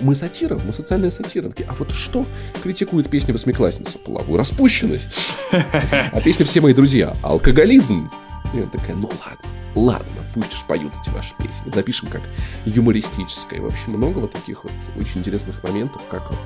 мы 0.00 0.16
сатира, 0.16 0.58
мы 0.66 0.72
социальная 0.72 1.12
сатира. 1.12 1.50
А 1.68 1.74
вот 1.74 1.92
что 1.92 2.26
критикует 2.62 3.08
песня 3.08 3.32
восьмиклассница? 3.32 3.98
Половую 3.98 4.36
распущенность. 4.36 5.16
А 5.52 6.20
песня 6.20 6.44
«Все 6.44 6.60
мои 6.60 6.74
друзья»— 6.74 7.14
алкоголизм. 7.22 8.10
И 8.54 8.58
она 8.60 8.70
такая, 8.70 8.94
ну 8.94 9.08
ладно, 9.08 9.48
ладно, 9.74 10.22
пусть 10.32 10.52
уж 10.54 10.64
поют 10.64 10.92
эти 11.00 11.10
ваши 11.10 11.34
песни. 11.36 11.70
Запишем 11.70 12.08
как 12.08 12.22
юмористическое. 12.64 13.60
В 13.60 13.66
общем, 13.66 13.92
много 13.92 14.20
вот 14.20 14.32
таких 14.32 14.64
вот 14.64 14.72
очень 14.96 15.20
интересных 15.20 15.62
моментов, 15.62 16.02
как 16.08 16.30
вот 16.30 16.38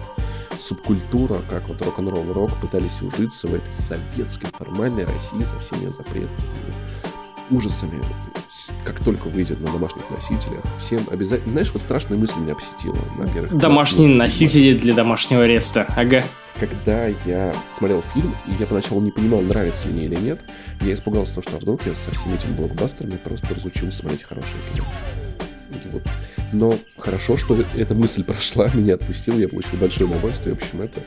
субкультура, 0.59 1.40
как 1.50 1.68
вот 1.68 1.80
рок-н-ролл 1.82 2.32
рок 2.32 2.50
пытались 2.56 3.02
ужиться 3.02 3.46
в 3.46 3.54
этой 3.54 3.72
советской 3.72 4.50
формальной 4.50 5.04
России 5.04 5.44
со 5.44 5.59
всеми 5.61 5.90
запретами 5.90 6.28
ужасами, 7.50 8.02
как 8.89 9.05
только 9.05 9.26
выйдет 9.26 9.61
на 9.61 9.70
домашних 9.70 10.09
носителях, 10.09 10.64
всем 10.80 11.07
обязательно... 11.11 11.53
Знаешь, 11.53 11.70
вот 11.74 11.82
страшная 11.82 12.16
мысль 12.16 12.39
меня 12.39 12.55
посетила 12.55 12.97
на 13.18 13.28
первых 13.28 13.55
Домашние 13.59 14.09
носители 14.09 14.76
для 14.78 14.95
домашнего 14.95 15.45
ареста, 15.45 15.86
ага. 15.95 16.24
Когда 16.59 17.07
я 17.26 17.55
смотрел 17.76 18.03
фильм, 18.14 18.34
и 18.47 18.53
я 18.59 18.66
поначалу 18.66 19.03
не 19.03 19.11
понимал, 19.11 19.43
нравится 19.43 19.89
мне 19.89 20.07
или 20.07 20.16
нет, 20.16 20.41
я 20.80 20.95
испугался 20.95 21.34
того, 21.34 21.43
что 21.43 21.57
а 21.57 21.61
вдруг 21.61 21.84
я 21.86 21.95
со 21.95 22.11
всеми 22.12 22.36
этими 22.36 22.53
блокбастерами 22.53 23.18
просто 23.22 23.55
разучился 23.55 23.99
смотреть 23.99 24.22
хорошее 24.22 24.57
кино. 24.72 24.84
И 25.84 25.89
вот 25.89 26.03
но 26.53 26.78
хорошо, 26.97 27.36
что 27.36 27.62
эта 27.76 27.95
мысль 27.95 28.24
прошла, 28.26 28.70
меня 28.72 28.95
отпустил, 28.95 29.39
я 29.39 29.49
получил 29.49 29.78
большое 29.78 30.09
удовольствие. 30.09 30.55
В 30.55 30.62
общем, 30.62 30.80
это... 30.80 31.01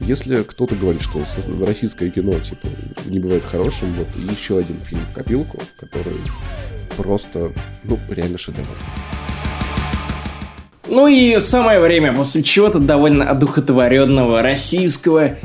Если 0.00 0.42
кто-то 0.42 0.74
говорит, 0.74 1.02
что 1.02 1.22
российское 1.64 2.10
кино, 2.10 2.38
типа, 2.40 2.66
не 3.04 3.18
бывает 3.18 3.44
хорошим, 3.44 3.92
вот 3.94 4.08
еще 4.32 4.58
один 4.58 4.80
фильм 4.80 5.02
в 5.10 5.14
копилку, 5.14 5.62
который 5.78 6.16
просто, 6.96 7.52
ну, 7.84 7.98
реально 8.08 8.38
шедевр. 8.38 8.66
Ну 10.88 11.06
и 11.06 11.38
самое 11.38 11.78
время 11.78 12.12
после 12.12 12.42
чего-то 12.42 12.80
довольно 12.80 13.30
одухотворенного 13.30 14.42
российского 14.42 15.36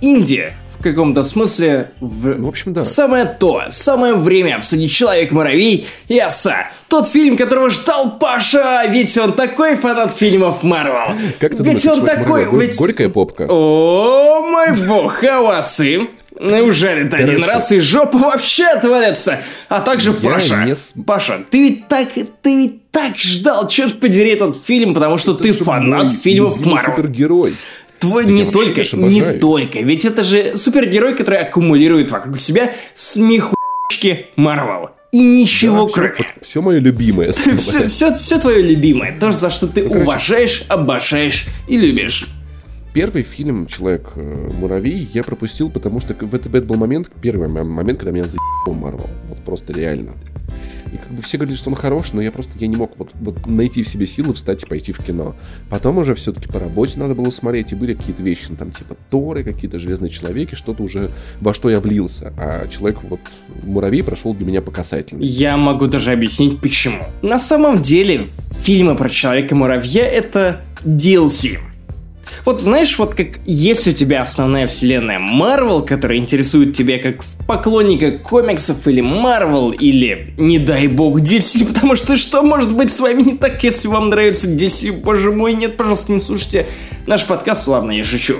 Индия 0.00 0.54
в 0.78 0.82
каком-то 0.82 1.22
смысле 1.22 1.90
в... 2.00 2.42
в 2.42 2.48
общем, 2.48 2.72
да. 2.72 2.84
Самое 2.84 3.24
то, 3.24 3.62
самое 3.70 4.14
время 4.14 4.56
обсудить 4.56 4.92
Человек-муравей 4.92 5.86
и 6.08 6.18
Оса. 6.18 6.70
Тот 6.88 7.08
фильм, 7.08 7.36
которого 7.36 7.70
ждал 7.70 8.18
Паша, 8.18 8.84
ведь 8.88 9.16
он 9.18 9.32
такой 9.32 9.76
фанат 9.76 10.12
фильмов 10.14 10.62
Марвел. 10.62 11.16
Как 11.40 11.56
ты 11.56 11.62
ведь 11.62 11.82
думаешь, 11.82 11.86
он 11.86 12.06
такой, 12.06 12.60
ведь... 12.60 12.76
Горькая 12.76 13.08
попка. 13.08 13.46
О 13.48 14.40
мой 14.42 14.72
бог, 14.86 15.22
а 15.24 15.58
осы? 15.58 16.08
Неужели 16.38 17.08
ты 17.08 17.16
один 17.16 17.42
раз 17.44 17.72
и 17.72 17.80
жопа 17.80 18.18
вообще 18.18 18.66
отвалится? 18.66 19.40
А 19.70 19.80
также 19.80 20.14
Я 20.20 20.30
Паша. 20.30 20.64
не 20.64 21.02
Паша, 21.02 21.40
ты 21.50 21.62
ведь 21.62 21.88
так, 21.88 22.08
ты 22.42 22.56
ведь 22.56 22.90
так 22.90 23.16
ждал, 23.16 23.68
черт 23.68 23.98
подери, 24.00 24.30
этот 24.30 24.62
фильм, 24.62 24.92
потому 24.92 25.16
что 25.16 25.32
ты 25.32 25.54
же 25.54 25.64
фанат 25.64 26.12
фильмов 26.12 26.60
Марвел. 26.64 26.94
супергерой. 26.94 27.54
Твой 27.98 28.24
Да 28.24 28.32
не 28.32 28.44
только, 28.44 28.82
не 28.96 29.38
только, 29.38 29.80
ведь 29.80 30.04
это 30.04 30.22
же 30.22 30.56
супергерой, 30.56 31.16
который 31.16 31.38
аккумулирует 31.38 32.10
вокруг 32.10 32.38
себя 32.38 32.72
смехучки 32.94 34.26
Марвел. 34.36 34.90
И 35.12 35.18
ничего 35.18 35.86
кроме. 35.86 36.14
все, 36.42 36.60
мое 36.60 36.78
любимое. 36.78 37.32
Все, 37.32 37.86
все, 37.88 38.14
все 38.14 38.38
твое 38.38 38.60
любимое, 38.60 39.16
то, 39.18 39.32
за 39.32 39.50
что 39.50 39.66
ты 39.66 39.82
короче. 39.82 40.02
уважаешь, 40.02 40.64
обожаешь 40.68 41.46
и 41.68 41.78
любишь. 41.78 42.26
Первый 42.96 43.24
фильм 43.24 43.66
«Человек-муравей» 43.66 45.06
я 45.12 45.22
пропустил, 45.22 45.68
потому 45.68 46.00
что 46.00 46.14
в 46.14 46.34
этот 46.34 46.64
был 46.64 46.76
момент, 46.76 47.10
первый 47.20 47.46
момент, 47.46 47.98
когда 47.98 48.10
меня 48.10 48.24
заебал 48.24 48.72
Марвел. 48.72 49.10
Вот 49.28 49.38
просто 49.40 49.74
реально. 49.74 50.12
И 50.94 50.96
как 50.96 51.10
бы 51.10 51.20
все 51.20 51.36
говорили, 51.36 51.58
что 51.58 51.68
он 51.68 51.76
хорош, 51.76 52.14
но 52.14 52.22
я 52.22 52.32
просто 52.32 52.52
я 52.58 52.66
не 52.66 52.76
мог 52.76 52.98
вот, 52.98 53.10
вот 53.20 53.46
найти 53.46 53.82
в 53.82 53.86
себе 53.86 54.06
силы 54.06 54.32
встать 54.32 54.62
и 54.62 54.66
пойти 54.66 54.92
в 54.92 55.04
кино. 55.04 55.36
Потом 55.68 55.98
уже 55.98 56.14
все-таки 56.14 56.48
по 56.48 56.58
работе 56.58 56.98
надо 56.98 57.14
было 57.14 57.28
смотреть, 57.28 57.72
и 57.72 57.74
были 57.74 57.92
какие-то 57.92 58.22
вещи, 58.22 58.46
ну, 58.48 58.56
там 58.56 58.70
типа 58.70 58.96
Торы, 59.10 59.44
какие-то 59.44 59.78
Железные 59.78 60.08
Человеки, 60.08 60.54
что-то 60.54 60.82
уже 60.82 61.10
во 61.40 61.52
что 61.52 61.68
я 61.68 61.80
влился. 61.80 62.32
А 62.38 62.66
Человек 62.66 63.02
вот 63.02 63.20
Муравей 63.62 64.04
прошел 64.04 64.32
для 64.32 64.46
меня 64.46 64.62
по 64.62 64.70
касательной. 64.70 65.26
Я 65.26 65.58
могу 65.58 65.86
даже 65.86 66.12
объяснить 66.12 66.62
почему. 66.62 67.04
На 67.20 67.38
самом 67.38 67.82
деле, 67.82 68.26
фильмы 68.62 68.96
про 68.96 69.10
Человека-муравья 69.10 70.06
это 70.06 70.62
DLC. 70.82 71.58
Вот 72.44 72.60
знаешь, 72.60 72.98
вот 72.98 73.14
как 73.14 73.38
есть 73.44 73.88
у 73.88 73.92
тебя 73.92 74.22
основная 74.22 74.66
вселенная 74.66 75.18
Марвел, 75.18 75.82
которая 75.82 76.18
интересует 76.18 76.76
тебя 76.76 76.98
как 76.98 77.24
поклонника 77.46 78.18
комиксов 78.18 78.86
или 78.86 79.00
Марвел, 79.00 79.70
или, 79.70 80.34
не 80.36 80.58
дай 80.58 80.86
бог, 80.86 81.20
DC, 81.20 81.66
потому 81.74 81.94
что 81.94 82.16
что 82.16 82.42
может 82.42 82.74
быть 82.74 82.90
с 82.90 83.00
вами 83.00 83.22
не 83.22 83.36
так, 83.36 83.62
если 83.62 83.88
вам 83.88 84.10
нравится 84.10 84.48
DC? 84.48 84.92
Боже 84.92 85.32
мой, 85.32 85.54
нет, 85.54 85.76
пожалуйста, 85.76 86.12
не 86.12 86.20
слушайте 86.20 86.66
наш 87.06 87.24
подкаст, 87.24 87.66
ладно, 87.68 87.90
я 87.90 88.04
шучу. 88.04 88.36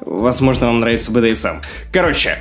Возможно, 0.00 0.68
вам 0.68 0.80
нравится 0.80 1.10
BDSM. 1.10 1.62
Короче, 1.92 2.38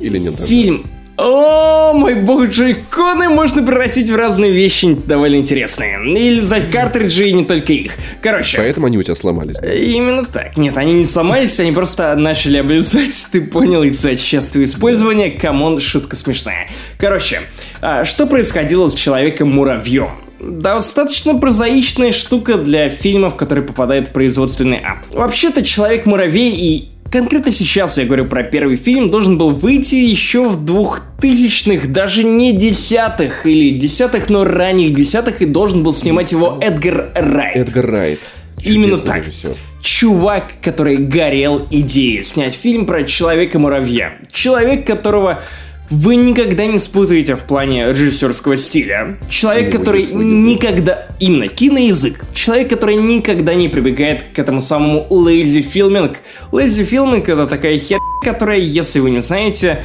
Или 0.00 0.18
нет? 0.18 0.36
даже. 0.36 0.97
О, 1.18 1.92
мой 1.94 2.14
бог, 2.14 2.46
джойконы 2.46 3.28
можно 3.28 3.62
превратить 3.64 4.08
в 4.08 4.14
разные 4.14 4.52
вещи 4.52 4.94
довольно 4.94 5.36
интересные. 5.36 5.98
Или 6.16 6.40
за 6.40 6.60
картриджи 6.60 7.28
и 7.28 7.32
не 7.32 7.44
только 7.44 7.72
их. 7.72 7.92
Короче, 8.22 8.58
Поэтому 8.58 8.86
они 8.86 8.98
у 8.98 9.02
тебя 9.02 9.16
сломались. 9.16 9.56
да? 9.60 9.72
именно 9.72 10.24
так. 10.24 10.56
Нет, 10.56 10.76
они 10.76 10.92
не 10.92 11.04
сломались, 11.04 11.58
они 11.58 11.72
просто 11.72 12.14
начали 12.14 12.58
облезать. 12.58 13.26
Ты 13.32 13.40
понял, 13.40 13.82
из-за 13.82 14.16
частого 14.16 14.62
использования. 14.62 15.30
Come 15.32 15.59
on, 15.59 15.80
шутка 15.80 16.14
смешная. 16.14 16.68
Короче, 16.98 17.40
а, 17.80 18.04
что 18.04 18.26
происходило 18.26 18.88
с 18.88 18.94
Человеком-муравьем? 18.94 20.10
Достаточно 20.38 21.34
прозаичная 21.34 22.12
штука 22.12 22.58
для 22.58 22.88
фильмов, 22.90 23.34
которые 23.34 23.64
попадают 23.64 24.06
в 24.06 24.12
производственный 24.12 24.80
ад. 24.84 24.98
Вообще-то 25.10 25.64
Человек-муравей 25.64 26.52
и 26.54 26.88
Конкретно 27.10 27.52
сейчас 27.52 27.96
я 27.96 28.04
говорю 28.04 28.26
про 28.26 28.42
первый 28.42 28.76
фильм, 28.76 29.08
должен 29.08 29.38
был 29.38 29.50
выйти 29.50 29.94
еще 29.94 30.46
в 30.46 30.62
двухтысячных, 30.62 31.90
даже 31.90 32.22
не 32.22 32.52
десятых 32.52 33.46
или 33.46 33.78
десятых, 33.78 34.28
но 34.28 34.44
ранних 34.44 34.94
десятых, 34.94 35.40
и 35.40 35.46
должен 35.46 35.82
был 35.82 35.94
снимать 35.94 36.32
его 36.32 36.58
Эдгар 36.60 37.10
Райт. 37.14 37.56
Эдгар 37.56 37.86
Райт. 37.86 38.20
Именно 38.62 38.98
так. 38.98 39.26
режиссер. 39.26 39.54
Чувак, 39.80 40.52
который 40.60 40.96
горел 40.96 41.66
идеей 41.70 42.24
снять 42.24 42.54
фильм 42.54 42.84
про 42.84 43.04
Человека-муравья. 43.04 44.18
Человек, 44.30 44.86
которого 44.86 45.42
вы 45.90 46.16
никогда 46.16 46.66
не 46.66 46.78
спутаете 46.78 47.34
в 47.34 47.44
плане 47.44 47.90
режиссерского 47.90 48.56
стиля. 48.56 49.18
Человек, 49.28 49.72
который 49.72 50.04
никогда... 50.12 51.06
Именно, 51.18 51.48
киноязык. 51.48 52.24
Человек, 52.32 52.70
который 52.70 52.96
никогда 52.96 53.54
не 53.54 53.68
прибегает 53.68 54.24
к 54.34 54.38
этому 54.38 54.60
самому 54.60 55.06
lazy 55.10 55.64
filming. 55.66 56.16
Lazy 56.52 56.88
filming 56.88 57.22
это 57.22 57.46
такая 57.46 57.78
херня, 57.78 58.00
которая, 58.22 58.58
если 58.58 59.00
вы 59.00 59.10
не 59.10 59.20
знаете, 59.20 59.82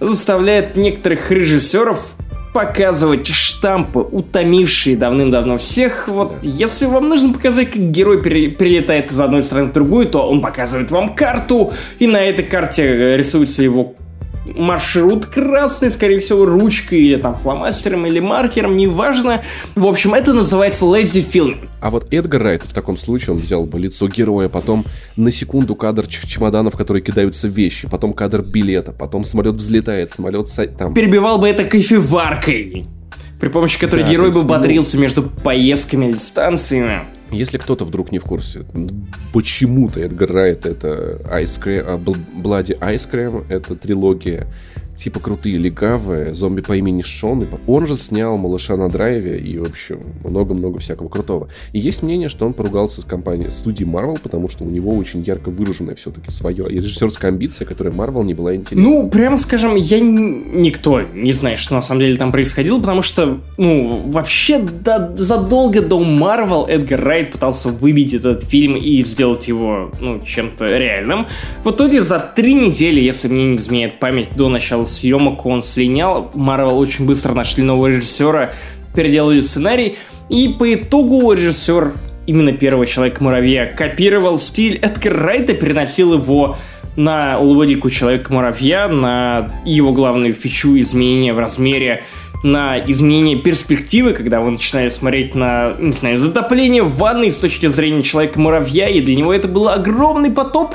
заставляет 0.00 0.76
некоторых 0.76 1.30
режиссеров 1.30 2.16
показывать 2.52 3.26
штампы, 3.26 4.00
утомившие 4.00 4.96
давным-давно 4.96 5.58
всех. 5.58 6.08
Вот 6.08 6.36
если 6.42 6.86
вам 6.86 7.06
нужно 7.08 7.34
показать, 7.34 7.70
как 7.70 7.90
герой 7.90 8.22
пере- 8.22 8.48
перелетает 8.48 9.12
из 9.12 9.20
одной 9.20 9.42
страны 9.42 9.66
в 9.66 9.72
другую, 9.72 10.06
то 10.06 10.26
он 10.26 10.40
показывает 10.40 10.90
вам 10.90 11.14
карту, 11.14 11.72
и 11.98 12.06
на 12.06 12.16
этой 12.16 12.46
карте 12.46 12.82
э, 12.82 13.16
рисуется 13.18 13.62
его 13.62 13.94
маршрут 14.54 15.26
красный, 15.26 15.90
скорее 15.90 16.18
всего, 16.18 16.44
ручкой 16.44 17.00
или 17.00 17.16
там 17.16 17.34
фломастером 17.34 18.06
или 18.06 18.20
маркером, 18.20 18.76
неважно. 18.76 19.42
В 19.74 19.86
общем, 19.86 20.14
это 20.14 20.32
называется 20.32 20.84
lazy 20.84 21.26
film. 21.26 21.68
А 21.80 21.90
вот 21.90 22.12
Эдгар 22.12 22.42
Райт 22.42 22.62
в 22.64 22.72
таком 22.72 22.96
случае, 22.96 23.34
он 23.34 23.40
взял 23.40 23.64
бы 23.66 23.78
лицо 23.78 24.08
героя, 24.08 24.48
потом 24.48 24.84
на 25.16 25.30
секунду 25.30 25.74
кадр 25.74 26.06
чемоданов, 26.06 26.76
которые 26.76 27.02
кидаются 27.02 27.48
вещи, 27.48 27.88
потом 27.88 28.12
кадр 28.12 28.42
билета, 28.42 28.92
потом 28.92 29.24
самолет 29.24 29.54
взлетает, 29.54 30.10
самолет 30.10 30.46
са- 30.46 30.66
там... 30.76 30.94
Перебивал 30.94 31.38
бы 31.38 31.48
это 31.48 31.64
кофеваркой, 31.64 32.86
при 33.40 33.48
помощи 33.48 33.78
которой 33.78 34.04
Да, 34.04 34.10
герой 34.10 34.28
бы 34.30 34.38
есть, 34.38 34.42
ну- 34.48 34.48
бодрился 34.48 34.98
между 34.98 35.22
поездками 35.22 36.06
или 36.06 36.16
станциями. 36.16 37.00
Если 37.30 37.58
кто-то 37.58 37.84
вдруг 37.84 38.12
не 38.12 38.18
в 38.18 38.24
курсе, 38.24 38.64
почему-то 39.32 40.00
Эдгар 40.00 40.30
Райт 40.32 40.64
это 40.64 41.20
Ice 41.24 41.60
Cream, 41.60 41.84
а, 41.86 41.98
Bloody 41.98 42.78
Ice 42.78 43.10
Cream, 43.10 43.44
это 43.48 43.74
трилогия 43.74 44.46
типа 44.96 45.20
крутые 45.20 45.58
легавые, 45.58 46.34
зомби 46.34 46.62
по 46.62 46.76
имени 46.76 47.02
Шон. 47.02 47.46
Он 47.66 47.86
же 47.86 47.96
снял 47.96 48.36
«Малыша 48.38 48.76
на 48.76 48.88
драйве» 48.88 49.38
и, 49.38 49.58
в 49.58 49.64
общем, 49.64 50.00
много-много 50.24 50.78
всякого 50.78 51.08
крутого. 51.08 51.48
И 51.72 51.78
есть 51.78 52.02
мнение, 52.02 52.28
что 52.28 52.46
он 52.46 52.54
поругался 52.54 53.02
с 53.02 53.04
компанией 53.04 53.50
студией 53.50 53.88
Marvel, 53.88 54.18
потому 54.22 54.48
что 54.48 54.64
у 54.64 54.70
него 54.70 54.96
очень 54.96 55.22
ярко 55.22 55.50
выраженная 55.50 55.94
все-таки 55.94 56.30
свое 56.30 56.66
и 56.70 56.76
режиссерская 56.76 57.30
амбиция, 57.30 57.66
которая 57.66 57.92
Marvel 57.92 58.24
не 58.24 58.34
была 58.34 58.54
интересна. 58.54 58.88
Ну, 58.88 59.10
прямо 59.10 59.36
скажем, 59.36 59.74
я 59.76 60.00
никто 60.00 61.02
не 61.02 61.32
знает, 61.32 61.58
что 61.58 61.74
на 61.74 61.82
самом 61.82 62.00
деле 62.00 62.16
там 62.16 62.32
происходило, 62.32 62.80
потому 62.80 63.02
что, 63.02 63.40
ну, 63.58 64.02
вообще 64.06 64.58
до- 64.58 65.14
задолго 65.16 65.82
до 65.82 66.00
Marvel 66.00 66.66
Эдгар 66.66 67.00
Райт 67.02 67.32
пытался 67.32 67.68
выбить 67.68 68.14
этот 68.14 68.42
фильм 68.42 68.76
и 68.76 69.02
сделать 69.04 69.48
его, 69.48 69.90
ну, 70.00 70.20
чем-то 70.24 70.66
реальным. 70.66 71.26
В 71.64 71.70
итоге 71.70 72.02
за 72.02 72.18
три 72.18 72.54
недели, 72.54 73.00
если 73.00 73.28
мне 73.28 73.44
не 73.46 73.56
изменяет 73.56 74.00
память, 74.00 74.30
до 74.34 74.48
начала 74.48 74.85
съемок 74.86 75.44
он 75.46 75.62
слинял. 75.62 76.30
Marvel 76.34 76.76
очень 76.76 77.04
быстро 77.06 77.34
нашли 77.34 77.62
нового 77.62 77.88
режиссера, 77.88 78.52
переделали 78.94 79.40
сценарий. 79.40 79.96
И 80.28 80.54
по 80.58 80.72
итогу 80.72 81.32
режиссер 81.32 81.92
именно 82.26 82.52
первого 82.52 82.86
Человека-муравья 82.86 83.66
копировал 83.66 84.38
стиль 84.38 84.76
Эдгара 84.76 85.18
Райта, 85.18 85.54
переносил 85.54 86.14
его 86.14 86.56
на 86.96 87.38
логику 87.38 87.90
Человека-муравья, 87.90 88.88
на 88.88 89.50
его 89.64 89.92
главную 89.92 90.34
фичу 90.34 90.78
изменения 90.78 91.32
в 91.34 91.38
размере, 91.38 92.02
на 92.42 92.78
изменение 92.78 93.36
перспективы, 93.38 94.12
когда 94.12 94.40
вы 94.40 94.50
начинали 94.50 94.88
смотреть 94.88 95.34
на, 95.34 95.74
не 95.78 95.92
знаю, 95.92 96.18
затопление 96.18 96.82
в 96.82 96.96
ванной 96.96 97.30
с 97.30 97.38
точки 97.38 97.66
зрения 97.66 98.02
Человека-муравья, 98.02 98.88
и 98.88 99.00
для 99.00 99.16
него 99.16 99.32
это 99.32 99.48
был 99.48 99.68
огромный 99.68 100.30
потоп, 100.30 100.74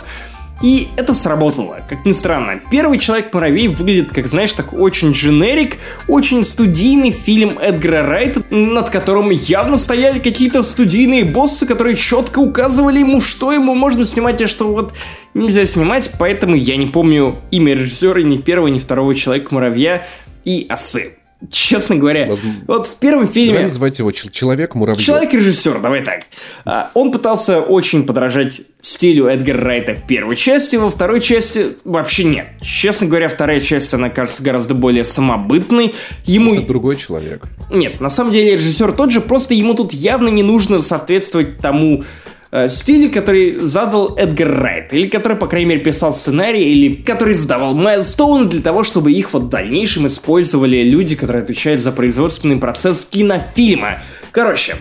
и 0.62 0.90
это 0.98 1.14
сработало, 1.14 1.80
как 1.88 2.06
ни 2.06 2.12
странно. 2.12 2.60
Первый 2.70 3.00
Человек-муравей 3.00 3.68
выглядит, 3.68 4.14
как 4.14 4.28
знаешь, 4.28 4.54
так 4.54 4.74
очень 4.74 5.12
дженерик, 5.12 5.78
очень 6.08 6.44
студийный 6.44 7.12
фильм 7.12 7.58
Эдгара 7.58 8.06
Райта, 8.06 8.44
над 8.50 8.90
которым 8.90 9.30
явно 9.30 9.78
стояли 9.78 10.20
какие-то 10.20 10.64
студийные 10.64 11.26
боссы, 11.26 11.66
которые 11.66 11.96
четко 11.96 12.40
указывали 12.40 13.00
ему, 13.00 13.22
что 13.22 13.52
ему 13.52 13.74
можно 13.76 14.06
снимать, 14.06 14.42
а 14.42 14.48
что 14.48 14.72
вот 14.72 14.94
нельзя 15.34 15.66
снимать, 15.66 16.12
поэтому 16.20 16.56
я 16.56 16.78
не 16.78 16.88
помню 16.88 17.42
имя 17.52 17.74
режиссера 17.74 18.22
ни 18.22 18.38
первого, 18.38 18.68
ни 18.68 18.80
второго 18.80 19.16
Человека-муравья 19.16 20.06
и 20.46 20.68
осы 20.70 21.21
честно 21.50 21.96
говоря, 21.96 22.28
Возможно. 22.28 22.62
вот 22.68 22.88
в 22.88 22.96
первом 22.98 23.28
фильме... 23.28 23.54
Давай 23.54 23.64
называть 23.64 24.00
его 24.00 24.12
Человек-муравьев. 24.12 25.04
Человек-режиссер, 25.04 25.80
давай 25.80 26.04
так. 26.04 26.24
А, 26.66 26.92
он 26.94 27.12
пытался 27.12 27.62
очень 27.62 28.06
подражать 28.06 28.62
стилю 28.82 29.28
Эдгара 29.28 29.62
Райта 29.62 29.96
в 29.96 30.06
первой 30.06 30.36
части, 30.36 30.76
во 30.76 30.90
второй 30.90 31.22
части 31.22 31.78
вообще 31.84 32.26
нет. 32.26 32.48
Честно 32.62 33.08
говоря, 33.08 33.28
вторая 33.28 33.60
часть, 33.60 33.94
она 33.94 34.10
кажется 34.10 34.44
гораздо 34.44 34.76
более 34.76 35.04
самобытной. 35.04 35.94
Ему... 36.26 36.56
Это 36.56 36.68
другой 36.68 36.98
человек. 36.98 37.44
Нет, 37.70 38.00
на 38.00 38.10
самом 38.10 38.32
деле 38.32 38.56
режиссер 38.56 38.92
тот 38.94 39.12
же, 39.12 39.22
просто 39.22 39.54
ему 39.54 39.74
тут 39.74 39.94
явно 39.94 40.30
не 40.30 40.44
нужно 40.44 40.82
соответствовать 40.82 41.60
тому 41.60 42.04
э, 42.52 42.70
стилю, 42.70 43.12
который 43.12 43.58
задал 43.62 44.16
Эдгар 44.16 44.52
Райт, 44.52 44.94
или 44.94 45.08
который, 45.08 45.38
по 45.38 45.48
крайней 45.48 45.70
мере, 45.70 45.82
писал 45.82 46.14
сценарий, 46.14 46.72
или 46.72 46.96
который 46.96 47.34
задавал 47.34 47.74
Майлстоуны 47.74 48.46
для 48.46 48.62
того, 48.62 48.84
чтобы 48.84 49.12
их 49.12 49.34
вот 49.34 49.44
в 49.44 49.50
дальнейшем 49.50 50.08
использовали 50.08 50.84
люди, 50.84 51.16
которые 51.16 51.44
отвечают 51.44 51.82
за 51.82 51.92
производственный 51.92 52.58
процесс 52.58 53.06
кинофильма. 53.06 54.02
Короче, 54.32 54.76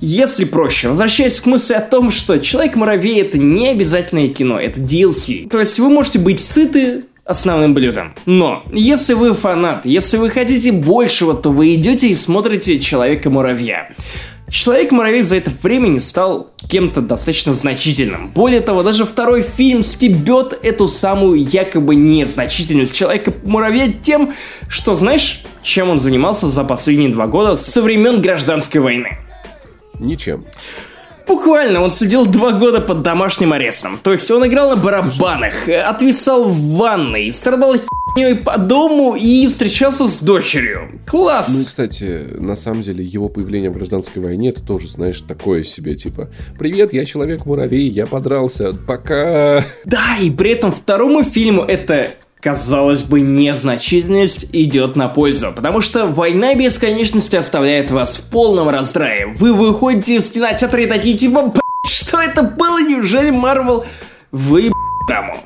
если 0.00 0.44
проще, 0.44 0.88
возвращаясь 0.88 1.40
к 1.40 1.46
мысли 1.46 1.72
о 1.72 1.80
том, 1.80 2.10
что 2.10 2.38
Человек-муравей 2.38 3.22
это 3.22 3.38
не 3.38 3.70
обязательное 3.70 4.28
кино, 4.28 4.60
это 4.60 4.80
DLC. 4.80 5.48
То 5.48 5.60
есть 5.60 5.78
вы 5.78 5.88
можете 5.88 6.18
быть 6.18 6.40
сыты 6.40 7.04
основным 7.24 7.72
блюдом. 7.74 8.14
Но, 8.26 8.64
если 8.72 9.14
вы 9.14 9.32
фанат, 9.34 9.86
если 9.86 10.18
вы 10.18 10.30
хотите 10.30 10.72
большего, 10.72 11.34
то 11.34 11.50
вы 11.50 11.74
идете 11.74 12.08
и 12.08 12.14
смотрите 12.14 12.78
Человека-муравья. 12.78 13.88
Человек-муравей 14.54 15.22
за 15.22 15.34
это 15.34 15.50
время 15.64 15.88
не 15.88 15.98
стал 15.98 16.48
кем-то 16.68 17.00
достаточно 17.00 17.52
значительным. 17.52 18.28
Более 18.28 18.60
того, 18.60 18.84
даже 18.84 19.04
второй 19.04 19.42
фильм 19.42 19.82
стебет 19.82 20.56
эту 20.62 20.86
самую 20.86 21.40
якобы 21.40 21.96
незначительность 21.96 22.94
Человека-муравья 22.94 23.92
тем, 24.00 24.32
что 24.68 24.94
знаешь, 24.94 25.42
чем 25.64 25.90
он 25.90 25.98
занимался 25.98 26.46
за 26.46 26.62
последние 26.62 27.08
два 27.08 27.26
года 27.26 27.56
со 27.56 27.82
времен 27.82 28.22
гражданской 28.22 28.80
войны. 28.80 29.18
Ничем. 29.98 30.44
Буквально, 31.26 31.82
он 31.82 31.90
сидел 31.90 32.24
два 32.24 32.52
года 32.52 32.80
под 32.80 33.02
домашним 33.02 33.54
арестом. 33.54 33.98
То 34.04 34.12
есть 34.12 34.30
он 34.30 34.46
играл 34.46 34.70
на 34.70 34.76
барабанах, 34.76 35.68
отвисал 35.68 36.44
в 36.44 36.76
ванной, 36.76 37.32
страдал 37.32 37.74
херней 38.14 38.36
по 38.36 38.58
дому 38.58 39.14
и 39.14 39.46
встречался 39.46 40.06
с 40.06 40.18
дочерью. 40.18 41.00
Класс! 41.06 41.48
Ну 41.52 41.60
и, 41.60 41.64
кстати, 41.64 42.26
на 42.38 42.56
самом 42.56 42.82
деле, 42.82 43.04
его 43.04 43.28
появление 43.28 43.70
в 43.70 43.74
гражданской 43.74 44.22
войне, 44.22 44.50
это 44.50 44.62
тоже, 44.62 44.88
знаешь, 44.88 45.20
такое 45.20 45.62
себе, 45.62 45.94
типа, 45.94 46.30
«Привет, 46.58 46.92
я 46.92 47.04
Человек-муравей, 47.04 47.88
я 47.88 48.06
подрался, 48.06 48.72
пока...» 48.72 49.64
Да, 49.84 50.16
и 50.20 50.30
при 50.30 50.52
этом 50.52 50.72
второму 50.72 51.22
фильму 51.22 51.62
это 51.62 52.10
казалось 52.40 53.04
бы, 53.04 53.22
незначительность 53.22 54.50
идет 54.52 54.96
на 54.96 55.08
пользу, 55.08 55.50
потому 55.56 55.80
что 55.80 56.06
война 56.06 56.54
бесконечности 56.54 57.36
оставляет 57.36 57.90
вас 57.90 58.18
в 58.18 58.28
полном 58.28 58.68
раздрае. 58.68 59.28
Вы 59.28 59.54
выходите 59.54 60.16
из 60.16 60.28
кинотеатра 60.28 60.82
и 60.82 60.86
такие 60.86 61.16
типа, 61.16 61.54
что 61.88 62.20
это 62.20 62.42
было? 62.42 62.82
Неужели 62.82 63.30
Марвел 63.30 63.86
вы 64.30 64.70
раму? 65.08 65.38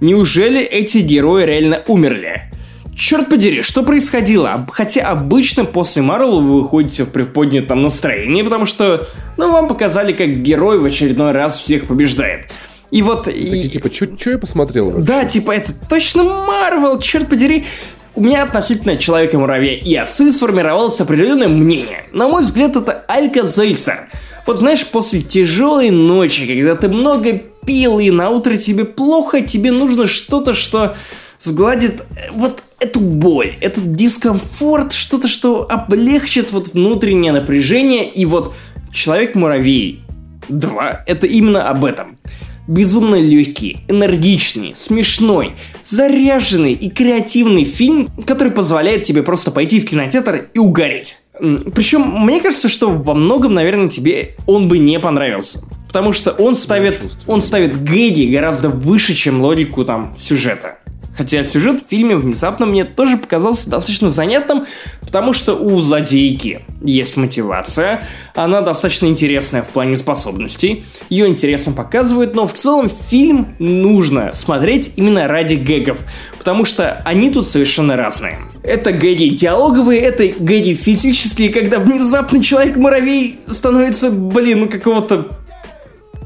Неужели 0.00 0.60
эти 0.60 0.98
герои 0.98 1.44
реально 1.44 1.82
умерли? 1.86 2.50
Черт 2.96 3.28
подери, 3.28 3.62
что 3.62 3.82
происходило? 3.82 4.66
Хотя 4.70 5.08
обычно 5.08 5.64
после 5.64 6.02
Марвел 6.02 6.40
вы 6.40 6.62
выходите 6.62 7.04
в 7.04 7.10
приподнятом 7.10 7.82
настроении, 7.82 8.42
потому 8.42 8.66
что, 8.66 9.08
ну, 9.36 9.50
вам 9.50 9.68
показали, 9.68 10.12
как 10.12 10.42
герой 10.42 10.78
в 10.78 10.84
очередной 10.84 11.32
раз 11.32 11.58
всех 11.58 11.86
побеждает. 11.86 12.48
И 12.90 13.02
вот... 13.02 13.24
Такие, 13.24 13.66
и... 13.66 13.68
типа, 13.68 13.90
что 13.92 14.30
я 14.30 14.38
посмотрел 14.38 14.90
вообще? 14.90 15.06
Да, 15.06 15.24
типа, 15.24 15.52
это 15.52 15.72
точно 15.88 16.24
Марвел, 16.24 16.98
черт 16.98 17.28
подери. 17.28 17.66
У 18.14 18.22
меня 18.22 18.42
относительно 18.42 18.96
Человека-муравья 18.96 19.74
и 19.74 19.96
осы 19.96 20.32
сформировалось 20.32 21.00
определенное 21.00 21.48
мнение. 21.48 22.06
На 22.12 22.28
мой 22.28 22.42
взгляд, 22.42 22.76
это 22.76 23.04
Алька 23.08 23.46
Зельцер. 23.46 24.10
Вот 24.46 24.58
знаешь, 24.58 24.84
после 24.86 25.20
тяжелой 25.20 25.90
ночи, 25.90 26.46
когда 26.46 26.74
ты 26.74 26.88
много 26.88 27.40
пил 27.70 28.00
и 28.00 28.10
на 28.10 28.30
утро 28.30 28.56
тебе 28.56 28.84
плохо, 28.84 29.42
тебе 29.42 29.70
нужно 29.70 30.08
что-то, 30.08 30.54
что 30.54 30.96
сгладит 31.38 32.00
э, 32.00 32.32
вот 32.32 32.64
эту 32.80 32.98
боль, 32.98 33.54
этот 33.60 33.94
дискомфорт, 33.94 34.92
что-то, 34.92 35.28
что 35.28 35.68
облегчит 35.70 36.50
вот 36.50 36.74
внутреннее 36.74 37.30
напряжение. 37.30 38.10
И 38.10 38.24
вот 38.26 38.54
Человек-муравей 38.92 40.00
2 40.48 41.04
это 41.06 41.28
именно 41.28 41.68
об 41.68 41.84
этом 41.84 42.18
безумно 42.66 43.20
легкий, 43.20 43.78
энергичный, 43.86 44.74
смешной, 44.74 45.52
заряженный 45.84 46.72
и 46.72 46.90
креативный 46.90 47.62
фильм, 47.62 48.08
который 48.26 48.52
позволяет 48.52 49.04
тебе 49.04 49.22
просто 49.22 49.52
пойти 49.52 49.78
в 49.78 49.86
кинотеатр 49.86 50.50
и 50.54 50.58
угореть. 50.58 51.22
Причем, 51.38 52.02
мне 52.02 52.40
кажется, 52.40 52.68
что 52.68 52.90
во 52.90 53.14
многом, 53.14 53.54
наверное, 53.54 53.88
тебе 53.88 54.34
он 54.46 54.68
бы 54.68 54.78
не 54.78 54.98
понравился. 54.98 55.64
Потому 55.90 56.12
что 56.12 56.30
он 56.30 56.54
ставит, 56.54 57.04
он 57.26 57.42
ставит 57.42 57.82
Гэди 57.82 58.30
гораздо 58.30 58.68
выше, 58.68 59.12
чем 59.12 59.42
логику 59.42 59.84
там 59.84 60.14
сюжета. 60.16 60.78
Хотя 61.16 61.42
сюжет 61.42 61.80
в 61.80 61.88
фильме 61.88 62.14
внезапно 62.16 62.64
мне 62.64 62.84
тоже 62.84 63.16
показался 63.16 63.68
достаточно 63.68 64.08
занятным, 64.08 64.66
потому 65.00 65.32
что 65.32 65.54
у 65.54 65.76
злодейки 65.80 66.60
есть 66.80 67.16
мотивация, 67.16 68.04
она 68.36 68.60
достаточно 68.60 69.06
интересная 69.06 69.62
в 69.62 69.68
плане 69.70 69.96
способностей, 69.96 70.84
ее 71.08 71.26
интересно 71.26 71.72
показывают, 71.72 72.36
но 72.36 72.46
в 72.46 72.52
целом 72.52 72.88
фильм 73.10 73.48
нужно 73.58 74.30
смотреть 74.32 74.92
именно 74.94 75.26
ради 75.26 75.56
гэгов, 75.56 75.98
потому 76.38 76.64
что 76.64 77.02
они 77.04 77.30
тут 77.30 77.44
совершенно 77.44 77.96
разные. 77.96 78.38
Это 78.62 78.92
гэги 78.92 79.30
диалоговые, 79.34 80.00
это 80.00 80.28
гэги 80.28 80.74
физические, 80.74 81.48
когда 81.48 81.80
внезапно 81.80 82.42
человек-муравей 82.42 83.40
становится, 83.48 84.10
блин, 84.10 84.60
ну 84.60 84.68
какого-то 84.68 85.39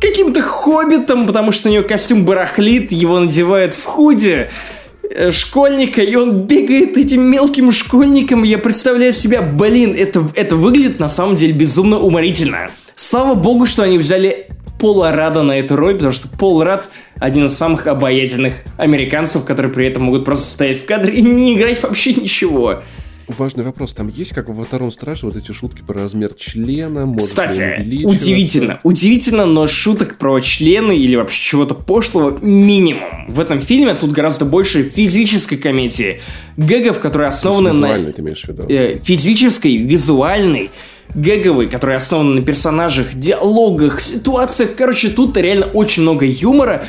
каким-то 0.05 0.43
хоббитом, 0.43 1.27
потому 1.27 1.53
что 1.53 1.69
у 1.69 1.73
него 1.73 1.85
костюм 1.85 2.25
барахлит, 2.25 2.93
его 2.93 3.19
надевают 3.21 3.75
в 3.75 3.85
худи. 3.85 4.49
Э, 5.11 5.31
школьника, 5.31 6.03
и 6.03 6.15
он 6.15 6.43
бегает 6.43 6.97
этим 6.97 7.23
мелким 7.23 7.73
школьником. 7.73 8.43
Я 8.43 8.59
представляю 8.59 9.13
себя, 9.13 9.43
блин, 9.43 9.95
это, 9.97 10.29
это 10.35 10.57
выглядит 10.57 10.99
на 10.99 11.09
самом 11.09 11.37
деле 11.37 11.53
безумно 11.53 11.99
уморительно. 11.99 12.71
Слава 12.97 13.35
богу, 13.35 13.67
что 13.67 13.83
они 13.83 13.99
взяли 13.99 14.49
Пола 14.79 15.13
Рада 15.13 15.43
на 15.43 15.53
эту 15.59 15.77
роль, 15.77 15.95
потому 15.95 16.13
что 16.13 16.29
Пол 16.29 16.63
Рад 16.63 16.89
один 17.19 17.47
из 17.47 17.55
самых 17.55 17.87
обаятельных 17.87 18.55
американцев, 18.77 19.45
которые 19.45 19.73
при 19.73 19.87
этом 19.87 20.05
могут 20.05 20.25
просто 20.25 20.47
стоять 20.47 20.83
в 20.83 20.87
кадре 20.87 21.15
и 21.15 21.23
не 21.23 21.55
играть 21.55 21.83
вообще 21.83 22.15
ничего. 22.15 22.83
Важный 23.29 23.65
вопрос. 23.65 23.93
Там 23.93 24.09
есть, 24.09 24.33
как 24.33 24.49
во 24.49 24.65
втором 24.65 24.91
страже, 24.91 25.27
вот 25.27 25.37
эти 25.37 25.53
шутки 25.53 25.83
про 25.87 26.03
размер 26.03 26.35
члена? 26.35 27.07
Может 27.07 27.31
Кстати, 27.31 28.05
удивительно. 28.05 28.81
Удивительно, 28.83 29.47
но 29.47 29.67
шуток 29.67 30.19
про 30.19 30.41
члены 30.41 30.97
или 30.97 31.17
вообще 31.17 31.43
чего-то 31.43 31.75
пошлого 31.75 32.39
минимум. 32.43 33.27
В 33.29 33.41
этом 33.41 33.61
фильме 33.61 33.95
тут 33.95 34.13
гораздо 34.13 34.45
больше 34.45 34.83
физической 34.83 35.57
комедии. 35.57 36.21
Гэгов, 36.57 37.01
которые 37.01 37.29
основаны 37.29 37.73
на... 37.73 38.13
ты 38.13 38.21
имеешь 38.21 38.43
в 38.43 38.49
виду? 38.49 38.67
Э, 38.69 38.99
физической, 39.03 39.77
визуальной, 39.79 40.71
гэговый, 41.15 41.69
который 41.69 41.97
основан 41.97 42.35
на 42.35 42.43
персонажах, 42.43 43.15
диалогах, 43.15 44.01
ситуациях. 44.01 44.71
Короче, 44.77 45.09
тут 45.09 45.37
реально 45.37 45.67
очень 45.67 46.03
много 46.03 46.27
юмора, 46.27 46.87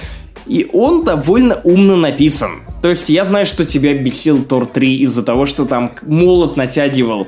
и 0.48 0.68
он 0.74 1.06
довольно 1.06 1.56
умно 1.64 1.96
написан. 1.96 2.62
То 2.86 2.90
есть 2.92 3.10
я 3.10 3.26
знаю, 3.26 3.48
что 3.48 3.66
тебя 3.66 3.96
бесил 3.96 4.44
Тор 4.44 4.68
3 4.68 4.98
из-за 4.98 5.24
того, 5.24 5.48
что 5.48 5.66
там 5.66 5.96
молот 6.04 6.56
натягивал 6.56 7.28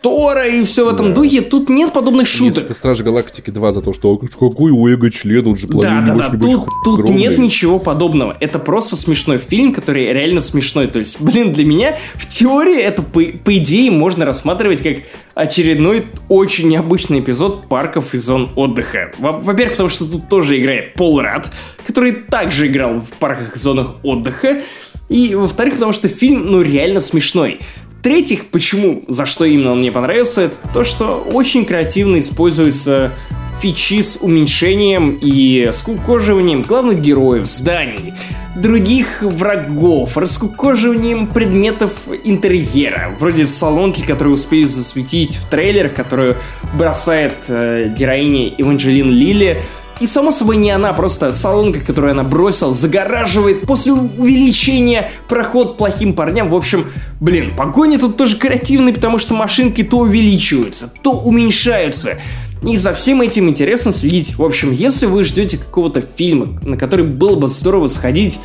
Тора 0.00 0.46
и 0.46 0.62
все 0.62 0.84
в 0.84 0.94
этом 0.94 1.08
да. 1.08 1.14
духе. 1.16 1.40
Тут 1.40 1.68
нет 1.68 1.92
подобных 1.92 2.28
шуток. 2.28 2.66
Это 2.66 2.74
Стражи 2.74 3.02
Галактики 3.02 3.50
2 3.50 3.72
за 3.72 3.80
то, 3.80 3.92
что 3.92 4.16
какой 4.16 4.70
у 4.70 4.86
Эго 4.86 5.10
член, 5.10 5.44
он 5.44 5.56
же 5.56 5.66
Да, 5.66 6.02
да, 6.06 6.14
да, 6.14 6.30
тут, 6.30 6.68
тут 6.84 7.08
нет 7.08 7.36
ничего 7.36 7.80
подобного. 7.80 8.36
Это 8.38 8.60
просто 8.60 8.94
смешной 8.94 9.38
фильм, 9.38 9.72
который 9.72 10.12
реально 10.12 10.40
смешной. 10.40 10.86
То 10.86 11.00
есть, 11.00 11.20
блин, 11.20 11.52
для 11.52 11.64
меня 11.64 11.98
в 12.14 12.28
теории 12.28 12.78
это, 12.78 13.02
по, 13.02 13.20
по 13.22 13.58
идее, 13.58 13.90
можно 13.90 14.24
рассматривать 14.24 14.82
как 14.84 14.98
очередной 15.34 16.06
очень 16.28 16.68
необычный 16.68 17.18
эпизод 17.18 17.66
парков 17.66 18.14
и 18.14 18.18
зон 18.18 18.50
отдыха. 18.54 19.10
Во-первых, 19.18 19.72
потому 19.72 19.88
что 19.88 20.08
тут 20.08 20.28
тоже 20.28 20.60
играет 20.60 20.94
Пол 20.94 21.20
Рад, 21.20 21.50
который 21.84 22.12
также 22.12 22.68
играл 22.68 23.00
в 23.00 23.08
парках 23.18 23.56
и 23.56 23.58
зонах 23.58 23.96
отдыха. 24.04 24.60
И, 25.08 25.34
во-вторых, 25.34 25.74
потому 25.74 25.92
что 25.92 26.08
фильм, 26.08 26.50
ну, 26.50 26.62
реально 26.62 27.00
смешной. 27.00 27.60
В-третьих, 28.00 28.46
почему, 28.46 29.04
за 29.06 29.26
что 29.26 29.44
именно 29.44 29.72
он 29.72 29.78
мне 29.78 29.92
понравился, 29.92 30.42
это 30.42 30.56
то, 30.72 30.82
что 30.82 31.18
очень 31.18 31.64
креативно 31.64 32.18
используются 32.18 33.12
фичи 33.60 34.00
с 34.02 34.18
уменьшением 34.20 35.18
и 35.22 35.70
скукоживанием 35.72 36.62
главных 36.62 37.00
героев, 37.00 37.46
зданий, 37.46 38.12
других 38.56 39.22
врагов, 39.22 40.16
раскукоживанием 40.16 41.28
предметов 41.28 41.92
интерьера, 42.24 43.14
вроде 43.20 43.46
салонки, 43.46 44.02
которые 44.02 44.34
успели 44.34 44.64
засветить 44.64 45.36
в 45.36 45.48
трейлер, 45.48 45.88
которую 45.90 46.38
бросает 46.74 47.44
э, 47.48 47.94
героиня 47.96 48.48
Эванджелин 48.58 49.10
Лили, 49.10 49.62
и 50.00 50.06
само 50.06 50.32
собой 50.32 50.56
не 50.56 50.70
она, 50.70 50.92
просто 50.92 51.32
салонка, 51.32 51.80
которую 51.80 52.12
она 52.12 52.24
бросила, 52.24 52.72
загораживает 52.72 53.62
после 53.62 53.92
увеличения 53.92 55.10
проход 55.28 55.76
плохим 55.76 56.14
парням. 56.14 56.48
В 56.48 56.54
общем, 56.54 56.86
блин, 57.20 57.54
погони 57.56 57.96
тут 57.96 58.16
тоже 58.16 58.36
креативные, 58.36 58.94
потому 58.94 59.18
что 59.18 59.34
машинки 59.34 59.82
то 59.82 59.98
увеличиваются, 59.98 60.92
то 61.02 61.12
уменьшаются. 61.12 62.18
И 62.62 62.76
за 62.76 62.92
всем 62.92 63.22
этим 63.22 63.48
интересно 63.48 63.92
следить. 63.92 64.36
В 64.36 64.44
общем, 64.44 64.70
если 64.70 65.06
вы 65.06 65.24
ждете 65.24 65.58
какого-то 65.58 66.00
фильма, 66.00 66.60
на 66.62 66.76
который 66.76 67.04
было 67.04 67.34
бы 67.34 67.48
здорово 67.48 67.88
сходить, 67.88 68.38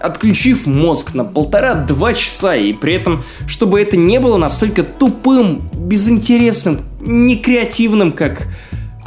отключив 0.00 0.66
мозг 0.66 1.14
на 1.14 1.24
полтора-два 1.24 2.12
часа, 2.12 2.54
и 2.54 2.72
при 2.72 2.94
этом, 2.94 3.24
чтобы 3.46 3.80
это 3.80 3.96
не 3.96 4.20
было 4.20 4.36
настолько 4.36 4.82
тупым, 4.82 5.68
безинтересным, 5.72 6.82
некреативным, 7.00 8.12
как 8.12 8.46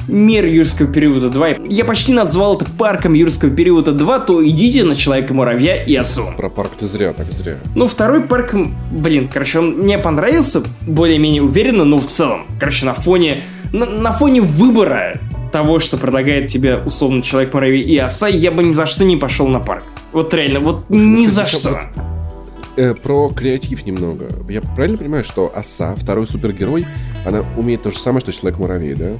мир 0.08 0.46
юрского 0.46 0.92
периода 0.92 1.30
2. 1.30 1.48
Я 1.70 1.86
почти 1.86 2.14
назвал 2.14 2.56
это 2.56 2.66
парком 2.78 3.14
юрского 3.14 3.52
периода 3.52 3.92
2, 3.92 4.20
то 4.20 4.48
идите 4.48 4.84
на 4.84 4.96
Человека-муравья 4.96 5.84
и 5.84 5.96
Осу. 5.96 6.34
Про 6.38 6.50
парк 6.50 6.72
ты 6.78 6.88
зря, 6.88 7.14
так 7.14 7.32
зря. 7.32 7.58
Ну, 7.76 7.88
второй 7.88 8.22
парк, 8.22 8.54
блин, 8.92 9.30
короче, 9.32 9.60
он 9.60 9.78
мне 9.78 9.98
понравился, 9.98 10.64
более-менее 10.82 11.44
уверенно, 11.44 11.84
но 11.84 12.00
в 12.00 12.08
целом, 12.08 12.48
короче, 12.60 12.86
на 12.86 12.94
фоне, 12.94 13.44
на, 13.74 13.86
на 13.86 14.12
фоне 14.12 14.42
выбора 14.42 15.20
того, 15.52 15.80
что 15.80 15.98
предлагает 15.98 16.48
тебе 16.48 16.78
условно 16.78 17.22
Человек-муравей 17.22 17.82
и 17.82 17.98
Оса, 17.98 18.28
я 18.28 18.52
бы 18.52 18.64
ни 18.64 18.74
за 18.74 18.86
что 18.86 19.04
не 19.04 19.18
пошел 19.18 19.48
на 19.48 19.60
парк. 19.60 19.84
Вот 20.14 20.34
реально, 20.34 20.60
вот 20.60 20.86
ни 20.90 21.26
за 21.26 21.46
что. 21.46 21.70
Вот, 21.70 21.80
э, 22.76 22.94
про 22.96 23.30
креатив 23.30 23.86
немного. 23.86 24.30
Я 24.50 24.62
правильно 24.62 24.98
понимаю, 24.98 25.24
что 25.24 25.52
Оса, 25.54 25.96
второй 25.96 26.28
супергерой, 26.28 26.86
она 27.26 27.44
умеет 27.58 27.84
то 27.84 27.92
же 27.92 27.98
самое, 27.98 28.22
что 28.22 28.32
Человек-муравей, 28.32 28.94
да? 28.96 29.12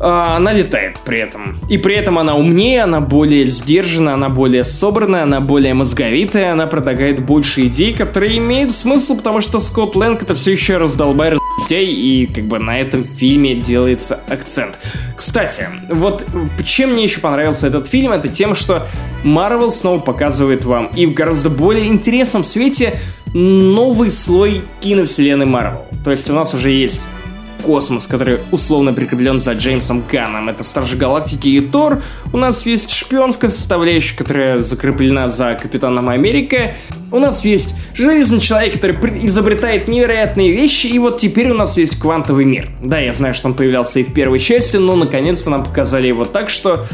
А, 0.00 0.36
она 0.36 0.52
летает 0.54 0.98
при 1.04 1.20
этом. 1.20 1.60
И 1.68 1.76
при 1.76 1.94
этом 1.94 2.18
она 2.18 2.34
умнее, 2.34 2.82
она 2.82 3.00
более 3.00 3.44
сдержана, 3.44 4.14
она 4.14 4.30
более 4.30 4.64
собранная, 4.64 5.24
она 5.24 5.40
более 5.40 5.74
мозговитая, 5.74 6.52
она 6.52 6.66
предлагает 6.66 7.22
больше 7.24 7.66
идей, 7.66 7.92
которые 7.92 8.38
имеют 8.38 8.72
смысл, 8.72 9.16
потому 9.16 9.42
что 9.42 9.60
Скотт 9.60 9.96
Лэнг 9.96 10.22
это 10.22 10.34
все 10.34 10.52
еще 10.52 10.78
раздолбай 10.78 11.38
раздей, 11.58 11.92
и 11.92 12.26
как 12.26 12.44
бы 12.44 12.58
на 12.58 12.80
этом 12.80 13.04
фильме 13.04 13.54
делается 13.54 14.20
акцент. 14.28 14.78
Кстати, 15.14 15.66
вот 15.90 16.24
чем 16.64 16.92
мне 16.92 17.02
еще 17.02 17.20
понравился 17.20 17.66
этот 17.66 17.86
фильм, 17.86 18.12
это 18.12 18.28
тем, 18.28 18.54
что 18.54 18.88
Марвел 19.22 19.70
снова 19.70 20.00
показывает 20.00 20.64
вам 20.64 20.86
и 20.96 21.04
в 21.04 21.12
гораздо 21.12 21.50
более 21.50 21.86
интересном 21.86 22.42
свете 22.42 22.98
новый 23.34 24.10
слой 24.10 24.62
киновселенной 24.80 25.46
Марвел. 25.46 25.84
То 26.04 26.10
есть 26.10 26.30
у 26.30 26.32
нас 26.32 26.54
уже 26.54 26.70
есть 26.70 27.06
космос, 27.60 28.06
который 28.06 28.40
условно 28.50 28.92
прикреплен 28.92 29.40
за 29.40 29.52
Джеймсом 29.52 30.04
Ганном. 30.10 30.48
Это 30.48 30.64
Стражи 30.64 30.96
Галактики 30.96 31.48
и 31.48 31.60
Тор. 31.60 32.02
У 32.32 32.36
нас 32.36 32.66
есть 32.66 32.90
шпионская 32.90 33.50
составляющая, 33.50 34.16
которая 34.16 34.60
закреплена 34.60 35.28
за 35.28 35.54
Капитаном 35.54 36.08
Америка. 36.08 36.76
У 37.12 37.18
нас 37.18 37.44
есть 37.44 37.76
Железный 37.94 38.40
Человек, 38.40 38.74
который 38.74 39.26
изобретает 39.26 39.88
невероятные 39.88 40.52
вещи. 40.52 40.86
И 40.86 40.98
вот 40.98 41.18
теперь 41.18 41.50
у 41.50 41.54
нас 41.54 41.76
есть 41.78 41.98
Квантовый 41.98 42.44
мир. 42.44 42.70
Да, 42.82 42.98
я 42.98 43.12
знаю, 43.12 43.34
что 43.34 43.48
он 43.48 43.54
появлялся 43.54 44.00
и 44.00 44.04
в 44.04 44.12
первой 44.12 44.38
части, 44.38 44.76
но 44.76 44.96
наконец-то 44.96 45.50
нам 45.50 45.64
показали 45.64 46.08
его 46.08 46.24
так, 46.24 46.50
что 46.50 46.86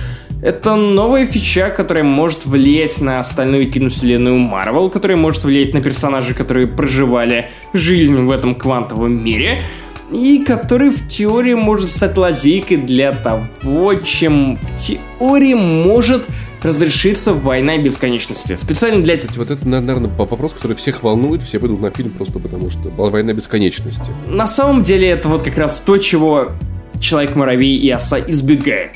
это 0.42 0.76
новая 0.76 1.24
фича, 1.24 1.70
которая 1.70 2.04
может 2.04 2.44
влиять 2.44 3.00
на 3.00 3.18
остальную 3.18 3.70
киновселенную 3.70 4.36
Марвел, 4.36 4.90
которая 4.90 5.16
может 5.16 5.44
влиять 5.44 5.72
на 5.72 5.80
персонажей, 5.80 6.34
которые 6.34 6.66
проживали 6.66 7.50
жизнь 7.72 8.20
в 8.20 8.30
этом 8.30 8.54
квантовом 8.54 9.24
мире 9.24 9.64
и 10.12 10.44
который 10.44 10.90
в 10.90 11.08
теории 11.08 11.54
может 11.54 11.90
стать 11.90 12.16
лазейкой 12.16 12.78
для 12.78 13.12
того, 13.12 13.94
чем 13.94 14.56
в 14.56 14.76
теории 14.76 15.54
может 15.54 16.24
разрешиться 16.62 17.34
война 17.34 17.78
бесконечности. 17.78 18.56
Специально 18.56 19.02
для... 19.02 19.16
Кстати, 19.16 19.38
вот 19.38 19.50
это, 19.50 19.68
наверное, 19.68 20.10
вопрос, 20.10 20.54
который 20.54 20.76
всех 20.76 21.02
волнует, 21.02 21.42
все 21.42 21.60
пойдут 21.60 21.80
на 21.80 21.90
фильм 21.90 22.10
просто 22.10 22.38
потому, 22.40 22.70
что 22.70 22.88
война 22.88 23.32
бесконечности. 23.32 24.10
На 24.26 24.46
самом 24.46 24.82
деле 24.82 25.08
это 25.08 25.28
вот 25.28 25.42
как 25.42 25.56
раз 25.58 25.80
то, 25.80 25.98
чего 25.98 26.52
Человек-муравей 27.00 27.76
и 27.76 27.90
Оса 27.90 28.18
избегает. 28.18 28.92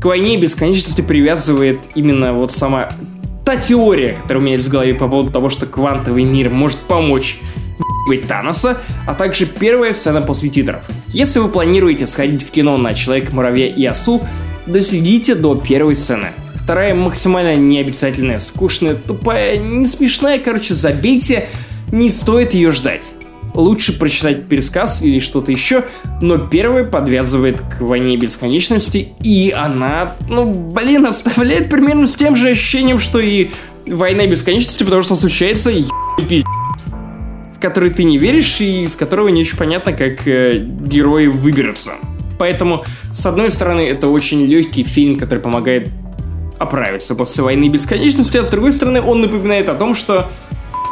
К 0.00 0.06
войне 0.06 0.38
бесконечности 0.38 1.00
привязывает 1.00 1.80
именно 1.94 2.32
вот 2.32 2.52
сама 2.52 2.90
та 3.44 3.56
теория, 3.56 4.12
которая 4.22 4.42
у 4.42 4.44
меня 4.44 4.56
есть 4.56 4.68
в 4.68 4.70
голове 4.70 4.94
по 4.94 5.08
поводу 5.08 5.32
того, 5.32 5.48
что 5.48 5.66
квантовый 5.66 6.24
мир 6.24 6.50
может 6.50 6.78
помочь 6.78 7.40
быть 8.06 8.26
Таноса, 8.26 8.78
а 9.06 9.14
также 9.14 9.46
первая 9.46 9.92
сцена 9.92 10.22
после 10.22 10.48
титров. 10.48 10.84
Если 11.08 11.40
вы 11.40 11.48
планируете 11.48 12.06
сходить 12.06 12.42
в 12.42 12.50
кино 12.50 12.76
на 12.76 12.94
Человека-муравья 12.94 13.66
и 13.66 13.84
Осу, 13.84 14.22
доследите 14.66 15.34
до 15.34 15.54
первой 15.56 15.94
сцены. 15.94 16.28
Вторая 16.54 16.94
максимально 16.94 17.54
необязательная, 17.56 18.38
скучная, 18.38 18.94
тупая, 18.94 19.56
не 19.56 19.86
смешная, 19.86 20.38
короче, 20.38 20.74
забейте, 20.74 21.48
не 21.92 22.10
стоит 22.10 22.54
ее 22.54 22.70
ждать. 22.72 23.12
Лучше 23.54 23.98
прочитать 23.98 24.48
пересказ 24.48 25.02
или 25.02 25.18
что-то 25.18 25.52
еще, 25.52 25.84
но 26.20 26.38
первая 26.38 26.84
подвязывает 26.84 27.60
к 27.60 27.80
войне 27.80 28.16
бесконечности, 28.16 29.10
и 29.22 29.54
она, 29.56 30.16
ну, 30.28 30.52
блин, 30.52 31.06
оставляет 31.06 31.70
примерно 31.70 32.06
с 32.06 32.16
тем 32.16 32.36
же 32.36 32.50
ощущением, 32.50 32.98
что 32.98 33.20
и 33.20 33.50
война 33.86 34.26
бесконечности, 34.26 34.82
потому 34.82 35.02
что 35.02 35.14
случается 35.14 35.70
пиздец 36.28 36.44
в 36.44 36.65
который 37.66 37.90
ты 37.90 38.04
не 38.04 38.16
веришь 38.16 38.60
и 38.60 38.84
из 38.84 38.94
которого 38.94 39.26
не 39.28 39.40
очень 39.40 39.58
понятно, 39.58 39.92
как 39.92 40.28
э, 40.28 40.58
герои 40.58 41.26
выберутся. 41.26 41.94
Поэтому, 42.38 42.84
с 43.12 43.26
одной 43.26 43.50
стороны, 43.50 43.80
это 43.80 44.06
очень 44.06 44.46
легкий 44.46 44.84
фильм, 44.84 45.16
который 45.16 45.40
помогает 45.40 45.88
оправиться 46.58 47.16
после 47.16 47.42
войны 47.42 47.68
бесконечности, 47.68 48.36
а 48.36 48.44
с 48.44 48.50
другой 48.50 48.72
стороны, 48.72 49.02
он 49.02 49.20
напоминает 49.20 49.68
о 49.68 49.74
том, 49.74 49.94
что 49.94 50.30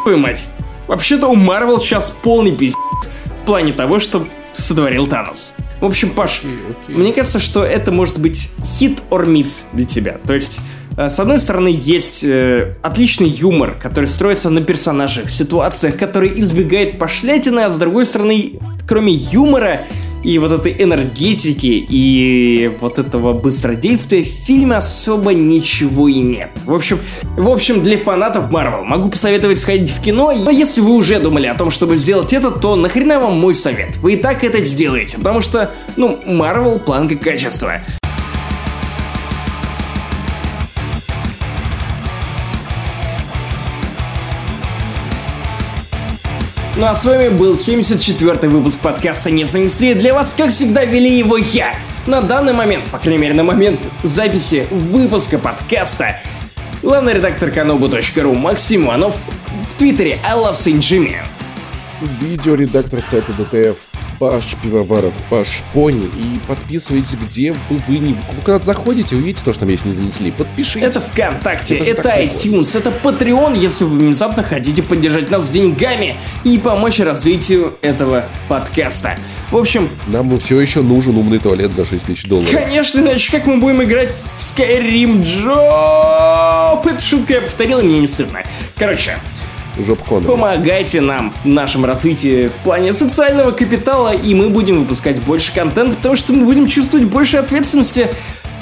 мать, 0.05 0.51
вообще-то 0.89 1.29
у 1.29 1.37
Марвел 1.37 1.81
сейчас 1.81 2.13
полный 2.23 2.53
пиздец 2.53 2.77
в 3.41 3.45
плане 3.45 3.73
того, 3.73 4.01
что 4.01 4.27
сотворил 4.55 5.07
Танос. 5.07 5.53
В 5.81 5.85
общем, 5.85 6.11
Паш, 6.11 6.43
okay, 6.45 6.77
okay. 6.89 6.97
мне 6.97 7.13
кажется, 7.13 7.39
что 7.39 7.65
это 7.65 7.93
может 7.93 8.19
быть 8.19 8.51
хит 8.65 9.03
or 9.11 9.27
miss 9.27 9.65
для 9.73 9.85
тебя. 9.85 10.19
То 10.27 10.33
есть 10.33 10.61
Э, 10.97 11.09
с 11.09 11.19
одной 11.21 11.39
стороны, 11.39 11.69
есть 11.69 12.25
э, 12.25 12.75
отличный 12.83 13.29
юмор, 13.29 13.77
который 13.81 14.07
строится 14.07 14.51
на 14.51 14.61
персонажах, 14.61 15.31
ситуациях, 15.31 15.97
которые 15.97 16.39
избегает 16.41 16.99
пошлятины, 16.99 17.61
а 17.61 17.71
с 17.71 17.79
другой 17.79 18.07
стороны, 18.07 18.61
кроме 18.87 19.13
юмора 19.13 19.87
и 20.25 20.39
вот 20.39 20.53
этой 20.53 20.75
энергетики 20.83 21.87
и 21.89 22.73
вот 22.81 22.99
этого 22.99 23.35
быстродействия 23.35 24.25
в 24.25 24.27
фильме 24.27 24.77
особо 24.77 25.35
ничего 25.35 26.09
и 26.09 26.21
нет. 26.21 26.51
В 26.65 26.75
общем, 26.75 26.99
в 27.37 27.49
общем, 27.49 27.83
для 27.83 27.99
фанатов 27.99 28.51
Марвел 28.51 28.85
могу 28.85 29.11
посоветовать 29.11 29.61
сходить 29.61 29.91
в 29.91 30.01
кино, 30.01 30.33
но 30.33 30.51
если 30.51 30.81
вы 30.81 30.95
уже 30.95 31.21
думали 31.21 31.47
о 31.47 31.55
том, 31.55 31.71
чтобы 31.71 31.97
сделать 31.97 32.33
это, 32.33 32.51
то 32.51 32.75
нахрена 32.75 33.21
вам 33.21 33.39
мой 33.39 33.55
совет? 33.55 33.97
Вы 33.99 34.15
и 34.15 34.17
так 34.17 34.43
это 34.43 34.65
сделаете, 34.65 35.19
потому 35.19 35.41
что, 35.41 35.71
ну, 35.97 36.19
Марвел 36.25 36.79
планка 36.79 37.17
качества. 37.17 37.83
Ну 46.77 46.87
а 46.87 46.97
с 46.97 47.05
вами 47.05 47.29
был 47.29 47.55
74-й 47.55 48.49
выпуск 48.49 48.81
подкаста 48.81 49.31
«Не 49.31 49.45
занесли». 49.45 49.95
Для 49.95 50.13
вас, 50.13 50.35
как 50.37 50.51
всегда, 50.51 50.85
вели 50.85 51.19
его 51.19 51.37
я. 51.37 51.77
На 52.09 52.21
данный 52.21 52.53
момент, 52.53 52.87
по 52.87 52.99
крайней 52.99 53.21
мере 53.21 53.35
на 53.35 53.45
момент 53.45 53.79
записи 54.03 54.67
выпуска 54.73 55.39
подкаста, 55.39 56.21
главный 56.83 57.15
редактор 57.15 57.51
kanobu.ru 57.51 58.35
Максим 58.35 58.87
Иванов 58.87 59.21
в 59.69 59.79
твиттере 59.79 60.19
I 60.29 60.35
love 60.35 60.55
Saint 60.55 60.79
Jimmy. 60.79 61.19
Видеоредактор 62.21 63.01
сайта 63.03 63.31
DTF 63.31 63.77
Паш 64.25 64.55
Пивоваров, 64.63 65.13
Паш 65.29 65.63
Пони. 65.75 66.07
И 66.07 66.41
подписывайтесь, 66.49 67.15
где 67.15 67.53
бы 67.53 67.59
вы 67.87 67.99
ни... 67.99 68.13
Вы 68.13 68.41
куда-то 68.43 68.65
заходите, 68.65 69.17
увидите 69.17 69.45
то, 69.45 69.53
что 69.53 69.61
там 69.61 69.69
есть 69.69 69.85
не 69.85 69.93
занесли. 69.93 70.31
Подпишитесь. 70.31 70.83
Это 70.83 71.01
ВКонтакте, 71.01 71.77
это, 71.77 72.01
это 72.01 72.23
iTunes, 72.23 72.75
это 72.75 72.91
Patreon, 72.91 73.55
если 73.55 73.85
вы 73.85 73.99
внезапно 73.99 74.43
хотите 74.43 74.83
поддержать 74.83 75.31
нас 75.31 75.51
деньгами 75.51 76.17
и 76.43 76.57
помочь 76.57 77.01
развитию 77.01 77.77
этого 77.83 78.25
подкаста. 78.49 79.19
В 79.51 79.59
общем... 79.59 79.91
Нам 80.07 80.39
все 80.39 80.59
еще 80.59 80.81
нужен 80.81 81.19
умный 81.19 81.39
туалет 81.39 81.73
за 81.75 81.85
6 81.85 82.07
тысяч 82.07 82.27
долларов. 82.27 82.51
Конечно, 82.51 83.01
иначе 83.01 83.31
как 83.31 83.47
мы 83.47 83.59
будем 83.59 83.83
играть 83.83 84.15
в 84.15 84.41
Skyrim 84.41 85.23
Job? 85.23 86.91
Это 86.91 87.05
шутка 87.05 87.35
я 87.35 87.41
повторил, 87.43 87.81
и 87.81 87.83
мне 87.83 87.99
не 87.99 88.07
стыдно. 88.07 88.41
Короче, 88.79 89.19
Жопконом. 89.79 90.25
Помогайте 90.25 91.01
нам 91.01 91.33
в 91.43 91.47
нашем 91.47 91.85
развитии 91.85 92.49
в 92.49 92.55
плане 92.65 92.93
социального 92.93 93.51
капитала, 93.51 94.15
и 94.15 94.35
мы 94.35 94.49
будем 94.49 94.81
выпускать 94.81 95.21
больше 95.23 95.53
контента, 95.53 95.97
потому 95.97 96.17
что 96.17 96.33
мы 96.33 96.45
будем 96.45 96.67
чувствовать 96.67 97.07
больше 97.07 97.39
ответственности. 97.39 98.09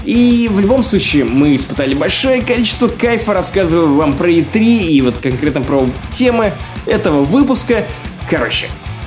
И 0.05 0.49
в 0.51 0.59
любом 0.59 0.83
случае, 0.83 1.25
мы 1.25 1.55
испытали 1.55 1.95
большое 1.95 2.43
количество 2.43 2.89
кайфа, 2.89 3.35
рассказывая 3.35 3.87
вам 3.87 4.15
про 4.17 4.31
E3 4.31 4.59
и 4.59 5.01
вот 5.01 5.19
конкретно 5.19 5.61
про 5.61 5.87
темы 6.11 6.53
этого 6.87 7.23
выпуска. 7.23 7.87
Короче, 8.29 8.67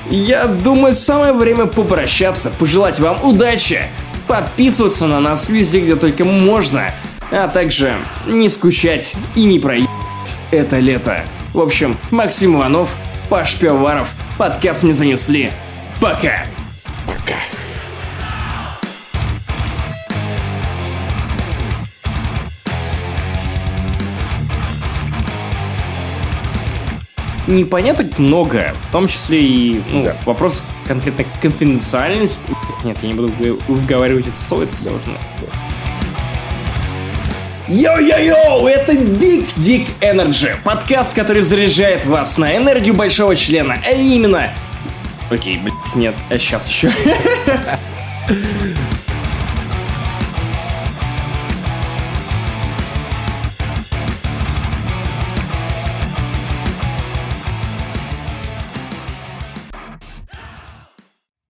я 0.10 0.46
думаю, 0.46 0.94
самое 0.94 1.34
время 1.34 1.66
попрощаться, 1.66 2.50
пожелать 2.50 3.00
вам 3.00 3.18
удачи, 3.24 3.82
подписываться 4.28 5.08
на 5.08 5.20
нас 5.20 5.50
везде, 5.50 5.82
где 5.82 5.96
только 5.96 6.24
можно, 6.24 6.94
а 7.32 7.48
также 7.48 7.96
не 8.26 8.48
скучать 8.48 9.16
и 9.36 9.44
не 9.44 9.60
проебать 9.60 9.90
это 10.52 10.80
лето. 10.80 11.26
В 11.56 11.62
общем, 11.62 11.96
Максим 12.12 12.58
Иванов, 12.58 12.94
Паш 13.30 13.56
Пивоваров, 13.56 14.14
подкаст 14.38 14.84
не 14.84 14.92
занесли. 14.92 15.54
Пока! 16.02 16.46
Пока. 17.08 17.36
Непоняток 27.48 28.18
много, 28.18 28.74
в 28.90 28.92
том 28.92 29.08
числе 29.08 29.40
и 29.46 29.84
ну, 29.92 30.04
Да. 30.04 30.18
вопрос 30.26 30.64
конкретно 30.88 31.26
конфиденциальности. 31.42 32.42
Нет, 32.84 32.98
я 33.04 33.08
не 33.10 33.14
буду 33.14 33.32
вы- 33.40 33.60
выговаривать 33.68 34.28
это 34.28 34.38
слово, 34.38 34.64
это 34.64 34.76
сложно. 34.76 35.14
Йоу-йоу-йоу, 37.68 38.68
это 38.68 38.94
Big 38.94 39.48
Dick 39.58 39.88
Energy, 40.00 40.56
подкаст, 40.64 41.16
который 41.16 41.42
заряжает 41.42 42.06
вас 42.06 42.38
на 42.38 42.56
энергию 42.56 42.94
большого 42.94 43.36
члена, 43.36 43.80
а 43.84 43.92
именно... 43.92 44.54
Окей, 45.32 45.58
блядь, 45.58 45.96
нет, 45.96 46.14
а 46.30 46.38
сейчас 46.38 46.70
еще. 46.70 46.92